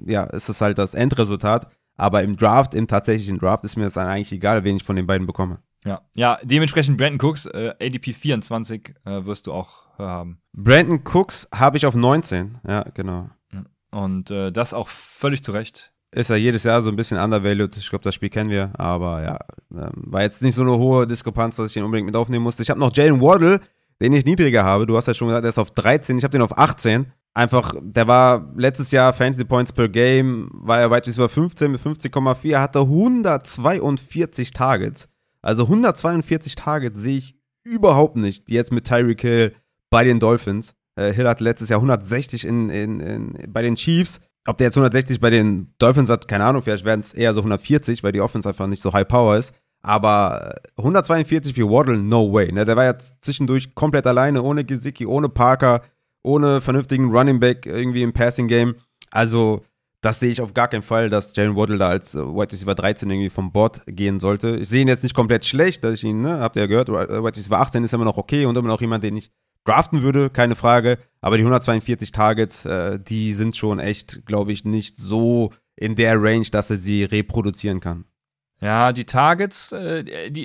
ja, 0.07 0.25
ist 0.25 0.49
das 0.49 0.61
halt 0.61 0.79
das 0.79 0.95
Endresultat. 0.95 1.69
Aber 1.97 2.22
im 2.22 2.36
Draft, 2.36 2.74
im 2.74 2.86
tatsächlichen 2.86 3.38
Draft, 3.38 3.64
ist 3.64 3.76
mir 3.76 3.84
das 3.84 3.95
dann 3.95 4.09
eigentlich 4.09 4.32
egal, 4.32 4.64
wen 4.64 4.76
ich 4.76 4.84
von 4.84 4.97
den 4.97 5.07
beiden 5.07 5.26
bekomme. 5.26 5.59
Ja, 5.84 6.01
ja 6.16 6.38
dementsprechend 6.42 6.97
Brandon 6.97 7.20
Cooks, 7.20 7.47
äh, 7.47 7.74
ADP 7.80 8.12
24 8.12 8.95
äh, 9.05 9.24
wirst 9.24 9.47
du 9.47 9.53
auch 9.53 9.99
haben. 9.99 10.40
Brandon 10.53 11.03
Cooks 11.05 11.49
habe 11.55 11.76
ich 11.76 11.86
auf 11.86 11.95
19, 11.95 12.59
ja, 12.66 12.82
genau. 12.95 13.30
Und 13.95 14.32
äh, 14.32 14.51
das 14.51 14.74
auch 14.74 14.88
völlig 14.88 15.45
zu 15.45 15.53
Recht. 15.53 15.92
Ist 16.11 16.30
ja 16.30 16.34
jedes 16.34 16.64
Jahr 16.64 16.82
so 16.82 16.88
ein 16.88 16.97
bisschen 16.97 17.18
undervalued. 17.18 17.76
Ich 17.76 17.88
glaube, 17.88 18.03
das 18.03 18.14
Spiel 18.14 18.28
kennen 18.28 18.51
wir. 18.51 18.72
Aber 18.74 19.22
ja, 19.22 19.38
ähm, 19.72 19.92
war 19.95 20.22
jetzt 20.22 20.42
nicht 20.42 20.55
so 20.55 20.62
eine 20.62 20.76
hohe 20.76 21.07
Diskrepanz, 21.07 21.57
dass 21.57 21.70
ich 21.70 21.76
ihn 21.76 21.84
unbedingt 21.84 22.07
mit 22.07 22.16
aufnehmen 22.16 22.42
musste. 22.42 22.62
Ich 22.62 22.70
habe 22.70 22.80
noch 22.80 22.95
Jalen 22.95 23.20
Waddle, 23.20 23.61
den 24.03 24.12
ich 24.12 24.24
niedriger 24.24 24.64
habe. 24.64 24.86
Du 24.86 24.97
hast 24.97 25.07
ja 25.07 25.14
schon 25.14 25.28
gesagt, 25.28 25.45
er 25.45 25.51
ist 25.51 25.59
auf 25.59 25.70
13. 25.70 26.18
Ich 26.18 26.24
habe 26.24 26.32
den 26.32 26.42
auf 26.42 26.59
18. 26.59 27.12
Einfach, 27.37 27.74
der 27.82 28.07
war 28.07 28.53
letztes 28.55 28.93
Jahr 28.93 29.12
Fantasy 29.12 29.45
Points 29.45 29.72
per 29.72 29.89
Game, 29.89 30.51
war 30.53 30.78
er 30.78 30.91
weit 30.93 31.09
über 31.09 31.28
15 31.28 31.72
mit 31.72 31.80
50,4, 31.80 32.59
hatte 32.59 32.78
142 32.78 34.53
Targets. 34.53 35.09
Also 35.43 35.64
142 35.64 36.55
Targets 36.55 37.01
sehe 37.01 37.18
ich 37.18 37.37
überhaupt 37.64 38.14
nicht 38.14 38.49
jetzt 38.49 38.70
mit 38.70 38.87
Tyreek 38.87 39.20
Hill 39.20 39.55
bei 39.91 40.05
den 40.05 40.20
Dolphins. 40.20 40.74
Äh, 40.95 41.12
Hill 41.12 41.28
hatte 41.28 41.43
letztes 41.43 41.70
Jahr 41.70 41.78
160 41.78 42.45
in, 42.45 42.68
in, 42.68 43.01
in, 43.01 43.53
bei 43.53 43.62
den 43.62 43.74
Chiefs. 43.74 44.20
Ob 44.47 44.59
der 44.59 44.68
jetzt 44.68 44.76
160 44.76 45.18
bei 45.18 45.30
den 45.30 45.74
Dolphins 45.78 46.11
hat, 46.11 46.28
keine 46.28 46.45
Ahnung, 46.45 46.62
vielleicht 46.62 46.85
werden 46.85 47.01
es 47.01 47.14
eher 47.14 47.35
so 47.35 47.41
140, 47.41 48.05
weil 48.05 48.12
die 48.12 48.20
Offense 48.20 48.49
einfach 48.49 48.66
nicht 48.68 48.82
so 48.82 48.93
high 48.93 49.09
power 49.09 49.37
ist. 49.37 49.53
Aber 49.82 50.55
142 50.76 51.55
für 51.55 51.68
Waddle, 51.68 51.99
no 51.99 52.32
way. 52.32 52.53
Ne? 52.53 52.64
Der 52.64 52.76
war 52.76 52.85
jetzt 52.85 53.16
zwischendurch 53.22 53.74
komplett 53.74 54.07
alleine, 54.07 54.43
ohne 54.43 54.64
Gesicki, 54.64 55.05
ohne 55.05 55.28
Parker, 55.28 55.82
ohne 56.25 56.61
vernünftigen 56.61 57.11
Running 57.11 57.39
Back 57.39 57.66
irgendwie 57.66 58.03
im 58.03 58.12
Passing 58.12 58.49
Game. 58.49 58.75
Also, 59.11 59.62
das 60.01 60.20
sehe 60.20 60.31
ich 60.31 60.41
auf 60.41 60.53
gar 60.53 60.68
keinen 60.68 60.83
Fall, 60.83 61.09
dass 61.09 61.35
Jalen 61.37 61.57
Waddle 61.57 61.79
da 61.79 61.89
als 61.89 62.14
äh, 62.14 62.18
White 62.18 62.53
Receiver 62.53 62.75
13 62.75 63.09
irgendwie 63.09 63.31
vom 63.31 63.53
Board 63.53 63.83
gehen 63.87 64.20
sollte. 64.20 64.57
Ich 64.57 64.68
sehe 64.68 64.83
ihn 64.83 64.89
jetzt 64.89 65.03
nicht 65.03 65.14
komplett 65.14 65.47
schlecht, 65.47 65.85
dass 65.85 65.95
ich 65.95 66.05
ihn, 66.05 66.20
ne, 66.20 66.41
habt 66.41 66.57
ihr 66.57 66.62
ja 66.62 66.66
gehört, 66.66 66.89
äh, 66.89 67.22
White 67.22 67.39
Receiver 67.39 67.61
18 67.61 67.85
ist 67.85 67.95
immer 67.95 68.05
noch 68.05 68.18
okay 68.18 68.45
und 68.45 68.57
immer 68.57 68.68
noch 68.68 68.81
jemand, 68.81 69.05
den 69.05 69.16
ich 69.16 69.31
draften 69.64 70.03
würde, 70.03 70.31
keine 70.31 70.57
Frage. 70.57 70.99
Aber 71.20 71.37
die 71.37 71.43
142 71.43 72.12
Targets, 72.12 72.64
äh, 72.64 72.99
die 73.01 73.33
sind 73.35 73.57
schon 73.57 73.79
echt, 73.79 74.27
glaube 74.27 74.53
ich, 74.53 74.64
nicht 74.64 74.99
so 74.99 75.53
in 75.77 75.95
der 75.95 76.22
Range, 76.22 76.47
dass 76.51 76.70
er 76.70 76.77
sie 76.77 77.05
reproduzieren 77.05 77.81
kann. 77.81 78.05
Ja, 78.65 78.95
die 78.95 79.05
Targets, 79.05 79.73
äh, 79.73 80.05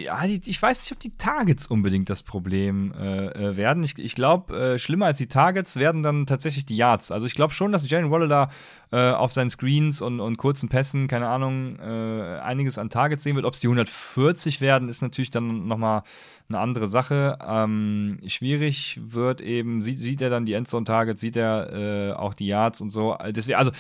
ah, 0.10 0.28
die, 0.28 0.42
ich 0.46 0.62
weiß 0.62 0.82
nicht, 0.82 0.92
ob 0.92 1.00
die 1.00 1.16
Targets 1.18 1.68
unbedingt 1.68 2.10
das 2.10 2.22
Problem 2.22 2.92
äh, 3.00 3.28
äh 3.28 3.56
werden. 3.56 3.82
Ich, 3.82 3.98
ich 3.98 4.14
glaube, 4.14 4.74
äh, 4.74 4.78
schlimmer 4.78 5.06
als 5.06 5.20
die 5.20 5.28
Targets 5.28 5.78
werden 5.78 6.04
dann 6.04 6.26
tatsächlich 6.26 6.66
die 6.66 6.76
Yards. 6.76 7.12
Also 7.12 7.28
ich 7.28 7.34
glaube 7.34 7.54
schon, 7.54 7.72
dass 7.72 7.90
Jalen 7.90 8.12
Waller 8.12 8.28
da 8.28 8.50
äh, 8.92 9.14
auf 9.14 9.32
seinen 9.32 9.50
Screens 9.50 10.02
und, 10.02 10.20
und 10.20 10.38
kurzen 10.38 10.68
Pässen, 10.68 11.08
keine 11.08 11.30
Ahnung, 11.30 11.80
äh, 11.80 12.40
einiges 12.42 12.78
an 12.78 12.90
Targets 12.90 13.24
sehen 13.24 13.38
wird. 13.38 13.46
Ob 13.46 13.54
es 13.54 13.62
die 13.62 13.68
140 13.68 14.60
werden, 14.60 14.90
ist 14.90 15.02
natürlich 15.02 15.32
dann 15.32 15.70
nochmal 15.70 16.04
eine 16.50 16.60
andere 16.60 16.90
Sache. 16.90 17.40
Ähm, 17.42 18.20
schwierig 18.28 19.00
wird 19.02 19.40
eben, 19.40 19.82
sieht, 19.82 19.98
sieht 19.98 20.22
er 20.22 20.30
dann 20.30 20.44
die 20.44 20.54
Endzone-Targets, 20.56 21.22
sieht 21.22 21.38
er 21.38 22.18
auch 22.20 22.34
die 22.34 22.48
Yards 22.48 22.82
und 22.82 22.90
so. 22.90 23.16
Deswegen, 23.34 23.58
also 23.58 23.72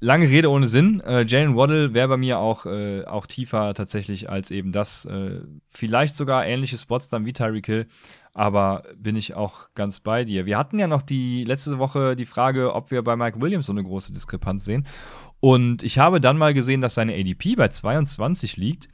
lange 0.00 0.28
Rede 0.28 0.50
ohne 0.50 0.66
Sinn. 0.66 1.00
Äh, 1.00 1.24
Jalen 1.26 1.56
Waddle 1.56 1.94
wäre 1.94 2.08
bei 2.08 2.16
mir 2.16 2.38
auch, 2.38 2.66
äh, 2.66 3.04
auch 3.04 3.26
tiefer 3.26 3.74
tatsächlich 3.74 4.30
als 4.30 4.50
eben 4.50 4.72
das. 4.72 5.04
Äh, 5.04 5.40
vielleicht 5.68 6.16
sogar 6.16 6.46
ähnliche 6.46 6.78
Spots 6.78 7.08
dann 7.08 7.26
wie 7.26 7.32
Tyreek 7.32 7.66
Hill. 7.66 7.86
Aber 8.34 8.84
bin 8.96 9.16
ich 9.16 9.34
auch 9.34 9.74
ganz 9.74 10.00
bei 10.00 10.24
dir. 10.24 10.46
Wir 10.46 10.58
hatten 10.58 10.78
ja 10.78 10.86
noch 10.86 11.02
die 11.02 11.44
letzte 11.44 11.78
Woche 11.78 12.14
die 12.14 12.26
Frage, 12.26 12.74
ob 12.74 12.90
wir 12.90 13.02
bei 13.02 13.16
Mike 13.16 13.40
Williams 13.40 13.66
so 13.66 13.72
eine 13.72 13.82
große 13.82 14.12
Diskrepanz 14.12 14.64
sehen. 14.64 14.86
Und 15.40 15.82
ich 15.82 15.98
habe 15.98 16.20
dann 16.20 16.38
mal 16.38 16.54
gesehen, 16.54 16.80
dass 16.80 16.94
seine 16.94 17.14
ADP 17.14 17.56
bei 17.56 17.68
22 17.68 18.56
liegt, 18.56 18.88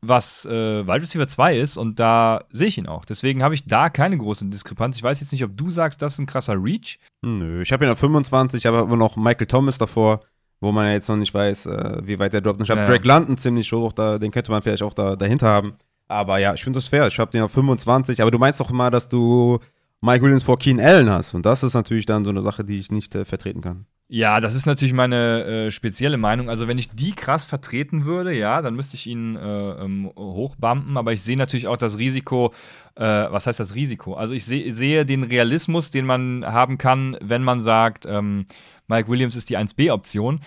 was 0.00 0.44
äh, 0.44 0.86
Wide 0.86 1.00
Receiver 1.00 1.26
2 1.26 1.58
ist. 1.58 1.78
Und 1.78 1.98
da 1.98 2.44
sehe 2.52 2.68
ich 2.68 2.76
ihn 2.76 2.86
auch. 2.86 3.06
Deswegen 3.06 3.42
habe 3.42 3.54
ich 3.54 3.64
da 3.64 3.88
keine 3.88 4.18
große 4.18 4.46
Diskrepanz. 4.46 4.96
Ich 4.96 5.02
weiß 5.02 5.20
jetzt 5.20 5.32
nicht, 5.32 5.44
ob 5.44 5.56
du 5.56 5.70
sagst, 5.70 6.02
das 6.02 6.14
ist 6.14 6.18
ein 6.18 6.26
krasser 6.26 6.62
Reach. 6.62 6.98
Nö, 7.22 7.62
ich 7.62 7.72
habe 7.72 7.86
ihn 7.86 7.90
auf 7.90 7.98
25, 7.98 8.66
aber 8.66 8.86
noch 8.96 9.16
Michael 9.16 9.46
Thomas 9.46 9.78
davor 9.78 10.20
wo 10.64 10.72
man 10.72 10.86
ja 10.86 10.92
jetzt 10.92 11.08
noch 11.08 11.16
nicht 11.16 11.32
weiß, 11.32 11.66
äh, 11.66 11.98
wie 12.04 12.18
weit 12.18 12.32
der 12.32 12.40
droppt. 12.40 12.62
Ich 12.62 12.70
habe 12.70 12.80
ja. 12.80 12.86
Drake 12.86 13.06
London 13.06 13.36
ziemlich 13.36 13.70
hoch, 13.72 13.92
da, 13.92 14.18
den 14.18 14.30
könnte 14.30 14.50
man 14.50 14.62
vielleicht 14.62 14.82
auch 14.82 14.94
da, 14.94 15.14
dahinter 15.14 15.46
haben. 15.46 15.74
Aber 16.08 16.38
ja, 16.38 16.54
ich 16.54 16.64
finde 16.64 16.78
das 16.78 16.88
fair. 16.88 17.06
Ich 17.06 17.18
habe 17.18 17.30
den 17.30 17.42
auf 17.42 17.52
25, 17.52 18.20
aber 18.20 18.30
du 18.30 18.38
meinst 18.38 18.60
doch 18.60 18.70
mal, 18.70 18.90
dass 18.90 19.08
du 19.08 19.58
Mike 20.00 20.22
Williams 20.22 20.42
vor 20.42 20.58
Keen 20.58 20.80
Allen 20.80 21.08
hast. 21.08 21.34
Und 21.34 21.46
das 21.46 21.62
ist 21.62 21.74
natürlich 21.74 22.06
dann 22.06 22.24
so 22.24 22.30
eine 22.30 22.42
Sache, 22.42 22.64
die 22.64 22.78
ich 22.78 22.90
nicht 22.90 23.14
äh, 23.14 23.24
vertreten 23.24 23.60
kann. 23.60 23.86
Ja, 24.06 24.38
das 24.38 24.54
ist 24.54 24.66
natürlich 24.66 24.92
meine 24.92 25.44
äh, 25.44 25.70
spezielle 25.70 26.18
Meinung. 26.18 26.50
Also, 26.50 26.68
wenn 26.68 26.76
ich 26.76 26.90
die 26.90 27.12
krass 27.12 27.46
vertreten 27.46 28.04
würde, 28.04 28.34
ja, 28.34 28.60
dann 28.60 28.74
müsste 28.74 28.96
ich 28.96 29.06
ihn 29.06 29.34
äh, 29.34 29.40
ähm, 29.40 30.10
hochbumpen. 30.14 30.98
Aber 30.98 31.14
ich 31.14 31.22
sehe 31.22 31.38
natürlich 31.38 31.66
auch 31.66 31.78
das 31.78 31.98
Risiko. 31.98 32.52
Äh, 32.96 33.02
was 33.02 33.46
heißt 33.46 33.58
das 33.58 33.74
Risiko? 33.74 34.12
Also, 34.12 34.34
ich 34.34 34.44
seh, 34.44 34.70
sehe 34.70 35.06
den 35.06 35.22
Realismus, 35.22 35.90
den 35.90 36.04
man 36.04 36.44
haben 36.44 36.76
kann, 36.76 37.16
wenn 37.22 37.42
man 37.42 37.62
sagt, 37.62 38.04
ähm, 38.04 38.44
Mike 38.86 39.08
Williams 39.08 39.36
ist 39.36 39.50
die 39.50 39.58
1B-Option. 39.58 40.40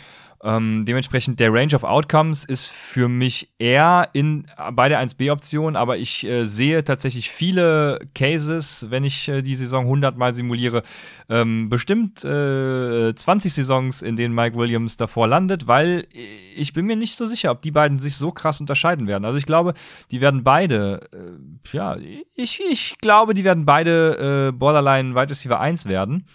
Ähm, 0.43 0.85
dementsprechend 0.85 1.39
der 1.39 1.51
Range 1.51 1.73
of 1.73 1.83
Outcomes 1.83 2.43
ist 2.43 2.71
für 2.71 3.09
mich 3.09 3.49
eher 3.57 4.09
in, 4.13 4.45
bei 4.73 4.88
der 4.88 5.03
1B-Option, 5.03 5.75
aber 5.75 5.97
ich 5.97 6.27
äh, 6.27 6.45
sehe 6.45 6.83
tatsächlich 6.83 7.31
viele 7.31 7.99
Cases, 8.13 8.85
wenn 8.89 9.03
ich 9.03 9.27
äh, 9.29 9.41
die 9.41 9.55
Saison 9.55 9.85
100 9.85 10.15
Mal 10.15 10.35
simuliere, 10.35 10.83
ähm, 11.27 11.69
bestimmt 11.69 12.23
äh, 12.23 13.15
20 13.15 13.51
Saisons, 13.51 14.03
in 14.03 14.15
denen 14.15 14.35
Mike 14.35 14.55
Williams 14.55 14.95
davor 14.95 15.27
landet, 15.27 15.65
weil 15.65 16.05
ich 16.55 16.71
bin 16.71 16.85
mir 16.85 16.97
nicht 16.97 17.15
so 17.15 17.25
sicher, 17.25 17.49
ob 17.49 17.63
die 17.63 17.71
beiden 17.71 17.97
sich 17.97 18.15
so 18.15 18.31
krass 18.31 18.61
unterscheiden 18.61 19.07
werden. 19.07 19.25
Also 19.25 19.39
ich 19.39 19.47
glaube, 19.47 19.73
die 20.11 20.21
werden 20.21 20.43
beide, 20.43 21.09
äh, 21.13 21.75
ja, 21.75 21.97
ich, 22.35 22.61
ich 22.69 22.99
glaube, 22.99 23.33
die 23.33 23.43
werden 23.43 23.65
beide 23.65 24.49
äh, 24.49 24.51
Borderline 24.51 25.15
Wide 25.15 25.31
Receiver 25.31 25.59
1 25.59 25.88
werden 25.88 26.27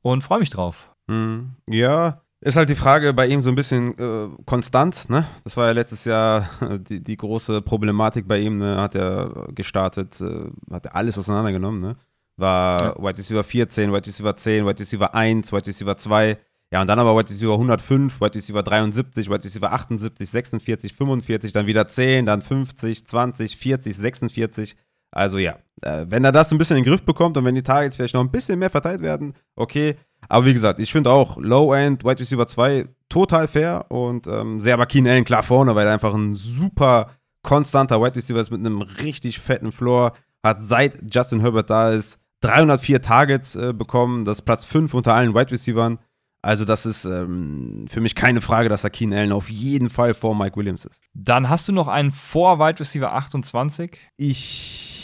und 0.00 0.24
freue 0.24 0.38
mich 0.38 0.50
drauf. 0.50 0.93
Mhm. 1.06 1.52
Ja, 1.68 2.22
ist 2.44 2.56
halt 2.56 2.68
die 2.68 2.74
Frage 2.74 3.14
bei 3.14 3.26
ihm 3.26 3.40
so 3.40 3.48
ein 3.48 3.54
bisschen 3.54 3.96
äh, 3.98 4.28
konstant, 4.44 5.08
ne? 5.08 5.24
Das 5.44 5.56
war 5.56 5.66
ja 5.66 5.72
letztes 5.72 6.04
Jahr 6.04 6.48
die, 6.90 7.02
die 7.02 7.16
große 7.16 7.62
Problematik 7.62 8.28
bei 8.28 8.38
ihm, 8.38 8.58
ne? 8.58 8.76
Hat 8.76 8.94
er 8.94 9.48
gestartet, 9.54 10.20
äh, 10.20 10.50
hat 10.70 10.84
er 10.84 10.94
alles 10.94 11.16
auseinandergenommen, 11.16 11.80
ne? 11.80 11.96
War 12.36 12.82
ja. 12.82 13.02
White 13.02 13.18
Receiver 13.18 13.44
14, 13.44 13.92
White 13.92 14.08
Receiver 14.08 14.36
10, 14.36 14.66
White 14.66 14.80
Receiver 14.80 15.14
1, 15.14 15.52
White 15.52 15.68
Receiver 15.68 15.96
2. 15.96 16.36
Ja, 16.70 16.82
und 16.82 16.86
dann 16.88 16.98
aber 16.98 17.16
White 17.16 17.30
Receiver 17.30 17.52
105, 17.54 18.20
White 18.20 18.34
Receiver 18.34 18.62
73, 18.62 19.30
White 19.30 19.44
Receiver 19.44 19.72
78, 19.72 20.28
46, 20.28 20.92
45, 20.92 21.52
dann 21.52 21.66
wieder 21.66 21.88
10, 21.88 22.26
dann 22.26 22.42
50, 22.42 23.06
20, 23.06 23.56
40, 23.56 23.96
46. 23.96 24.76
Also 25.12 25.38
ja, 25.38 25.56
äh, 25.82 26.06
wenn 26.08 26.24
er 26.24 26.32
das 26.32 26.50
ein 26.50 26.58
bisschen 26.58 26.76
in 26.76 26.82
den 26.82 26.90
Griff 26.90 27.04
bekommt 27.04 27.36
und 27.36 27.44
wenn 27.44 27.54
die 27.54 27.62
Targets 27.62 27.96
vielleicht 27.96 28.14
noch 28.14 28.20
ein 28.20 28.32
bisschen 28.32 28.58
mehr 28.58 28.70
verteilt 28.70 29.00
werden, 29.00 29.34
okay. 29.54 29.96
Aber 30.28 30.46
wie 30.46 30.54
gesagt, 30.54 30.80
ich 30.80 30.92
finde 30.92 31.10
auch 31.10 31.36
Low-End, 31.36 32.04
Wide 32.04 32.20
Receiver 32.20 32.46
2 32.46 32.86
total 33.08 33.48
fair 33.48 33.86
und 33.90 34.26
ähm, 34.26 34.60
sehr 34.60 34.74
aber 34.74 34.86
Keen 34.86 35.06
Allen 35.06 35.24
klar 35.24 35.42
vorne, 35.42 35.74
weil 35.74 35.86
er 35.86 35.92
einfach 35.92 36.14
ein 36.14 36.34
super 36.34 37.10
konstanter 37.42 38.00
Wide 38.00 38.16
Receiver 38.16 38.40
ist 38.40 38.50
mit 38.50 38.60
einem 38.60 38.82
richtig 38.82 39.38
fetten 39.38 39.72
Floor. 39.72 40.12
Hat 40.42 40.60
seit 40.60 41.14
Justin 41.14 41.40
Herbert 41.40 41.70
da 41.70 41.90
ist 41.90 42.18
304 42.40 43.00
Targets 43.00 43.56
äh, 43.56 43.72
bekommen, 43.72 44.24
das 44.24 44.38
ist 44.38 44.42
Platz 44.42 44.64
5 44.64 44.92
unter 44.94 45.14
allen 45.14 45.34
Wide 45.34 45.50
Receivers. 45.50 45.98
Also, 46.42 46.66
das 46.66 46.84
ist 46.84 47.06
ähm, 47.06 47.86
für 47.88 48.02
mich 48.02 48.14
keine 48.14 48.42
Frage, 48.42 48.68
dass 48.68 48.82
da 48.82 48.90
Keen 48.90 49.14
Allen 49.14 49.32
auf 49.32 49.48
jeden 49.48 49.88
Fall 49.88 50.12
vor 50.12 50.36
Mike 50.36 50.56
Williams 50.56 50.84
ist. 50.84 51.00
Dann 51.14 51.48
hast 51.48 51.66
du 51.68 51.72
noch 51.72 51.88
einen 51.88 52.10
vor 52.10 52.58
Wide 52.58 52.80
Receiver 52.80 53.14
28? 53.14 53.96
Ich 54.18 55.03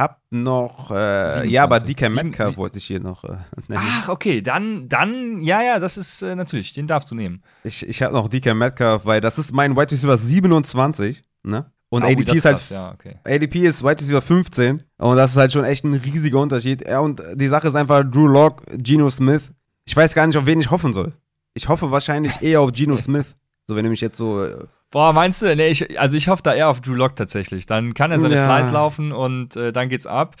habe 0.00 0.16
noch, 0.30 0.90
äh, 0.90 1.46
ja, 1.46 1.62
aber 1.62 1.78
DK 1.78 2.08
Metcalf 2.08 2.56
wollte 2.56 2.78
ich 2.78 2.84
hier 2.84 2.98
noch 2.98 3.22
äh, 3.22 3.36
nennen. 3.68 3.82
Ach, 3.84 4.08
okay, 4.08 4.40
dann, 4.40 4.88
dann, 4.88 5.40
ja, 5.42 5.62
ja, 5.62 5.78
das 5.78 5.96
ist 5.96 6.22
äh, 6.22 6.34
natürlich, 6.34 6.72
den 6.72 6.86
darfst 6.86 7.10
du 7.10 7.14
nehmen. 7.14 7.42
Ich, 7.62 7.86
ich 7.86 8.02
habe 8.02 8.14
noch 8.14 8.28
DK 8.28 8.54
Metcalf, 8.54 9.04
weil 9.04 9.20
das 9.20 9.38
ist 9.38 9.52
mein 9.52 9.76
Wide 9.76 9.92
Receiver 9.92 10.16
27, 10.18 11.22
ne? 11.44 11.70
Und 11.90 12.04
oh, 12.04 12.06
ADP 12.06 12.32
ist 12.32 12.44
halt, 12.44 12.56
krass, 12.56 12.70
ja, 12.70 12.92
okay. 12.92 13.16
ADP 13.24 13.60
ist 13.60 13.82
Wide 13.82 14.00
Receiver 14.00 14.22
15 14.22 14.82
und 14.98 15.16
das 15.16 15.32
ist 15.32 15.36
halt 15.36 15.52
schon 15.52 15.64
echt 15.64 15.84
ein 15.84 15.94
riesiger 15.94 16.38
Unterschied. 16.38 16.86
Ja, 16.86 17.00
und 17.00 17.20
die 17.34 17.48
Sache 17.48 17.68
ist 17.68 17.74
einfach 17.74 18.04
Drew 18.04 18.28
Lock, 18.28 18.62
Geno 18.76 19.10
Smith. 19.10 19.52
Ich 19.84 19.96
weiß 19.96 20.14
gar 20.14 20.26
nicht, 20.26 20.36
auf 20.36 20.46
wen 20.46 20.60
ich 20.60 20.70
hoffen 20.70 20.92
soll. 20.92 21.12
Ich 21.52 21.68
hoffe 21.68 21.90
wahrscheinlich 21.90 22.40
eher 22.42 22.60
auf 22.60 22.72
Geno 22.72 22.96
Smith. 22.96 23.34
So, 23.70 23.76
wenn 23.76 23.84
du 23.84 23.90
mich 23.90 24.00
jetzt 24.00 24.16
so 24.16 24.44
äh, 24.44 24.64
Boah, 24.90 25.12
meinst 25.12 25.42
du? 25.42 25.54
Nee, 25.54 25.68
ich, 25.68 26.00
also 26.00 26.16
ich 26.16 26.26
hoffe 26.26 26.42
da 26.42 26.52
eher 26.52 26.68
auf 26.68 26.80
Drew 26.80 26.94
Lock 26.94 27.14
tatsächlich. 27.14 27.66
Dann 27.66 27.94
kann 27.94 28.10
er 28.10 28.18
seine 28.18 28.34
ja. 28.34 28.48
Flies 28.48 28.72
laufen 28.72 29.12
und 29.12 29.54
äh, 29.54 29.72
dann 29.72 29.88
geht's 29.88 30.08
ab. 30.08 30.34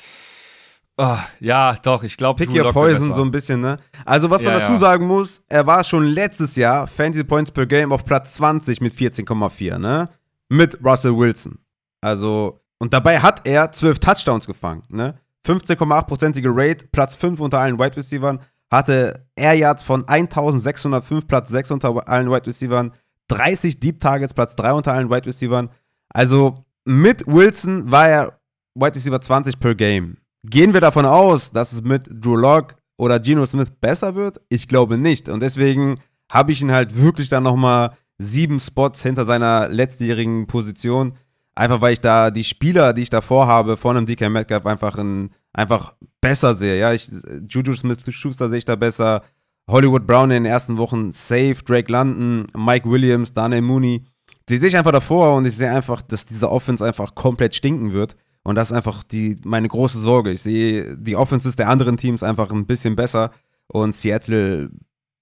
Oh, 0.96 1.16
ja, 1.38 1.76
doch, 1.80 2.02
ich 2.02 2.16
glaube, 2.16 2.44
Pick 2.44 2.52
Your 2.52 2.72
Poison 2.72 3.14
so 3.14 3.22
ein 3.22 3.30
bisschen, 3.30 3.60
ne? 3.60 3.78
Also, 4.04 4.30
was 4.30 4.42
man 4.42 4.54
ja, 4.54 4.58
dazu 4.58 4.72
ja. 4.72 4.78
sagen 4.78 5.06
muss, 5.06 5.42
er 5.48 5.64
war 5.64 5.84
schon 5.84 6.06
letztes 6.06 6.56
Jahr 6.56 6.88
Fantasy 6.88 7.22
Points 7.22 7.52
per 7.52 7.66
Game 7.66 7.92
auf 7.92 8.04
Platz 8.04 8.34
20 8.34 8.80
mit 8.80 8.94
14,4, 8.94 9.78
ne? 9.78 10.08
Mit 10.48 10.84
Russell 10.84 11.16
Wilson. 11.16 11.60
Also, 12.00 12.60
und 12.80 12.92
dabei 12.92 13.20
hat 13.20 13.46
er 13.46 13.70
12 13.70 14.00
Touchdowns 14.00 14.48
gefangen, 14.48 14.82
ne? 14.88 15.20
15,8%ige 15.46 16.50
Rate, 16.52 16.88
Platz 16.90 17.14
5 17.14 17.38
unter 17.38 17.60
allen 17.60 17.78
Wide 17.78 17.96
Receivers, 17.96 18.40
hatte 18.72 19.28
Air 19.36 19.54
Yards 19.54 19.84
von 19.84 20.08
1605, 20.08 21.28
Platz 21.28 21.50
6 21.50 21.70
unter 21.70 22.08
allen 22.08 22.28
Wide 22.28 22.48
Receivers, 22.48 22.90
30 23.30 23.80
Deep 23.80 24.00
Targets, 24.00 24.34
Platz 24.34 24.56
3 24.56 24.72
unter 24.72 24.92
allen 24.92 25.10
Wide 25.10 25.26
Receivers. 25.26 25.68
Also 26.08 26.54
mit 26.84 27.26
Wilson 27.26 27.90
war 27.90 28.08
er 28.08 28.40
Wide 28.74 28.94
Receiver 28.94 29.20
20 29.20 29.58
per 29.58 29.74
Game. 29.74 30.16
Gehen 30.44 30.72
wir 30.72 30.80
davon 30.80 31.06
aus, 31.06 31.52
dass 31.52 31.72
es 31.72 31.82
mit 31.82 32.08
Drew 32.10 32.36
Lock 32.36 32.74
oder 32.96 33.20
Geno 33.20 33.46
Smith 33.46 33.70
besser 33.80 34.14
wird? 34.14 34.40
Ich 34.48 34.68
glaube 34.68 34.98
nicht. 34.98 35.28
Und 35.28 35.40
deswegen 35.40 36.00
habe 36.30 36.52
ich 36.52 36.62
ihn 36.62 36.72
halt 36.72 36.96
wirklich 36.96 37.28
dann 37.28 37.42
nochmal 37.42 37.92
sieben 38.18 38.58
Spots 38.58 39.02
hinter 39.02 39.24
seiner 39.24 39.68
letztjährigen 39.68 40.46
Position. 40.46 41.14
Einfach 41.54 41.80
weil 41.80 41.92
ich 41.92 42.00
da 42.00 42.30
die 42.30 42.44
Spieler, 42.44 42.92
die 42.92 43.02
ich 43.02 43.10
davor 43.10 43.46
habe, 43.46 43.76
vor 43.76 43.90
einem 43.90 44.06
DK 44.06 44.30
Metcalf 44.30 44.64
einfach, 44.66 44.96
in, 44.98 45.30
einfach 45.52 45.94
besser 46.20 46.54
sehe. 46.54 46.78
Ja, 46.78 46.92
ich, 46.92 47.10
Juju 47.48 47.74
Smith-Schuster 47.74 48.48
sehe 48.48 48.58
ich 48.58 48.64
da 48.64 48.76
besser. 48.76 49.22
Hollywood 49.68 50.06
Brown 50.06 50.30
in 50.30 50.44
den 50.44 50.46
ersten 50.46 50.76
Wochen 50.76 51.12
safe, 51.12 51.56
Drake 51.64 51.90
London, 51.90 52.46
Mike 52.56 52.88
Williams, 52.90 53.32
Daniel 53.32 53.62
Mooney. 53.62 54.04
Die 54.48 54.58
sehe 54.58 54.68
ich 54.68 54.76
einfach 54.76 54.92
davor 54.92 55.36
und 55.36 55.44
ich 55.44 55.56
sehe 55.56 55.70
einfach, 55.70 56.02
dass 56.02 56.26
diese 56.26 56.50
Offense 56.50 56.84
einfach 56.84 57.14
komplett 57.14 57.54
stinken 57.54 57.92
wird. 57.92 58.16
Und 58.42 58.54
das 58.56 58.70
ist 58.70 58.76
einfach 58.76 59.02
die, 59.02 59.36
meine 59.44 59.68
große 59.68 59.98
Sorge. 59.98 60.30
Ich 60.30 60.42
sehe 60.42 60.96
die 60.96 61.14
Offenses 61.14 61.56
der 61.56 61.68
anderen 61.68 61.96
Teams 61.96 62.22
einfach 62.22 62.50
ein 62.50 62.66
bisschen 62.66 62.96
besser. 62.96 63.30
Und 63.66 63.94
Seattle, 63.94 64.70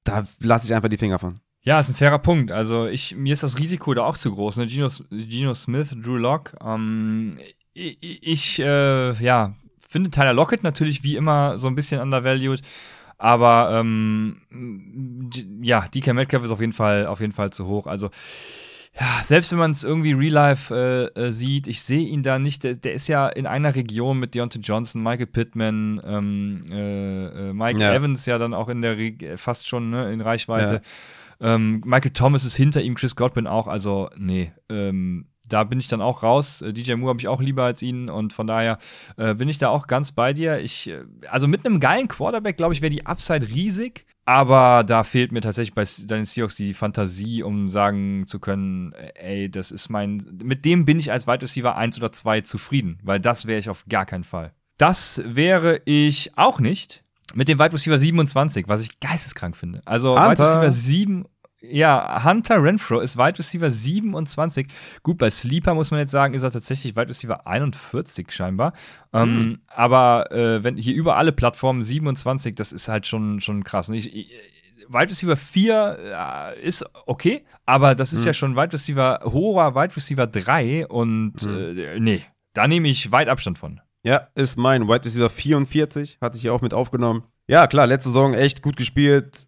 da 0.05 0.25
lasse 0.41 0.67
ich 0.67 0.75
einfach 0.75 0.89
die 0.89 0.97
Finger 0.97 1.19
von. 1.19 1.41
Ja, 1.63 1.81
ist 1.81 1.91
ein 1.91 1.97
fairer 1.97 2.21
Punkt. 2.21 2.51
Also 2.51 2.87
ich, 2.87 3.15
mir 3.17 3.33
ist 3.33 3.43
das 3.43 3.59
Risiko 3.59 3.93
da 3.93 4.05
auch 4.05 4.17
zu 4.17 4.33
groß. 4.33 4.57
Ne? 4.59 4.67
Geno, 4.67 4.89
Geno 5.11 5.53
Smith, 5.55 5.95
Drew 6.03 6.17
Lock. 6.17 6.55
Ähm, 6.65 7.39
ich, 7.75 7.99
ich 8.01 8.59
äh, 8.61 9.13
ja, 9.23 9.55
finde 9.87 10.11
Tyler 10.11 10.33
Lockett 10.33 10.63
natürlich 10.63 11.03
wie 11.03 11.17
immer 11.17 11.59
so 11.59 11.69
ein 11.69 11.75
bisschen 11.75 12.01
undervalued. 12.01 12.63
Aber 13.19 13.71
ähm, 13.73 14.41
ja, 15.61 15.85
DK 15.93 16.15
Metcalf 16.15 16.45
ist 16.45 16.51
auf 16.51 16.61
jeden 16.61 16.73
Fall, 16.73 17.07
auf 17.07 17.21
jeden 17.21 17.33
Fall 17.33 17.51
zu 17.51 17.67
hoch. 17.67 17.87
Also 17.87 18.11
ja, 18.99 19.23
selbst 19.23 19.53
wenn 19.53 19.59
man 19.59 19.71
es 19.71 19.85
irgendwie 19.85 20.13
real 20.13 20.33
life 20.33 20.75
äh, 20.75 21.21
äh, 21.21 21.31
sieht, 21.31 21.69
ich 21.69 21.83
sehe 21.83 22.07
ihn 22.07 22.23
da 22.23 22.39
nicht. 22.39 22.65
Der, 22.65 22.75
der, 22.75 22.95
ist 22.95 23.07
ja 23.09 23.29
in 23.29 23.47
einer 23.47 23.75
Region 23.75 24.19
mit 24.19 24.35
Deontay 24.35 24.61
Johnson, 24.61 25.03
Michael 25.03 25.27
Pittman, 25.27 26.01
ähm, 26.05 26.63
äh, 26.71 27.27
äh 27.27 27.53
Mike 27.53 27.81
ja. 27.81 27.95
Evans 27.95 28.27
ja 28.27 28.39
dann 28.39 28.55
auch 28.55 28.69
in 28.69 28.83
der 28.83 28.97
Re 28.97 29.37
fast 29.37 29.69
schon 29.69 29.91
ne, 29.91 30.13
in 30.13 30.21
Reichweite. 30.21 30.81
Ja. 31.41 31.55
Ähm, 31.55 31.83
Michael 31.85 32.13
Thomas 32.13 32.45
ist 32.45 32.57
hinter 32.57 32.83
ihm, 32.83 32.95
Chris 32.97 33.15
Godwin 33.15 33.47
auch. 33.47 33.69
Also 33.69 34.11
nee, 34.17 34.53
ähm, 34.69 35.27
da 35.49 35.65
bin 35.65 35.81
ich 35.81 35.89
dann 35.89 36.01
auch 36.01 36.23
raus. 36.23 36.63
Äh, 36.63 36.73
DJ 36.73 36.95
Moore 36.95 37.11
habe 37.11 37.21
ich 37.21 37.29
auch 37.29 37.41
lieber 37.41 37.65
als 37.65 37.83
ihn 37.83 38.11
und 38.11 38.33
von 38.33 38.47
daher 38.47 38.79
äh, 39.17 39.35
bin 39.35 39.49
ich 39.49 39.59
da 39.59 39.69
auch 39.69 39.87
ganz 39.87 40.13
bei 40.13 40.33
dir. 40.33 40.59
Ich, 40.61 40.89
äh, 40.89 41.03
also 41.31 41.49
mit 41.49 41.65
einem 41.65 41.81
geilen 41.81 42.09
Quarterback, 42.09 42.57
glaube 42.57 42.75
ich, 42.75 42.83
wäre 42.83 42.91
die 42.91 43.07
Upside 43.07 43.49
riesig. 43.49 44.07
Aber 44.25 44.85
da 44.85 45.05
fehlt 45.05 45.33
mir 45.33 45.41
tatsächlich 45.41 45.75
bei 45.75 45.85
den 46.07 46.27
Seahawks 46.27 46.57
die 46.57 46.75
Fantasie, 46.75 47.43
um 47.43 47.71
sagen 47.71 48.27
zu 48.27 48.41
können, 48.41 48.93
ey, 49.15 49.51
das 49.51 49.71
ist 49.71 49.89
mein, 49.89 50.23
mit 50.45 50.67
dem 50.67 50.85
bin 50.85 50.99
ich 50.99 51.11
als 51.11 51.27
Wide 51.27 51.41
Receiver 51.41 51.75
1 51.75 51.97
oder 51.97 52.13
2 52.13 52.43
zufrieden, 52.43 52.99
weil 53.03 53.21
das 53.21 53.47
wäre 53.47 53.59
ich 53.59 53.71
auf 53.71 53.87
gar 53.89 54.05
keinen 54.05 54.25
Fall. 54.25 54.53
Das 54.77 55.23
wäre 55.25 55.81
ich 55.87 56.37
auch 56.37 56.61
nicht 56.61 57.05
mit 57.35 57.49
dem 57.49 57.59
Wide 57.59 57.73
Receiver 57.73 57.99
27, 57.99 58.69
was 58.69 58.83
ich 58.83 59.01
geisteskrank 59.01 59.57
finde. 59.57 59.81
Also 59.87 60.11
Hunter. 60.11 60.31
Wide 60.31 60.43
Receiver 60.43 60.71
7 60.71 61.25
ja, 61.61 62.25
Hunter 62.25 62.63
Renfro 62.63 63.01
ist 63.01 63.19
Wide 63.19 63.39
Receiver 63.39 63.71
27. 63.71 64.69
Gut, 65.03 65.19
bei 65.19 65.31
Sleeper 65.31 65.75
muss 65.75 65.91
man 65.91 66.01
jetzt 66.01 66.13
sagen, 66.13 66.35
ist 66.35 66.45
er 66.45 66.51
tatsächlich 66.51 66.95
Wide 66.95 67.09
Receiver 67.09 67.47
41 67.47 68.31
scheinbar. 68.31 68.73
Mhm. 69.13 69.19
Ähm, 69.19 69.59
aber 69.67 70.31
äh, 70.31 70.63
wenn 70.63 70.77
hier 70.77 70.95
über 70.95 71.17
alle 71.17 71.33
Plattformen 71.33 71.83
27, 71.83 72.55
das 72.55 72.73
ist 72.73 72.89
halt 72.89 73.07
schon, 73.07 73.41
schon 73.41 73.65
krass. 73.65 73.89
Ich, 73.89 74.15
ich, 74.15 74.31
Wide 74.89 75.11
Receiver 75.11 75.37
4 75.37 76.55
äh, 76.57 76.67
ist 76.67 76.85
okay, 77.07 77.45
aber 77.67 77.95
das 77.95 78.13
ist 78.13 78.21
mhm. 78.21 78.27
ja 78.27 78.33
schon 78.35 78.57
Wide 78.57 78.73
Receiver, 78.73 79.21
hoher 79.25 79.75
Wide 79.75 79.97
Receiver 79.97 80.27
3 80.27 80.87
und 80.87 81.45
mhm. 81.45 81.79
äh, 81.79 82.01
nee, 82.01 82.23
da 82.53 82.69
nehme 82.69 82.89
ich 82.89 83.11
weit 83.11 83.29
Abstand 83.29 83.59
von. 83.59 83.81
Ja, 84.05 84.29
ist 84.37 84.57
mein 84.57 84.87
Wide 84.87 85.05
Receiver 85.05 85.29
44, 85.29 86.19
hatte 86.21 86.37
ich 86.37 86.43
hier 86.43 86.55
auch 86.55 86.63
mit 86.63 86.73
aufgenommen. 86.73 87.25
Ja, 87.49 87.67
klar, 87.67 87.87
letzte 87.87 88.11
Saison 88.11 88.35
echt 88.35 88.63
gut 88.63 88.77
gespielt 88.77 89.45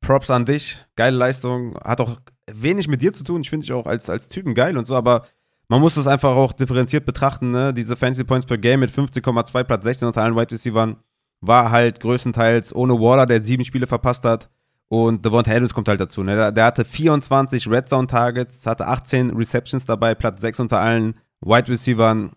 Props 0.00 0.30
an 0.30 0.44
dich. 0.44 0.84
Geile 0.96 1.16
Leistung. 1.16 1.76
Hat 1.84 2.00
auch 2.00 2.20
wenig 2.50 2.88
mit 2.88 3.02
dir 3.02 3.12
zu 3.12 3.24
tun. 3.24 3.42
Ich 3.42 3.50
finde 3.50 3.64
dich 3.64 3.72
auch 3.72 3.86
als, 3.86 4.10
als 4.10 4.28
Typen 4.28 4.54
geil 4.54 4.76
und 4.76 4.86
so, 4.86 4.96
aber 4.96 5.26
man 5.68 5.80
muss 5.80 5.94
das 5.94 6.06
einfach 6.06 6.34
auch 6.34 6.52
differenziert 6.52 7.06
betrachten. 7.06 7.50
Ne? 7.52 7.72
Diese 7.72 7.96
Fancy 7.96 8.24
Points 8.24 8.46
per 8.46 8.58
Game 8.58 8.80
mit 8.80 8.90
15,2 8.90 9.62
Platz 9.64 9.84
16 9.84 10.08
unter 10.08 10.22
allen 10.22 10.34
Wide 10.34 10.50
Receivers 10.50 10.96
war 11.40 11.70
halt 11.70 12.00
größtenteils 12.00 12.74
ohne 12.74 12.94
Waller, 12.94 13.26
der 13.26 13.42
sieben 13.42 13.64
Spiele 13.64 13.86
verpasst 13.86 14.24
hat. 14.24 14.50
Und 14.88 15.24
Devonta 15.24 15.52
Adams 15.52 15.72
kommt 15.72 15.88
halt 15.88 16.00
dazu. 16.00 16.24
Ne? 16.24 16.34
Der, 16.34 16.52
der, 16.52 16.64
hatte 16.64 16.84
24 16.84 17.70
Red 17.70 17.88
Zone 17.88 18.08
Targets, 18.08 18.66
hatte 18.66 18.88
18 18.88 19.30
Receptions 19.30 19.84
dabei, 19.84 20.16
Platz 20.16 20.40
6 20.40 20.58
unter 20.60 20.80
allen 20.80 21.14
Wide 21.40 21.68
Receivers. 21.68 22.30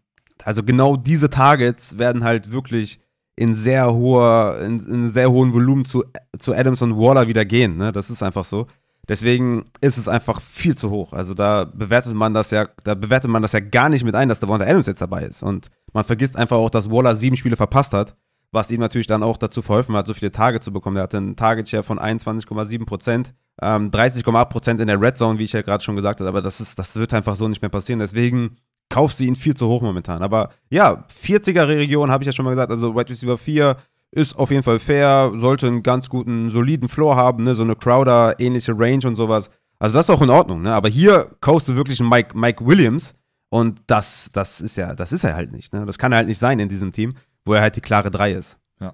Also 0.43 0.61
genau 0.61 0.95
diese 0.95 1.29
Targets 1.29 1.97
werden 1.97 2.23
halt 2.23 2.51
wirklich 2.51 2.99
in 3.35 3.53
sehr 3.53 3.93
hoher, 3.93 4.59
in, 4.61 4.79
in 4.87 5.11
sehr 5.11 5.31
hohen 5.31 5.53
Volumen 5.53 5.85
zu, 5.85 6.03
zu 6.37 6.53
Adams 6.53 6.81
und 6.81 6.97
Waller 6.97 7.27
wieder 7.27 7.45
gehen. 7.45 7.77
Ne? 7.77 7.91
Das 7.91 8.09
ist 8.09 8.21
einfach 8.21 8.45
so. 8.45 8.67
Deswegen 9.09 9.65
ist 9.81 9.97
es 9.97 10.07
einfach 10.07 10.39
viel 10.41 10.77
zu 10.77 10.89
hoch. 10.89 11.11
Also 11.11 11.33
da 11.33 11.65
bewertet 11.65 12.13
man 12.13 12.33
das 12.33 12.51
ja, 12.51 12.69
da 12.83 12.95
bewertet 12.95 13.29
man 13.29 13.41
das 13.41 13.51
ja 13.51 13.59
gar 13.59 13.89
nicht 13.89 14.05
mit 14.05 14.15
ein, 14.15 14.29
dass 14.29 14.39
der 14.39 14.47
Wanda 14.47 14.65
Adams 14.65 14.85
jetzt 14.85 15.01
dabei 15.01 15.23
ist. 15.23 15.43
Und 15.43 15.67
man 15.91 16.05
vergisst 16.05 16.37
einfach 16.37 16.57
auch, 16.57 16.69
dass 16.69 16.89
Waller 16.89 17.15
sieben 17.15 17.35
Spiele 17.35 17.57
verpasst 17.57 17.91
hat, 17.91 18.15
was 18.51 18.71
ihm 18.71 18.79
natürlich 18.79 19.07
dann 19.07 19.23
auch 19.23 19.35
dazu 19.35 19.61
verholfen 19.61 19.95
hat, 19.95 20.07
so 20.07 20.13
viele 20.13 20.31
Tage 20.31 20.61
zu 20.61 20.71
bekommen. 20.71 20.95
Er 20.95 21.03
hatte 21.03 21.17
einen 21.17 21.35
Target 21.35 21.67
Share 21.67 21.83
von 21.83 21.99
21,7 21.99 22.85
Prozent, 22.85 23.33
ähm, 23.61 23.91
30,8 23.91 24.45
Prozent 24.45 24.79
in 24.79 24.87
der 24.87 25.01
Red 25.01 25.17
Zone, 25.17 25.37
wie 25.37 25.43
ich 25.43 25.53
ja 25.53 25.63
gerade 25.63 25.83
schon 25.83 25.97
gesagt 25.97 26.21
habe. 26.21 26.29
Aber 26.29 26.41
das 26.41 26.61
ist, 26.61 26.79
das 26.79 26.95
wird 26.95 27.13
einfach 27.13 27.35
so 27.35 27.47
nicht 27.49 27.61
mehr 27.61 27.69
passieren. 27.69 27.99
Deswegen 27.99 28.57
kaufst 28.93 29.19
du 29.19 29.23
ihn 29.23 29.35
viel 29.35 29.55
zu 29.55 29.67
hoch 29.67 29.81
momentan. 29.81 30.21
Aber 30.21 30.51
ja, 30.69 31.03
40er-Region 31.25 32.11
habe 32.11 32.23
ich 32.23 32.27
ja 32.27 32.31
schon 32.31 32.45
mal 32.45 32.51
gesagt, 32.51 32.69
also 32.69 32.95
Wide 32.95 33.09
Receiver 33.09 33.39
4 33.39 33.75
ist 34.11 34.37
auf 34.37 34.51
jeden 34.51 34.61
Fall 34.61 34.77
fair, 34.77 35.31
sollte 35.35 35.65
einen 35.65 35.81
ganz 35.81 36.09
guten, 36.09 36.51
soliden 36.51 36.87
Floor 36.87 37.15
haben, 37.15 37.43
ne? 37.43 37.55
so 37.55 37.63
eine 37.63 37.75
Crowder-ähnliche 37.75 38.77
Range 38.77 39.07
und 39.07 39.15
sowas. 39.15 39.49
Also 39.79 39.95
das 39.95 40.07
ist 40.07 40.15
auch 40.15 40.21
in 40.21 40.29
Ordnung, 40.29 40.61
ne? 40.61 40.75
Aber 40.75 40.89
hier 40.89 41.35
kaufst 41.41 41.67
du 41.67 41.75
wirklich 41.75 41.99
einen 41.99 42.09
Mike, 42.09 42.37
Mike 42.37 42.63
Williams 42.63 43.15
und 43.49 43.81
das, 43.87 44.29
das 44.31 44.61
ist 44.61 44.77
ja, 44.77 44.93
das 44.93 45.11
ist 45.11 45.23
er 45.23 45.33
halt 45.33 45.51
nicht, 45.51 45.73
ne? 45.73 45.87
Das 45.87 45.97
kann 45.97 46.11
er 46.11 46.17
halt 46.17 46.27
nicht 46.27 46.37
sein 46.37 46.59
in 46.59 46.69
diesem 46.69 46.91
Team, 46.91 47.15
wo 47.45 47.55
er 47.55 47.61
halt 47.61 47.75
die 47.75 47.81
klare 47.81 48.11
3 48.11 48.33
ist. 48.33 48.59
Ja 48.79 48.93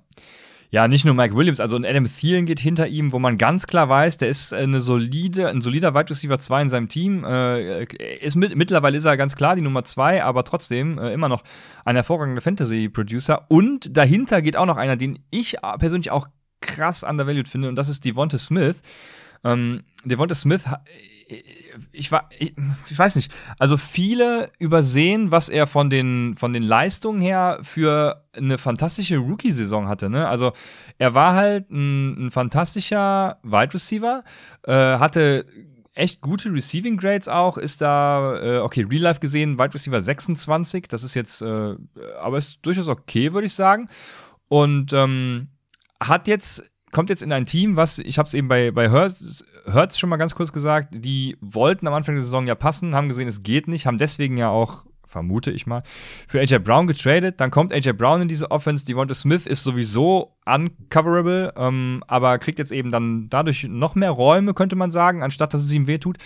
ja, 0.72 0.88
nicht 0.88 1.04
nur 1.04 1.16
Mike 1.16 1.36
Williams, 1.36 1.60
also 1.60 1.78
Adam 1.78 2.06
Thielen 2.06 2.46
geht 2.46 2.60
hinter 2.60 2.88
ihm, 2.88 3.12
wo 3.12 3.18
man 3.18 3.40
ganz 3.40 3.66
klar 3.66 3.90
weiß, 3.90 4.18
der 4.18 4.30
ist 4.30 4.54
eine 4.54 4.82
solide, 4.82 5.50
ein 5.50 5.62
solider 5.62 5.96
Wide 5.96 6.12
Receiver 6.12 6.38
2 6.38 6.62
in 6.62 6.70
seinem 6.70 6.88
Team. 6.90 7.24
Äh, 7.24 7.86
ist 8.24 8.36
mit, 8.36 8.56
mittlerweile 8.56 8.96
ist 8.96 9.06
er 9.06 9.18
ganz 9.18 9.36
klar 9.36 9.56
die 9.56 9.64
Nummer 9.64 9.84
2, 9.84 10.24
aber 10.24 10.44
trotzdem 10.44 11.00
äh, 11.00 11.12
immer 11.12 11.28
noch 11.28 11.44
ein 11.86 11.96
hervorragender 11.96 12.42
Fantasy-Producer. 12.42 13.46
Und 13.50 13.98
dahinter 13.98 14.44
geht 14.44 14.58
auch 14.58 14.68
noch 14.68 14.78
einer, 14.78 14.96
den 14.96 15.18
ich 15.32 15.58
persönlich 15.80 16.12
auch 16.12 16.28
krass 16.62 17.04
undervalued 17.04 17.48
finde, 17.48 17.70
und 17.70 17.76
das 17.76 17.90
ist 17.90 18.06
Devonta 18.06 18.38
Smith. 18.38 18.82
Ähm, 19.44 19.82
Devonta 20.04 20.36
Smith 20.36 20.66
ich, 21.30 22.12
ich, 22.40 22.56
ich, 22.90 22.98
weiß 22.98 23.16
nicht, 23.16 23.32
also 23.60 23.78
viele 23.78 24.52
übersehen, 24.58 25.32
was 25.32 25.50
er 25.50 25.68
von 25.68 25.90
den, 25.90 26.36
von 26.36 26.54
den 26.54 26.64
Leistungen 26.64 27.22
her 27.22 27.60
für 27.62 28.26
eine 28.34 28.58
fantastische 28.58 29.18
Rookie-Saison 29.18 29.88
hatte. 29.88 30.10
Ne? 30.10 30.28
Also 30.28 30.54
er 30.98 31.14
war 31.14 31.36
halt 31.36 31.70
ein, 31.70 32.28
ein 32.28 32.32
fantastischer 32.32 33.40
Wide 33.44 33.74
Receiver, 33.74 34.24
äh, 34.64 34.74
hatte 34.74 35.46
echt 35.94 36.22
gute 36.22 36.52
Receiving 36.52 36.98
Grades 36.98 37.28
auch, 37.28 37.58
ist 37.58 37.82
da, 37.82 38.40
äh, 38.42 38.58
okay, 38.60 38.88
Real 38.90 39.04
Life 39.04 39.20
gesehen, 39.20 39.60
Wide 39.60 39.74
Receiver 39.74 40.02
26, 40.02 40.88
das 40.88 41.04
ist 41.04 41.14
jetzt, 41.14 41.42
äh, 41.42 41.76
aber 42.20 42.38
ist 42.38 42.60
durchaus 42.64 42.88
okay, 42.88 43.34
würde 43.34 43.48
ich 43.48 43.54
sagen. 43.54 43.90
Und 44.48 44.94
ähm, 44.94 45.50
hat 46.02 46.28
jetzt 46.28 46.64
kommt 46.92 47.10
jetzt 47.10 47.24
in 47.24 47.32
ein 47.32 47.46
Team, 47.46 47.76
was, 47.76 48.00
ich 48.00 48.18
habe 48.18 48.28
es 48.28 48.34
eben 48.34 48.48
bei, 48.48 48.72
bei 48.72 48.90
Hertz, 48.90 49.44
Hertz 49.66 49.98
schon 49.98 50.10
mal 50.10 50.18
ganz 50.18 50.36
kurz 50.36 50.52
gesagt, 50.52 50.90
die 50.92 51.38
wollten 51.42 51.88
am 51.88 51.94
Anfang 51.94 52.16
der 52.16 52.24
Saison 52.24 52.48
ja 52.48 52.56
passen, 52.56 52.96
haben 52.96 53.08
gesehen, 53.08 53.28
es 53.28 53.44
geht 53.44 53.68
nicht, 53.68 53.86
haben 53.86 53.98
deswegen 53.98 54.38
ja 54.38 54.50
auch 54.50 54.86
vermute 55.10 55.52
ich 55.52 55.66
mal, 55.66 55.84
für 56.28 56.40
AJ 56.40 56.60
Brown 56.60 56.88
getradet. 56.88 57.42
Dann 57.42 57.52
kommt 57.52 57.74
AJ 57.74 57.94
Brown 57.94 58.22
in 58.22 58.28
diese 58.28 58.52
Offense. 58.52 58.86
Devonta 58.86 59.14
Smith 59.14 59.48
ist 59.48 59.64
sowieso 59.64 60.38
uncoverable, 60.46 61.54
ähm, 61.58 62.04
aber 62.08 62.38
kriegt 62.38 62.60
jetzt 62.60 62.72
eben 62.72 62.92
dann 62.92 63.28
dadurch 63.30 63.64
noch 63.64 63.96
mehr 63.96 64.12
Räume, 64.12 64.54
könnte 64.54 64.76
man 64.76 64.92
sagen, 64.92 65.24
anstatt 65.24 65.54
dass 65.54 65.62
es 65.62 65.74
ihm 65.74 65.88
wehtut 65.88 66.18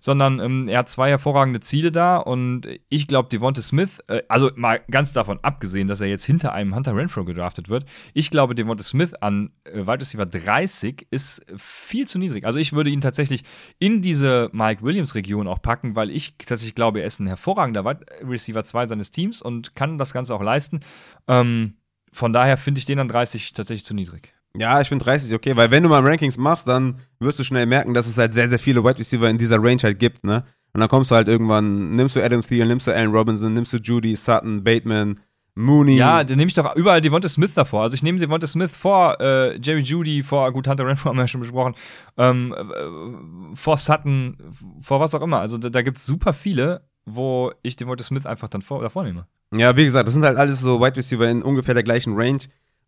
sondern 0.00 0.40
ähm, 0.40 0.68
er 0.68 0.80
hat 0.80 0.88
zwei 0.88 1.10
hervorragende 1.10 1.60
Ziele 1.60 1.92
da 1.92 2.16
und 2.16 2.66
ich 2.88 3.06
glaube, 3.06 3.28
Devonta 3.28 3.62
Smith, 3.62 4.00
äh, 4.08 4.22
also 4.28 4.50
mal 4.56 4.80
ganz 4.90 5.12
davon 5.12 5.38
abgesehen, 5.42 5.86
dass 5.86 6.00
er 6.00 6.08
jetzt 6.08 6.24
hinter 6.24 6.52
einem 6.52 6.74
Hunter 6.74 6.96
Renfro 6.96 7.24
gedraftet 7.24 7.68
wird, 7.68 7.84
ich 8.14 8.30
glaube, 8.30 8.54
Devonta 8.54 8.82
Smith 8.82 9.14
an 9.14 9.52
äh, 9.64 9.86
Wide 9.86 10.00
Receiver 10.00 10.26
30 10.26 11.06
ist 11.10 11.44
viel 11.56 12.08
zu 12.08 12.18
niedrig. 12.18 12.44
Also 12.44 12.58
ich 12.58 12.72
würde 12.72 12.90
ihn 12.90 13.00
tatsächlich 13.00 13.44
in 13.78 14.02
diese 14.02 14.48
Mike 14.52 14.82
Williams 14.82 15.14
Region 15.14 15.46
auch 15.46 15.62
packen, 15.62 15.94
weil 15.94 16.10
ich 16.10 16.36
tatsächlich 16.38 16.74
glaube, 16.74 17.00
er 17.00 17.06
ist 17.06 17.20
ein 17.20 17.26
hervorragender 17.26 17.84
Wide 17.84 18.06
Receiver 18.22 18.64
2 18.64 18.86
seines 18.86 19.10
Teams 19.10 19.42
und 19.42 19.76
kann 19.76 19.98
das 19.98 20.12
Ganze 20.12 20.34
auch 20.34 20.42
leisten. 20.42 20.80
Ähm, 21.28 21.74
von 22.12 22.32
daher 22.32 22.56
finde 22.56 22.78
ich 22.78 22.86
den 22.86 22.98
an 22.98 23.08
30 23.08 23.52
tatsächlich 23.52 23.84
zu 23.84 23.94
niedrig. 23.94 24.34
Ja, 24.56 24.80
ich 24.80 24.88
finde 24.88 25.04
30 25.04 25.32
okay, 25.34 25.56
weil 25.56 25.70
wenn 25.70 25.82
du 25.82 25.88
mal 25.88 26.04
Rankings 26.04 26.36
machst, 26.36 26.66
dann 26.66 26.96
wirst 27.20 27.38
du 27.38 27.44
schnell 27.44 27.66
merken, 27.66 27.94
dass 27.94 28.06
es 28.06 28.18
halt 28.18 28.32
sehr, 28.32 28.48
sehr 28.48 28.58
viele 28.58 28.82
Wide 28.82 28.98
Receiver 28.98 29.28
in 29.28 29.38
dieser 29.38 29.62
Range 29.62 29.80
halt 29.82 29.98
gibt, 29.98 30.24
ne? 30.24 30.44
Und 30.72 30.80
dann 30.80 30.88
kommst 30.88 31.10
du 31.10 31.16
halt 31.16 31.28
irgendwann, 31.28 31.96
nimmst 31.96 32.16
du 32.16 32.22
Adam 32.22 32.42
Thielen, 32.42 32.68
nimmst 32.68 32.86
du 32.86 32.94
Allen 32.94 33.10
Robinson, 33.10 33.52
nimmst 33.52 33.72
du 33.72 33.78
Judy, 33.78 34.14
Sutton, 34.14 34.62
Bateman, 34.62 35.18
Mooney. 35.54 35.96
Ja, 35.96 36.24
dann 36.24 36.36
nehme 36.36 36.48
ich 36.48 36.54
doch 36.54 36.74
überall 36.76 37.00
Devonta 37.00 37.28
Smith 37.28 37.54
davor. 37.54 37.82
Also 37.82 37.94
ich 37.94 38.02
nehme 38.02 38.18
Devonta 38.18 38.46
Smith 38.46 38.70
vor 38.70 39.20
äh, 39.20 39.58
Jerry 39.60 39.80
Judy, 39.80 40.22
vor, 40.22 40.50
gut, 40.52 40.68
Hunter 40.68 40.86
Renfro 40.86 41.10
haben 41.10 41.16
wir 41.16 41.22
ja 41.22 41.28
schon 41.28 41.40
besprochen, 41.40 41.74
ähm, 42.16 42.54
äh, 42.54 43.56
vor 43.56 43.76
Sutton, 43.76 44.36
vor 44.80 45.00
was 45.00 45.14
auch 45.14 45.22
immer. 45.22 45.40
Also 45.40 45.58
da, 45.58 45.68
da 45.70 45.82
gibt 45.82 45.98
es 45.98 46.06
super 46.06 46.32
viele, 46.32 46.82
wo 47.04 47.52
ich 47.62 47.76
Devonta 47.76 48.04
Smith 48.04 48.26
einfach 48.26 48.48
dann 48.48 48.62
vor, 48.62 48.82
davor 48.82 49.04
nehme. 49.04 49.26
Ja, 49.52 49.76
wie 49.76 49.84
gesagt, 49.84 50.06
das 50.06 50.14
sind 50.14 50.24
halt 50.24 50.38
alles 50.38 50.60
so 50.60 50.80
Wide 50.80 50.96
Receiver 50.96 51.28
in 51.28 51.42
ungefähr 51.42 51.74
der 51.74 51.82
gleichen 51.82 52.14
Range. 52.16 52.40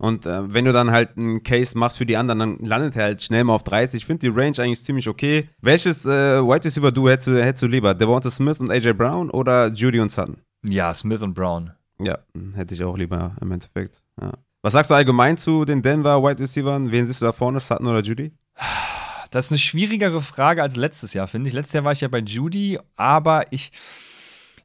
Und 0.02 0.26
äh, 0.26 0.52
wenn 0.52 0.64
du 0.64 0.72
dann 0.72 0.90
halt 0.90 1.16
einen 1.16 1.44
Case 1.44 1.78
machst 1.78 1.98
für 1.98 2.04
die 2.04 2.16
anderen, 2.16 2.40
dann 2.40 2.58
landet 2.58 2.96
er 2.96 3.04
halt 3.04 3.22
schnell 3.22 3.44
mal 3.44 3.54
auf 3.54 3.62
30. 3.62 3.98
Ich 3.98 4.04
finde 4.04 4.28
die 4.28 4.36
Range 4.36 4.58
eigentlich 4.58 4.82
ziemlich 4.82 5.08
okay. 5.08 5.48
Welches 5.60 6.04
äh, 6.04 6.42
Wide 6.42 6.64
Receiver 6.64 6.90
du 6.90 7.08
hättest, 7.08 7.28
hättest 7.28 7.62
du 7.62 7.68
lieber? 7.68 7.94
Devonta 7.94 8.28
Smith 8.28 8.58
und 8.58 8.68
AJ 8.68 8.94
Brown 8.94 9.30
oder 9.30 9.68
Judy 9.68 10.00
und 10.00 10.10
Sutton? 10.10 10.38
Ja, 10.66 10.92
Smith 10.92 11.22
und 11.22 11.34
Brown. 11.34 11.70
Ja, 12.00 12.18
hätte 12.54 12.74
ich 12.74 12.82
auch 12.82 12.96
lieber 12.96 13.36
im 13.40 13.52
Endeffekt. 13.52 14.02
Ja. 14.20 14.32
Was 14.62 14.72
sagst 14.72 14.90
du 14.90 14.94
allgemein 14.96 15.36
zu 15.36 15.64
den 15.64 15.82
Denver 15.82 16.20
Wide 16.20 16.42
Receivers? 16.42 16.82
Wen 16.86 17.06
siehst 17.06 17.20
du 17.20 17.26
da 17.26 17.32
vorne, 17.32 17.60
Sutton 17.60 17.86
oder 17.86 18.00
Judy? 18.00 18.32
Das 19.30 19.46
ist 19.46 19.52
eine 19.52 19.58
schwierigere 19.60 20.20
Frage 20.20 20.64
als 20.64 20.74
letztes 20.74 21.14
Jahr, 21.14 21.28
finde 21.28 21.46
ich. 21.46 21.54
Letztes 21.54 21.74
Jahr 21.74 21.84
war 21.84 21.92
ich 21.92 22.00
ja 22.00 22.08
bei 22.08 22.18
Judy, 22.18 22.80
aber 22.96 23.44
ich 23.52 23.70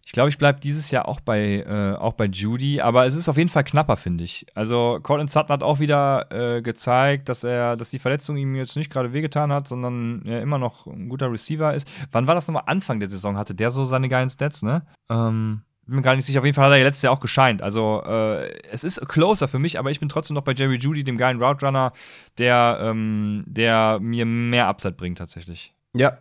ich 0.08 0.14
glaube, 0.14 0.30
ich 0.30 0.38
bleibe 0.38 0.62
dieses 0.62 0.90
Jahr 0.90 1.06
auch 1.06 1.20
bei, 1.20 1.66
äh, 1.68 1.98
auch 1.98 2.14
bei 2.14 2.28
Judy, 2.28 2.80
aber 2.80 3.06
es 3.06 3.14
ist 3.14 3.28
auf 3.28 3.36
jeden 3.36 3.50
Fall 3.50 3.66
knapper, 3.66 3.98
finde 3.98 4.24
ich. 4.24 4.46
Also 4.56 5.00
Colin 5.04 5.28
Sutton 5.28 5.50
hat 5.50 5.64
auch 5.64 5.80
wieder 5.80 6.32
äh, 6.32 6.62
gezeigt, 6.62 7.28
dass 7.28 7.44
er, 7.44 7.76
dass 7.76 7.90
die 7.90 8.00
Verletzung 8.00 8.38
ihm 8.38 8.56
jetzt 8.56 8.78
nicht 8.78 8.90
gerade 8.90 9.12
wehgetan 9.12 9.52
hat, 9.52 9.68
sondern 9.68 10.22
er 10.26 10.42
immer 10.42 10.60
noch 10.60 10.88
ein 10.88 11.10
guter 11.10 11.30
Receiver 11.30 11.74
ist. 11.74 11.90
Wann 12.14 12.26
war 12.26 12.36
das 12.36 12.48
nochmal? 12.48 12.64
Anfang 12.68 13.02
der 13.02 13.10
Saison 13.10 13.36
hatte 13.36 13.54
der 13.54 13.70
so 13.70 13.84
seine 13.84 14.08
geilen 14.08 14.30
Stats, 14.30 14.64
ne? 14.64 14.84
Ähm, 15.10 15.64
bin 15.86 15.98
mir 15.98 16.02
gar 16.04 16.16
nicht 16.16 16.26
sicher. 16.26 16.40
Auf 16.40 16.46
jeden 16.46 16.56
Fall 16.56 16.72
hat 16.72 16.78
er 16.78 16.86
letztes 16.86 17.04
Jahr 17.04 17.12
auch 17.12 17.20
gescheint. 17.20 17.62
Also 17.62 18.02
äh, 18.06 18.58
es 18.72 18.86
ist 18.86 19.06
closer 19.10 19.50
für 19.50 19.60
mich, 19.60 19.78
aber 19.78 19.92
ich 19.92 20.00
bin 20.00 20.08
trotzdem 20.08 20.36
noch 20.36 20.44
bei 20.44 20.54
Jerry 20.54 20.78
Judy, 20.78 21.04
dem 21.04 21.18
geilen 21.18 21.44
Route 21.44 21.66
Runner, 21.66 21.92
der, 22.38 22.78
ähm, 22.82 23.44
der 23.46 24.00
mir 24.00 24.26
mehr 24.26 24.68
Upside 24.68 24.94
bringt 24.94 25.18
tatsächlich. 25.18 25.74
Ja, 25.94 26.20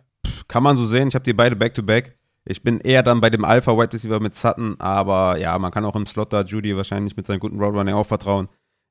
kann 0.49 0.61
man 0.61 0.75
so 0.75 0.85
sehen. 0.85 1.07
Ich 1.07 1.15
habe 1.15 1.23
die 1.23 1.31
beide 1.31 1.55
back 1.55 1.73
to 1.73 1.83
back. 1.83 2.17
Ich 2.49 2.63
bin 2.63 2.79
eher 2.79 3.03
dann 3.03 3.19
bei 3.19 3.29
dem 3.29 3.43
Alpha 3.43 3.77
Wide 3.77 3.93
Receiver 3.93 4.19
mit 4.19 4.33
Sutton, 4.33 4.75
aber 4.79 5.37
ja, 5.37 5.59
man 5.59 5.71
kann 5.71 5.85
auch 5.85 5.95
im 5.95 6.05
Slot 6.05 6.31
da 6.31 6.41
Judy 6.41 6.75
wahrscheinlich 6.77 7.17
mit 7.17 7.25
seinem 7.25 7.39
guten 7.39 7.59
Roadrunning 7.59 7.93
auch 7.93 8.07
vertrauen. 8.07 8.47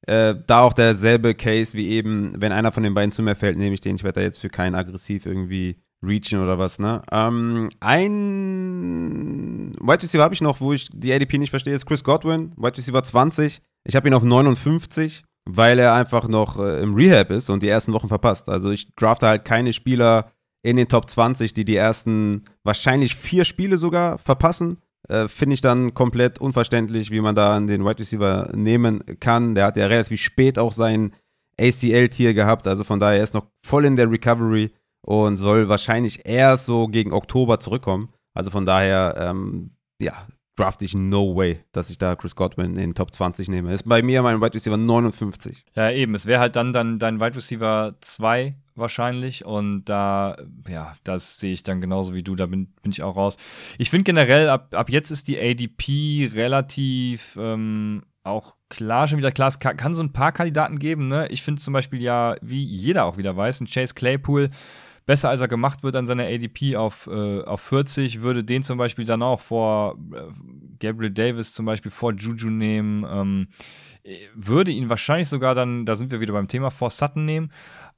Äh, 0.07 0.35
da 0.47 0.61
auch 0.61 0.75
derselbe 0.75 1.35
Case 1.35 1.77
wie 1.77 1.89
eben, 1.89 2.33
wenn 2.39 2.53
einer 2.53 2.71
von 2.71 2.83
den 2.83 2.95
beiden 2.95 3.13
zu 3.13 3.23
mir 3.23 3.35
fällt, 3.35 3.57
nehme 3.57 3.75
ich 3.75 3.81
den. 3.81 3.97
Ich 3.97 4.05
werde 4.05 4.21
da 4.21 4.25
jetzt 4.25 4.41
für 4.41 4.51
keinen 4.51 4.75
aggressiv 4.75 5.25
irgendwie 5.25 5.77
reachen 6.05 6.43
oder 6.43 6.59
was, 6.59 6.79
ne? 6.79 7.03
Ähm, 7.11 7.71
ein 7.81 9.73
Wide 9.81 10.03
Receiver 10.03 10.23
habe 10.23 10.35
ich 10.35 10.43
noch, 10.43 10.61
wo 10.61 10.75
ich 10.75 10.89
die 10.93 11.13
ADP 11.13 11.39
nicht 11.39 11.51
verstehe, 11.51 11.75
ist 11.75 11.87
Chris 11.87 12.05
Godwin, 12.05 12.53
Wide 12.57 12.77
Receiver 12.77 13.03
20. 13.03 13.63
Ich 13.85 13.97
habe 13.97 14.07
ihn 14.07 14.15
auf 14.15 14.23
59, 14.23 15.25
weil 15.47 15.79
er 15.79 15.95
einfach 15.95 16.29
noch 16.29 16.61
äh, 16.61 16.83
im 16.83 16.95
Rehab 16.95 17.31
ist 17.31 17.49
und 17.49 17.63
die 17.63 17.69
ersten 17.69 17.95
Wochen 17.95 18.09
verpasst. 18.09 18.49
Also 18.49 18.71
ich 18.71 18.95
drafte 18.95 19.27
halt 19.27 19.45
keine 19.45 19.73
Spieler 19.73 20.31
in 20.63 20.77
den 20.77 20.89
Top 20.89 21.09
20, 21.09 21.55
die 21.55 21.65
die 21.65 21.77
ersten 21.77 22.45
wahrscheinlich 22.65 23.15
vier 23.15 23.45
Spiele 23.45 23.79
sogar 23.79 24.19
verpassen. 24.19 24.79
Äh, 25.09 25.29
Finde 25.29 25.55
ich 25.55 25.61
dann 25.61 25.95
komplett 25.95 26.41
unverständlich, 26.41 27.11
wie 27.11 27.21
man 27.21 27.35
da 27.35 27.59
den 27.61 27.85
Wide 27.85 28.01
Receiver 28.01 28.51
nehmen 28.55 29.03
kann. 29.21 29.55
Der 29.55 29.67
hat 29.67 29.77
ja 29.77 29.87
relativ 29.87 30.21
spät 30.21 30.59
auch 30.59 30.73
sein 30.73 31.13
ACL-Tier 31.61 32.35
gehabt, 32.35 32.67
also 32.67 32.85
von 32.85 33.01
daher 33.01 33.23
ist 33.23 33.33
noch 33.33 33.47
voll 33.65 33.87
in 33.87 33.97
der 33.97 34.11
Recovery 34.11 34.73
und 35.01 35.37
soll 35.37 35.69
wahrscheinlich 35.69 36.27
erst 36.27 36.67
so 36.67 36.89
gegen 36.89 37.13
Oktober 37.13 37.61
zurückkommen. 37.61 38.11
Also 38.35 38.51
von 38.51 38.67
daher, 38.67 39.15
ähm, 39.19 39.71
ja, 39.99 40.27
draft 40.57 40.83
ich 40.83 40.95
no 40.95 41.37
way, 41.37 41.61
dass 41.73 41.91
ich 41.91 41.99
da 41.99 42.17
Chris 42.17 42.35
Godwin 42.35 42.73
in 42.73 42.77
den 42.77 42.95
Top 42.95 43.15
20 43.15 43.49
nehme. 43.49 43.73
Ist 43.73 43.89
bei 43.89 44.03
mir 44.03 44.23
mein 44.23 44.41
Wide 44.41 44.55
Receiver 44.55 44.77
59. 44.77 45.65
Ja, 45.75 45.91
eben. 45.91 46.15
Es 46.15 46.27
wäre 46.27 46.41
halt 46.41 46.57
dann, 46.57 46.73
dann 46.73 46.99
dein 46.99 47.21
Wide 47.21 47.37
Receiver 47.37 47.95
2 48.01 48.55
wahrscheinlich. 48.75 49.45
Und 49.45 49.85
da, 49.85 50.37
ja, 50.69 50.95
das 51.05 51.39
sehe 51.39 51.53
ich 51.53 51.63
dann 51.63 51.81
genauso 51.81 52.15
wie 52.15 52.23
du. 52.23 52.35
Da 52.35 52.47
bin, 52.47 52.69
bin 52.83 52.93
ich 52.93 53.03
auch 53.03 53.17
raus. 53.17 53.37
Ich 53.79 53.91
finde 53.91 54.05
generell, 54.05 54.49
ab, 54.49 54.75
ab 54.75 54.91
jetzt 54.91 55.11
ist 55.11 55.29
die 55.29 55.39
ADP 55.39 56.31
relativ 56.35 57.37
ähm, 57.41 58.03
auch 58.25 58.55
klar, 58.69 59.09
schon 59.09 59.19
wieder 59.19 59.33
klar. 59.33 59.49
Es 59.49 59.59
kann, 59.59 59.77
kann 59.77 59.95
so 59.95 60.03
ein 60.03 60.13
paar 60.13 60.33
Kandidaten 60.33 60.79
geben. 60.79 61.09
Ne? 61.09 61.29
Ich 61.29 61.43
finde 61.43 61.63
zum 61.63 61.73
Beispiel 61.73 62.03
ja, 62.03 62.37
wie 62.41 62.65
jeder 62.65 63.05
auch 63.05 63.17
wieder 63.17 63.37
weiß, 63.37 63.61
ein 63.61 63.69
Chase 63.69 63.95
Claypool 63.95 64.51
besser 65.07 65.31
als 65.31 65.41
er 65.41 65.49
gemacht 65.49 65.83
wird 65.83 65.97
an 65.97 66.07
seiner 66.07 66.25
ADP 66.25 66.77
auf, 66.77 67.07
äh, 67.07 67.43
auf 67.43 67.61
40, 67.63 68.23
würde 68.23 68.45
den 68.45 68.63
zum 68.63 68.77
Beispiel 68.77 69.05
dann 69.05 69.23
auch 69.23 69.41
vor 69.41 69.97
äh, 70.13 70.23
Gabriel 70.81 71.13
Davis 71.13 71.55
zum 71.55 71.65
Beispiel 71.65 71.91
vor 71.91 72.13
Juju 72.13 72.51
nehmen, 72.51 73.07
ähm, 73.09 73.49
würde 74.35 74.73
ihn 74.73 74.89
wahrscheinlich 74.91 75.29
sogar 75.29 75.55
dann, 75.55 75.87
da 75.87 75.95
sind 75.95 76.11
wir 76.11 76.21
wieder 76.21 76.33
beim 76.33 76.49
Thema, 76.49 76.71
vor 76.71 76.91
Sutton 76.91 77.25
nehmen. 77.25 77.51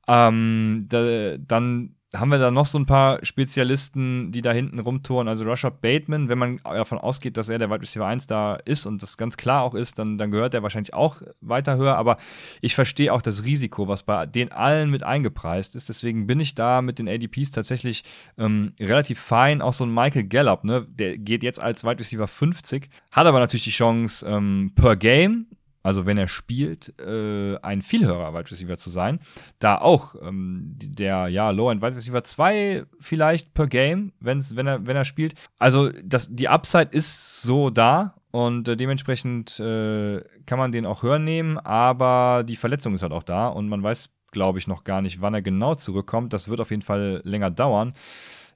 Ähm, 0.07 0.87
da, 0.89 1.37
dann 1.39 1.97
haben 2.15 2.31
wir 2.31 2.39
da 2.39 2.51
noch 2.51 2.65
so 2.65 2.79
ein 2.79 2.87
paar 2.87 3.23
Spezialisten, 3.23 4.33
die 4.33 4.41
da 4.41 4.53
hinten 4.53 4.79
rumtouren. 4.79 5.29
Also 5.29 5.45
Rashad 5.45 5.83
Bateman, 5.83 6.29
wenn 6.29 6.39
man 6.39 6.57
davon 6.65 6.97
ausgeht, 6.97 7.37
dass 7.37 7.51
er 7.51 7.59
der 7.59 7.69
Wide 7.69 7.83
Receiver 7.83 8.07
1 8.07 8.27
da 8.27 8.55
ist 8.55 8.87
und 8.87 9.03
das 9.03 9.19
ganz 9.19 9.37
klar 9.37 9.63
auch 9.63 9.75
ist, 9.75 9.99
dann, 9.99 10.17
dann 10.17 10.31
gehört 10.31 10.55
er 10.55 10.63
wahrscheinlich 10.63 10.95
auch 10.95 11.21
weiter 11.43 11.77
höher. 11.77 11.97
Aber 11.97 12.17
ich 12.63 12.75
verstehe 12.75 13.13
auch 13.13 13.21
das 13.21 13.45
Risiko, 13.45 13.89
was 13.89 14.05
bei 14.05 14.25
den 14.25 14.53
allen 14.53 14.91
mit 14.91 15.03
eingepreist 15.03 15.75
ist. 15.75 15.91
Deswegen 15.91 16.27
bin 16.27 16.41
ich 16.41 16.55
da 16.55 16.81
mit 16.81 16.99
den 16.99 17.09
ADPs 17.09 17.51
tatsächlich 17.51 18.05
ähm, 18.39 18.73
relativ 18.81 19.21
fein. 19.21 19.61
Auch 19.61 19.75
so 19.75 19.85
ein 19.85 19.93
Michael 19.93 20.25
Gallup, 20.25 20.65
ne, 20.65 20.87
der 20.89 21.19
geht 21.19 21.43
jetzt 21.43 21.63
als 21.63 21.85
Wide 21.85 21.99
Receiver 21.99 22.27
50, 22.27 22.89
hat 23.13 23.27
aber 23.27 23.39
natürlich 23.39 23.65
die 23.65 23.71
Chance, 23.71 24.27
ähm, 24.27 24.73
per 24.75 24.97
Game 24.97 25.47
also 25.89 26.05
wenn 26.05 26.19
er 26.19 26.29
spielt, 26.29 26.93
äh, 27.01 27.57
ein 27.63 27.81
viel 27.81 28.05
höherer 28.05 28.35
Wide 28.35 28.51
Receiver 28.51 28.77
zu 28.77 28.91
sein. 28.91 29.21
Da 29.59 29.79
auch 29.79 30.17
ähm, 30.21 30.75
der 30.77 31.29
ja, 31.29 31.49
Low-End 31.49 31.81
Wide 31.81 31.97
Receiver 31.97 32.23
2 32.23 32.85
vielleicht 33.01 33.55
per 33.55 33.69
Game, 33.69 34.13
wenn's, 34.21 34.55
wenn, 34.55 34.67
er, 34.67 34.87
wenn 34.87 34.97
er 34.97 35.07
spielt. 35.07 35.33
Also 35.59 35.91
das, 36.05 36.29
die 36.29 36.47
Upside 36.47 36.91
ist 36.91 37.41
so 37.41 37.71
da 37.71 38.17
und 38.33 38.69
äh, 38.69 38.77
dementsprechend 38.77 39.59
äh, 39.61 40.21
kann 40.45 40.59
man 40.59 40.73
den 40.73 40.85
auch 40.85 41.03
höher 41.03 41.19
nehmen, 41.19 41.57
aber 41.57 42.45
die 42.47 42.57
Verletzung 42.57 42.93
ist 42.93 43.03
halt 43.03 43.13
auch 43.13 43.23
da 43.23 43.49
und 43.49 43.67
man 43.71 43.83
weiß, 43.83 44.11
glaube 44.31 44.59
ich, 44.59 44.67
noch 44.67 44.85
gar 44.85 45.01
nicht, 45.01 45.23
wann 45.23 45.33
er 45.33 45.41
genau 45.41 45.75
zurückkommt. 45.75 46.35
Das 46.35 46.51
wird 46.51 46.61
auf 46.61 46.71
jeden 46.71 46.83
Fall 46.83 47.23
länger 47.25 47.51
dauern. 47.51 47.95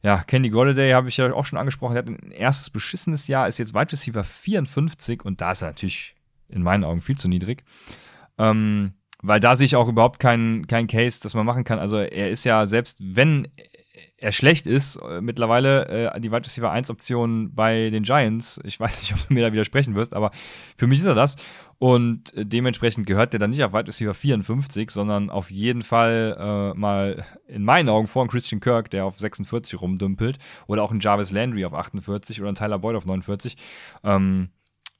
Ja, 0.02 0.18
Candy 0.18 0.50
Golladay 0.50 0.92
habe 0.92 1.08
ich 1.08 1.16
ja 1.16 1.32
auch 1.32 1.46
schon 1.46 1.58
angesprochen. 1.58 1.96
Er 1.96 2.00
hat 2.00 2.08
ein 2.08 2.30
erstes 2.30 2.68
beschissenes 2.68 3.26
Jahr, 3.26 3.48
ist 3.48 3.56
jetzt 3.56 3.72
Wide 3.72 3.90
Receiver 3.90 4.22
54 4.22 5.24
und 5.24 5.40
da 5.40 5.52
ist 5.52 5.62
er 5.62 5.68
natürlich 5.68 6.14
in 6.52 6.62
meinen 6.62 6.84
Augen 6.84 7.00
viel 7.00 7.16
zu 7.16 7.28
niedrig. 7.28 7.64
Ähm, 8.38 8.92
weil 9.22 9.40
da 9.40 9.54
sehe 9.56 9.66
ich 9.66 9.76
auch 9.76 9.88
überhaupt 9.88 10.18
keinen 10.18 10.66
kein 10.66 10.88
Case, 10.88 11.20
das 11.22 11.34
man 11.34 11.46
machen 11.46 11.64
kann. 11.64 11.78
Also 11.78 11.98
er 11.98 12.30
ist 12.30 12.44
ja, 12.44 12.66
selbst 12.66 12.98
wenn 13.00 13.48
er 14.22 14.32
schlecht 14.32 14.66
ist, 14.68 14.96
äh, 14.96 15.20
mittlerweile 15.20 16.12
äh, 16.14 16.20
die 16.20 16.30
Wide 16.30 16.46
Receiver 16.46 16.70
1 16.70 16.90
Option 16.90 17.54
bei 17.54 17.90
den 17.90 18.04
Giants. 18.04 18.60
Ich 18.64 18.78
weiß 18.78 19.02
nicht, 19.02 19.12
ob 19.20 19.26
du 19.26 19.34
mir 19.34 19.42
da 19.42 19.52
widersprechen 19.52 19.96
wirst, 19.96 20.14
aber 20.14 20.30
für 20.76 20.86
mich 20.86 21.00
ist 21.00 21.06
er 21.06 21.14
das. 21.14 21.36
Und 21.78 22.32
äh, 22.34 22.46
dementsprechend 22.46 23.06
gehört 23.06 23.32
der 23.32 23.40
dann 23.40 23.50
nicht 23.50 23.64
auf 23.64 23.72
Wide 23.72 23.88
Receiver 23.88 24.14
54, 24.14 24.90
sondern 24.90 25.28
auf 25.28 25.50
jeden 25.50 25.82
Fall 25.82 26.36
äh, 26.38 26.78
mal 26.78 27.26
in 27.48 27.64
meinen 27.64 27.88
Augen 27.88 28.06
vor 28.06 28.22
einem 28.22 28.30
Christian 28.30 28.60
Kirk, 28.60 28.90
der 28.90 29.04
auf 29.04 29.18
46 29.18 29.80
rumdümpelt. 29.80 30.38
Oder 30.68 30.84
auch 30.84 30.92
ein 30.92 31.00
Jarvis 31.00 31.32
Landry 31.32 31.64
auf 31.64 31.74
48 31.74 32.40
oder 32.40 32.50
ein 32.50 32.54
Tyler 32.54 32.78
Boyd 32.78 32.96
auf 32.96 33.06
49. 33.06 33.56
Ähm, 34.04 34.50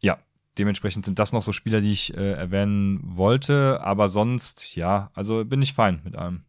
ja, 0.00 0.18
dementsprechend 0.58 1.04
sind 1.04 1.18
das 1.18 1.32
noch 1.32 1.42
so 1.42 1.52
Spieler, 1.52 1.80
die 1.80 1.92
ich 1.92 2.16
äh, 2.16 2.32
erwähnen 2.32 3.00
wollte. 3.02 3.80
Aber 3.82 4.08
sonst, 4.08 4.76
ja, 4.76 5.10
also 5.14 5.44
bin 5.44 5.62
ich 5.62 5.74
fein 5.74 6.00
mit 6.04 6.16
allem. 6.16 6.44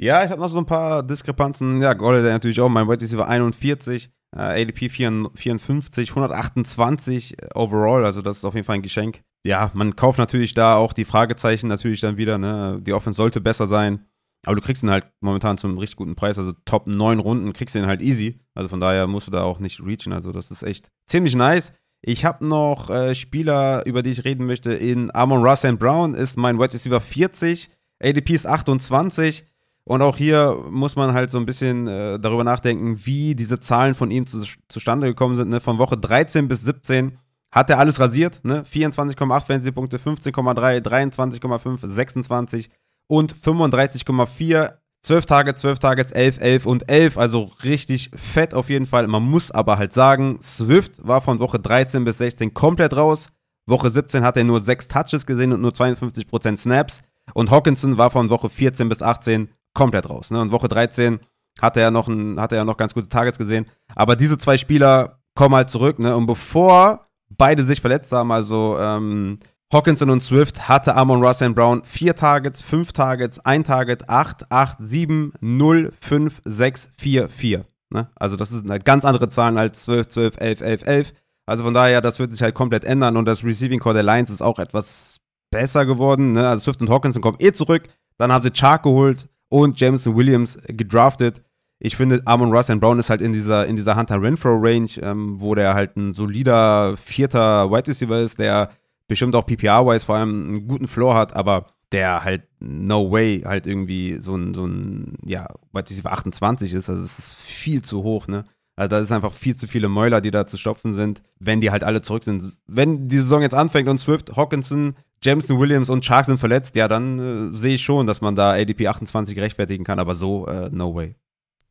Ja, 0.00 0.24
ich 0.24 0.30
habe 0.30 0.40
noch 0.40 0.48
so 0.48 0.58
ein 0.58 0.66
paar 0.66 1.02
Diskrepanzen. 1.02 1.82
Ja, 1.82 1.94
Golladay 1.94 2.30
natürlich 2.30 2.60
auch. 2.60 2.68
Mein 2.68 2.88
Wide 2.88 3.00
Receiver 3.00 3.26
41, 3.26 4.10
äh, 4.36 4.62
ADP 4.62 4.88
54, 4.88 6.10
128 6.10 7.36
overall. 7.54 8.04
Also 8.04 8.22
das 8.22 8.38
ist 8.38 8.44
auf 8.44 8.54
jeden 8.54 8.64
Fall 8.64 8.76
ein 8.76 8.82
Geschenk. 8.82 9.22
Ja, 9.44 9.70
man 9.74 9.96
kauft 9.96 10.18
natürlich 10.18 10.54
da 10.54 10.76
auch 10.76 10.92
die 10.92 11.04
Fragezeichen 11.04 11.68
natürlich 11.68 12.00
dann 12.00 12.16
wieder. 12.16 12.38
Ne? 12.38 12.80
Die 12.82 12.92
Offense 12.92 13.16
sollte 13.16 13.40
besser 13.40 13.66
sein. 13.66 14.04
Aber 14.46 14.54
du 14.54 14.62
kriegst 14.62 14.84
ihn 14.84 14.90
halt 14.90 15.06
momentan 15.20 15.58
zum 15.58 15.78
richtig 15.78 15.96
guten 15.96 16.14
Preis. 16.14 16.38
Also 16.38 16.52
Top 16.64 16.86
9 16.86 17.18
Runden 17.18 17.52
kriegst 17.52 17.74
du 17.74 17.80
ihn 17.80 17.86
halt 17.86 18.00
easy. 18.00 18.40
Also 18.54 18.68
von 18.68 18.80
daher 18.80 19.08
musst 19.08 19.26
du 19.26 19.32
da 19.32 19.42
auch 19.42 19.58
nicht 19.58 19.80
reachen. 19.80 20.12
Also 20.12 20.30
das 20.30 20.50
ist 20.50 20.62
echt 20.62 20.90
ziemlich 21.06 21.34
nice. 21.34 21.72
Ich 22.00 22.24
habe 22.24 22.48
noch 22.48 22.90
äh, 22.90 23.14
Spieler, 23.14 23.84
über 23.86 24.02
die 24.02 24.10
ich 24.10 24.24
reden 24.24 24.46
möchte. 24.46 24.72
In 24.72 25.14
Amon 25.14 25.44
Russell 25.44 25.76
Brown 25.76 26.14
ist 26.14 26.36
mein 26.36 26.58
Wide 26.58 26.74
Receiver 26.74 27.00
40, 27.00 27.70
ADP 28.00 28.34
ist 28.34 28.46
28. 28.46 29.44
Und 29.84 30.02
auch 30.02 30.18
hier 30.18 30.64
muss 30.70 30.96
man 30.96 31.14
halt 31.14 31.30
so 31.30 31.38
ein 31.38 31.46
bisschen 31.46 31.88
äh, 31.88 32.20
darüber 32.20 32.44
nachdenken, 32.44 33.06
wie 33.06 33.34
diese 33.34 33.58
Zahlen 33.58 33.94
von 33.94 34.10
ihm 34.10 34.26
zu, 34.26 34.44
zustande 34.68 35.06
gekommen 35.06 35.34
sind. 35.34 35.48
Ne? 35.48 35.60
Von 35.60 35.78
Woche 35.78 35.96
13 35.96 36.46
bis 36.46 36.62
17 36.62 37.16
hat 37.50 37.70
er 37.70 37.78
alles 37.78 37.98
rasiert. 37.98 38.40
Ne? 38.44 38.64
24,8 38.70 39.46
Fantasy-Punkte, 39.46 39.96
15,3, 39.96 40.82
23,5, 40.82 41.88
26 41.88 42.68
und 43.06 43.34
35,4 43.34 44.74
12 45.02 45.26
Tage, 45.26 45.54
12 45.54 45.78
Tage, 45.78 46.06
11, 46.10 46.38
11 46.40 46.66
und 46.66 46.90
11. 46.90 47.18
Also 47.18 47.52
richtig 47.64 48.10
fett 48.14 48.54
auf 48.54 48.68
jeden 48.68 48.86
Fall. 48.86 49.06
Man 49.06 49.22
muss 49.22 49.50
aber 49.50 49.78
halt 49.78 49.92
sagen, 49.92 50.38
Swift 50.42 51.06
war 51.06 51.20
von 51.20 51.38
Woche 51.40 51.58
13 51.58 52.04
bis 52.04 52.18
16 52.18 52.52
komplett 52.54 52.96
raus. 52.96 53.28
Woche 53.66 53.90
17 53.90 54.24
hat 54.24 54.36
er 54.36 54.44
nur 54.44 54.60
6 54.60 54.88
Touches 54.88 55.26
gesehen 55.26 55.52
und 55.52 55.60
nur 55.60 55.72
52% 55.72 56.56
Snaps. 56.56 57.02
Und 57.34 57.50
Hawkinson 57.50 57.98
war 57.98 58.10
von 58.10 58.30
Woche 58.30 58.48
14 58.48 58.88
bis 58.88 59.02
18 59.02 59.48
komplett 59.74 60.08
raus. 60.08 60.30
Ne? 60.30 60.40
Und 60.40 60.50
Woche 60.50 60.68
13 60.68 61.20
hat 61.60 61.76
er, 61.76 61.90
noch 61.90 62.08
ein, 62.08 62.40
hat 62.40 62.52
er 62.52 62.64
noch 62.64 62.76
ganz 62.76 62.94
gute 62.94 63.08
Targets 63.08 63.38
gesehen. 63.38 63.66
Aber 63.94 64.16
diese 64.16 64.38
zwei 64.38 64.56
Spieler 64.56 65.20
kommen 65.34 65.54
halt 65.54 65.70
zurück. 65.70 65.98
Ne? 65.98 66.16
Und 66.16 66.26
bevor 66.26 67.04
beide 67.30 67.64
sich 67.64 67.80
verletzt 67.80 68.10
haben, 68.12 68.32
also 68.32 68.76
ähm, 68.78 69.38
Hawkinson 69.70 70.08
und 70.08 70.22
Swift 70.22 70.66
hatte 70.66 70.96
Amon 70.96 71.22
Russell 71.22 71.52
Brown 71.52 71.82
vier 71.84 72.16
Targets, 72.16 72.62
fünf 72.62 72.94
Targets, 72.94 73.38
ein 73.40 73.64
Target, 73.64 74.08
8, 74.08 74.50
8, 74.50 74.78
7, 74.80 75.34
0, 75.42 75.92
5, 76.00 76.40
6, 76.46 76.92
4, 76.96 77.28
4. 77.28 77.64
Ne? 77.90 78.08
Also 78.16 78.36
das 78.36 78.48
sind 78.48 78.70
halt 78.70 78.86
ganz 78.86 79.04
andere 79.04 79.28
Zahlen 79.28 79.58
als 79.58 79.84
12, 79.84 80.08
12, 80.08 80.34
11, 80.38 80.60
11, 80.62 80.86
11. 80.86 81.12
Also 81.44 81.64
von 81.64 81.74
daher, 81.74 82.00
das 82.00 82.18
wird 82.18 82.32
sich 82.32 82.40
halt 82.40 82.54
komplett 82.54 82.84
ändern 82.84 83.18
und 83.18 83.26
das 83.26 83.44
Receiving 83.44 83.78
Core 83.78 83.94
der 83.94 84.02
Lions 84.02 84.30
ist 84.30 84.40
auch 84.40 84.58
etwas 84.58 85.18
besser 85.50 85.84
geworden. 85.84 86.32
Ne? 86.32 86.48
Also 86.48 86.64
Swift 86.64 86.80
und 86.80 86.88
Hawkinson 86.88 87.20
kommen 87.20 87.38
eh 87.40 87.52
zurück. 87.52 87.88
Dann 88.16 88.32
haben 88.32 88.42
sie 88.42 88.52
Chark 88.52 88.84
geholt 88.84 89.28
und 89.50 89.78
Jameson 89.78 90.16
Williams 90.16 90.58
gedraftet. 90.66 91.42
Ich 91.78 91.94
finde, 91.94 92.22
Amon 92.24 92.54
Russell 92.54 92.78
Brown 92.78 92.98
ist 92.98 93.10
halt 93.10 93.20
in 93.20 93.34
dieser, 93.34 93.66
in 93.66 93.76
dieser 93.76 93.96
Hunter 93.96 94.20
Renfro 94.20 94.56
Range, 94.56 94.90
ähm, 95.02 95.38
wo 95.38 95.54
der 95.54 95.74
halt 95.74 95.94
ein 95.96 96.14
solider 96.14 96.96
vierter 96.96 97.70
Wide 97.70 97.88
Receiver 97.88 98.18
ist, 98.20 98.38
der 98.38 98.70
bestimmt 99.08 99.34
auch 99.34 99.46
PPR-wise 99.46 100.06
vor 100.06 100.16
allem 100.16 100.48
einen 100.48 100.68
guten 100.68 100.86
Floor 100.86 101.14
hat, 101.14 101.34
aber 101.34 101.66
der 101.90 102.22
halt 102.22 102.42
no 102.60 103.10
way 103.10 103.40
halt 103.40 103.66
irgendwie 103.66 104.18
so 104.18 104.36
ein, 104.36 104.54
so 104.54 104.66
ein, 104.66 105.16
ja, 105.24 105.46
weiß 105.72 105.90
ich, 105.90 106.04
28 106.04 106.74
ist, 106.74 106.88
also 106.88 107.02
es 107.02 107.18
ist 107.18 107.36
viel 107.36 107.82
zu 107.82 108.02
hoch, 108.02 108.28
ne? 108.28 108.44
Also 108.76 108.90
da 108.90 109.00
ist 109.00 109.10
einfach 109.10 109.32
viel 109.32 109.56
zu 109.56 109.66
viele 109.66 109.88
Mäuler, 109.88 110.20
die 110.20 110.30
da 110.30 110.46
zu 110.46 110.56
stopfen 110.56 110.92
sind, 110.92 111.20
wenn 111.40 111.60
die 111.60 111.72
halt 111.72 111.82
alle 111.82 112.00
zurück 112.00 112.22
sind. 112.22 112.52
Wenn 112.68 113.08
die 113.08 113.18
Saison 113.18 113.42
jetzt 113.42 113.54
anfängt 113.54 113.88
und 113.88 113.98
Swift, 113.98 114.36
Hawkinson, 114.36 114.94
Jameson 115.20 115.58
Williams 115.58 115.90
und 115.90 116.04
Shark 116.04 116.26
sind 116.26 116.38
verletzt, 116.38 116.76
ja, 116.76 116.86
dann 116.86 117.52
äh, 117.52 117.56
sehe 117.56 117.74
ich 117.74 117.82
schon, 117.82 118.06
dass 118.06 118.20
man 118.20 118.36
da 118.36 118.52
ADP 118.52 118.86
28 118.86 119.36
rechtfertigen 119.40 119.82
kann, 119.82 119.98
aber 119.98 120.14
so, 120.14 120.46
äh, 120.46 120.70
no 120.70 120.94
way. 120.94 121.16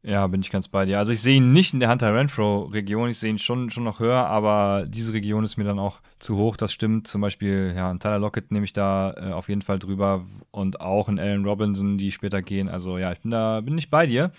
Ja, 0.03 0.25
bin 0.27 0.41
ich 0.41 0.51
ganz 0.51 0.67
bei 0.67 0.85
dir. 0.85 0.99
Also 0.99 1.11
ich 1.11 1.21
sehe 1.21 1.37
ihn 1.37 1.51
nicht 1.51 1.73
in 1.73 1.79
der 1.79 1.89
Hunter 1.89 2.13
Renfro-Region, 2.13 3.09
ich 3.09 3.19
sehe 3.19 3.31
ihn 3.31 3.39
schon, 3.39 3.69
schon 3.69 3.83
noch 3.83 3.99
höher, 3.99 4.25
aber 4.27 4.85
diese 4.87 5.11
Region 5.13 5.43
ist 5.43 5.57
mir 5.57 5.63
dann 5.63 5.79
auch 5.79 6.01
zu 6.19 6.37
hoch, 6.37 6.55
das 6.55 6.71
stimmt. 6.71 7.07
Zum 7.07 7.21
Beispiel, 7.21 7.73
ja, 7.75 7.89
ein 7.89 7.99
Tyler 7.99 8.19
Lockett 8.19 8.51
nehme 8.51 8.63
ich 8.63 8.73
da 8.73 9.13
äh, 9.17 9.31
auf 9.33 9.49
jeden 9.49 9.61
Fall 9.61 9.79
drüber 9.79 10.23
und 10.51 10.79
auch 10.79 11.09
in 11.09 11.19
Allen 11.19 11.45
Robinson, 11.45 11.97
die 11.97 12.11
später 12.11 12.41
gehen. 12.41 12.69
Also 12.69 12.97
ja, 12.97 13.11
ich 13.11 13.19
bin 13.19 13.31
da, 13.31 13.59
bin 13.61 13.75
nicht 13.75 13.89
bei 13.89 14.05
dir. 14.05 14.31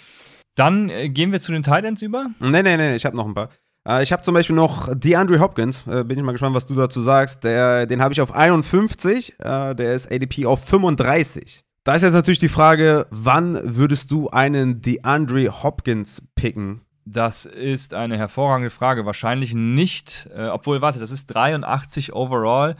Dann 0.54 0.90
äh, 0.90 1.08
gehen 1.08 1.32
wir 1.32 1.40
zu 1.40 1.52
den 1.52 1.62
Titans 1.62 2.02
über. 2.02 2.30
Nee, 2.40 2.62
nee, 2.62 2.76
nee, 2.76 2.96
ich 2.96 3.04
habe 3.04 3.16
noch 3.16 3.26
ein 3.26 3.34
paar. 3.34 3.50
Äh, 3.86 4.02
ich 4.02 4.12
habe 4.12 4.22
zum 4.22 4.34
Beispiel 4.34 4.56
noch 4.56 4.88
DeAndre 4.94 5.40
Hopkins. 5.40 5.86
Äh, 5.86 6.04
bin 6.04 6.18
ich 6.18 6.24
mal 6.24 6.32
gespannt, 6.32 6.54
was 6.54 6.66
du 6.66 6.74
dazu 6.74 7.00
sagst. 7.00 7.44
Der, 7.44 7.86
den 7.86 8.02
habe 8.02 8.12
ich 8.12 8.20
auf 8.20 8.34
51. 8.34 9.34
Äh, 9.38 9.74
der 9.74 9.94
ist 9.94 10.10
ADP 10.10 10.46
auf 10.46 10.64
35. 10.64 11.64
Da 11.88 11.94
ist 11.94 12.02
jetzt 12.02 12.12
natürlich 12.12 12.38
die 12.38 12.50
Frage, 12.50 13.06
wann 13.08 13.58
würdest 13.64 14.10
du 14.10 14.28
einen 14.28 14.82
DeAndre 14.82 15.62
Hopkins 15.62 16.20
picken? 16.34 16.82
Das 17.06 17.46
ist 17.46 17.94
eine 17.94 18.18
hervorragende 18.18 18.68
Frage. 18.68 19.06
Wahrscheinlich 19.06 19.54
nicht, 19.54 20.28
äh, 20.36 20.48
obwohl, 20.48 20.82
warte, 20.82 20.98
das 20.98 21.12
ist 21.12 21.28
83 21.28 22.12
overall. 22.12 22.76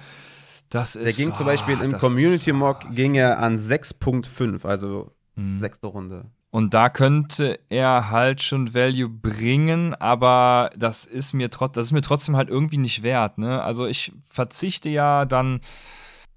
Das 0.69 0.95
ist, 0.95 1.07
Der 1.07 1.25
ging 1.25 1.35
zum 1.35 1.47
Beispiel 1.47 1.79
oh, 1.81 1.85
im 1.85 1.93
Community 1.93 2.53
Mock 2.53 2.81
ging 2.91 3.15
er 3.15 3.39
an 3.39 3.57
6.5, 3.57 4.67
also 4.67 5.11
mh. 5.37 5.61
sechste 5.61 5.87
Runde. 5.87 6.27
Und 6.51 6.75
da 6.75 6.91
könnte 6.91 7.61
er 7.71 8.11
halt 8.11 8.43
schon 8.43 8.75
Value 8.75 9.09
bringen, 9.09 9.95
aber 9.95 10.69
das 10.77 11.07
ist 11.07 11.33
mir, 11.33 11.49
trot 11.49 11.79
das 11.79 11.87
ist 11.87 11.93
mir 11.93 12.03
trotzdem 12.03 12.37
halt 12.37 12.51
irgendwie 12.51 12.77
nicht 12.77 13.03
wert. 13.03 13.39
Ne? 13.39 13.63
Also 13.63 13.87
ich 13.87 14.13
verzichte 14.29 14.91
ja 14.91 15.25
dann 15.25 15.63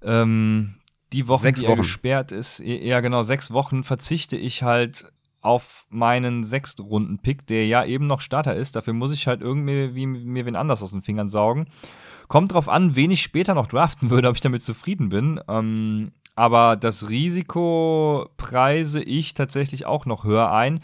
ähm, 0.00 0.76
die 1.12 1.28
Wochen, 1.28 1.42
sechs 1.42 1.60
die 1.60 1.66
Wochen. 1.66 1.72
er 1.72 1.76
gesperrt 1.78 2.32
ist, 2.32 2.60
ja 2.60 3.00
genau, 3.00 3.22
sechs 3.22 3.52
Wochen 3.52 3.84
verzichte 3.84 4.36
ich 4.36 4.62
halt 4.62 5.12
auf 5.42 5.86
meinen 5.90 6.44
Sechstrunden-Pick, 6.44 7.46
der 7.46 7.66
ja 7.66 7.84
eben 7.84 8.06
noch 8.06 8.20
Starter 8.20 8.54
ist. 8.54 8.76
Dafür 8.76 8.92
muss 8.92 9.12
ich 9.12 9.26
halt 9.26 9.40
irgendwie 9.42 9.94
wie, 9.94 10.06
mir 10.06 10.46
wen 10.46 10.56
anders 10.56 10.82
aus 10.82 10.92
den 10.92 11.02
Fingern 11.02 11.28
saugen. 11.28 11.66
Kommt 12.28 12.52
drauf 12.52 12.68
an, 12.68 12.94
wen 12.94 13.10
ich 13.10 13.22
später 13.22 13.54
noch 13.54 13.66
draften 13.66 14.10
würde, 14.10 14.28
ob 14.28 14.36
ich 14.36 14.40
damit 14.40 14.62
zufrieden 14.62 15.08
bin. 15.08 15.40
Ähm, 15.48 16.12
aber 16.34 16.76
das 16.76 17.10
Risiko 17.10 18.28
preise 18.36 19.02
ich 19.02 19.34
tatsächlich 19.34 19.84
auch 19.84 20.06
noch 20.06 20.24
höher 20.24 20.50
ein. 20.50 20.80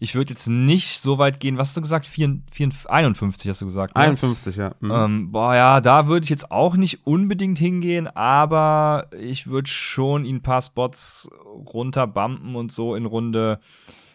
Ich 0.00 0.14
würde 0.14 0.30
jetzt 0.30 0.48
nicht 0.48 1.00
so 1.00 1.18
weit 1.18 1.38
gehen, 1.40 1.56
was 1.56 1.68
hast 1.68 1.76
du 1.76 1.80
gesagt? 1.82 2.06
4, 2.06 2.40
4, 2.50 2.70
51 2.88 3.48
hast 3.48 3.60
du 3.60 3.66
gesagt. 3.66 3.96
Ne? 3.96 4.02
51, 4.02 4.56
ja. 4.56 4.74
Mhm. 4.80 4.90
Ähm, 4.90 5.32
boah, 5.32 5.54
ja, 5.54 5.80
da 5.80 6.08
würde 6.08 6.24
ich 6.24 6.30
jetzt 6.30 6.50
auch 6.50 6.76
nicht 6.76 7.06
unbedingt 7.06 7.58
hingehen, 7.58 8.08
aber 8.08 9.06
ich 9.18 9.46
würde 9.46 9.68
schon 9.68 10.24
ihn 10.24 10.36
ein 10.36 10.42
paar 10.42 10.62
Spots 10.62 11.28
runterbumpen 11.44 12.56
und 12.56 12.72
so 12.72 12.94
in 12.94 13.06
Runde, 13.06 13.60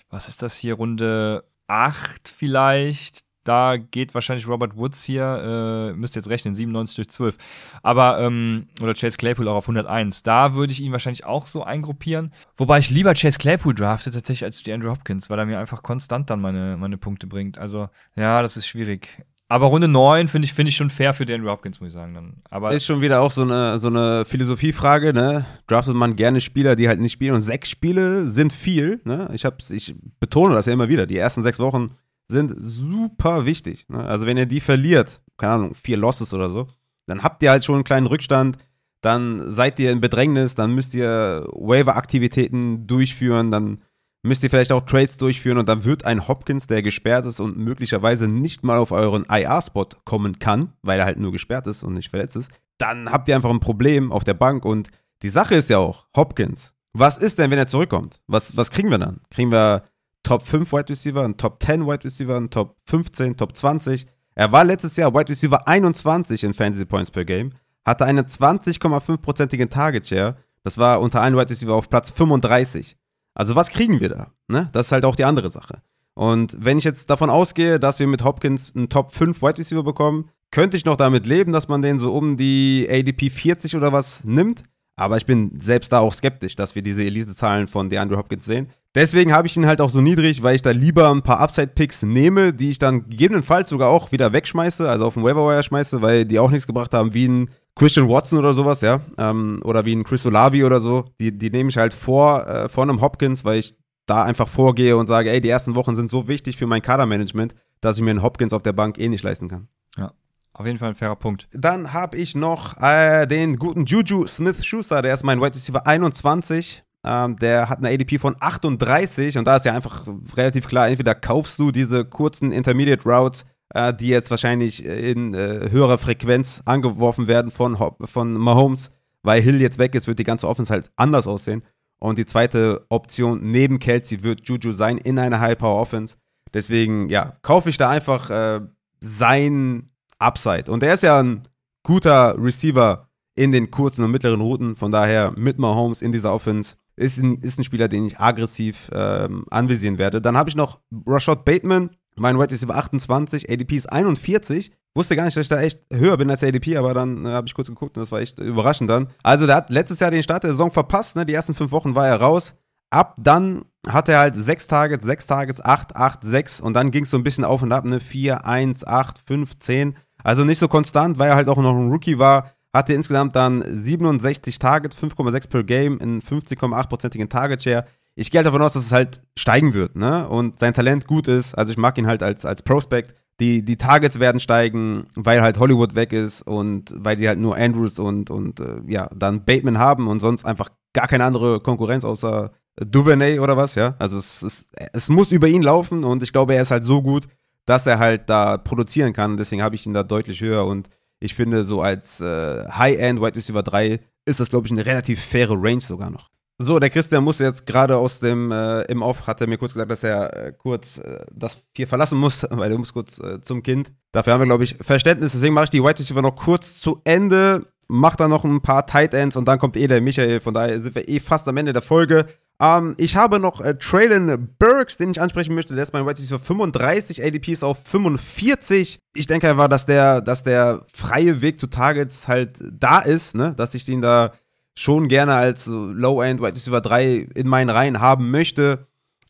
was 0.09 0.27
ist 0.27 0.41
das 0.41 0.57
hier, 0.57 0.75
Runde 0.75 1.45
8 1.67 2.27
vielleicht, 2.27 3.19
da 3.43 3.77
geht 3.77 4.13
wahrscheinlich 4.13 4.47
Robert 4.47 4.77
Woods 4.77 5.03
hier, 5.03 5.91
äh, 5.91 5.93
müsst 5.93 6.15
jetzt 6.15 6.29
rechnen, 6.29 6.55
97 6.55 6.95
durch 6.95 7.09
12. 7.09 7.37
Aber, 7.81 8.19
ähm, 8.19 8.67
oder 8.81 8.93
Chase 8.93 9.17
Claypool 9.17 9.47
auch 9.47 9.55
auf 9.55 9.67
101. 9.67 10.23
Da 10.23 10.55
würde 10.55 10.73
ich 10.73 10.81
ihn 10.81 10.91
wahrscheinlich 10.91 11.25
auch 11.25 11.45
so 11.45 11.63
eingruppieren. 11.63 12.31
Wobei 12.55 12.79
ich 12.79 12.89
lieber 12.89 13.13
Chase 13.13 13.37
Claypool 13.37 13.75
drafte 13.75 14.11
tatsächlich 14.11 14.45
als 14.45 14.63
die 14.63 14.71
Andrew 14.71 14.91
Hopkins, 14.91 15.29
weil 15.29 15.39
er 15.39 15.45
mir 15.45 15.59
einfach 15.59 15.83
konstant 15.83 16.29
dann 16.29 16.41
meine, 16.41 16.77
meine 16.77 16.97
Punkte 16.97 17.27
bringt. 17.27 17.57
Also, 17.57 17.89
ja, 18.15 18.41
das 18.41 18.57
ist 18.57 18.67
schwierig. 18.67 19.23
Aber 19.49 19.67
Runde 19.67 19.87
9 19.87 20.29
finde 20.29 20.45
ich, 20.45 20.53
find 20.53 20.67
ich 20.67 20.75
schon 20.75 20.89
fair 20.89 21.13
für 21.13 21.31
Andrew 21.31 21.49
Hopkins, 21.49 21.79
muss 21.79 21.89
ich 21.89 21.93
sagen. 21.93 22.15
Dann. 22.15 22.33
Aber 22.49 22.71
ist 22.71 22.85
schon 22.85 23.01
wieder 23.01 23.21
auch 23.21 23.31
so 23.31 23.43
eine, 23.43 23.77
so 23.79 23.87
eine 23.87 24.25
Philosophiefrage, 24.25 25.13
ne? 25.13 25.45
Draftet 25.67 25.93
man 25.93 26.15
gerne 26.15 26.41
Spieler, 26.41 26.75
die 26.75 26.87
halt 26.87 26.99
nicht 26.99 27.11
spielen. 27.11 27.35
Und 27.35 27.41
sechs 27.41 27.69
Spiele 27.69 28.23
sind 28.23 28.51
viel, 28.51 29.01
ne? 29.03 29.29
Ich, 29.33 29.45
hab's, 29.45 29.69
ich 29.69 29.95
betone 30.19 30.55
das 30.55 30.65
ja 30.65 30.73
immer 30.73 30.89
wieder. 30.89 31.05
Die 31.05 31.17
ersten 31.17 31.43
sechs 31.43 31.59
Wochen 31.59 31.91
sind 32.33 32.53
super 32.57 33.45
wichtig. 33.45 33.87
Ne? 33.89 34.03
Also 34.03 34.25
wenn 34.25 34.37
ihr 34.37 34.45
die 34.45 34.59
verliert, 34.59 35.21
keine 35.37 35.53
Ahnung, 35.53 35.73
vier 35.73 35.97
Losses 35.97 36.33
oder 36.33 36.49
so, 36.49 36.67
dann 37.05 37.23
habt 37.23 37.41
ihr 37.43 37.51
halt 37.51 37.63
schon 37.63 37.75
einen 37.75 37.83
kleinen 37.83 38.07
Rückstand, 38.07 38.57
dann 39.01 39.39
seid 39.39 39.79
ihr 39.79 39.91
in 39.91 40.01
Bedrängnis, 40.01 40.55
dann 40.55 40.73
müsst 40.73 40.93
ihr 40.93 41.47
Waiver-Aktivitäten 41.51 42.87
durchführen, 42.87 43.51
dann 43.51 43.81
müsst 44.23 44.43
ihr 44.43 44.49
vielleicht 44.49 44.71
auch 44.71 44.85
Trades 44.85 45.17
durchführen 45.17 45.57
und 45.57 45.67
dann 45.67 45.83
wird 45.83 46.05
ein 46.05 46.27
Hopkins, 46.27 46.67
der 46.67 46.81
gesperrt 46.81 47.25
ist 47.25 47.39
und 47.39 47.57
möglicherweise 47.57 48.27
nicht 48.27 48.63
mal 48.63 48.77
auf 48.77 48.91
euren 48.91 49.25
IR-Spot 49.25 49.89
kommen 50.05 50.39
kann, 50.39 50.73
weil 50.81 50.99
er 50.99 51.05
halt 51.05 51.19
nur 51.19 51.33
gesperrt 51.33 51.67
ist 51.67 51.83
und 51.83 51.93
nicht 51.93 52.09
verletzt 52.09 52.37
ist, 52.37 52.49
dann 52.77 53.11
habt 53.11 53.27
ihr 53.27 53.35
einfach 53.35 53.49
ein 53.49 53.59
Problem 53.59 54.11
auf 54.11 54.23
der 54.23 54.33
Bank 54.33 54.63
und 54.63 54.89
die 55.21 55.29
Sache 55.29 55.55
ist 55.55 55.69
ja 55.69 55.77
auch, 55.77 56.07
Hopkins, 56.15 56.73
was 56.93 57.17
ist 57.17 57.39
denn, 57.39 57.51
wenn 57.51 57.57
er 57.57 57.67
zurückkommt? 57.67 58.21
Was, 58.27 58.55
was 58.55 58.71
kriegen 58.71 58.91
wir 58.91 58.99
dann? 58.99 59.21
Kriegen 59.29 59.51
wir 59.51 59.83
Top 60.23 60.43
5 60.43 60.71
Wide 60.71 60.89
Receiver, 60.89 61.23
ein 61.23 61.37
Top 61.37 61.61
10 61.61 61.85
Wide 61.85 62.03
Receiver, 62.03 62.35
ein 62.35 62.49
Top 62.49 62.77
15, 62.85 63.37
Top 63.37 63.55
20. 63.55 64.07
Er 64.35 64.51
war 64.51 64.63
letztes 64.63 64.95
Jahr 64.95 65.13
Wide 65.13 65.29
Receiver 65.29 65.67
21 65.67 66.43
in 66.43 66.53
Fantasy 66.53 66.85
Points 66.85 67.11
per 67.11 67.25
Game, 67.25 67.51
hatte 67.85 68.05
eine 68.05 68.23
20,5%igen 68.23 69.69
Target 69.69 70.07
Share. 70.07 70.37
Das 70.63 70.77
war 70.77 71.01
unter 71.01 71.21
allen 71.21 71.35
Wide 71.35 71.49
Receiver 71.49 71.73
auf 71.73 71.89
Platz 71.89 72.09
35. 72.11 72.97
Also 73.35 73.55
was 73.55 73.69
kriegen 73.69 73.99
wir 73.99 74.09
da? 74.09 74.31
Ne? 74.47 74.69
Das 74.73 74.87
ist 74.87 74.91
halt 74.91 75.05
auch 75.05 75.15
die 75.15 75.25
andere 75.25 75.49
Sache. 75.49 75.81
Und 76.15 76.55
wenn 76.59 76.77
ich 76.77 76.83
jetzt 76.83 77.09
davon 77.09 77.29
ausgehe, 77.29 77.79
dass 77.79 77.99
wir 77.99 78.07
mit 78.07 78.23
Hopkins 78.23 78.73
einen 78.75 78.89
Top 78.89 79.11
5 79.11 79.41
Wide 79.41 79.57
Receiver 79.57 79.83
bekommen, 79.83 80.29
könnte 80.51 80.77
ich 80.77 80.85
noch 80.85 80.95
damit 80.95 81.25
leben, 81.25 81.51
dass 81.51 81.67
man 81.67 81.81
den 81.81 81.97
so 81.97 82.13
um 82.13 82.37
die 82.37 82.87
ADP 82.89 83.29
40 83.29 83.75
oder 83.75 83.91
was 83.91 84.23
nimmt. 84.23 84.63
Aber 84.95 85.17
ich 85.17 85.25
bin 85.25 85.59
selbst 85.59 85.91
da 85.91 85.99
auch 85.99 86.13
skeptisch, 86.13 86.55
dass 86.55 86.75
wir 86.75 86.83
diese 86.83 87.03
Elite-Zahlen 87.03 87.67
von 87.67 87.89
DeAndre 87.89 88.17
Hopkins 88.17 88.45
sehen. 88.45 88.67
Deswegen 88.95 89.33
habe 89.33 89.47
ich 89.47 89.57
ihn 89.57 89.65
halt 89.65 89.81
auch 89.81 89.89
so 89.89 90.01
niedrig, 90.01 90.43
weil 90.43 90.55
ich 90.55 90.61
da 90.61 90.69
lieber 90.69 91.09
ein 91.09 91.23
paar 91.23 91.39
Upside-Picks 91.39 92.03
nehme, 92.03 92.53
die 92.53 92.69
ich 92.69 92.77
dann 92.77 93.09
gegebenenfalls 93.09 93.69
sogar 93.69 93.89
auch 93.89 94.11
wieder 94.11 94.33
wegschmeiße, 94.33 94.87
also 94.87 95.07
auf 95.07 95.15
den 95.15 95.23
Waiver 95.23 95.63
schmeiße, 95.63 96.01
weil 96.03 96.25
die 96.25 96.37
auch 96.37 96.51
nichts 96.51 96.67
gebracht 96.67 96.93
haben, 96.93 97.13
wie 97.13 97.27
ein 97.27 97.49
Christian 97.75 98.07
Watson 98.07 98.37
oder 98.37 98.53
sowas, 98.53 98.81
ja, 98.81 98.99
ähm, 99.17 99.61
oder 99.63 99.85
wie 99.85 99.95
ein 99.95 100.03
Chris 100.03 100.25
Olavi 100.27 100.63
oder 100.63 100.79
so. 100.79 101.05
Die, 101.19 101.35
die 101.35 101.49
nehme 101.49 101.69
ich 101.69 101.77
halt 101.77 101.93
vor, 101.93 102.47
äh, 102.47 102.69
vor 102.69 102.83
einem 102.83 103.01
Hopkins, 103.01 103.43
weil 103.43 103.59
ich 103.59 103.75
da 104.05 104.23
einfach 104.23 104.47
vorgehe 104.47 104.95
und 104.95 105.07
sage, 105.07 105.31
ey, 105.31 105.41
die 105.41 105.49
ersten 105.49 105.73
Wochen 105.73 105.95
sind 105.95 106.11
so 106.11 106.27
wichtig 106.27 106.57
für 106.57 106.67
mein 106.67 106.83
Kadermanagement, 106.83 107.55
dass 107.81 107.97
ich 107.97 108.03
mir 108.03 108.11
einen 108.11 108.21
Hopkins 108.21 108.53
auf 108.53 108.61
der 108.61 108.73
Bank 108.73 108.99
eh 108.99 109.09
nicht 109.09 109.23
leisten 109.23 109.47
kann. 109.47 109.69
Ja, 109.97 110.11
auf 110.53 110.67
jeden 110.67 110.77
Fall 110.77 110.89
ein 110.89 110.95
fairer 110.95 111.15
Punkt. 111.15 111.47
Dann 111.51 111.93
habe 111.93 112.17
ich 112.17 112.35
noch 112.35 112.79
äh, 112.79 113.25
den 113.25 113.57
guten 113.57 113.85
Juju 113.85 114.27
Smith-Schuster, 114.27 115.01
der 115.01 115.15
ist 115.15 115.23
mein 115.23 115.41
Wide 115.41 115.55
Receiver 115.55 115.87
21. 115.87 116.83
Ähm, 117.05 117.35
der 117.37 117.69
hat 117.69 117.79
eine 117.79 117.89
ADP 117.89 118.17
von 118.17 118.35
38 118.39 119.37
und 119.37 119.45
da 119.45 119.57
ist 119.57 119.65
ja 119.65 119.73
einfach 119.73 120.07
relativ 120.37 120.67
klar, 120.67 120.87
entweder 120.87 121.15
kaufst 121.15 121.59
du 121.59 121.71
diese 121.71 122.05
kurzen 122.05 122.51
Intermediate 122.51 123.03
Routes, 123.03 123.45
äh, 123.73 123.93
die 123.93 124.07
jetzt 124.07 124.31
wahrscheinlich 124.31 124.85
in 124.85 125.33
äh, 125.33 125.69
höherer 125.69 125.97
Frequenz 125.97 126.61
angeworfen 126.65 127.27
werden 127.27 127.51
von, 127.51 127.77
von 128.05 128.33
Mahomes, 128.33 128.89
weil 129.21 129.41
Hill 129.41 129.59
jetzt 129.61 129.79
weg 129.79 129.95
ist, 129.95 130.07
wird 130.07 130.19
die 130.19 130.23
ganze 130.23 130.47
Offense 130.47 130.71
halt 130.71 130.91
anders 130.95 131.27
aussehen. 131.27 131.63
Und 131.99 132.17
die 132.17 132.25
zweite 132.25 132.85
Option 132.89 133.39
neben 133.51 133.79
Kelsey 133.79 134.23
wird 134.23 134.47
Juju 134.47 134.73
sein 134.73 134.97
in 134.97 135.17
einer 135.17 135.39
High-Power-Offense. 135.39 136.17
Deswegen, 136.53 137.09
ja, 137.09 137.37
kaufe 137.41 137.69
ich 137.69 137.77
da 137.77 137.89
einfach 137.89 138.29
äh, 138.29 138.59
sein 138.99 139.87
Upside. 140.19 140.69
Und 140.69 140.83
er 140.83 140.93
ist 140.95 141.03
ja 141.03 141.19
ein 141.21 141.43
guter 141.83 142.35
Receiver 142.37 143.07
in 143.35 143.51
den 143.51 143.71
kurzen 143.71 144.03
und 144.03 144.11
mittleren 144.11 144.41
Routen. 144.41 144.75
Von 144.75 144.91
daher 144.91 145.33
mit 145.35 145.59
Mahomes 145.59 146.01
in 146.01 146.11
dieser 146.11 146.33
Offense 146.33 146.75
ist 146.95 147.17
ein, 147.17 147.35
ist 147.35 147.59
ein 147.59 147.63
Spieler, 147.63 147.87
den 147.87 148.05
ich 148.05 148.19
aggressiv 148.19 148.89
ähm, 148.93 149.45
anvisieren 149.49 149.97
werde. 149.97 150.21
Dann 150.21 150.37
habe 150.37 150.49
ich 150.49 150.55
noch 150.55 150.79
Rashad 151.05 151.45
Bateman, 151.45 151.91
mein 152.15 152.37
Wide 152.37 152.51
Receiver 152.51 152.75
28, 152.75 153.49
ADP 153.49 153.75
ist 153.75 153.91
41. 153.91 154.71
Wusste 154.95 155.15
gar 155.15 155.25
nicht, 155.25 155.35
dass 155.35 155.45
ich 155.45 155.49
da 155.49 155.59
echt 155.59 155.81
höher 155.91 156.17
bin 156.17 156.29
als 156.29 156.43
ADP, 156.43 156.77
aber 156.77 156.93
dann 156.93 157.25
äh, 157.25 157.29
habe 157.29 157.47
ich 157.47 157.55
kurz 157.55 157.67
geguckt 157.67 157.97
und 157.97 158.01
das 158.01 158.11
war 158.11 158.21
echt 158.21 158.39
überraschend 158.39 158.89
dann. 158.89 159.07
Also, 159.23 159.47
der 159.47 159.55
hat 159.55 159.71
letztes 159.71 159.99
Jahr 159.99 160.11
den 160.11 160.21
Start 160.21 160.43
der 160.43 160.51
Saison 160.51 160.69
verpasst, 160.69 161.15
ne? 161.15 161.25
Die 161.25 161.33
ersten 161.33 161.55
fünf 161.55 161.71
Wochen 161.71 161.95
war 161.95 162.07
er 162.07 162.21
raus. 162.21 162.53
Ab 162.91 163.15
dann 163.19 163.65
hat 163.87 164.07
er 164.07 164.19
halt 164.19 164.35
sechs 164.35 164.67
Targets, 164.67 165.03
sechs 165.03 165.25
Targets, 165.25 165.59
acht, 165.59 165.95
acht, 165.95 166.23
sechs 166.23 166.61
und 166.61 166.75
dann 166.75 166.91
ging 166.91 167.05
es 167.05 167.09
so 167.09 167.17
ein 167.17 167.23
bisschen 167.23 167.43
auf 167.43 167.63
und 167.63 167.71
ab, 167.71 167.85
ne? 167.85 167.99
Vier, 167.99 168.45
eins, 168.45 168.85
acht, 168.85 169.17
fünf, 169.25 169.57
zehn. 169.57 169.95
Also 170.23 170.45
nicht 170.45 170.59
so 170.59 170.67
konstant, 170.67 171.17
weil 171.17 171.29
er 171.29 171.35
halt 171.35 171.49
auch 171.49 171.57
noch 171.57 171.75
ein 171.75 171.89
Rookie 171.89 172.19
war 172.19 172.51
hatte 172.73 172.93
insgesamt 172.93 173.35
dann 173.35 173.61
67 173.61 174.57
Targets, 174.59 174.97
5,6 174.97 175.49
per 175.49 175.63
Game 175.63 175.99
in 175.99 176.21
50,8%igen 176.21 177.29
Target 177.29 177.61
Share. 177.61 177.85
Ich 178.15 178.31
gehe 178.31 178.39
halt 178.39 178.47
davon 178.47 178.61
aus, 178.61 178.73
dass 178.73 178.85
es 178.85 178.91
halt 178.91 179.21
steigen 179.37 179.73
wird, 179.73 179.95
ne? 179.95 180.27
Und 180.27 180.59
sein 180.59 180.73
Talent 180.73 181.07
gut 181.07 181.27
ist. 181.27 181.55
Also 181.55 181.71
ich 181.71 181.77
mag 181.77 181.97
ihn 181.97 182.07
halt 182.07 182.23
als, 182.23 182.45
als 182.45 182.63
Prospect. 182.63 183.15
Die, 183.39 183.65
die 183.65 183.77
Targets 183.77 184.19
werden 184.19 184.39
steigen, 184.39 185.07
weil 185.15 185.41
halt 185.41 185.57
Hollywood 185.57 185.95
weg 185.95 186.13
ist 186.13 186.43
und 186.43 186.93
weil 186.95 187.15
die 187.15 187.27
halt 187.27 187.39
nur 187.39 187.55
Andrews 187.57 187.97
und, 187.97 188.29
und 188.29 188.59
äh, 188.59 188.81
ja, 188.87 189.09
dann 189.15 189.43
Bateman 189.43 189.79
haben 189.79 190.07
und 190.07 190.19
sonst 190.19 190.45
einfach 190.45 190.69
gar 190.93 191.07
keine 191.07 191.25
andere 191.25 191.59
Konkurrenz 191.59 192.05
außer 192.05 192.51
Duvernay 192.75 193.39
oder 193.39 193.57
was, 193.57 193.73
ja. 193.75 193.95
Also 193.97 194.17
es, 194.17 194.43
es, 194.43 194.65
es 194.93 195.09
muss 195.09 195.31
über 195.31 195.47
ihn 195.47 195.63
laufen 195.63 196.03
und 196.03 196.21
ich 196.21 196.31
glaube, 196.31 196.53
er 196.53 196.61
ist 196.61 196.71
halt 196.71 196.83
so 196.83 197.01
gut, 197.01 197.27
dass 197.65 197.87
er 197.87 197.97
halt 197.97 198.29
da 198.29 198.57
produzieren 198.57 199.13
kann. 199.13 199.37
Deswegen 199.37 199.63
habe 199.63 199.75
ich 199.75 199.85
ihn 199.85 199.93
da 199.93 200.03
deutlich 200.03 200.41
höher 200.41 200.65
und 200.65 200.89
ich 201.23 201.33
finde, 201.35 201.63
so 201.63 201.81
als 201.81 202.19
äh, 202.19 202.67
High-End 202.69 203.21
Wide 203.21 203.35
Receiver 203.35 203.63
3 203.63 203.99
ist 204.25 204.39
das, 204.39 204.49
glaube 204.49 204.67
ich, 204.67 204.71
eine 204.71 204.85
relativ 204.85 205.21
faire 205.21 205.55
Range 205.55 205.79
sogar 205.79 206.09
noch. 206.09 206.29
So, 206.59 206.79
der 206.79 206.89
Christian 206.89 207.23
muss 207.23 207.39
jetzt 207.39 207.65
gerade 207.65 207.97
aus 207.97 208.19
dem, 208.19 208.51
äh, 208.51 208.81
im 208.83 209.01
Off, 209.01 209.25
hat 209.25 209.41
er 209.41 209.47
mir 209.47 209.57
kurz 209.57 209.73
gesagt, 209.73 209.89
dass 209.89 210.03
er 210.03 210.47
äh, 210.47 210.51
kurz 210.51 210.97
äh, 210.97 211.25
das 211.31 211.63
hier 211.75 211.87
verlassen 211.87 212.17
muss, 212.17 212.43
weil 212.49 212.71
er 212.71 212.77
muss 212.77 212.93
kurz 212.93 213.19
äh, 213.19 213.41
zum 213.41 213.63
Kind. 213.63 213.91
Dafür 214.11 214.33
haben 214.33 214.41
wir, 214.41 214.47
glaube 214.47 214.65
ich, 214.65 214.75
Verständnis. 214.81 215.31
Deswegen 215.31 215.53
mache 215.53 215.65
ich 215.65 215.69
die 215.71 215.83
White 215.83 215.99
Receiver 215.99 216.21
noch 216.21 216.35
kurz 216.35 216.77
zu 216.79 217.01
Ende, 217.05 217.65
mache 217.87 218.17
dann 218.17 218.29
noch 218.29 218.43
ein 218.43 218.61
paar 218.61 218.85
Tight 218.85 219.13
Ends 219.13 219.37
und 219.37 219.47
dann 219.47 219.59
kommt 219.59 219.77
eh 219.77 219.87
der 219.87 220.01
Michael. 220.01 220.41
Von 220.41 220.53
daher 220.53 220.81
sind 220.81 220.93
wir 220.93 221.07
eh 221.07 221.19
fast 221.19 221.47
am 221.47 221.55
Ende 221.57 221.73
der 221.73 221.81
Folge. 221.81 222.25
Ähm, 222.63 222.95
ich 222.97 223.17
habe 223.17 223.39
noch 223.39 223.59
äh, 223.59 223.75
Traylon 223.77 224.55
Burks, 224.57 224.95
den 224.95 225.11
ich 225.11 225.19
ansprechen 225.19 225.53
möchte. 225.53 225.75
Der 225.75 225.83
ist 225.83 225.91
mein 225.91 226.05
White 226.05 226.21
Receiver 226.21 226.39
35, 226.39 227.21
ADP 227.21 227.51
ist 227.51 227.63
auf 227.63 227.77
45. 227.83 228.99
Ich 229.15 229.27
denke 229.27 229.49
einfach, 229.49 229.67
dass 229.67 229.85
der, 229.85 230.21
dass 230.21 230.43
der 230.43 230.85
freie 230.91 231.41
Weg 231.41 231.59
zu 231.59 231.67
Targets 231.67 232.29
halt 232.29 232.63
da 232.71 232.99
ist, 232.99 233.35
ne? 233.35 233.53
dass 233.57 233.75
ich 233.75 233.83
den 233.83 234.01
da 234.01 234.31
schon 234.75 235.09
gerne 235.09 235.35
als 235.35 235.67
Low-End 235.67 236.41
Wide 236.41 236.55
Receiver 236.55 236.79
3 236.79 237.27
in 237.35 237.47
meinen 237.47 237.69
Reihen 237.69 237.99
haben 237.99 238.31
möchte, 238.31 238.87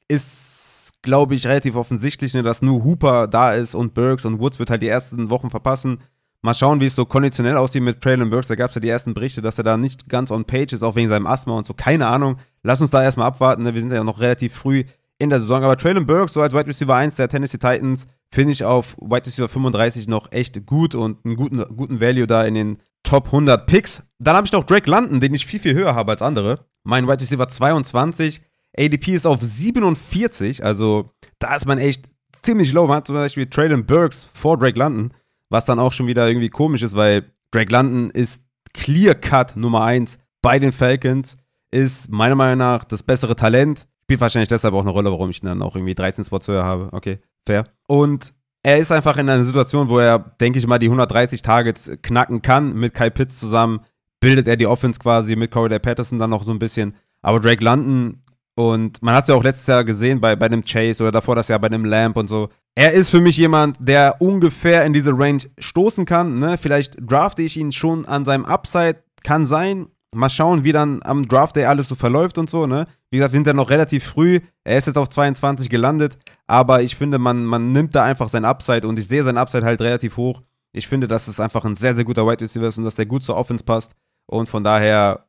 ist, 0.07 0.91
glaube 1.01 1.33
ich, 1.33 1.47
relativ 1.47 1.75
offensichtlich, 1.75 2.33
ne, 2.33 2.43
dass 2.43 2.61
nur 2.61 2.83
Hooper 2.83 3.27
da 3.27 3.53
ist 3.53 3.75
und 3.75 3.93
Burks 3.93 4.25
und 4.25 4.39
Woods 4.39 4.59
wird 4.59 4.69
halt 4.69 4.83
die 4.83 4.87
ersten 4.87 5.29
Wochen 5.29 5.49
verpassen. 5.49 5.99
Mal 6.45 6.53
schauen, 6.53 6.81
wie 6.81 6.85
es 6.85 6.95
so 6.95 7.05
konditionell 7.05 7.55
aussieht 7.55 7.81
mit 7.81 8.01
Traylon 8.01 8.29
Burks. 8.29 8.49
Da 8.49 8.55
gab 8.55 8.67
es 8.67 8.75
ja 8.75 8.81
die 8.81 8.89
ersten 8.89 9.13
Berichte, 9.13 9.41
dass 9.41 9.57
er 9.57 9.63
da 9.63 9.77
nicht 9.77 10.09
ganz 10.09 10.29
on 10.29 10.43
page 10.43 10.73
ist, 10.73 10.83
auch 10.83 10.95
wegen 10.95 11.07
seinem 11.07 11.25
Asthma 11.25 11.57
und 11.57 11.65
so. 11.65 11.73
Keine 11.73 12.07
Ahnung. 12.07 12.37
Lass 12.63 12.81
uns 12.81 12.89
da 12.89 13.01
erstmal 13.01 13.27
abwarten. 13.27 13.63
Ne? 13.63 13.73
Wir 13.73 13.79
sind 13.79 13.93
ja 13.93 14.03
noch 14.03 14.19
relativ 14.19 14.53
früh 14.53 14.83
in 15.19 15.29
der 15.29 15.39
Saison. 15.39 15.63
Aber 15.63 15.77
Traylon 15.77 16.05
Burks, 16.05 16.33
so 16.33 16.41
als 16.41 16.53
Wide 16.53 16.67
Receiver 16.67 16.93
1 16.93 17.15
der 17.15 17.29
Tennessee 17.29 17.57
Titans, 17.57 18.07
finde 18.29 18.51
ich 18.51 18.65
auf 18.65 18.97
Wide 18.99 19.25
Receiver 19.25 19.47
35 19.47 20.09
noch 20.09 20.33
echt 20.33 20.65
gut 20.65 20.95
und 20.95 21.23
einen 21.23 21.37
guten, 21.37 21.63
guten 21.75 22.01
Value 22.01 22.27
da 22.27 22.43
in 22.43 22.55
den 22.55 22.77
Top 23.03 23.27
100 23.27 23.65
Picks. 23.65 24.03
Dann 24.19 24.35
habe 24.35 24.45
ich 24.45 24.51
noch 24.51 24.65
Drake 24.65 24.89
London, 24.89 25.21
den 25.21 25.33
ich 25.33 25.45
viel, 25.45 25.61
viel 25.61 25.73
höher 25.73 25.95
habe 25.95 26.11
als 26.11 26.21
andere. 26.21 26.65
Mein 26.83 27.07
Wide 27.07 27.21
Receiver 27.21 27.47
22. 27.47 28.41
ADP 28.77 29.13
ist 29.13 29.25
auf 29.25 29.39
47, 29.41 30.63
also 30.63 31.13
da 31.39 31.55
ist 31.55 31.67
man 31.67 31.77
echt 31.77 32.09
ziemlich 32.41 32.73
low. 32.73 32.87
Man 32.87 32.97
hat 32.97 33.07
zum 33.07 33.15
Beispiel 33.15 33.45
Traylon 33.45 33.85
Burks 33.85 34.29
vor 34.33 34.57
Drake 34.57 34.79
London, 34.79 35.11
was 35.53 35.65
dann 35.65 35.79
auch 35.79 35.93
schon 35.93 36.07
wieder 36.07 36.27
irgendwie 36.27 36.49
komisch 36.49 36.81
ist, 36.81 36.95
weil 36.95 37.31
Drake 37.51 37.71
London 37.71 38.09
ist 38.09 38.41
Clear 38.73 39.13
Cut 39.13 39.55
Nummer 39.55 39.83
1 39.83 40.17
bei 40.41 40.57
den 40.57 40.71
Falcons, 40.71 41.37
ist 41.69 42.09
meiner 42.09 42.33
Meinung 42.33 42.57
nach 42.57 42.83
das 42.83 43.03
bessere 43.03 43.35
Talent. 43.35 43.87
Spielt 44.01 44.19
wahrscheinlich 44.19 44.49
deshalb 44.49 44.73
auch 44.73 44.81
eine 44.81 44.89
Rolle, 44.89 45.11
warum 45.11 45.29
ich 45.29 45.43
ihn 45.43 45.45
dann 45.45 45.61
auch 45.61 45.75
irgendwie 45.75 45.93
13 45.93 46.25
Spots 46.25 46.47
höher 46.47 46.63
habe. 46.63 46.89
Okay, 46.91 47.19
fair. 47.45 47.65
Und 47.87 48.33
er 48.63 48.77
ist 48.77 48.91
einfach 48.91 49.15
in 49.17 49.29
einer 49.29 49.43
Situation, 49.43 49.89
wo 49.89 49.99
er, 49.99 50.17
denke 50.17 50.57
ich 50.57 50.65
mal, 50.65 50.79
die 50.79 50.87
130 50.87 51.43
Targets 51.43 51.91
knacken 52.01 52.41
kann. 52.41 52.73
Mit 52.73 52.95
Kyle 52.95 53.11
Pitts 53.11 53.39
zusammen 53.39 53.81
bildet 54.19 54.47
er 54.47 54.57
die 54.57 54.65
Offense 54.65 54.99
quasi, 54.99 55.35
mit 55.35 55.51
Corey 55.51 55.77
Patterson 55.77 56.17
dann 56.17 56.31
noch 56.31 56.43
so 56.43 56.51
ein 56.51 56.59
bisschen. 56.59 56.95
Aber 57.21 57.39
Drake 57.39 57.63
London 57.63 58.22
und 58.55 59.01
man 59.01 59.15
hat 59.15 59.23
es 59.23 59.29
ja 59.29 59.35
auch 59.35 59.43
letztes 59.43 59.67
Jahr 59.67 59.83
gesehen 59.83 60.21
bei, 60.21 60.35
bei 60.35 60.47
dem 60.47 60.63
Chase 60.63 61.01
oder 61.01 61.11
davor 61.11 61.35
das 61.35 61.47
Jahr 61.47 61.59
bei 61.59 61.69
dem 61.69 61.85
Lamp 61.85 62.17
und 62.17 62.27
so. 62.27 62.49
Er 62.75 62.91
ist 62.93 63.09
für 63.09 63.21
mich 63.21 63.37
jemand, 63.37 63.77
der 63.79 64.15
ungefähr 64.19 64.85
in 64.85 64.93
diese 64.93 65.17
Range 65.17 65.43
stoßen 65.59 66.05
kann. 66.05 66.39
Ne? 66.39 66.57
Vielleicht 66.57 66.97
drafte 66.99 67.41
ich 67.41 67.57
ihn 67.57 67.71
schon 67.71 68.05
an 68.05 68.25
seinem 68.25 68.45
Upside, 68.45 69.03
kann 69.23 69.45
sein. 69.45 69.87
Mal 70.15 70.29
schauen, 70.29 70.63
wie 70.63 70.71
dann 70.71 70.99
am 71.03 71.27
Draft 71.27 71.55
Day 71.55 71.65
alles 71.65 71.87
so 71.87 71.95
verläuft 71.95 72.37
und 72.37 72.49
so. 72.49 72.67
Ne? 72.67 72.85
Wie 73.09 73.17
gesagt, 73.17 73.33
wir 73.33 73.37
sind 73.37 73.47
ja 73.47 73.53
noch 73.53 73.71
relativ 73.71 74.03
früh. 74.03 74.39
Er 74.63 74.77
ist 74.77 74.85
jetzt 74.85 74.97
auf 74.97 75.09
22 75.09 75.69
gelandet. 75.69 76.17
Aber 76.45 76.83
ich 76.83 76.95
finde, 76.95 77.17
man, 77.17 77.45
man 77.45 77.71
nimmt 77.71 77.95
da 77.95 78.03
einfach 78.03 78.29
sein 78.29 78.45
Upside 78.45 78.87
und 78.87 78.99
ich 78.99 79.07
sehe 79.07 79.23
sein 79.23 79.37
Upside 79.37 79.65
halt 79.65 79.81
relativ 79.81 80.17
hoch. 80.17 80.41
Ich 80.71 80.87
finde, 80.87 81.07
dass 81.07 81.27
es 81.27 81.39
einfach 81.39 81.65
ein 81.65 81.75
sehr, 81.75 81.95
sehr 81.95 82.03
guter 82.03 82.27
Wide 82.27 82.41
Receiver 82.41 82.67
ist 82.67 82.77
und 82.77 82.83
dass 82.83 82.95
der 82.95 83.05
gut 83.07 83.23
zur 83.23 83.37
Offense 83.37 83.63
passt. 83.63 83.91
Und 84.27 84.49
von 84.49 84.63
daher, 84.63 85.25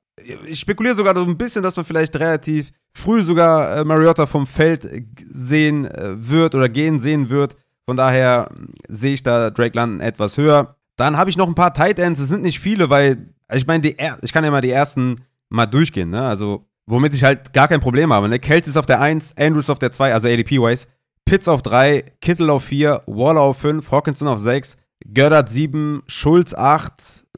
ich 0.47 0.61
spekuliere 0.61 0.97
sogar 0.97 1.15
so 1.15 1.25
ein 1.25 1.39
bisschen, 1.39 1.63
dass 1.63 1.77
man 1.77 1.85
vielleicht 1.85 2.17
relativ 2.17 2.73
früh 2.97 3.23
sogar 3.23 3.79
äh, 3.79 3.85
Mariota 3.85 4.27
vom 4.27 4.47
Feld 4.47 4.89
sehen 5.33 5.85
äh, 5.87 6.15
wird 6.17 6.55
oder 6.55 6.69
gehen 6.69 7.01
sehen 7.01 7.29
wird. 7.29 7.57
Von 7.87 7.97
daher 7.97 8.49
sehe 8.89 9.13
ich 9.15 9.23
da 9.23 9.51
Drake 9.51 9.77
London 9.77 10.01
etwas 10.01 10.37
höher. 10.37 10.77
Dann 10.97 11.17
habe 11.17 11.29
ich 11.29 11.37
noch 11.37 11.49
ein 11.49 11.55
paar 11.55 11.75
Tight 11.75 11.99
Ends. 11.99 12.21
Es 12.21 12.29
sind 12.29 12.43
nicht 12.43 12.61
viele, 12.61 12.89
weil 12.89 13.35
also 13.49 13.61
ich 13.61 13.67
meine, 13.67 13.87
ich 14.23 14.33
kann 14.33 14.45
ja 14.45 14.51
mal 14.51 14.61
die 14.61 14.71
ersten 14.71 15.23
mal 15.49 15.67
durchgehen. 15.67 16.11
Ne? 16.11 16.23
Also 16.23 16.67
womit 16.87 17.15
ich 17.15 17.25
halt 17.25 17.53
gar 17.53 17.69
kein 17.69 17.81
Problem 17.81 18.13
habe. 18.13 18.29
Ne? 18.29 18.39
Kelsey 18.39 18.71
ist 18.71 18.77
auf 18.77 18.87
der 18.87 19.01
1, 19.01 19.37
Andrews 19.37 19.71
auf 19.71 19.79
der 19.79 19.93
2, 19.93 20.13
also 20.13 20.29
ADP-wise. 20.29 20.87
Pitts 21.25 21.49
auf 21.49 21.63
3, 21.63 22.05
Kittel 22.21 22.51
auf 22.51 22.65
4, 22.65 23.03
Waller 23.07 23.41
auf 23.41 23.59
5, 23.59 23.91
Hawkinson 23.91 24.29
auf 24.29 24.41
6, 24.41 24.77
Goddard 25.07 25.49
7, 25.49 26.03
Schulz 26.07 26.53
8, 26.53 26.93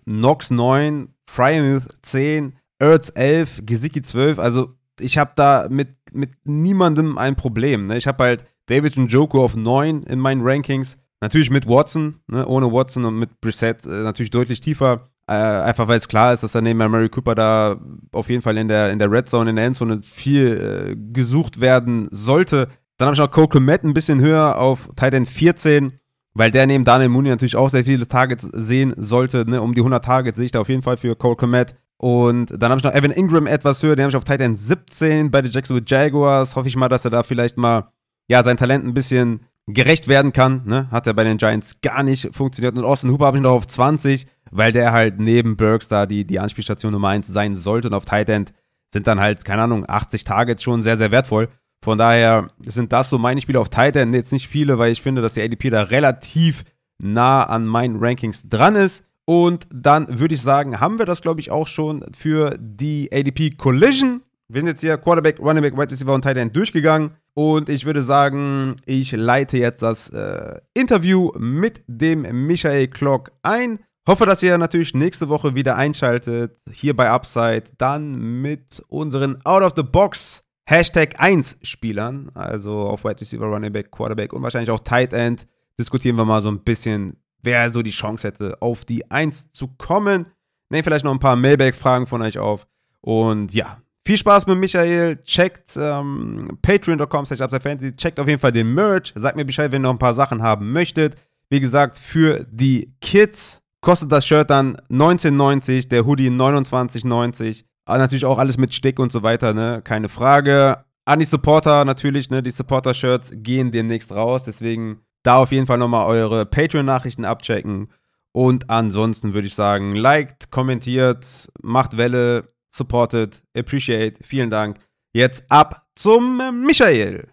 Knox 0.04 0.50
9, 0.50 1.08
Frymuth 1.26 1.84
10, 2.02 2.56
Ertz 2.78 3.12
11, 3.14 3.62
Gesicki 3.64 4.02
12. 4.02 4.38
Also 4.38 4.75
ich 5.00 5.18
habe 5.18 5.32
da 5.36 5.68
mit, 5.70 5.88
mit 6.12 6.30
niemandem 6.44 7.18
ein 7.18 7.36
Problem. 7.36 7.86
Ne? 7.86 7.98
Ich 7.98 8.06
habe 8.06 8.24
halt 8.24 8.44
David 8.66 8.96
und 8.96 9.08
Joko 9.08 9.44
auf 9.44 9.56
9 9.56 10.02
in 10.02 10.18
meinen 10.18 10.42
Rankings. 10.42 10.96
Natürlich 11.20 11.50
mit 11.50 11.66
Watson, 11.66 12.20
ne? 12.26 12.46
ohne 12.46 12.70
Watson 12.70 13.04
und 13.04 13.18
mit 13.18 13.40
Brissett 13.40 13.84
äh, 13.86 13.88
natürlich 13.88 14.30
deutlich 14.30 14.60
tiefer. 14.60 15.08
Äh, 15.28 15.32
einfach 15.32 15.88
weil 15.88 15.98
es 15.98 16.08
klar 16.08 16.32
ist, 16.32 16.42
dass 16.42 16.54
er 16.54 16.60
neben 16.60 16.78
Mary 16.78 17.08
Cooper 17.08 17.34
da 17.34 17.80
auf 18.12 18.28
jeden 18.28 18.42
Fall 18.42 18.56
in 18.58 18.68
der, 18.68 18.90
in 18.90 18.98
der 18.98 19.10
Red 19.10 19.28
Zone, 19.28 19.50
in 19.50 19.56
der 19.56 19.66
Endzone 19.66 20.00
viel 20.02 20.92
äh, 20.92 20.96
gesucht 21.12 21.60
werden 21.60 22.06
sollte. 22.10 22.68
Dann 22.96 23.06
habe 23.06 23.14
ich 23.14 23.20
noch 23.20 23.30
Cole 23.30 23.48
Komet 23.48 23.82
ein 23.82 23.92
bisschen 23.92 24.20
höher 24.20 24.58
auf 24.58 24.88
Titan 24.94 25.26
14, 25.26 25.94
weil 26.34 26.50
der 26.50 26.66
neben 26.66 26.84
Daniel 26.84 27.08
Mooney 27.08 27.28
natürlich 27.28 27.56
auch 27.56 27.70
sehr 27.70 27.84
viele 27.84 28.06
Targets 28.06 28.48
sehen 28.52 28.94
sollte. 28.96 29.48
Ne? 29.50 29.60
Um 29.60 29.74
die 29.74 29.80
100 29.80 30.04
Targets 30.04 30.36
sehe 30.36 30.46
ich 30.46 30.52
da 30.52 30.60
auf 30.60 30.68
jeden 30.68 30.82
Fall 30.82 30.96
für 30.96 31.16
Cole 31.16 31.36
Komet. 31.36 31.74
Und 31.98 32.50
dann 32.50 32.70
habe 32.70 32.78
ich 32.78 32.84
noch 32.84 32.94
Evan 32.94 33.10
Ingram 33.10 33.46
etwas 33.46 33.82
höher, 33.82 33.96
den 33.96 34.04
habe 34.04 34.10
ich 34.10 34.16
auf 34.16 34.24
Titan 34.24 34.54
17 34.54 35.30
bei 35.30 35.40
den 35.42 35.50
Jacksonville 35.50 35.86
Jaguars. 35.86 36.54
Hoffe 36.54 36.68
ich 36.68 36.76
mal, 36.76 36.88
dass 36.88 37.04
er 37.04 37.10
da 37.10 37.22
vielleicht 37.22 37.56
mal 37.56 37.90
ja, 38.28 38.42
sein 38.42 38.56
Talent 38.56 38.84
ein 38.84 38.94
bisschen 38.94 39.40
gerecht 39.66 40.08
werden 40.08 40.32
kann. 40.32 40.62
Ne? 40.66 40.88
Hat 40.90 41.06
er 41.06 41.14
bei 41.14 41.24
den 41.24 41.38
Giants 41.38 41.80
gar 41.80 42.02
nicht 42.02 42.34
funktioniert. 42.34 42.76
Und 42.76 42.84
Austin 42.84 43.10
Hooper 43.10 43.26
habe 43.26 43.38
ich 43.38 43.42
noch 43.42 43.52
auf 43.52 43.66
20, 43.66 44.26
weil 44.50 44.72
der 44.72 44.92
halt 44.92 45.18
neben 45.18 45.56
Burks 45.56 45.88
da 45.88 46.06
die, 46.06 46.26
die 46.26 46.38
Anspielstation 46.38 46.92
Nummer 46.92 47.08
1 47.08 47.26
sein 47.26 47.54
sollte. 47.54 47.88
Und 47.88 47.94
auf 47.94 48.04
Tight 48.04 48.28
End 48.28 48.52
sind 48.92 49.06
dann 49.06 49.20
halt, 49.20 49.44
keine 49.44 49.62
Ahnung, 49.62 49.84
80 49.86 50.24
Targets 50.24 50.62
schon 50.62 50.82
sehr, 50.82 50.98
sehr 50.98 51.10
wertvoll. 51.10 51.48
Von 51.82 51.98
daher 51.98 52.48
sind 52.64 52.92
das 52.92 53.08
so 53.08 53.18
meine 53.18 53.40
Spiele 53.40 53.60
auf 53.60 53.68
Titan. 53.68 54.12
Jetzt 54.12 54.32
nicht 54.32 54.48
viele, 54.48 54.78
weil 54.78 54.92
ich 54.92 55.02
finde, 55.02 55.22
dass 55.22 55.34
der 55.34 55.44
ADP 55.44 55.70
da 55.70 55.82
relativ 55.82 56.64
nah 56.98 57.44
an 57.44 57.66
meinen 57.66 57.98
Rankings 57.98 58.48
dran 58.48 58.76
ist. 58.76 59.04
Und 59.26 59.66
dann 59.74 60.20
würde 60.20 60.34
ich 60.34 60.40
sagen, 60.40 60.80
haben 60.80 60.98
wir 60.98 61.04
das, 61.04 61.20
glaube 61.20 61.40
ich, 61.40 61.50
auch 61.50 61.66
schon 61.66 62.04
für 62.16 62.56
die 62.58 63.10
ADP 63.12 63.50
Collision. 63.56 64.22
Wir 64.48 64.60
sind 64.60 64.68
jetzt 64.68 64.80
hier 64.80 64.96
Quarterback, 64.96 65.40
Running 65.40 65.62
Back, 65.62 65.76
Wide 65.76 65.90
Receiver 65.90 66.14
und 66.14 66.22
Tight 66.22 66.36
End 66.36 66.54
durchgegangen. 66.54 67.10
Und 67.34 67.68
ich 67.68 67.84
würde 67.84 68.02
sagen, 68.02 68.76
ich 68.86 69.12
leite 69.12 69.58
jetzt 69.58 69.82
das 69.82 70.08
äh, 70.10 70.60
Interview 70.74 71.32
mit 71.36 71.82
dem 71.88 72.46
Michael 72.46 72.86
Klock 72.86 73.32
ein. 73.42 73.80
Hoffe, 74.06 74.24
dass 74.24 74.42
ihr 74.44 74.56
natürlich 74.56 74.94
nächste 74.94 75.28
Woche 75.28 75.56
wieder 75.56 75.76
einschaltet, 75.76 76.56
hier 76.70 76.94
bei 76.94 77.10
Upside, 77.10 77.64
dann 77.76 78.40
mit 78.40 78.80
unseren 78.88 79.44
Out 79.44 79.64
of 79.64 79.72
the 79.74 79.82
Box 79.82 80.44
Hashtag 80.68 81.20
1 81.20 81.58
Spielern, 81.62 82.30
also 82.34 82.88
auf 82.88 83.04
Wide 83.04 83.20
Receiver, 83.20 83.46
Running 83.46 83.72
Back, 83.72 83.90
Quarterback 83.90 84.32
und 84.32 84.42
wahrscheinlich 84.42 84.70
auch 84.70 84.80
Tight 84.80 85.12
End, 85.12 85.46
diskutieren 85.78 86.16
wir 86.16 86.24
mal 86.24 86.40
so 86.40 86.48
ein 86.48 86.60
bisschen, 86.60 87.16
wer 87.46 87.70
so 87.70 87.80
die 87.80 87.90
Chance 87.90 88.28
hätte, 88.28 88.60
auf 88.60 88.84
die 88.84 89.10
1 89.10 89.52
zu 89.52 89.68
kommen. 89.78 90.28
Nehmen 90.68 90.84
vielleicht 90.84 91.04
noch 91.04 91.12
ein 91.12 91.18
paar 91.18 91.36
Mailback-Fragen 91.36 92.06
von 92.06 92.20
euch 92.20 92.38
auf. 92.38 92.66
Und 93.00 93.54
ja, 93.54 93.78
viel 94.06 94.18
Spaß 94.18 94.46
mit 94.46 94.58
Michael. 94.58 95.16
Checkt 95.24 95.76
ähm, 95.76 96.58
patreon.com 96.60 97.24
fantasy. 97.26 97.96
Checkt 97.96 98.20
auf 98.20 98.28
jeden 98.28 98.40
Fall 98.40 98.52
den 98.52 98.74
Merch. 98.74 99.12
Sagt 99.14 99.36
mir 99.36 99.44
Bescheid, 99.44 99.72
wenn 99.72 99.80
ihr 99.80 99.84
noch 99.84 99.92
ein 99.92 99.98
paar 99.98 100.14
Sachen 100.14 100.42
haben 100.42 100.72
möchtet. 100.72 101.16
Wie 101.48 101.60
gesagt, 101.60 101.96
für 101.96 102.44
die 102.50 102.92
Kids 103.00 103.62
kostet 103.80 104.10
das 104.10 104.26
Shirt 104.26 104.50
dann 104.50 104.76
19,90, 104.90 105.88
der 105.88 106.04
Hoodie 106.04 106.28
29,90. 106.28 107.64
Aber 107.84 107.98
natürlich 107.98 108.24
auch 108.24 108.38
alles 108.38 108.58
mit 108.58 108.74
Stick 108.74 108.98
und 108.98 109.12
so 109.12 109.22
weiter, 109.22 109.54
ne? 109.54 109.80
Keine 109.84 110.08
Frage. 110.08 110.84
An 111.04 111.20
die 111.20 111.24
Supporter 111.24 111.84
natürlich, 111.84 112.30
ne? 112.30 112.42
Die 112.42 112.50
Supporter-Shirts 112.50 113.30
gehen 113.36 113.70
demnächst 113.70 114.10
raus. 114.10 114.42
Deswegen 114.44 115.05
da 115.26 115.36
auf 115.36 115.52
jeden 115.52 115.66
Fall 115.66 115.78
nochmal 115.78 116.06
eure 116.06 116.46
Patreon-Nachrichten 116.46 117.24
abchecken. 117.24 117.92
Und 118.32 118.70
ansonsten 118.70 119.34
würde 119.34 119.46
ich 119.46 119.54
sagen, 119.54 119.94
liked, 119.96 120.50
kommentiert, 120.50 121.50
macht 121.62 121.96
Welle, 121.96 122.52
supportet, 122.70 123.42
appreciate. 123.56 124.22
Vielen 124.22 124.50
Dank. 124.50 124.78
Jetzt 125.14 125.44
ab 125.50 125.86
zum 125.94 126.64
Michael. 126.64 127.28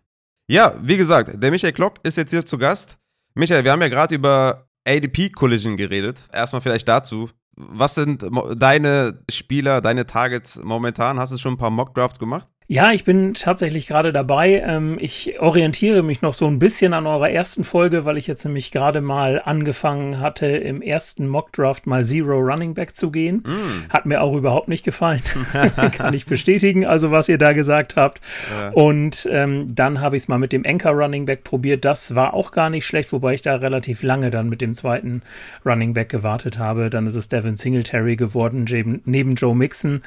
Ja, 0.47 0.75
wie 0.81 0.97
gesagt, 0.97 1.41
der 1.41 1.51
Michael 1.51 1.73
Klock 1.73 1.95
ist 2.03 2.17
jetzt 2.17 2.31
hier 2.31 2.45
zu 2.45 2.57
Gast. 2.57 2.97
Michael, 3.35 3.63
wir 3.63 3.71
haben 3.71 3.81
ja 3.81 3.89
gerade 3.89 4.15
über 4.15 4.67
ADP 4.87 5.29
Collision 5.29 5.77
geredet. 5.77 6.27
Erstmal 6.31 6.61
vielleicht 6.61 6.87
dazu. 6.87 7.29
Was 7.55 7.95
sind 7.95 8.25
deine 8.55 9.23
Spieler, 9.29 9.81
deine 9.81 10.07
Targets 10.07 10.55
momentan? 10.63 11.19
Hast 11.19 11.31
du 11.31 11.37
schon 11.37 11.53
ein 11.53 11.57
paar 11.57 11.69
Mock 11.69 11.93
Drafts 11.93 12.17
gemacht? 12.17 12.47
Ja, 12.67 12.91
ich 12.91 13.03
bin 13.03 13.33
tatsächlich 13.33 13.87
gerade 13.87 14.13
dabei. 14.13 14.63
Ähm, 14.65 14.97
ich 14.99 15.39
orientiere 15.39 16.01
mich 16.01 16.21
noch 16.21 16.33
so 16.33 16.47
ein 16.47 16.59
bisschen 16.59 16.93
an 16.93 17.05
eurer 17.07 17.29
ersten 17.29 17.63
Folge, 17.63 18.05
weil 18.05 18.17
ich 18.17 18.27
jetzt 18.27 18.45
nämlich 18.45 18.71
gerade 18.71 19.01
mal 19.01 19.41
angefangen 19.43 20.19
hatte, 20.19 20.47
im 20.47 20.81
ersten 20.81 21.27
Mockdraft 21.27 21.87
mal 21.87 22.05
Zero 22.05 22.39
Running 22.39 22.73
Back 22.73 22.95
zu 22.95 23.11
gehen. 23.11 23.43
Mm. 23.45 23.91
Hat 23.91 24.05
mir 24.05 24.21
auch 24.21 24.33
überhaupt 24.33 24.69
nicht 24.69 24.85
gefallen. 24.85 25.21
Kann 25.91 26.13
ich 26.13 26.25
bestätigen, 26.25 26.85
also 26.85 27.11
was 27.11 27.27
ihr 27.27 27.37
da 27.37 27.53
gesagt 27.53 27.95
habt. 27.97 28.21
Ja. 28.51 28.69
Und 28.69 29.27
ähm, 29.29 29.67
dann 29.73 29.99
habe 29.99 30.15
ich 30.15 30.23
es 30.23 30.27
mal 30.27 30.37
mit 30.37 30.53
dem 30.53 30.65
Anchor 30.65 30.93
Running 30.93 31.25
Back 31.25 31.43
probiert. 31.43 31.83
Das 31.83 32.15
war 32.15 32.33
auch 32.33 32.51
gar 32.51 32.69
nicht 32.69 32.85
schlecht, 32.85 33.11
wobei 33.11 33.33
ich 33.33 33.41
da 33.41 33.55
relativ 33.55 34.03
lange 34.03 34.31
dann 34.31 34.47
mit 34.47 34.61
dem 34.61 34.73
zweiten 34.73 35.21
Running 35.65 35.93
Back 35.93 36.09
gewartet 36.09 36.59
habe. 36.59 36.89
Dann 36.89 37.07
ist 37.07 37.15
es 37.15 37.27
Devin 37.27 37.57
Singletary 37.57 38.15
geworden, 38.15 38.65
neben 39.05 39.35
Joe 39.35 39.55
Mixon. 39.55 40.01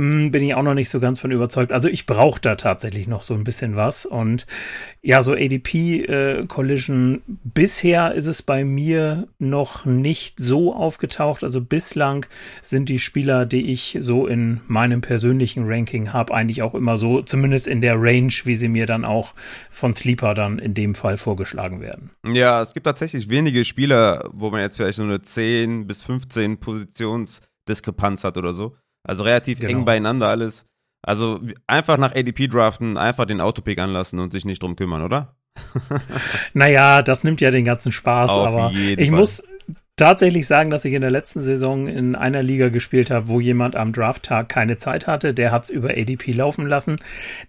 Hm, 0.00 0.30
bin 0.30 0.42
ich 0.42 0.54
auch 0.54 0.62
noch 0.62 0.72
nicht 0.72 0.88
so 0.88 0.98
ganz 0.98 1.20
von 1.20 1.30
überzeugt. 1.30 1.72
Also 1.72 1.86
ich 1.86 2.06
brauche 2.06 2.40
da 2.40 2.54
tatsächlich 2.54 3.06
noch 3.06 3.22
so 3.22 3.34
ein 3.34 3.44
bisschen 3.44 3.76
was. 3.76 4.06
Und 4.06 4.46
ja, 5.02 5.20
so 5.20 5.34
ADP-Collision, 5.34 7.16
äh, 7.16 7.20
bisher 7.44 8.14
ist 8.14 8.24
es 8.24 8.40
bei 8.40 8.64
mir 8.64 9.28
noch 9.38 9.84
nicht 9.84 10.40
so 10.40 10.74
aufgetaucht. 10.74 11.44
Also 11.44 11.60
bislang 11.60 12.24
sind 12.62 12.88
die 12.88 12.98
Spieler, 12.98 13.44
die 13.44 13.70
ich 13.70 13.98
so 14.00 14.26
in 14.26 14.62
meinem 14.68 15.02
persönlichen 15.02 15.64
Ranking 15.66 16.14
habe, 16.14 16.32
eigentlich 16.32 16.62
auch 16.62 16.74
immer 16.74 16.96
so, 16.96 17.20
zumindest 17.20 17.68
in 17.68 17.82
der 17.82 18.00
Range, 18.00 18.32
wie 18.44 18.56
sie 18.56 18.68
mir 18.68 18.86
dann 18.86 19.04
auch 19.04 19.34
von 19.70 19.92
Sleeper 19.92 20.32
dann 20.32 20.58
in 20.58 20.72
dem 20.72 20.94
Fall 20.94 21.18
vorgeschlagen 21.18 21.82
werden. 21.82 22.08
Ja, 22.24 22.62
es 22.62 22.72
gibt 22.72 22.86
tatsächlich 22.86 23.28
wenige 23.28 23.66
Spieler, 23.66 24.30
wo 24.32 24.50
man 24.50 24.62
jetzt 24.62 24.78
vielleicht 24.78 24.96
so 24.96 25.02
eine 25.02 25.20
10 25.20 25.86
bis 25.86 26.02
15 26.04 26.56
Positionsdiskrepanz 26.56 28.24
hat 28.24 28.38
oder 28.38 28.54
so. 28.54 28.76
Also 29.02 29.22
relativ 29.22 29.60
genau. 29.60 29.78
eng 29.78 29.84
beieinander 29.84 30.28
alles. 30.28 30.66
Also 31.02 31.40
einfach 31.66 31.96
nach 31.96 32.14
ADP 32.14 32.48
draften, 32.48 32.96
einfach 32.96 33.24
den 33.24 33.40
Autopick 33.40 33.78
anlassen 33.78 34.18
und 34.18 34.32
sich 34.32 34.44
nicht 34.44 34.62
drum 34.62 34.76
kümmern, 34.76 35.02
oder? 35.02 35.34
naja, 36.54 37.02
das 37.02 37.24
nimmt 37.24 37.40
ja 37.40 37.50
den 37.50 37.64
ganzen 37.64 37.92
Spaß, 37.92 38.30
Auf 38.30 38.46
aber 38.46 38.72
ich 38.72 39.08
Fall. 39.08 39.18
muss 39.18 39.42
tatsächlich 39.96 40.46
sagen, 40.46 40.70
dass 40.70 40.84
ich 40.84 40.94
in 40.94 41.02
der 41.02 41.10
letzten 41.10 41.42
Saison 41.42 41.86
in 41.86 42.14
einer 42.14 42.42
Liga 42.42 42.70
gespielt 42.70 43.10
habe, 43.10 43.28
wo 43.28 43.40
jemand 43.40 43.76
am 43.76 43.92
Drafttag 43.92 44.48
keine 44.48 44.78
Zeit 44.78 45.06
hatte. 45.06 45.34
Der 45.34 45.52
hat 45.52 45.64
es 45.64 45.70
über 45.70 45.90
ADP 45.90 46.32
laufen 46.32 46.66
lassen. 46.66 46.98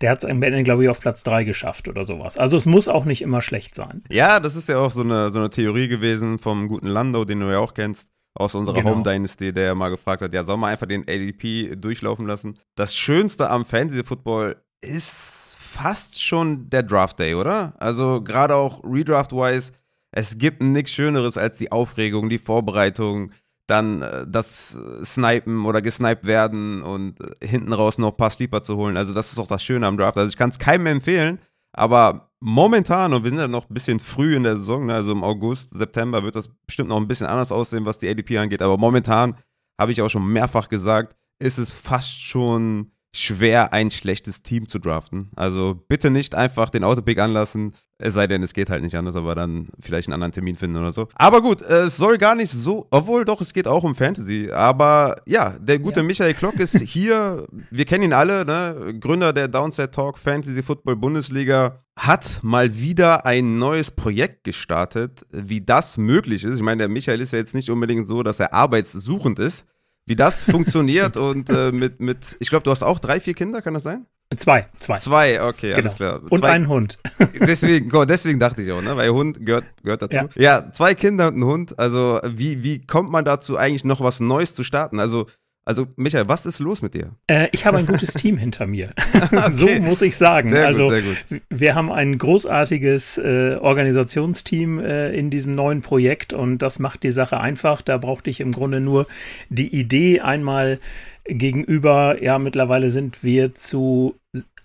Der 0.01 0.11
hat 0.11 0.19
es 0.19 0.25
am 0.25 0.41
Ende, 0.43 0.63
glaube 0.63 0.83
ich, 0.83 0.89
auf 0.89 0.99
Platz 0.99 1.23
3 1.23 1.45
geschafft 1.45 1.87
oder 1.87 2.03
sowas. 2.03 2.37
Also 2.37 2.57
es 2.57 2.65
muss 2.65 2.89
auch 2.89 3.05
nicht 3.05 3.21
immer 3.21 3.41
schlecht 3.41 3.75
sein. 3.75 4.03
Ja, 4.09 4.39
das 4.39 4.55
ist 4.55 4.67
ja 4.67 4.79
auch 4.79 4.91
so 4.91 5.01
eine, 5.01 5.29
so 5.29 5.39
eine 5.39 5.49
Theorie 5.49 5.87
gewesen 5.87 6.39
vom 6.39 6.67
guten 6.67 6.87
Lando, 6.87 7.23
den 7.23 7.39
du 7.39 7.51
ja 7.51 7.59
auch 7.59 7.73
kennst 7.73 8.09
aus 8.33 8.55
unserer 8.55 8.75
genau. 8.75 8.91
Home 8.91 9.03
Dynasty, 9.03 9.53
der 9.53 9.65
ja 9.65 9.75
mal 9.75 9.89
gefragt 9.89 10.21
hat, 10.21 10.33
ja, 10.33 10.43
soll 10.43 10.57
man 10.57 10.71
einfach 10.71 10.87
den 10.87 11.01
ADP 11.07 11.75
durchlaufen 11.75 12.25
lassen? 12.25 12.57
Das 12.75 12.95
Schönste 12.95 13.49
am 13.49 13.65
Fantasy 13.65 14.03
Football 14.03 14.55
ist 14.81 15.57
fast 15.59 16.21
schon 16.21 16.69
der 16.69 16.83
Draft 16.83 17.19
Day, 17.19 17.35
oder? 17.35 17.73
Also 17.79 18.21
gerade 18.21 18.55
auch 18.55 18.83
Redraft-wise, 18.83 19.71
es 20.11 20.37
gibt 20.37 20.61
nichts 20.61 20.91
Schöneres 20.91 21.37
als 21.37 21.57
die 21.57 21.71
Aufregung, 21.71 22.29
die 22.29 22.39
Vorbereitung, 22.39 23.31
dann 23.67 24.01
äh, 24.01 24.25
das 24.27 24.77
Snipen 25.03 25.65
oder 25.65 25.81
gesniped 25.81 26.25
werden 26.25 26.81
und 26.81 27.21
äh, 27.21 27.47
hinten 27.47 27.73
raus 27.73 27.97
noch 27.97 28.11
ein 28.11 28.17
paar 28.17 28.29
Sleeper 28.29 28.63
zu 28.63 28.75
holen. 28.75 28.97
Also 28.97 29.13
das 29.13 29.31
ist 29.31 29.39
auch 29.39 29.47
das 29.47 29.63
Schöne 29.63 29.87
am 29.87 29.97
Draft. 29.97 30.17
Also 30.17 30.29
ich 30.29 30.37
kann 30.37 30.49
es 30.49 30.59
keinem 30.59 30.87
empfehlen, 30.87 31.39
aber 31.73 32.31
momentan, 32.39 33.13
und 33.13 33.23
wir 33.23 33.29
sind 33.29 33.39
ja 33.39 33.47
noch 33.47 33.69
ein 33.69 33.73
bisschen 33.73 33.99
früh 33.99 34.35
in 34.35 34.43
der 34.43 34.57
Saison, 34.57 34.85
ne, 34.85 34.95
also 34.95 35.11
im 35.11 35.23
August, 35.23 35.71
September 35.71 36.23
wird 36.23 36.35
das 36.35 36.49
bestimmt 36.65 36.89
noch 36.89 36.97
ein 36.97 37.07
bisschen 37.07 37.27
anders 37.27 37.51
aussehen, 37.51 37.85
was 37.85 37.99
die 37.99 38.09
ADP 38.09 38.37
angeht, 38.37 38.61
aber 38.61 38.77
momentan, 38.77 39.37
habe 39.79 39.91
ich 39.91 40.01
auch 40.01 40.09
schon 40.09 40.27
mehrfach 40.27 40.69
gesagt, 40.69 41.15
ist 41.39 41.57
es 41.57 41.71
fast 41.71 42.21
schon 42.21 42.91
schwer, 43.13 43.73
ein 43.73 43.91
schlechtes 43.91 44.41
Team 44.41 44.67
zu 44.67 44.79
draften. 44.79 45.31
Also 45.35 45.83
bitte 45.87 46.09
nicht 46.09 46.35
einfach 46.35 46.69
den 46.69 46.83
Autopick 46.83 47.19
anlassen, 47.19 47.73
es 48.01 48.15
sei 48.15 48.25
denn, 48.25 48.41
es 48.41 48.53
geht 48.53 48.69
halt 48.69 48.81
nicht 48.81 48.95
anders, 48.95 49.15
aber 49.15 49.35
dann 49.35 49.67
vielleicht 49.79 50.07
einen 50.07 50.15
anderen 50.15 50.31
Termin 50.31 50.55
finden 50.55 50.77
oder 50.77 50.91
so. 50.91 51.07
Aber 51.15 51.41
gut, 51.41 51.61
es 51.61 51.97
soll 51.97 52.17
gar 52.17 52.35
nicht 52.35 52.49
so, 52.49 52.87
obwohl 52.89 53.25
doch, 53.25 53.41
es 53.41 53.53
geht 53.53 53.67
auch 53.67 53.83
um 53.83 53.93
Fantasy. 53.95 54.49
Aber 54.51 55.17
ja, 55.27 55.51
der 55.59 55.77
gute 55.77 55.99
ja. 55.99 56.05
Michael 56.05 56.33
Klock 56.33 56.55
ist 56.55 56.79
hier, 56.81 57.45
wir 57.69 57.85
kennen 57.85 58.05
ihn 58.05 58.13
alle, 58.13 58.43
ne? 58.43 58.97
Gründer 58.99 59.33
der 59.33 59.47
Downset 59.47 59.93
Talk 59.93 60.17
Fantasy 60.17 60.63
Football 60.63 60.95
Bundesliga, 60.95 61.83
hat 61.97 62.39
mal 62.41 62.79
wieder 62.79 63.25
ein 63.25 63.59
neues 63.59 63.91
Projekt 63.91 64.45
gestartet, 64.45 65.21
wie 65.31 65.61
das 65.61 65.97
möglich 65.97 66.43
ist. 66.43 66.55
Ich 66.55 66.63
meine, 66.63 66.79
der 66.79 66.89
Michael 66.89 67.21
ist 67.21 67.33
ja 67.33 67.39
jetzt 67.39 67.53
nicht 67.53 67.69
unbedingt 67.69 68.07
so, 68.07 68.23
dass 68.23 68.39
er 68.39 68.53
arbeitssuchend 68.53 69.37
ist 69.37 69.65
wie 70.05 70.15
das 70.15 70.43
funktioniert 70.43 71.17
und 71.17 71.49
äh, 71.49 71.71
mit, 71.71 71.99
mit, 71.99 72.35
ich 72.39 72.49
glaube, 72.49 72.63
du 72.63 72.71
hast 72.71 72.83
auch 72.83 72.99
drei, 72.99 73.19
vier 73.19 73.33
Kinder, 73.33 73.61
kann 73.61 73.73
das 73.73 73.83
sein? 73.83 74.05
Zwei, 74.37 74.69
zwei. 74.77 74.97
Zwei, 74.97 75.43
okay, 75.43 75.71
genau. 75.71 75.79
alles 75.79 75.95
klar. 75.95 76.21
Und 76.29 76.39
zwei, 76.39 76.51
einen 76.51 76.69
Hund. 76.69 76.99
Deswegen, 77.41 77.91
deswegen 78.07 78.39
dachte 78.39 78.61
ich 78.61 78.71
auch, 78.71 78.81
ne? 78.81 78.95
Weil 78.95 79.09
Hund 79.09 79.45
gehört, 79.45 79.65
gehört 79.83 80.03
dazu. 80.03 80.15
Ja. 80.15 80.29
ja, 80.35 80.71
zwei 80.71 80.95
Kinder 80.95 81.27
und 81.27 81.37
ein 81.37 81.43
Hund. 81.43 81.77
Also, 81.77 82.21
wie, 82.25 82.63
wie 82.63 82.79
kommt 82.79 83.11
man 83.11 83.25
dazu, 83.25 83.57
eigentlich 83.57 83.83
noch 83.83 83.99
was 83.99 84.21
Neues 84.21 84.55
zu 84.55 84.63
starten? 84.63 85.01
Also, 85.01 85.27
also, 85.63 85.87
Michael, 85.95 86.27
was 86.27 86.45
ist 86.45 86.59
los 86.59 86.81
mit 86.81 86.95
dir? 86.95 87.11
Äh, 87.27 87.49
ich 87.51 87.65
habe 87.65 87.77
ein 87.77 87.85
gutes 87.85 88.13
Team 88.13 88.35
hinter 88.37 88.65
mir. 88.65 88.89
okay. 89.31 89.51
So 89.51 89.67
muss 89.81 90.01
ich 90.01 90.17
sagen. 90.17 90.49
Sehr 90.49 90.65
also, 90.65 90.85
gut, 90.85 90.91
sehr 90.91 91.01
gut. 91.01 91.41
wir 91.49 91.75
haben 91.75 91.91
ein 91.91 92.17
großartiges 92.17 93.19
äh, 93.19 93.57
Organisationsteam 93.59 94.79
äh, 94.79 95.11
in 95.11 95.29
diesem 95.29 95.53
neuen 95.53 95.81
Projekt 95.81 96.33
und 96.33 96.59
das 96.59 96.79
macht 96.79 97.03
die 97.03 97.11
Sache 97.11 97.39
einfach. 97.39 97.81
Da 97.81 97.97
brauchte 97.97 98.29
ich 98.29 98.39
im 98.39 98.51
Grunde 98.51 98.79
nur 98.79 99.05
die 99.49 99.67
Idee 99.67 100.21
einmal 100.21 100.79
gegenüber, 101.25 102.21
ja, 102.21 102.39
mittlerweile 102.39 102.89
sind 102.89 103.23
wir 103.23 103.53
zu 103.53 104.15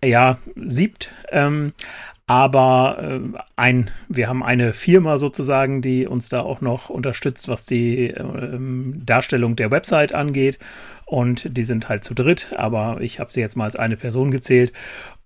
ja, 0.05 0.39
siebt. 0.56 1.12
Ähm, 1.31 1.73
aber 2.27 2.98
äh, 3.01 3.39
ein, 3.55 3.90
wir 4.09 4.28
haben 4.28 4.43
eine 4.43 4.73
Firma 4.73 5.16
sozusagen, 5.16 5.81
die 5.81 6.07
uns 6.07 6.28
da 6.28 6.40
auch 6.40 6.61
noch 6.61 6.90
unterstützt, 6.90 7.48
was 7.48 7.66
die 7.66 8.11
äh, 8.11 8.59
Darstellung 9.05 9.55
der 9.55 9.70
Website 9.70 10.12
angeht. 10.12 10.59
Und 11.05 11.57
die 11.57 11.62
sind 11.62 11.89
halt 11.89 12.03
zu 12.03 12.15
dritt, 12.15 12.51
aber 12.57 13.01
ich 13.01 13.20
habe 13.20 13.32
sie 13.32 13.40
jetzt 13.40 13.57
mal 13.57 13.62
als 13.62 13.77
eine 13.77 13.97
Person 13.97 14.32
gezählt. 14.32 14.73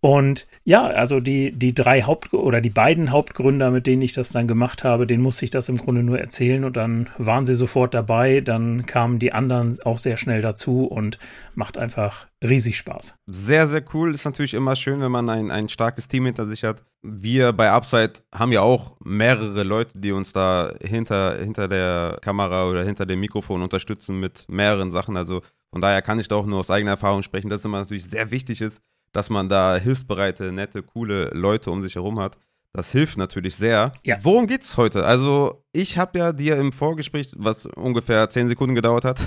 Und 0.01 0.47
ja, 0.65 0.87
also 0.87 1.21
die, 1.21 1.53
die 1.53 1.75
drei 1.75 2.03
Haupt- 2.03 2.35
oder 2.35 2.61
die 2.61 2.69
beiden 2.69 3.11
Hauptgründer, 3.11 3.71
mit 3.71 3.87
denen 3.87 4.03
ich 4.03 4.13
das 4.13 4.29
dann 4.29 4.47
gemacht 4.47 4.85
habe, 4.85 5.07
denen 5.07 5.23
musste 5.23 5.47
ich 5.47 5.51
das 5.51 5.71
im 5.71 5.79
Grunde 5.79 6.03
nur 6.03 6.19
erzählen 6.19 6.65
und 6.65 6.77
dann 6.77 7.09
waren 7.17 7.47
sie 7.47 7.55
sofort 7.55 7.95
dabei. 7.95 8.43
Dann 8.43 8.85
kamen 8.85 9.19
die 9.19 9.33
anderen 9.33 9.79
auch 9.85 9.97
sehr 9.97 10.19
schnell 10.19 10.43
dazu 10.43 10.85
und 10.85 11.19
macht 11.55 11.79
einfach 11.79 12.27
riesig 12.43 12.77
Spaß. 12.77 13.15
Sehr, 13.27 13.67
sehr 13.67 13.83
cool. 13.95 14.15
Ist 14.15 14.27
natürlich 14.27 14.55
immer 14.55 14.77
schön, 14.77 15.01
wenn 15.01 15.13
man 15.13 15.31
ein, 15.31 15.51
ein 15.51 15.71
starkes 15.71 16.09
Team 16.09 16.27
hinter 16.27 16.47
sich 16.47 16.65
hat. 16.65 16.83
Wir 17.03 17.53
bei 17.53 17.71
Upside 17.71 18.13
haben 18.35 18.53
ja 18.53 18.61
auch 18.61 18.97
mehrere 19.03 19.63
Leute, 19.63 19.99
die 19.99 20.13
uns 20.13 20.33
da 20.33 20.75
hinter, 20.83 21.39
hinter 21.39 21.67
der 21.67 22.19
Kamera 22.21 22.69
oder 22.69 22.85
hinter 22.85 23.07
dem 23.07 23.21
Mikrofon 23.21 23.63
unterstützen 23.63 24.21
mit 24.21 24.45
mehreren 24.49 24.91
Sachen. 24.91 25.17
Also 25.17 25.41
von 25.71 25.81
daher 25.81 26.03
kann 26.03 26.19
ich 26.19 26.29
da 26.29 26.37
auch 26.37 26.47
nur 26.47 26.61
aus 26.61 26.71
eigener 26.71 26.93
Erfahrung 26.93 27.23
sprechen, 27.23 27.49
dass 27.49 27.61
es 27.61 27.65
immer 27.65 27.79
natürlich 27.79 28.05
sehr 28.05 28.31
wichtig 28.31 28.61
ist, 28.61 28.81
dass 29.13 29.31
man 29.31 29.49
da 29.49 29.77
hilfsbereite, 29.77 30.53
nette, 30.53 30.83
coole 30.83 31.31
Leute 31.31 31.71
um 31.71 31.83
sich 31.83 31.95
herum 31.95 32.21
hat. 32.21 32.37
Das 32.73 32.93
hilft 32.93 33.19
natürlich 33.19 33.57
sehr. 33.57 33.93
Ja. 34.05 34.17
Worum 34.23 34.47
geht's 34.47 34.77
heute? 34.77 35.05
Also, 35.05 35.65
ich 35.73 35.99
habe 35.99 36.19
ja 36.19 36.33
dir 36.33 36.57
im 36.57 36.71
Vorgespräch, 36.71 37.33
was 37.37 37.67
ungefähr 37.67 38.31
zehn 38.31 38.49
Sekunden 38.49 38.77
gedauert 38.77 39.05
hat, 39.05 39.21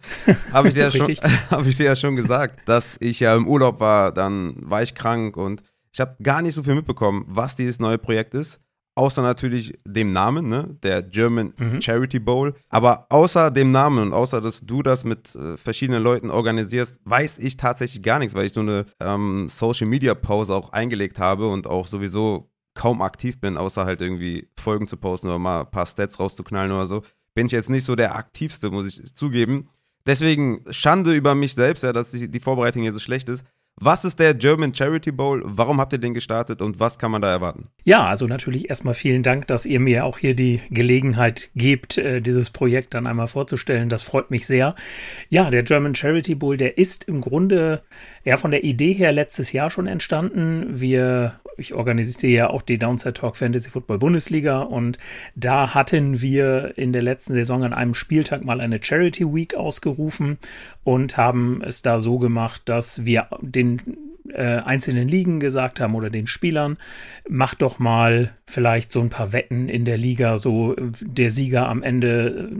habe 0.52 0.68
ich, 0.68 0.74
dir 0.74 0.82
ja 0.82 0.90
schon, 0.90 1.14
hab 1.50 1.64
ich 1.64 1.76
dir 1.76 1.86
ja 1.86 1.96
schon 1.96 2.14
gesagt, 2.16 2.60
dass 2.68 2.98
ich 3.00 3.20
ja 3.20 3.34
im 3.34 3.48
Urlaub 3.48 3.80
war, 3.80 4.12
dann 4.12 4.54
war 4.58 4.82
ich 4.82 4.94
krank 4.94 5.38
und 5.38 5.62
ich 5.92 6.00
habe 6.00 6.16
gar 6.22 6.42
nicht 6.42 6.54
so 6.54 6.62
viel 6.62 6.74
mitbekommen, 6.74 7.24
was 7.26 7.56
dieses 7.56 7.78
neue 7.78 7.98
Projekt 7.98 8.34
ist 8.34 8.60
außer 9.00 9.22
natürlich 9.22 9.78
dem 9.86 10.12
Namen, 10.12 10.48
ne, 10.48 10.76
der 10.82 11.02
German 11.02 11.54
mhm. 11.56 11.80
Charity 11.80 12.18
Bowl. 12.18 12.54
Aber 12.68 13.06
außer 13.08 13.50
dem 13.50 13.70
Namen 13.70 13.98
und 13.98 14.12
außer, 14.12 14.42
dass 14.42 14.60
du 14.60 14.82
das 14.82 15.04
mit 15.04 15.34
äh, 15.34 15.56
verschiedenen 15.56 16.02
Leuten 16.02 16.30
organisierst, 16.30 17.00
weiß 17.04 17.38
ich 17.38 17.56
tatsächlich 17.56 18.02
gar 18.02 18.18
nichts, 18.18 18.34
weil 18.34 18.46
ich 18.46 18.52
so 18.52 18.60
eine 18.60 18.84
ähm, 19.00 19.48
Social 19.48 19.86
Media 19.86 20.14
Pause 20.14 20.54
auch 20.54 20.70
eingelegt 20.72 21.18
habe 21.18 21.48
und 21.48 21.66
auch 21.66 21.86
sowieso 21.86 22.50
kaum 22.74 23.00
aktiv 23.00 23.40
bin, 23.40 23.56
außer 23.56 23.86
halt 23.86 24.02
irgendwie 24.02 24.48
Folgen 24.58 24.86
zu 24.86 24.98
posten 24.98 25.28
oder 25.28 25.38
mal 25.38 25.60
ein 25.60 25.70
paar 25.70 25.86
Stats 25.86 26.20
rauszuknallen 26.20 26.70
oder 26.70 26.86
so. 26.86 27.02
Bin 27.34 27.46
ich 27.46 27.52
jetzt 27.52 27.70
nicht 27.70 27.84
so 27.84 27.96
der 27.96 28.16
aktivste, 28.16 28.70
muss 28.70 28.86
ich 28.86 29.14
zugeben. 29.14 29.68
Deswegen 30.06 30.64
Schande 30.70 31.14
über 31.14 31.34
mich 31.34 31.54
selbst, 31.54 31.82
ja, 31.82 31.92
dass 31.92 32.10
die 32.10 32.40
Vorbereitung 32.40 32.82
hier 32.82 32.92
so 32.92 32.98
schlecht 32.98 33.28
ist. 33.28 33.44
Was 33.76 34.04
ist 34.04 34.20
der 34.20 34.34
German 34.34 34.74
Charity 34.74 35.10
Bowl? 35.10 35.42
Warum 35.44 35.80
habt 35.80 35.94
ihr 35.94 35.98
den 35.98 36.12
gestartet 36.12 36.60
und 36.60 36.80
was 36.80 36.98
kann 36.98 37.10
man 37.10 37.22
da 37.22 37.30
erwarten? 37.30 37.68
Ja, 37.84 38.06
also 38.06 38.26
natürlich 38.26 38.68
erstmal 38.68 38.92
vielen 38.92 39.22
Dank, 39.22 39.46
dass 39.46 39.64
ihr 39.64 39.80
mir 39.80 40.04
auch 40.04 40.18
hier 40.18 40.34
die 40.34 40.60
Gelegenheit 40.70 41.50
gebt, 41.54 41.96
äh, 41.96 42.20
dieses 42.20 42.50
Projekt 42.50 42.92
dann 42.92 43.06
einmal 43.06 43.28
vorzustellen. 43.28 43.88
Das 43.88 44.02
freut 44.02 44.30
mich 44.30 44.46
sehr. 44.46 44.74
Ja, 45.30 45.48
der 45.48 45.62
German 45.62 45.94
Charity 45.94 46.34
Bowl, 46.34 46.58
der 46.58 46.76
ist 46.76 47.04
im 47.04 47.22
Grunde 47.22 47.80
ja 48.24 48.36
von 48.36 48.50
der 48.50 48.64
Idee 48.64 48.92
her 48.92 49.12
letztes 49.12 49.52
Jahr 49.52 49.70
schon 49.70 49.86
entstanden. 49.86 50.80
Wir, 50.80 51.40
ich 51.56 51.74
organisiere 51.74 52.32
ja 52.32 52.50
auch 52.50 52.62
die 52.62 52.78
Downside 52.78 53.14
Talk 53.14 53.36
Fantasy 53.36 53.70
Football 53.70 53.98
Bundesliga 53.98 54.60
und 54.60 54.98
da 55.34 55.74
hatten 55.74 56.20
wir 56.20 56.76
in 56.76 56.92
der 56.92 57.02
letzten 57.02 57.34
Saison 57.34 57.64
an 57.64 57.72
einem 57.72 57.94
Spieltag 57.94 58.44
mal 58.44 58.60
eine 58.60 58.82
Charity 58.82 59.32
Week 59.32 59.54
ausgerufen 59.54 60.38
und 60.84 61.16
haben 61.16 61.62
es 61.62 61.82
da 61.82 61.98
so 61.98 62.18
gemacht, 62.18 62.62
dass 62.66 63.04
wir 63.04 63.28
den 63.40 64.09
äh, 64.34 64.62
einzelnen 64.64 65.08
Ligen 65.08 65.40
gesagt 65.40 65.80
haben 65.80 65.94
oder 65.94 66.10
den 66.10 66.26
Spielern, 66.26 66.76
macht 67.28 67.62
doch 67.62 67.78
mal 67.78 68.30
vielleicht 68.46 68.90
so 68.90 69.00
ein 69.00 69.08
paar 69.08 69.32
Wetten 69.32 69.68
in 69.68 69.84
der 69.84 69.96
Liga, 69.96 70.38
so 70.38 70.74
der 71.00 71.30
Sieger 71.30 71.68
am 71.68 71.82
Ende, 71.82 72.50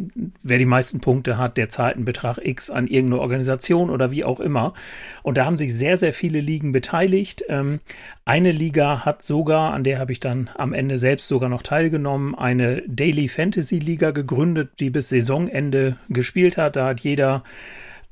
wer 0.43 0.59
die 0.59 0.67
meisten 0.67 1.01
Punkte 1.01 1.39
hat, 1.39 1.57
der 1.57 1.69
zahlt 1.69 1.97
einen 1.97 2.05
Betrag 2.05 2.39
X 2.43 2.71
an 2.71 2.87
irgendeine 2.87 3.21
Organisation 3.21 3.91
oder 3.91 4.11
wie 4.11 4.25
auch 4.25 4.41
immer. 4.41 4.75
Und 5.23 5.37
da 5.37 5.45
haben 5.45 5.59
sich 5.59 5.75
sehr, 5.75 5.97
sehr 5.97 6.13
viele 6.13 6.41
Ligen 6.41 6.73
beteiligt. 6.73 7.45
Ähm, 7.49 7.81
eine 8.25 8.53
Liga 8.53 9.05
hat 9.05 9.23
sogar, 9.23 9.73
an 9.73 9.85
der 9.85 9.99
habe 9.99 10.13
ich 10.13 10.21
dann 10.21 10.51
am 10.57 10.73
Ende 10.73 10.99
selbst 10.99 11.29
sogar 11.29 11.49
noch 11.49 11.63
teilgenommen, 11.63 12.35
eine 12.35 12.83
Daily 12.87 13.29
Fantasy 13.29 13.79
Liga 13.79 14.11
gegründet, 14.13 14.71
die 14.81 14.91
bis 14.91 15.09
Saisonende 15.09 15.97
gespielt 16.09 16.57
hat. 16.57 16.77
Da 16.77 16.87
hat 16.87 17.01
jeder 17.01 17.43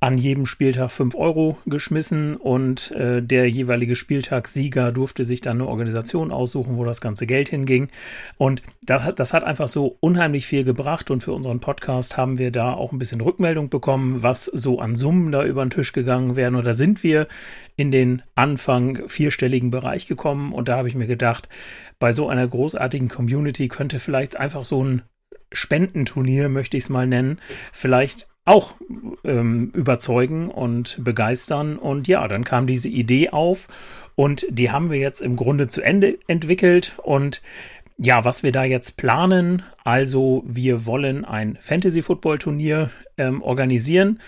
an 0.00 0.16
jedem 0.16 0.46
Spieltag 0.46 0.92
5 0.92 1.16
Euro 1.16 1.58
geschmissen 1.66 2.36
und 2.36 2.92
äh, 2.92 3.20
der 3.20 3.50
jeweilige 3.50 3.96
Spieltagssieger 3.96 4.92
durfte 4.92 5.24
sich 5.24 5.40
dann 5.40 5.60
eine 5.60 5.68
Organisation 5.68 6.30
aussuchen, 6.30 6.76
wo 6.76 6.84
das 6.84 7.00
ganze 7.00 7.26
Geld 7.26 7.48
hinging. 7.48 7.88
Und 8.36 8.62
das, 8.82 9.12
das 9.16 9.34
hat 9.34 9.42
einfach 9.42 9.66
so 9.66 9.96
unheimlich 9.98 10.46
viel 10.46 10.62
gebracht 10.62 11.10
und 11.10 11.24
für 11.24 11.32
unseren 11.32 11.58
Podcast 11.58 12.16
haben 12.16 12.38
wir 12.38 12.52
da 12.52 12.74
auch 12.74 12.92
ein 12.92 13.00
bisschen 13.00 13.20
Rückmeldung 13.20 13.70
bekommen, 13.70 14.22
was 14.22 14.44
so 14.44 14.78
an 14.78 14.94
Summen 14.94 15.32
da 15.32 15.44
über 15.44 15.64
den 15.64 15.70
Tisch 15.70 15.92
gegangen 15.92 16.36
werden. 16.36 16.54
Und 16.54 16.64
da 16.64 16.74
sind 16.74 17.02
wir 17.02 17.26
in 17.74 17.90
den 17.90 18.22
Anfang 18.36 19.08
vierstelligen 19.08 19.70
Bereich 19.70 20.06
gekommen 20.06 20.52
und 20.52 20.68
da 20.68 20.76
habe 20.76 20.86
ich 20.86 20.94
mir 20.94 21.08
gedacht, 21.08 21.48
bei 21.98 22.12
so 22.12 22.28
einer 22.28 22.46
großartigen 22.46 23.08
Community 23.08 23.66
könnte 23.66 23.98
vielleicht 23.98 24.36
einfach 24.36 24.64
so 24.64 24.84
ein 24.84 25.02
Spendenturnier, 25.52 26.48
möchte 26.48 26.76
ich 26.76 26.84
es 26.84 26.88
mal 26.88 27.06
nennen, 27.06 27.40
vielleicht 27.72 28.28
auch 28.48 28.74
ähm, 29.24 29.70
überzeugen 29.74 30.50
und 30.50 30.98
begeistern. 31.02 31.76
Und 31.76 32.08
ja, 32.08 32.26
dann 32.28 32.44
kam 32.44 32.66
diese 32.66 32.88
Idee 32.88 33.30
auf 33.30 33.68
und 34.14 34.46
die 34.50 34.70
haben 34.70 34.90
wir 34.90 34.98
jetzt 34.98 35.20
im 35.20 35.36
Grunde 35.36 35.68
zu 35.68 35.82
Ende 35.82 36.18
entwickelt. 36.26 36.94
Und 37.02 37.42
ja, 37.98 38.24
was 38.24 38.42
wir 38.42 38.52
da 38.52 38.64
jetzt 38.64 38.96
planen, 38.96 39.62
also 39.84 40.42
wir 40.46 40.86
wollen 40.86 41.24
ein 41.24 41.58
Fantasy-Football-Turnier 41.60 42.90
ähm, 43.16 43.42
organisieren. 43.42 44.20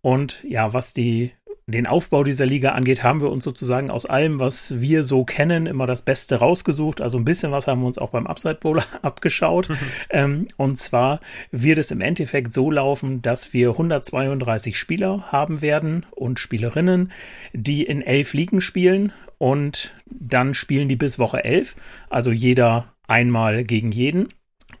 Und 0.00 0.42
ja, 0.44 0.72
was 0.72 0.94
die 0.94 1.32
den 1.68 1.86
Aufbau 1.86 2.24
dieser 2.24 2.46
Liga 2.46 2.72
angeht, 2.72 3.02
haben 3.02 3.20
wir 3.20 3.30
uns 3.30 3.44
sozusagen 3.44 3.90
aus 3.90 4.06
allem, 4.06 4.38
was 4.38 4.80
wir 4.80 5.04
so 5.04 5.24
kennen, 5.24 5.66
immer 5.66 5.86
das 5.86 6.00
Beste 6.00 6.36
rausgesucht. 6.36 7.02
Also 7.02 7.18
ein 7.18 7.26
bisschen 7.26 7.52
was 7.52 7.66
haben 7.66 7.82
wir 7.82 7.86
uns 7.86 7.98
auch 7.98 8.08
beim 8.08 8.26
Upside 8.26 8.56
Bowler 8.56 8.84
abgeschaut. 9.02 9.68
Mhm. 9.68 9.76
Ähm, 10.10 10.46
und 10.56 10.76
zwar 10.76 11.20
wird 11.50 11.78
es 11.78 11.90
im 11.90 12.00
Endeffekt 12.00 12.54
so 12.54 12.70
laufen, 12.70 13.20
dass 13.20 13.52
wir 13.52 13.70
132 13.70 14.78
Spieler 14.78 15.30
haben 15.30 15.60
werden 15.60 16.06
und 16.12 16.40
Spielerinnen, 16.40 17.12
die 17.52 17.82
in 17.82 18.00
elf 18.00 18.32
Ligen 18.32 18.60
spielen 18.60 19.12
und 19.36 19.94
dann 20.06 20.54
spielen 20.54 20.88
die 20.88 20.96
bis 20.96 21.18
Woche 21.18 21.44
elf. 21.44 21.76
Also 22.08 22.30
jeder 22.30 22.94
einmal 23.06 23.64
gegen 23.64 23.92
jeden. 23.92 24.28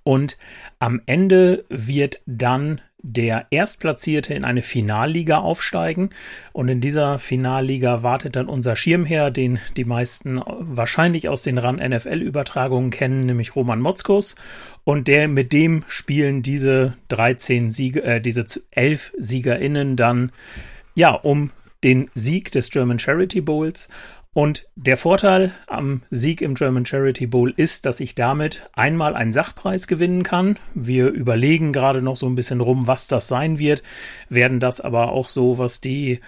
Und 0.02 0.38
am 0.78 1.02
Ende 1.04 1.64
wird 1.68 2.20
dann 2.24 2.80
der 3.00 3.46
Erstplatzierte 3.50 4.34
in 4.34 4.44
eine 4.44 4.62
Finalliga 4.62 5.38
aufsteigen. 5.38 6.10
Und 6.52 6.68
in 6.68 6.80
dieser 6.80 7.18
Finalliga 7.18 8.02
wartet 8.02 8.36
dann 8.36 8.48
unser 8.48 8.76
Schirmherr, 8.76 9.30
den 9.30 9.58
die 9.76 9.84
meisten 9.84 10.40
wahrscheinlich 10.46 11.28
aus 11.28 11.42
den 11.42 11.58
RAN 11.58 11.76
NFL-Übertragungen 11.76 12.90
kennen, 12.90 13.20
nämlich 13.20 13.54
Roman 13.54 13.80
Motzkos. 13.80 14.34
Und 14.84 15.06
der 15.06 15.28
mit 15.28 15.52
dem 15.52 15.84
spielen 15.86 16.42
diese 16.42 16.94
13 17.08 17.70
Siege, 17.70 18.02
äh, 18.02 18.20
diese 18.20 18.46
11 18.72 19.12
SiegerInnen 19.18 19.96
dann 19.96 20.32
ja 20.94 21.10
um 21.10 21.50
den 21.84 22.10
Sieg 22.14 22.50
des 22.50 22.70
German 22.70 22.98
Charity 22.98 23.40
Bowls. 23.40 23.88
Und 24.38 24.68
der 24.76 24.96
Vorteil 24.96 25.50
am 25.66 26.02
Sieg 26.10 26.42
im 26.42 26.54
German 26.54 26.86
Charity 26.86 27.26
Bowl 27.26 27.52
ist, 27.56 27.86
dass 27.86 27.98
ich 27.98 28.14
damit 28.14 28.70
einmal 28.72 29.16
einen 29.16 29.32
Sachpreis 29.32 29.88
gewinnen 29.88 30.22
kann. 30.22 30.58
Wir 30.74 31.08
überlegen 31.08 31.72
gerade 31.72 32.02
noch 32.02 32.16
so 32.16 32.28
ein 32.28 32.36
bisschen 32.36 32.60
rum, 32.60 32.86
was 32.86 33.08
das 33.08 33.26
sein 33.26 33.58
wird, 33.58 33.82
werden 34.28 34.60
das 34.60 34.80
aber 34.80 35.10
auch 35.10 35.26
so, 35.26 35.58
was 35.58 35.80
die 35.80 36.20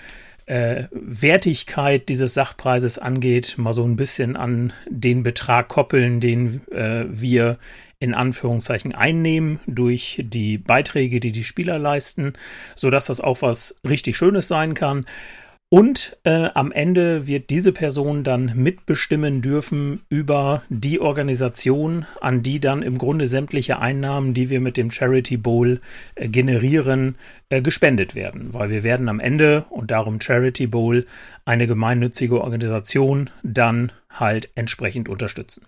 äh, 0.46 0.88
Wertigkeit 0.90 2.08
dieses 2.08 2.34
Sachpreises 2.34 2.98
angeht, 2.98 3.54
mal 3.58 3.74
so 3.74 3.84
ein 3.84 3.94
bisschen 3.94 4.34
an 4.34 4.72
den 4.88 5.22
Betrag 5.22 5.68
koppeln, 5.68 6.18
den 6.18 6.66
äh, 6.72 7.04
wir 7.08 7.58
in 8.00 8.12
Anführungszeichen 8.12 8.92
einnehmen 8.92 9.60
durch 9.68 10.20
die 10.24 10.58
Beiträge, 10.58 11.20
die 11.20 11.30
die 11.30 11.44
Spieler 11.44 11.78
leisten, 11.78 12.32
sodass 12.74 13.04
das 13.04 13.20
auch 13.20 13.42
was 13.42 13.76
richtig 13.88 14.16
Schönes 14.16 14.48
sein 14.48 14.74
kann. 14.74 15.06
Und 15.72 16.18
äh, 16.24 16.48
am 16.55 16.72
Ende 16.72 17.28
wird 17.28 17.48
diese 17.48 17.70
Person 17.70 18.24
dann 18.24 18.52
mitbestimmen 18.56 19.40
dürfen 19.40 20.01
über 20.09 20.64
die 20.68 20.98
Organisation, 20.98 22.06
an 22.20 22.42
die 22.42 22.59
dann 22.59 22.82
im 22.82 22.98
Grunde 22.98 23.28
sämtliche 23.28 23.78
Einnahmen, 23.78 24.34
die 24.34 24.51
wir 24.51 24.60
mit 24.60 24.76
dem 24.76 24.90
Charity 24.90 25.36
Bowl 25.36 25.80
äh, 26.16 26.28
generieren, 26.28 27.14
äh, 27.51 27.62
gespendet 27.62 28.16
werden. 28.16 28.52
Weil 28.52 28.70
wir 28.70 28.82
werden 28.82 29.09
am 29.09 29.20
Ende, 29.20 29.64
und 29.70 29.92
darum 29.92 30.20
Charity 30.20 30.66
Bowl, 30.66 31.06
eine 31.44 31.68
gemeinnützige 31.68 32.40
Organisation 32.40 33.30
dann 33.44 33.92
halt 34.10 34.51
entsprechend 34.56 35.09
unterstützen. 35.09 35.66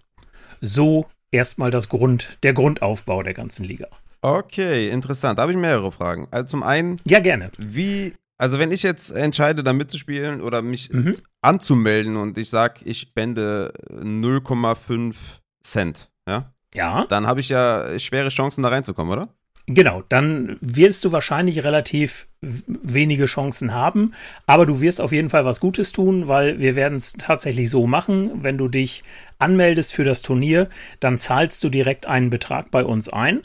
So 0.61 1.07
erstmal 1.31 1.70
das 1.70 1.89
Grund, 1.89 2.39
der 2.43 2.55
Grundaufbau 2.55 3.23
der 3.23 3.35
ganzen 3.35 3.65
Liga. 3.65 3.87
Okay, 4.20 4.89
interessant. 4.89 5.39
Da 5.39 5.43
habe 5.43 5.53
ich 5.53 5.59
mehrere 5.59 5.93
Fragen. 5.93 6.27
Also 6.33 6.49
zum 6.49 6.65
einen. 6.65 6.97
Ja, 7.05 7.20
gerne. 7.20 7.51
Wie 7.59 8.15
also 8.43 8.59
wenn 8.59 8.73
ich 8.73 8.82
jetzt 8.82 9.10
entscheide, 9.10 9.62
da 9.62 9.73
mitzuspielen 9.73 10.40
oder 10.40 10.62
mich 10.62 10.90
mhm. 10.90 11.14
anzumelden 11.43 12.16
und 12.16 12.36
ich 12.36 12.51
sage, 12.51 12.81
ich 12.85 12.98
spende 12.98 13.73
0,5 13.89 15.14
Cent, 15.62 16.10
ja? 16.27 16.52
Ja. 16.74 17.06
Dann 17.09 17.28
habe 17.28 17.39
ich 17.39 17.51
ja 17.51 17.97
schwere 18.01 18.31
Chancen, 18.31 18.64
da 18.64 18.70
reinzukommen, 18.70 19.12
oder? 19.12 19.28
Genau, 19.66 20.02
dann 20.09 20.56
wirst 20.60 21.05
du 21.05 21.12
wahrscheinlich 21.12 21.62
relativ 21.62 22.27
wenige 22.40 23.27
Chancen 23.27 23.73
haben, 23.73 24.10
aber 24.47 24.66
du 24.66 24.81
wirst 24.81 25.01
auf 25.01 25.12
jeden 25.12 25.31
Fall 25.31 25.44
was 25.44 25.60
Gutes 25.60 25.93
tun, 25.93 26.27
weil 26.27 26.59
wir 26.59 26.74
werden 26.74 26.97
es 26.97 27.12
tatsächlich 27.12 27.70
so 27.70 27.86
machen, 27.86 28.43
wenn 28.43 28.59
du 28.59 28.66
dich 28.66 29.05
anmeldest 29.39 29.94
für 29.94 30.02
das 30.02 30.20
Turnier, 30.20 30.69
dann 30.98 31.16
zahlst 31.16 31.62
du 31.62 31.69
direkt 31.69 32.06
einen 32.06 32.31
Betrag 32.31 32.73
bei 32.73 32.85
uns 32.85 33.09
ein 33.09 33.43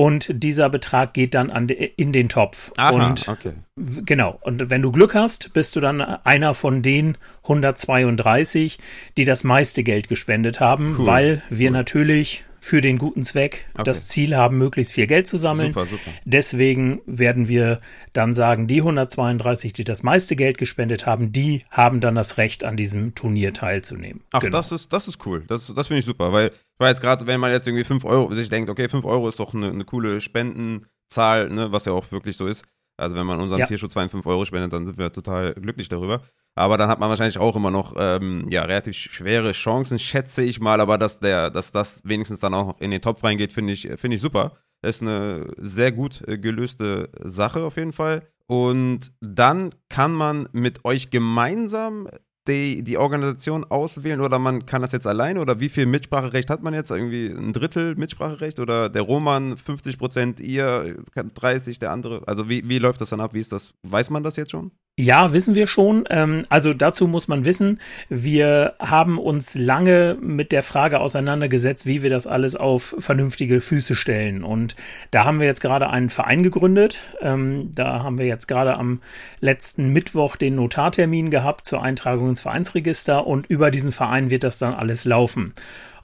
und 0.00 0.30
dieser 0.32 0.70
Betrag 0.70 1.12
geht 1.12 1.34
dann 1.34 1.50
an, 1.50 1.68
in 1.68 2.10
den 2.10 2.30
Topf. 2.30 2.72
Aha, 2.78 3.10
und 3.10 3.28
okay. 3.28 3.52
genau. 3.76 4.38
Und 4.40 4.70
wenn 4.70 4.80
du 4.80 4.92
Glück 4.92 5.14
hast, 5.14 5.52
bist 5.52 5.76
du 5.76 5.80
dann 5.80 6.00
einer 6.00 6.54
von 6.54 6.80
den 6.80 7.18
132, 7.42 8.78
die 9.18 9.26
das 9.26 9.44
meiste 9.44 9.82
Geld 9.82 10.08
gespendet 10.08 10.58
haben, 10.58 10.96
cool. 10.98 11.06
weil 11.06 11.42
wir 11.50 11.68
cool. 11.68 11.72
natürlich 11.74 12.44
für 12.60 12.80
den 12.80 12.96
guten 12.96 13.22
Zweck 13.22 13.66
okay. 13.74 13.84
das 13.84 14.08
Ziel 14.08 14.34
haben, 14.34 14.56
möglichst 14.56 14.94
viel 14.94 15.06
Geld 15.06 15.26
zu 15.26 15.36
sammeln. 15.36 15.74
Super, 15.74 15.84
super. 15.84 16.10
Deswegen 16.24 17.02
werden 17.04 17.48
wir 17.48 17.82
dann 18.14 18.32
sagen, 18.32 18.66
die 18.66 18.78
132, 18.78 19.74
die 19.74 19.84
das 19.84 20.02
meiste 20.02 20.34
Geld 20.34 20.56
gespendet 20.56 21.04
haben, 21.04 21.30
die 21.30 21.66
haben 21.70 22.00
dann 22.00 22.14
das 22.14 22.38
Recht, 22.38 22.64
an 22.64 22.78
diesem 22.78 23.14
Turnier 23.14 23.52
teilzunehmen. 23.52 24.22
Ach, 24.32 24.40
genau. 24.40 24.56
das, 24.56 24.72
ist, 24.72 24.94
das 24.94 25.08
ist 25.08 25.26
cool. 25.26 25.44
Das, 25.46 25.70
das 25.74 25.88
finde 25.88 25.98
ich 25.98 26.06
super, 26.06 26.32
weil 26.32 26.52
ich 26.88 26.92
jetzt 26.92 27.02
gerade, 27.02 27.26
wenn 27.26 27.40
man 27.40 27.52
jetzt 27.52 27.66
irgendwie 27.66 27.84
5 27.84 28.04
Euro 28.04 28.34
sich 28.34 28.48
denkt, 28.48 28.70
okay, 28.70 28.88
5 28.88 29.04
Euro 29.04 29.28
ist 29.28 29.38
doch 29.38 29.54
eine, 29.54 29.70
eine 29.70 29.84
coole 29.84 30.20
Spendenzahl, 30.20 31.50
ne, 31.50 31.72
was 31.72 31.84
ja 31.84 31.92
auch 31.92 32.10
wirklich 32.12 32.36
so 32.36 32.46
ist. 32.46 32.64
Also 32.96 33.16
wenn 33.16 33.26
man 33.26 33.40
unserem 33.40 33.60
ja. 33.60 33.66
Tierschutzverein 33.66 34.10
5 34.10 34.26
Euro 34.26 34.44
spendet, 34.44 34.72
dann 34.72 34.86
sind 34.86 34.98
wir 34.98 35.10
total 35.10 35.54
glücklich 35.54 35.88
darüber. 35.88 36.22
Aber 36.54 36.76
dann 36.76 36.90
hat 36.90 37.00
man 37.00 37.08
wahrscheinlich 37.08 37.38
auch 37.38 37.56
immer 37.56 37.70
noch 37.70 37.94
ähm, 37.98 38.46
ja, 38.50 38.62
relativ 38.62 38.96
schwere 38.96 39.52
Chancen, 39.52 39.98
schätze 39.98 40.42
ich 40.42 40.60
mal. 40.60 40.80
Aber 40.80 40.98
dass, 40.98 41.18
der, 41.18 41.50
dass 41.50 41.72
das 41.72 42.02
wenigstens 42.04 42.40
dann 42.40 42.52
auch 42.52 42.66
noch 42.66 42.80
in 42.80 42.90
den 42.90 43.00
Topf 43.00 43.24
reingeht, 43.24 43.52
finde 43.52 43.72
ich, 43.72 43.88
find 43.96 44.12
ich 44.12 44.20
super. 44.20 44.52
Das 44.82 44.96
ist 44.96 45.02
eine 45.02 45.46
sehr 45.56 45.92
gut 45.92 46.22
äh, 46.28 46.38
gelöste 46.38 47.08
Sache 47.22 47.64
auf 47.64 47.76
jeden 47.76 47.92
Fall. 47.92 48.22
Und 48.46 49.12
dann 49.20 49.74
kann 49.88 50.12
man 50.12 50.48
mit 50.52 50.84
euch 50.84 51.10
gemeinsam 51.10 52.08
die, 52.48 52.82
die 52.82 52.96
Organisation 52.96 53.64
auswählen 53.64 54.20
oder 54.20 54.38
man 54.38 54.66
kann 54.66 54.82
das 54.82 54.92
jetzt 54.92 55.06
alleine 55.06 55.40
oder 55.40 55.60
wie 55.60 55.68
viel 55.68 55.86
Mitspracherecht 55.86 56.50
hat 56.50 56.62
man 56.62 56.74
jetzt? 56.74 56.90
Irgendwie 56.90 57.28
ein 57.28 57.52
Drittel 57.52 57.94
Mitspracherecht 57.96 58.60
oder 58.60 58.88
der 58.88 59.02
Roman 59.02 59.56
50 59.56 59.98
Prozent, 59.98 60.40
ihr 60.40 60.96
30, 61.14 61.78
der 61.78 61.92
andere? 61.92 62.26
Also 62.26 62.48
wie, 62.48 62.68
wie 62.68 62.78
läuft 62.78 63.00
das 63.00 63.10
dann 63.10 63.20
ab? 63.20 63.34
Wie 63.34 63.40
ist 63.40 63.52
das? 63.52 63.74
Weiß 63.82 64.10
man 64.10 64.22
das 64.22 64.36
jetzt 64.36 64.52
schon? 64.52 64.72
Ja, 64.98 65.32
wissen 65.32 65.54
wir 65.54 65.66
schon. 65.66 66.04
Ähm, 66.10 66.44
also 66.50 66.74
dazu 66.74 67.08
muss 67.08 67.26
man 67.26 67.46
wissen, 67.46 67.80
wir 68.10 68.74
haben 68.78 69.18
uns 69.18 69.54
lange 69.54 70.18
mit 70.20 70.52
der 70.52 70.62
Frage 70.62 71.00
auseinandergesetzt, 71.00 71.86
wie 71.86 72.02
wir 72.02 72.10
das 72.10 72.26
alles 72.26 72.54
auf 72.54 72.94
vernünftige 72.98 73.62
Füße 73.62 73.96
stellen. 73.96 74.44
Und 74.44 74.76
da 75.10 75.24
haben 75.24 75.40
wir 75.40 75.46
jetzt 75.46 75.62
gerade 75.62 75.88
einen 75.88 76.10
Verein 76.10 76.42
gegründet. 76.42 77.00
Ähm, 77.22 77.70
da 77.74 78.02
haben 78.02 78.18
wir 78.18 78.26
jetzt 78.26 78.46
gerade 78.46 78.76
am 78.76 79.00
letzten 79.40 79.88
Mittwoch 79.88 80.36
den 80.36 80.56
Notartermin 80.56 81.30
gehabt 81.30 81.64
zur 81.64 81.82
Eintragung 81.82 82.28
ins 82.28 82.42
Vereinsregister 82.42 83.26
und 83.26 83.46
über 83.46 83.70
diesen 83.70 83.92
Verein 83.92 84.28
wird 84.28 84.44
das 84.44 84.58
dann 84.58 84.74
alles 84.74 85.06
laufen. 85.06 85.54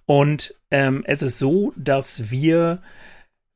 Und 0.06 0.54
ähm, 0.70 1.02
es 1.06 1.20
ist 1.20 1.38
so, 1.38 1.74
dass 1.76 2.30
wir 2.30 2.80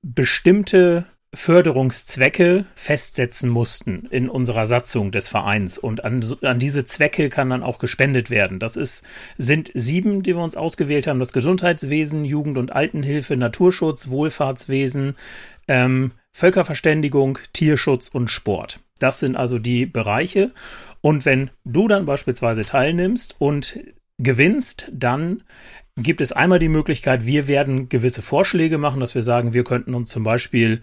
bestimmte 0.02 1.06
Förderungszwecke 1.32 2.64
festsetzen 2.74 3.50
mussten 3.50 4.08
in 4.10 4.28
unserer 4.28 4.66
Satzung 4.66 5.12
des 5.12 5.28
Vereins. 5.28 5.78
Und 5.78 6.04
an, 6.04 6.24
an, 6.42 6.58
diese 6.58 6.84
Zwecke 6.84 7.28
kann 7.28 7.50
dann 7.50 7.62
auch 7.62 7.78
gespendet 7.78 8.30
werden. 8.30 8.58
Das 8.58 8.76
ist, 8.76 9.04
sind 9.38 9.70
sieben, 9.74 10.24
die 10.24 10.34
wir 10.34 10.42
uns 10.42 10.56
ausgewählt 10.56 11.06
haben. 11.06 11.20
Das 11.20 11.32
Gesundheitswesen, 11.32 12.24
Jugend- 12.24 12.58
und 12.58 12.72
Altenhilfe, 12.72 13.36
Naturschutz, 13.36 14.08
Wohlfahrtswesen, 14.10 15.14
ähm, 15.68 16.12
Völkerverständigung, 16.32 17.38
Tierschutz 17.52 18.08
und 18.08 18.28
Sport. 18.28 18.80
Das 18.98 19.20
sind 19.20 19.36
also 19.36 19.60
die 19.60 19.86
Bereiche. 19.86 20.50
Und 21.00 21.24
wenn 21.26 21.50
du 21.64 21.86
dann 21.86 22.06
beispielsweise 22.06 22.64
teilnimmst 22.64 23.36
und 23.38 23.78
gewinnst, 24.18 24.90
dann 24.92 25.44
gibt 25.96 26.20
es 26.20 26.32
einmal 26.32 26.58
die 26.58 26.68
Möglichkeit, 26.68 27.26
wir 27.26 27.46
werden 27.48 27.88
gewisse 27.88 28.22
Vorschläge 28.22 28.78
machen, 28.78 29.00
dass 29.00 29.14
wir 29.14 29.22
sagen, 29.22 29.54
wir 29.54 29.64
könnten 29.64 29.94
uns 29.94 30.10
zum 30.10 30.22
Beispiel 30.24 30.82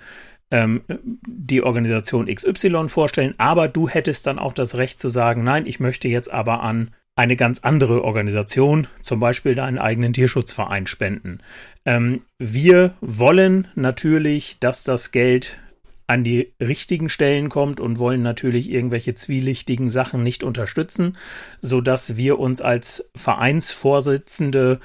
ähm, 0.52 0.82
die 1.28 1.64
Organisation 1.64 2.34
XY 2.34 2.88
vorstellen, 2.88 3.36
aber 3.38 3.68
du 3.68 3.90
hättest 3.90 4.28
dann 4.28 4.40
auch 4.40 4.54
das 4.54 4.76
Recht 4.76 5.00
zu 5.00 5.10
sagen, 5.10 5.44
nein, 5.44 5.66
ich 5.66 5.80
möchte 5.80 6.08
jetzt 6.08 6.32
aber 6.32 6.64
an 6.64 6.92
eine 7.16 7.36
ganz 7.36 7.60
andere 7.60 8.04
Organisation, 8.04 8.88
zum 9.02 9.20
Beispiel 9.20 9.56
deinen 9.56 9.80
eigenen 9.80 10.14
Tierschutzverein 10.14 10.86
spenden. 10.86 11.40
Ähm, 11.84 12.22
wir 12.38 12.94
wollen 13.02 13.68
natürlich, 13.76 14.58
dass 14.60 14.84
das 14.84 15.12
Geld 15.12 15.58
an 16.06 16.24
die 16.24 16.54
richtigen 16.62 17.10
Stellen 17.10 17.50
kommt 17.50 17.82
und 17.82 18.00
wollen 18.00 18.22
natürlich 18.22 18.72
irgendwelche 18.72 19.14
zwielichtigen 19.14 19.90
Sachen 19.90 20.24
nicht 20.24 20.44
unterstützen, 20.44 21.18
sodass 21.60 22.16
wir 22.16 22.40
uns 22.40 22.62
als 22.62 23.10
Vereinsvorsitzende 23.16 24.80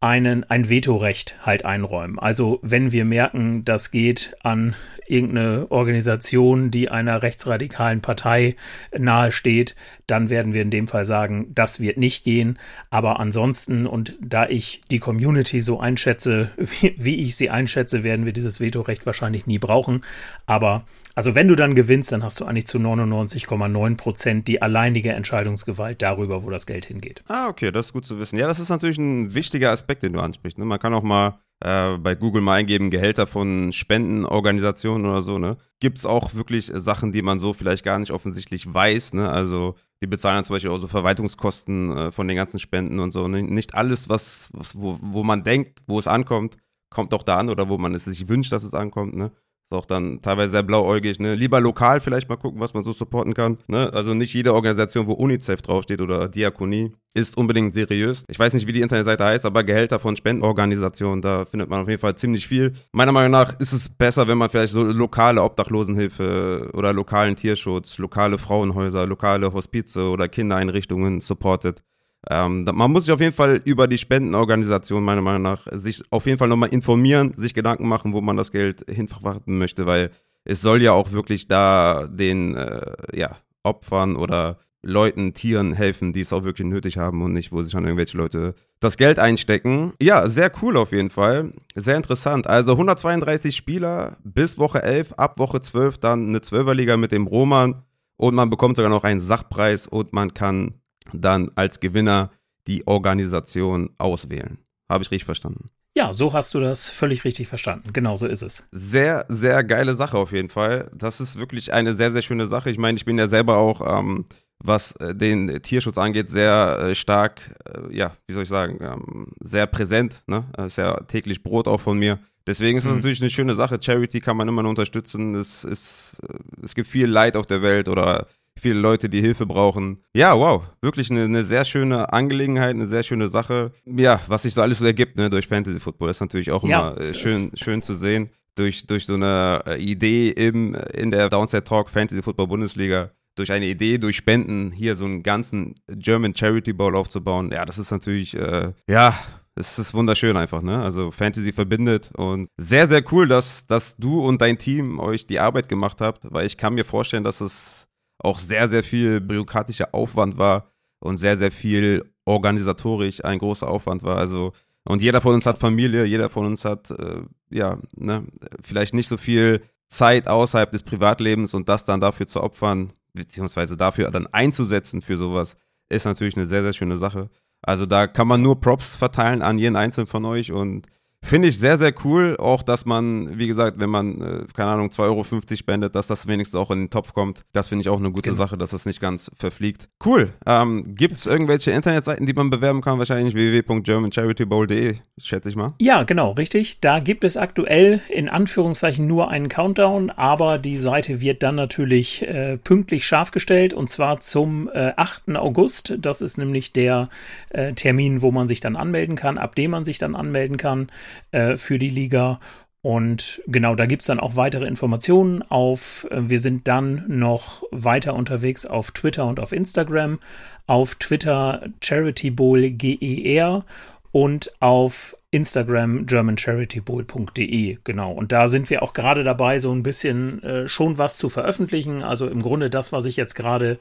einen, 0.00 0.44
ein 0.44 0.68
Vetorecht 0.68 1.36
halt 1.40 1.64
einräumen. 1.64 2.18
Also 2.18 2.58
wenn 2.62 2.92
wir 2.92 3.04
merken, 3.04 3.64
das 3.64 3.90
geht 3.90 4.36
an 4.42 4.74
irgendeine 5.06 5.70
Organisation, 5.70 6.70
die 6.70 6.88
einer 6.88 7.22
rechtsradikalen 7.22 8.00
Partei 8.00 8.56
nahesteht, 8.96 9.74
dann 10.06 10.30
werden 10.30 10.54
wir 10.54 10.62
in 10.62 10.70
dem 10.70 10.86
Fall 10.86 11.04
sagen, 11.04 11.52
das 11.54 11.80
wird 11.80 11.98
nicht 11.98 12.24
gehen. 12.24 12.58
Aber 12.90 13.20
ansonsten, 13.20 13.86
und 13.86 14.16
da 14.20 14.48
ich 14.48 14.82
die 14.90 14.98
Community 14.98 15.60
so 15.60 15.80
einschätze, 15.80 16.50
wie, 16.56 16.94
wie 16.96 17.22
ich 17.24 17.36
sie 17.36 17.50
einschätze, 17.50 18.02
werden 18.02 18.26
wir 18.26 18.32
dieses 18.32 18.60
Vetorecht 18.60 19.06
wahrscheinlich 19.06 19.46
nie 19.46 19.58
brauchen. 19.58 20.02
Aber 20.46 20.84
also 21.14 21.36
wenn 21.36 21.46
du 21.46 21.54
dann 21.54 21.76
gewinnst, 21.76 22.10
dann 22.10 22.24
hast 22.24 22.40
du 22.40 22.44
eigentlich 22.44 22.66
zu 22.66 22.78
99,9 22.78 23.96
Prozent 23.96 24.48
die 24.48 24.60
alleinige 24.60 25.12
Entscheidungsgewalt 25.12 26.02
darüber, 26.02 26.42
wo 26.42 26.50
das 26.50 26.66
Geld 26.66 26.86
hingeht. 26.86 27.22
Ah, 27.28 27.46
okay, 27.48 27.70
das 27.70 27.86
ist 27.86 27.92
gut 27.92 28.04
zu 28.04 28.18
wissen. 28.18 28.36
Ja, 28.36 28.48
das 28.48 28.58
ist 28.58 28.68
natürlich 28.68 28.98
ein 28.98 29.32
wichtiger 29.32 29.70
Aspekt, 29.70 29.93
den 30.02 30.12
du 30.12 30.20
ansprichst. 30.20 30.58
Ne? 30.58 30.64
Man 30.64 30.78
kann 30.78 30.94
auch 30.94 31.02
mal 31.02 31.38
äh, 31.60 31.96
bei 31.98 32.14
Google 32.14 32.42
mal 32.42 32.54
eingeben, 32.54 32.90
Gehälter 32.90 33.26
von 33.26 33.72
Spendenorganisationen 33.72 35.06
oder 35.06 35.22
so, 35.22 35.38
ne? 35.38 35.56
Gibt 35.80 35.98
es 35.98 36.06
auch 36.06 36.34
wirklich 36.34 36.66
Sachen, 36.66 37.12
die 37.12 37.22
man 37.22 37.38
so 37.38 37.52
vielleicht 37.52 37.84
gar 37.84 37.98
nicht 37.98 38.10
offensichtlich 38.10 38.72
weiß, 38.72 39.14
ne? 39.14 39.30
Also 39.30 39.74
die 40.02 40.06
bezahlen 40.06 40.36
dann 40.36 40.44
zum 40.44 40.56
Beispiel 40.56 40.70
auch 40.70 40.80
so 40.80 40.88
Verwaltungskosten 40.88 41.96
äh, 41.96 42.12
von 42.12 42.28
den 42.28 42.36
ganzen 42.36 42.58
Spenden 42.58 42.98
und 42.98 43.12
so. 43.12 43.26
Ne? 43.28 43.42
Nicht 43.42 43.74
alles, 43.74 44.08
was, 44.10 44.50
was 44.52 44.78
wo, 44.78 44.98
wo 45.00 45.22
man 45.22 45.44
denkt, 45.44 45.82
wo 45.86 45.98
es 45.98 46.06
ankommt, 46.06 46.58
kommt 46.90 47.12
doch 47.14 47.22
da 47.22 47.38
an 47.38 47.48
oder 47.48 47.68
wo 47.70 47.78
man 47.78 47.94
es 47.94 48.04
sich 48.04 48.28
wünscht, 48.28 48.52
dass 48.52 48.64
es 48.64 48.74
ankommt, 48.74 49.14
ne? 49.14 49.32
Ist 49.70 49.78
auch 49.78 49.86
dann 49.86 50.20
teilweise 50.20 50.50
sehr 50.50 50.62
blauäugig, 50.62 51.18
ne? 51.20 51.34
Lieber 51.34 51.60
lokal 51.60 52.00
vielleicht 52.00 52.28
mal 52.28 52.36
gucken, 52.36 52.60
was 52.60 52.74
man 52.74 52.84
so 52.84 52.92
supporten 52.92 53.32
kann. 53.32 53.58
Ne? 53.66 53.90
Also 53.92 54.12
nicht 54.12 54.34
jede 54.34 54.52
Organisation, 54.52 55.06
wo 55.06 55.14
UNICEF 55.14 55.62
draufsteht 55.62 56.02
oder 56.02 56.28
Diakonie, 56.28 56.92
ist 57.14 57.36
unbedingt 57.38 57.72
seriös. 57.72 58.24
Ich 58.28 58.38
weiß 58.38 58.52
nicht, 58.52 58.66
wie 58.66 58.72
die 58.72 58.82
Internetseite 58.82 59.24
heißt, 59.24 59.46
aber 59.46 59.64
Gehälter 59.64 59.98
von 59.98 60.16
Spendenorganisationen, 60.16 61.22
da 61.22 61.44
findet 61.46 61.70
man 61.70 61.82
auf 61.82 61.88
jeden 61.88 62.00
Fall 62.00 62.16
ziemlich 62.16 62.46
viel. 62.46 62.74
Meiner 62.92 63.12
Meinung 63.12 63.30
nach 63.30 63.58
ist 63.58 63.72
es 63.72 63.88
besser, 63.88 64.28
wenn 64.28 64.36
man 64.36 64.50
vielleicht 64.50 64.72
so 64.72 64.82
lokale 64.82 65.42
Obdachlosenhilfe 65.42 66.70
oder 66.74 66.92
lokalen 66.92 67.36
Tierschutz, 67.36 67.96
lokale 67.98 68.36
Frauenhäuser, 68.36 69.06
lokale 69.06 69.52
Hospize 69.52 70.10
oder 70.10 70.28
Kindereinrichtungen 70.28 71.20
supportet. 71.20 71.82
Ähm, 72.30 72.64
man 72.72 72.90
muss 72.90 73.04
sich 73.04 73.12
auf 73.12 73.20
jeden 73.20 73.34
Fall 73.34 73.60
über 73.64 73.86
die 73.86 73.98
Spendenorganisation, 73.98 75.04
meiner 75.04 75.22
Meinung 75.22 75.42
nach, 75.42 75.66
sich 75.72 76.02
auf 76.10 76.26
jeden 76.26 76.38
Fall 76.38 76.48
nochmal 76.48 76.70
informieren, 76.70 77.34
sich 77.36 77.54
Gedanken 77.54 77.88
machen, 77.88 78.12
wo 78.12 78.20
man 78.20 78.36
das 78.36 78.50
Geld 78.50 78.84
hinverwarten 78.88 79.58
möchte, 79.58 79.86
weil 79.86 80.10
es 80.44 80.60
soll 80.60 80.82
ja 80.82 80.92
auch 80.92 81.12
wirklich 81.12 81.48
da 81.48 82.06
den 82.06 82.54
äh, 82.54 82.92
ja, 83.12 83.36
Opfern 83.62 84.16
oder 84.16 84.58
Leuten, 84.84 85.32
Tieren 85.32 85.72
helfen, 85.72 86.12
die 86.12 86.20
es 86.20 86.32
auch 86.32 86.44
wirklich 86.44 86.68
nötig 86.68 86.98
haben 86.98 87.22
und 87.22 87.32
nicht, 87.32 87.52
wo 87.52 87.62
sich 87.62 87.72
dann 87.72 87.84
irgendwelche 87.84 88.16
Leute 88.16 88.54
das 88.80 88.96
Geld 88.96 89.18
einstecken. 89.18 89.94
Ja, 90.00 90.28
sehr 90.28 90.52
cool 90.62 90.76
auf 90.76 90.92
jeden 90.92 91.10
Fall. 91.10 91.52
Sehr 91.74 91.96
interessant. 91.96 92.46
Also 92.46 92.72
132 92.72 93.56
Spieler 93.56 94.18
bis 94.22 94.58
Woche 94.58 94.82
11, 94.82 95.14
ab 95.14 95.38
Woche 95.38 95.62
12 95.62 95.98
dann 95.98 96.28
eine 96.28 96.38
12er-Liga 96.38 96.96
mit 96.98 97.12
dem 97.12 97.26
Roman 97.26 97.82
und 98.16 98.34
man 98.34 98.50
bekommt 98.50 98.76
sogar 98.76 98.90
noch 98.90 99.04
einen 99.04 99.20
Sachpreis 99.20 99.86
und 99.86 100.12
man 100.12 100.34
kann 100.34 100.74
dann 101.12 101.50
als 101.54 101.80
Gewinner 101.80 102.30
die 102.66 102.86
Organisation 102.86 103.90
auswählen. 103.98 104.58
Habe 104.88 105.02
ich 105.02 105.10
richtig 105.10 105.24
verstanden? 105.24 105.66
Ja, 105.96 106.12
so 106.12 106.32
hast 106.32 106.52
du 106.54 106.60
das 106.60 106.88
völlig 106.88 107.24
richtig 107.24 107.46
verstanden. 107.46 107.92
Genau 107.92 108.16
so 108.16 108.26
ist 108.26 108.42
es. 108.42 108.64
Sehr, 108.72 109.24
sehr 109.28 109.62
geile 109.62 109.94
Sache 109.94 110.18
auf 110.18 110.32
jeden 110.32 110.48
Fall. 110.48 110.90
Das 110.92 111.20
ist 111.20 111.38
wirklich 111.38 111.72
eine 111.72 111.94
sehr, 111.94 112.10
sehr 112.10 112.22
schöne 112.22 112.48
Sache. 112.48 112.70
Ich 112.70 112.78
meine, 112.78 112.96
ich 112.96 113.04
bin 113.04 113.16
ja 113.16 113.28
selber 113.28 113.58
auch, 113.58 113.98
ähm, 113.98 114.26
was 114.58 114.92
äh, 114.96 115.14
den 115.14 115.62
Tierschutz 115.62 115.96
angeht, 115.96 116.30
sehr 116.30 116.78
äh, 116.80 116.94
stark, 116.96 117.42
äh, 117.64 117.96
ja, 117.96 118.12
wie 118.26 118.34
soll 118.34 118.42
ich 118.42 118.48
sagen, 118.48 118.78
ähm, 118.80 119.26
sehr 119.40 119.68
präsent. 119.68 120.24
Ne? 120.26 120.44
Das 120.54 120.68
ist 120.68 120.78
ja 120.78 120.96
täglich 121.04 121.44
Brot 121.44 121.68
auch 121.68 121.80
von 121.80 121.98
mir. 121.98 122.18
Deswegen 122.46 122.76
ist 122.76 122.84
das 122.84 122.90
mhm. 122.90 122.98
natürlich 122.98 123.20
eine 123.20 123.30
schöne 123.30 123.54
Sache. 123.54 123.78
Charity 123.80 124.20
kann 124.20 124.36
man 124.36 124.48
immer 124.48 124.62
nur 124.62 124.70
unterstützen. 124.70 125.36
Es, 125.36 125.62
es, 125.62 126.18
äh, 126.28 126.38
es 126.62 126.74
gibt 126.74 126.88
viel 126.88 127.06
Leid 127.06 127.36
auf 127.36 127.46
der 127.46 127.62
Welt 127.62 127.88
oder 127.88 128.26
viele 128.58 128.78
Leute, 128.78 129.08
die 129.08 129.20
Hilfe 129.20 129.46
brauchen. 129.46 130.02
Ja, 130.14 130.36
wow, 130.38 130.62
wirklich 130.80 131.10
eine, 131.10 131.24
eine, 131.24 131.44
sehr 131.44 131.64
schöne 131.64 132.12
Angelegenheit, 132.12 132.74
eine 132.74 132.88
sehr 132.88 133.02
schöne 133.02 133.28
Sache. 133.28 133.72
Ja, 133.84 134.20
was 134.26 134.42
sich 134.42 134.54
so 134.54 134.62
alles 134.62 134.78
so 134.78 134.84
ergibt, 134.84 135.16
ne, 135.16 135.30
durch 135.30 135.46
Fantasy 135.46 135.80
Football, 135.80 136.10
ist 136.10 136.20
natürlich 136.20 136.50
auch 136.50 136.64
ja, 136.64 136.90
immer 136.90 137.00
äh, 137.00 137.14
schön, 137.14 137.50
schön 137.54 137.82
zu 137.82 137.94
sehen. 137.94 138.30
Durch, 138.56 138.86
durch 138.86 139.04
so 139.06 139.14
eine 139.14 139.62
äh, 139.66 139.82
Idee 139.82 140.30
im, 140.30 140.76
in 140.94 141.10
der 141.10 141.28
Downset 141.28 141.66
Talk 141.66 141.90
Fantasy 141.90 142.22
Football 142.22 142.46
Bundesliga, 142.46 143.10
durch 143.34 143.50
eine 143.50 143.66
Idee, 143.66 143.98
durch 143.98 144.16
Spenden 144.16 144.70
hier 144.70 144.94
so 144.94 145.04
einen 145.04 145.24
ganzen 145.24 145.74
German 145.88 146.36
Charity 146.36 146.72
Bowl 146.72 146.94
aufzubauen. 146.94 147.50
Ja, 147.52 147.64
das 147.64 147.78
ist 147.78 147.90
natürlich, 147.90 148.36
äh, 148.36 148.72
ja, 148.88 149.18
es 149.56 149.78
ist 149.78 149.94
wunderschön 149.94 150.36
einfach, 150.36 150.62
ne? 150.62 150.82
Also 150.82 151.10
Fantasy 151.10 151.52
verbindet 151.52 152.10
und 152.16 152.48
sehr, 152.56 152.88
sehr 152.88 153.02
cool, 153.12 153.28
dass, 153.28 153.66
dass 153.66 153.96
du 153.96 154.20
und 154.20 154.40
dein 154.40 154.58
Team 154.58 154.98
euch 154.98 155.26
die 155.26 155.38
Arbeit 155.38 155.68
gemacht 155.68 156.00
habt, 156.00 156.22
weil 156.24 156.46
ich 156.46 156.56
kann 156.56 156.74
mir 156.74 156.84
vorstellen, 156.84 157.24
dass 157.24 157.40
es 157.40 157.86
auch 158.24 158.38
sehr, 158.38 158.68
sehr 158.68 158.82
viel 158.82 159.20
bürokratischer 159.20 159.94
Aufwand 159.94 160.38
war 160.38 160.70
und 160.98 161.18
sehr, 161.18 161.36
sehr 161.36 161.50
viel 161.50 162.04
organisatorisch 162.24 163.24
ein 163.24 163.38
großer 163.38 163.68
Aufwand 163.68 164.02
war. 164.02 164.16
Also, 164.16 164.52
und 164.84 165.02
jeder 165.02 165.20
von 165.20 165.34
uns 165.34 165.46
hat 165.46 165.58
Familie, 165.58 166.04
jeder 166.04 166.28
von 166.28 166.46
uns 166.46 166.64
hat, 166.64 166.90
äh, 166.90 167.22
ja, 167.50 167.78
ne, 167.96 168.26
vielleicht 168.62 168.94
nicht 168.94 169.08
so 169.08 169.16
viel 169.16 169.62
Zeit 169.88 170.26
außerhalb 170.26 170.72
des 170.72 170.82
Privatlebens 170.82 171.54
und 171.54 171.68
das 171.68 171.84
dann 171.84 172.00
dafür 172.00 172.26
zu 172.26 172.42
opfern, 172.42 172.92
beziehungsweise 173.12 173.76
dafür 173.76 174.10
dann 174.10 174.26
einzusetzen 174.28 175.02
für 175.02 175.16
sowas, 175.16 175.56
ist 175.88 176.06
natürlich 176.06 176.36
eine 176.36 176.46
sehr, 176.46 176.62
sehr 176.62 176.72
schöne 176.72 176.96
Sache. 176.96 177.30
Also 177.62 177.86
da 177.86 178.06
kann 178.06 178.28
man 178.28 178.42
nur 178.42 178.60
Props 178.60 178.96
verteilen 178.96 179.42
an 179.42 179.58
jeden 179.58 179.76
einzelnen 179.76 180.06
von 180.06 180.24
euch 180.24 180.52
und 180.52 180.86
Finde 181.24 181.48
ich 181.48 181.58
sehr, 181.58 181.78
sehr 181.78 181.94
cool. 182.04 182.36
Auch, 182.38 182.62
dass 182.62 182.84
man, 182.84 183.38
wie 183.38 183.46
gesagt, 183.46 183.78
wenn 183.80 183.88
man, 183.88 184.20
äh, 184.20 184.44
keine 184.54 184.70
Ahnung, 184.70 184.90
2,50 184.90 185.00
Euro 185.00 185.24
spendet, 185.56 185.94
dass 185.94 186.06
das 186.06 186.26
wenigstens 186.26 186.60
auch 186.60 186.70
in 186.70 186.80
den 186.80 186.90
Topf 186.90 187.14
kommt. 187.14 187.44
Das 187.54 187.68
finde 187.68 187.80
ich 187.80 187.88
auch 187.88 187.98
eine 187.98 188.12
gute 188.12 188.30
genau. 188.30 188.36
Sache, 188.36 188.58
dass 188.58 188.70
das 188.70 188.84
nicht 188.84 189.00
ganz 189.00 189.30
verfliegt. 189.38 189.88
Cool. 190.04 190.34
Ähm, 190.46 190.94
Gibt 190.94 191.16
es 191.16 191.24
irgendwelche 191.24 191.70
Internetseiten, 191.70 192.26
die 192.26 192.34
man 192.34 192.50
bewerben 192.50 192.82
kann? 192.82 192.98
Wahrscheinlich 192.98 193.34
www.germancharitybowl.de, 193.34 194.96
schätze 195.16 195.48
ich 195.48 195.56
mal. 195.56 195.72
Ja, 195.80 196.02
genau, 196.02 196.32
richtig. 196.32 196.80
Da 196.80 197.00
gibt 197.00 197.24
es 197.24 197.38
aktuell 197.38 198.02
in 198.10 198.28
Anführungszeichen 198.28 199.06
nur 199.06 199.30
einen 199.30 199.48
Countdown, 199.48 200.10
aber 200.10 200.58
die 200.58 200.76
Seite 200.76 201.22
wird 201.22 201.42
dann 201.42 201.54
natürlich 201.54 202.20
äh, 202.22 202.58
pünktlich 202.58 203.06
scharf 203.06 203.30
gestellt 203.30 203.72
und 203.72 203.88
zwar 203.88 204.20
zum 204.20 204.68
äh, 204.74 204.92
8. 204.96 205.36
August. 205.36 205.94
Das 205.98 206.20
ist 206.20 206.36
nämlich 206.36 206.74
der 206.74 207.08
äh, 207.48 207.72
Termin, 207.72 208.20
wo 208.20 208.30
man 208.30 208.46
sich 208.46 208.60
dann 208.60 208.76
anmelden 208.76 209.16
kann, 209.16 209.38
ab 209.38 209.54
dem 209.54 209.70
man 209.70 209.86
sich 209.86 209.96
dann 209.96 210.14
anmelden 210.14 210.58
kann 210.58 210.88
äh, 211.32 211.56
für 211.56 211.78
die 211.78 211.90
Liga. 211.90 212.40
Und 212.82 213.42
genau, 213.46 213.74
da 213.74 213.86
gibt 213.86 214.02
es 214.02 214.06
dann 214.06 214.20
auch 214.20 214.36
weitere 214.36 214.66
Informationen 214.66 215.42
auf. 215.42 216.06
Äh, 216.10 216.28
wir 216.28 216.38
sind 216.38 216.68
dann 216.68 217.04
noch 217.08 217.62
weiter 217.70 218.14
unterwegs 218.14 218.66
auf 218.66 218.90
Twitter 218.90 219.26
und 219.26 219.40
auf 219.40 219.52
Instagram. 219.52 220.18
Auf 220.66 220.94
Twitter 220.96 221.66
Charity 221.80 222.30
Bowl 222.30 222.70
GER 222.70 223.64
und 224.12 224.52
auf 224.60 225.16
Instagram 225.34 226.06
germancharitybowl.de, 226.06 227.78
genau. 227.82 228.12
Und 228.12 228.30
da 228.30 228.46
sind 228.46 228.70
wir 228.70 228.84
auch 228.84 228.92
gerade 228.92 229.24
dabei, 229.24 229.58
so 229.58 229.72
ein 229.72 229.82
bisschen 229.82 230.40
äh, 230.44 230.68
schon 230.68 230.96
was 230.96 231.18
zu 231.18 231.28
veröffentlichen. 231.28 232.04
Also 232.04 232.28
im 232.28 232.40
Grunde 232.40 232.70
das, 232.70 232.92
was 232.92 233.04
ich 233.04 233.16
jetzt 233.16 233.34
gerade 233.34 233.78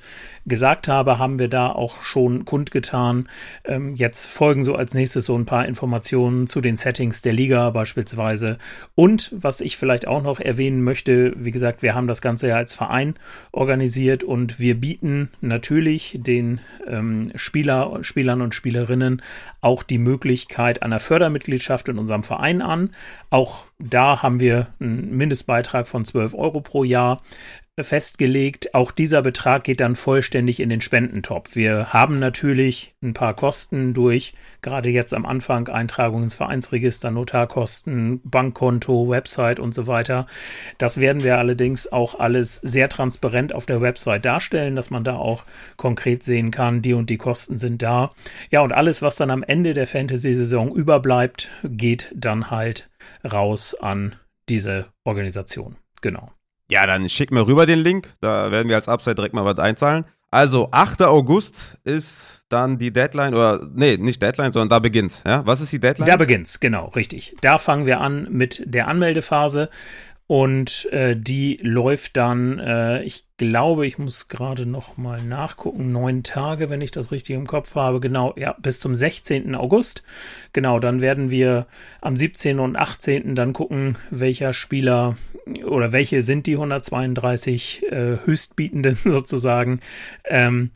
gesagt 0.48 0.88
habe, 0.88 1.20
haben 1.20 1.38
wir 1.38 1.50
da 1.50 1.72
auch 1.72 2.02
schon 2.02 2.44
kundgetan. 2.46 3.30
Ähm, 3.66 3.94
jetzt 3.94 4.26
folgen 4.26 4.64
so 4.64 4.74
als 4.74 4.96
nächstes 4.96 5.26
so 5.26 5.38
ein 5.38 5.46
paar 5.46 5.68
Informationen 5.68 6.48
zu 6.48 6.60
den 6.60 6.76
Settings 6.76 7.22
der 7.22 7.34
Liga 7.34 7.70
beispielsweise. 7.70 8.58
Und 8.96 9.32
was 9.36 9.62
ich 9.62 9.78
vielleicht 9.78 10.08
auch 10.08 10.24
noch 10.24 10.40
erwähnen 10.40 10.84
möchte, 10.84 11.34
wie 11.38 11.52
gesagt, 11.52 11.84
wir 11.84 11.94
haben 11.94 12.08
das 12.08 12.24
Ganze 12.24 12.48
ja 12.48 12.56
als 12.56 12.74
Verein 12.74 13.14
organisiert 13.52 14.24
und 14.24 14.58
wir 14.60 14.74
bieten 14.74 15.30
natürlich 15.40 16.18
den 16.20 16.62
ähm, 16.88 17.32
Spieler, 17.36 18.00
Spielern 18.02 18.42
und 18.42 18.56
Spielerinnen 18.56 19.22
auch 19.62 19.84
die 19.84 20.00
Möglichkeit 20.00 20.82
einer 20.82 21.00
Fördermitgliedschaft 21.00 21.43
Mitgliedschaft 21.44 21.90
in 21.90 22.00
unserem 22.00 22.24
Verein 22.24 22.62
an. 22.62 22.92
Auch 23.30 23.66
da 23.78 24.24
haben 24.24 24.40
wir 24.40 24.68
einen 24.80 25.16
Mindestbeitrag 25.16 25.88
von 25.88 26.06
12 26.06 26.34
Euro 26.34 26.62
pro 26.62 26.84
Jahr 26.86 27.22
festgelegt. 27.82 28.76
Auch 28.76 28.92
dieser 28.92 29.24
Betrag 29.24 29.64
geht 29.64 29.80
dann 29.80 29.96
vollständig 29.96 30.60
in 30.60 30.70
den 30.70 30.82
Spendentopf. 30.82 31.56
Wir 31.56 31.92
haben 31.92 32.20
natürlich 32.20 32.94
ein 33.02 33.16
paar 33.16 33.36
Kosten 33.36 33.96
durch, 33.96 34.34
gerade 34.62 34.90
jetzt 34.90 35.14
am 35.14 35.26
Anfang, 35.26 35.68
Eintragung 35.70 36.22
ins 36.22 36.36
Vereinsregister, 36.36 37.10
Notarkosten, 37.10 38.22
Bankkonto, 38.24 39.10
Website 39.10 39.60
und 39.60 39.74
so 39.74 39.88
weiter. 39.88 40.28
Das 40.78 41.00
werden 41.00 41.24
wir 41.24 41.40
allerdings 41.40 41.92
auch 41.92 42.20
alles 42.20 42.58
sehr 42.58 42.90
transparent 42.90 43.56
auf 43.56 43.66
der 43.66 43.82
Website 43.82 44.26
darstellen, 44.26 44.76
dass 44.76 44.92
man 44.92 45.04
da 45.04 45.16
auch 45.16 45.46
konkret 45.76 46.22
sehen 46.22 46.52
kann, 46.52 46.84
die 46.84 46.94
und 46.94 47.10
die 47.10 47.18
Kosten 47.18 47.58
sind 47.58 47.82
da. 47.82 48.12
Ja, 48.52 48.62
und 48.62 48.72
alles, 48.72 49.02
was 49.02 49.16
dann 49.16 49.32
am 49.32 49.42
Ende 49.42 49.74
der 49.74 49.88
Fantasy-Saison 49.88 50.76
überbleibt, 50.76 51.50
geht 51.64 52.12
dann 52.16 52.52
halt 52.52 52.92
raus 53.24 53.74
an 53.74 54.16
diese 54.48 54.86
Organisation. 55.06 55.78
Genau. 56.02 56.32
Ja, 56.70 56.88
dann 56.88 57.10
schick 57.10 57.32
mir 57.32 57.46
rüber 57.46 57.66
den 57.66 57.80
Link. 57.80 58.14
Da 58.22 58.52
werden 58.52 58.70
wir 58.70 58.76
als 58.76 58.88
Upside 58.88 59.16
direkt 59.16 59.34
mal 59.34 59.46
was 59.46 59.60
einzahlen. 59.60 60.06
Also, 60.32 60.70
8. 60.72 61.04
August 61.04 61.78
ist 61.84 62.44
dann 62.50 62.80
die 62.80 62.92
Deadline, 62.92 63.36
oder 63.36 63.68
nee, 63.74 63.98
nicht 63.98 64.22
Deadline, 64.22 64.52
sondern 64.52 64.70
da 64.70 64.80
beginnt. 64.80 65.22
Ja? 65.26 65.46
Was 65.46 65.62
ist 65.62 65.72
die 65.72 65.80
Deadline? 65.80 66.08
Da 66.08 66.16
beginnt's, 66.16 66.60
genau, 66.60 66.88
richtig. 66.90 67.36
Da 67.42 67.58
fangen 67.58 67.86
wir 67.86 68.02
an 68.02 68.28
mit 68.32 68.64
der 68.66 68.88
Anmeldephase. 68.88 69.70
Und 70.26 70.88
äh, 70.92 71.16
die 71.18 71.60
läuft 71.62 72.16
dann, 72.16 72.58
äh, 72.58 73.04
ich 73.04 73.26
glaube, 73.38 73.86
ich 73.86 73.98
muss 73.98 74.30
gerade 74.30 74.66
noch 74.66 74.96
mal 74.96 75.22
nachgucken, 75.22 75.92
neun 75.92 76.24
Tage, 76.24 76.70
wenn 76.70 76.82
ich 76.82 76.92
das 76.92 77.12
richtig 77.12 77.36
im 77.36 77.46
Kopf 77.46 77.76
habe. 77.76 78.00
Genau, 78.00 78.34
ja, 78.38 78.56
bis 78.62 78.80
zum 78.80 78.96
16. 78.96 79.54
August. 79.56 80.04
Genau, 80.54 80.80
dann 80.80 81.02
werden 81.02 81.30
wir 81.30 81.68
am 82.02 82.16
17. 82.16 82.60
und 82.60 82.78
18. 82.78 83.36
dann 83.36 83.52
gucken, 83.52 83.98
welcher 84.12 84.54
Spieler 84.54 85.18
oder 85.66 85.92
welche 85.92 86.22
sind 86.22 86.48
die 86.48 86.54
132 86.54 87.84
äh, 87.92 88.18
Höchstbietenden 88.24 88.96
sozusagen. 89.04 89.82
Ähm, 90.26 90.72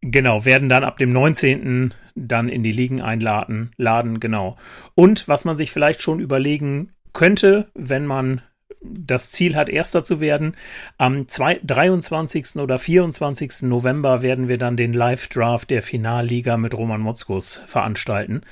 Genau, 0.00 0.44
werden 0.44 0.68
dann 0.68 0.84
ab 0.84 0.96
dem 0.98 1.10
19. 1.10 1.92
dann 2.14 2.48
in 2.48 2.62
die 2.62 2.70
Ligen 2.70 3.02
einladen, 3.02 3.72
laden, 3.76 4.20
genau. 4.20 4.56
Und 4.94 5.26
was 5.26 5.44
man 5.44 5.56
sich 5.56 5.72
vielleicht 5.72 6.02
schon 6.02 6.20
überlegen 6.20 6.92
könnte, 7.12 7.68
wenn 7.74 8.06
man 8.06 8.40
das 8.80 9.32
Ziel 9.32 9.56
hat, 9.56 9.68
Erster 9.68 10.04
zu 10.04 10.20
werden. 10.20 10.56
Am 10.96 11.26
23. 11.26 12.56
oder 12.56 12.78
24. 12.78 13.62
November 13.62 14.22
werden 14.22 14.48
wir 14.48 14.58
dann 14.58 14.76
den 14.76 14.92
Live-Draft 14.92 15.70
der 15.70 15.82
Finalliga 15.82 16.56
mit 16.56 16.74
Roman 16.74 17.00
Motzkus 17.00 17.62
veranstalten. 17.66 18.42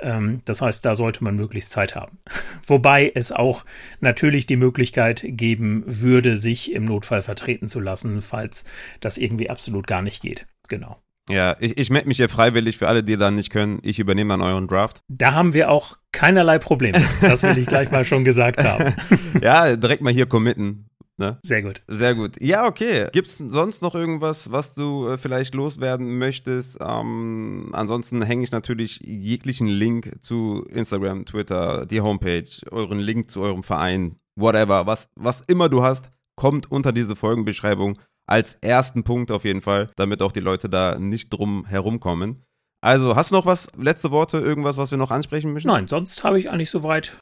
Ähm, 0.00 0.40
das 0.44 0.62
heißt, 0.62 0.84
da 0.84 0.94
sollte 0.94 1.24
man 1.24 1.36
möglichst 1.36 1.70
Zeit 1.70 1.94
haben. 1.94 2.18
Wobei 2.66 3.10
es 3.14 3.32
auch 3.32 3.64
natürlich 4.00 4.46
die 4.46 4.56
Möglichkeit 4.56 5.24
geben 5.26 5.84
würde, 5.86 6.36
sich 6.36 6.72
im 6.72 6.84
Notfall 6.84 7.22
vertreten 7.22 7.68
zu 7.68 7.80
lassen, 7.80 8.20
falls 8.20 8.64
das 9.00 9.18
irgendwie 9.18 9.50
absolut 9.50 9.86
gar 9.86 10.02
nicht 10.02 10.22
geht. 10.22 10.46
Genau. 10.68 10.98
Ja, 11.30 11.56
ich, 11.58 11.78
ich 11.78 11.90
melde 11.90 12.08
mich 12.08 12.18
hier 12.18 12.28
freiwillig 12.28 12.76
für 12.76 12.88
alle, 12.88 13.02
die 13.02 13.16
dann 13.16 13.34
nicht 13.36 13.50
können. 13.50 13.78
Ich 13.82 13.98
übernehme 13.98 14.34
dann 14.34 14.42
euren 14.42 14.68
Draft. 14.68 15.02
Da 15.08 15.32
haben 15.32 15.54
wir 15.54 15.70
auch 15.70 15.96
keinerlei 16.12 16.58
Probleme. 16.58 17.02
Das 17.22 17.42
will 17.42 17.56
ich 17.56 17.66
gleich 17.66 17.90
mal 17.90 18.04
schon 18.04 18.24
gesagt 18.24 18.62
haben. 18.62 18.94
ja, 19.40 19.74
direkt 19.76 20.02
mal 20.02 20.12
hier 20.12 20.26
committen. 20.26 20.90
Ne? 21.16 21.38
Sehr 21.42 21.62
gut. 21.62 21.82
Sehr 21.86 22.14
gut. 22.14 22.40
Ja, 22.40 22.66
okay. 22.66 23.06
Gibt 23.12 23.28
es 23.28 23.36
sonst 23.36 23.82
noch 23.82 23.94
irgendwas, 23.94 24.50
was 24.50 24.74
du 24.74 25.06
äh, 25.06 25.16
vielleicht 25.16 25.54
loswerden 25.54 26.18
möchtest? 26.18 26.78
Ähm, 26.80 27.70
ansonsten 27.72 28.20
hänge 28.22 28.42
ich 28.42 28.50
natürlich 28.50 29.00
jeglichen 29.00 29.68
Link 29.68 30.16
zu 30.22 30.64
Instagram, 30.70 31.24
Twitter, 31.24 31.86
die 31.86 32.00
Homepage, 32.00 32.48
euren 32.70 32.98
Link 32.98 33.30
zu 33.30 33.42
eurem 33.42 33.62
Verein, 33.62 34.16
whatever, 34.34 34.86
was, 34.86 35.08
was 35.14 35.40
immer 35.42 35.68
du 35.68 35.84
hast, 35.84 36.10
kommt 36.34 36.70
unter 36.70 36.92
diese 36.92 37.14
Folgenbeschreibung 37.14 37.98
als 38.26 38.54
ersten 38.60 39.04
Punkt 39.04 39.30
auf 39.30 39.44
jeden 39.44 39.60
Fall, 39.60 39.90
damit 39.96 40.22
auch 40.22 40.32
die 40.32 40.40
Leute 40.40 40.68
da 40.68 40.98
nicht 40.98 41.30
drum 41.30 41.66
herumkommen. 41.66 42.40
Also, 42.80 43.16
hast 43.16 43.30
du 43.30 43.34
noch 43.34 43.46
was, 43.46 43.68
letzte 43.78 44.10
Worte, 44.10 44.38
irgendwas, 44.38 44.76
was 44.76 44.90
wir 44.90 44.98
noch 44.98 45.10
ansprechen 45.10 45.52
müssen? 45.52 45.68
Nein, 45.68 45.88
sonst 45.88 46.22
habe 46.22 46.38
ich 46.38 46.50
eigentlich 46.50 46.70
soweit 46.70 47.14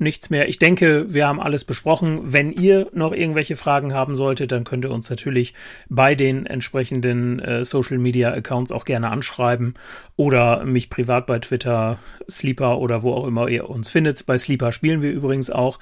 nichts 0.00 0.30
mehr. 0.30 0.48
Ich 0.48 0.58
denke, 0.58 1.12
wir 1.12 1.26
haben 1.26 1.40
alles 1.40 1.64
besprochen. 1.64 2.20
Wenn 2.32 2.52
ihr 2.52 2.88
noch 2.92 3.12
irgendwelche 3.12 3.56
Fragen 3.56 3.94
haben 3.94 4.14
solltet, 4.14 4.52
dann 4.52 4.64
könnt 4.64 4.84
ihr 4.84 4.90
uns 4.90 5.10
natürlich 5.10 5.54
bei 5.88 6.14
den 6.14 6.46
entsprechenden 6.46 7.40
äh, 7.40 7.64
Social 7.64 7.98
Media 7.98 8.32
Accounts 8.32 8.72
auch 8.72 8.84
gerne 8.84 9.10
anschreiben 9.10 9.74
oder 10.16 10.64
mich 10.64 10.90
privat 10.90 11.26
bei 11.26 11.38
Twitter, 11.38 11.98
Sleeper 12.30 12.78
oder 12.78 13.02
wo 13.02 13.12
auch 13.12 13.26
immer 13.26 13.48
ihr 13.48 13.68
uns 13.68 13.90
findet. 13.90 14.24
Bei 14.26 14.38
Sleeper 14.38 14.72
spielen 14.72 15.02
wir 15.02 15.10
übrigens 15.10 15.50
auch. 15.50 15.78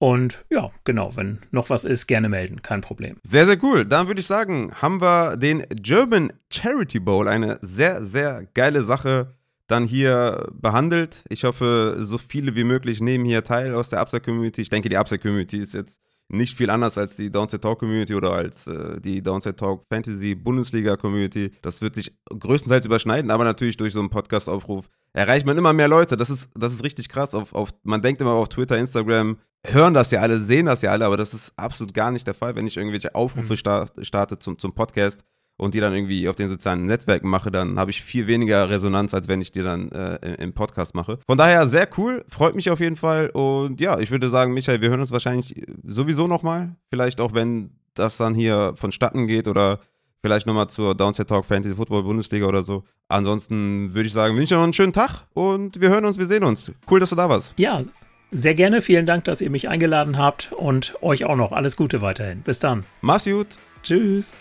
Und 0.00 0.46
ja, 0.48 0.70
genau, 0.84 1.14
wenn 1.14 1.40
noch 1.50 1.68
was 1.68 1.84
ist, 1.84 2.06
gerne 2.06 2.30
melden, 2.30 2.62
kein 2.62 2.80
Problem. 2.80 3.18
Sehr, 3.22 3.46
sehr 3.46 3.62
cool. 3.62 3.84
Dann 3.84 4.06
würde 4.06 4.20
ich 4.20 4.26
sagen, 4.26 4.72
haben 4.80 5.02
wir 5.02 5.36
den 5.36 5.62
German 5.74 6.32
Charity 6.50 7.00
Bowl, 7.00 7.28
eine 7.28 7.58
sehr, 7.60 8.02
sehr 8.02 8.46
geile 8.54 8.82
Sache 8.82 9.34
dann 9.66 9.84
hier 9.84 10.48
behandelt. 10.54 11.22
Ich 11.28 11.44
hoffe, 11.44 11.98
so 12.00 12.16
viele 12.16 12.56
wie 12.56 12.64
möglich 12.64 13.02
nehmen 13.02 13.26
hier 13.26 13.44
teil 13.44 13.74
aus 13.74 13.90
der 13.90 14.00
Upside-Community. 14.00 14.62
Ich 14.62 14.70
denke, 14.70 14.88
die 14.88 14.96
Upside-Community 14.96 15.58
ist 15.58 15.74
jetzt 15.74 16.00
nicht 16.28 16.56
viel 16.56 16.70
anders 16.70 16.96
als 16.96 17.16
die 17.16 17.30
Downside 17.30 17.60
Talk 17.60 17.80
Community 17.80 18.14
oder 18.14 18.32
als 18.32 18.66
äh, 18.68 19.00
die 19.02 19.22
Downside 19.22 19.56
Talk 19.56 19.84
Fantasy 19.90 20.34
Bundesliga 20.34 20.96
Community. 20.96 21.50
Das 21.60 21.82
wird 21.82 21.96
sich 21.96 22.16
größtenteils 22.30 22.86
überschneiden, 22.86 23.30
aber 23.30 23.44
natürlich 23.44 23.76
durch 23.76 23.92
so 23.92 24.00
einen 24.00 24.08
Podcast-Aufruf 24.08 24.88
erreicht 25.12 25.44
man 25.44 25.58
immer 25.58 25.72
mehr 25.72 25.88
Leute. 25.88 26.16
Das 26.16 26.30
ist, 26.30 26.48
das 26.54 26.72
ist 26.72 26.84
richtig 26.84 27.08
krass. 27.08 27.34
Auf, 27.34 27.54
auf, 27.54 27.70
man 27.82 28.00
denkt 28.00 28.20
immer 28.22 28.32
auf 28.32 28.48
Twitter, 28.48 28.78
Instagram, 28.78 29.38
hören 29.66 29.94
das 29.94 30.10
ja 30.10 30.20
alle, 30.20 30.38
sehen 30.38 30.66
das 30.66 30.82
ja 30.82 30.90
alle, 30.90 31.04
aber 31.04 31.16
das 31.16 31.34
ist 31.34 31.52
absolut 31.56 31.94
gar 31.94 32.10
nicht 32.10 32.26
der 32.26 32.34
Fall, 32.34 32.56
wenn 32.56 32.66
ich 32.66 32.76
irgendwelche 32.76 33.14
Aufrufe 33.14 33.54
mhm. 33.54 34.04
starte 34.04 34.38
zum, 34.38 34.58
zum 34.58 34.72
Podcast 34.72 35.22
und 35.60 35.74
die 35.74 35.80
dann 35.80 35.92
irgendwie 35.92 36.26
auf 36.28 36.36
den 36.36 36.48
sozialen 36.48 36.86
Netzwerken 36.86 37.28
mache, 37.28 37.50
dann 37.50 37.78
habe 37.78 37.90
ich 37.90 38.02
viel 38.02 38.26
weniger 38.26 38.70
Resonanz, 38.70 39.12
als 39.12 39.28
wenn 39.28 39.42
ich 39.42 39.52
die 39.52 39.62
dann 39.62 39.92
äh, 39.92 40.34
im 40.42 40.54
Podcast 40.54 40.94
mache. 40.94 41.18
Von 41.26 41.36
daher 41.36 41.68
sehr 41.68 41.86
cool, 41.98 42.24
freut 42.28 42.54
mich 42.54 42.70
auf 42.70 42.80
jeden 42.80 42.96
Fall. 42.96 43.28
Und 43.28 43.78
ja, 43.78 43.98
ich 43.98 44.10
würde 44.10 44.30
sagen, 44.30 44.54
Michael, 44.54 44.80
wir 44.80 44.88
hören 44.88 45.00
uns 45.00 45.10
wahrscheinlich 45.10 45.62
sowieso 45.86 46.26
nochmal. 46.26 46.76
Vielleicht 46.88 47.20
auch, 47.20 47.34
wenn 47.34 47.72
das 47.92 48.16
dann 48.16 48.34
hier 48.34 48.72
vonstatten 48.76 49.26
geht 49.26 49.48
oder 49.48 49.80
vielleicht 50.22 50.46
nochmal 50.46 50.68
zur 50.68 50.94
Downset 50.94 51.28
Talk 51.28 51.44
Fantasy 51.44 51.74
Football 51.74 52.04
Bundesliga 52.04 52.46
oder 52.46 52.62
so. 52.62 52.84
Ansonsten 53.08 53.92
würde 53.92 54.06
ich 54.06 54.14
sagen, 54.14 54.36
wünsche 54.36 54.54
ich 54.54 54.58
noch 54.58 54.64
einen 54.64 54.72
schönen 54.72 54.94
Tag 54.94 55.26
und 55.34 55.78
wir 55.78 55.90
hören 55.90 56.06
uns, 56.06 56.16
wir 56.16 56.26
sehen 56.26 56.44
uns. 56.44 56.72
Cool, 56.90 57.00
dass 57.00 57.10
du 57.10 57.16
da 57.16 57.28
warst. 57.28 57.52
Ja, 57.58 57.82
sehr 58.30 58.54
gerne. 58.54 58.82
Vielen 58.82 59.06
Dank, 59.06 59.24
dass 59.24 59.40
ihr 59.40 59.50
mich 59.50 59.68
eingeladen 59.68 60.18
habt 60.18 60.52
und 60.52 60.94
euch 61.02 61.24
auch 61.24 61.36
noch 61.36 61.52
alles 61.52 61.76
Gute 61.76 62.00
weiterhin. 62.00 62.42
Bis 62.42 62.58
dann. 62.58 62.84
Mach's 63.00 63.24
gut. 63.24 63.58
Tschüss. 63.82 64.34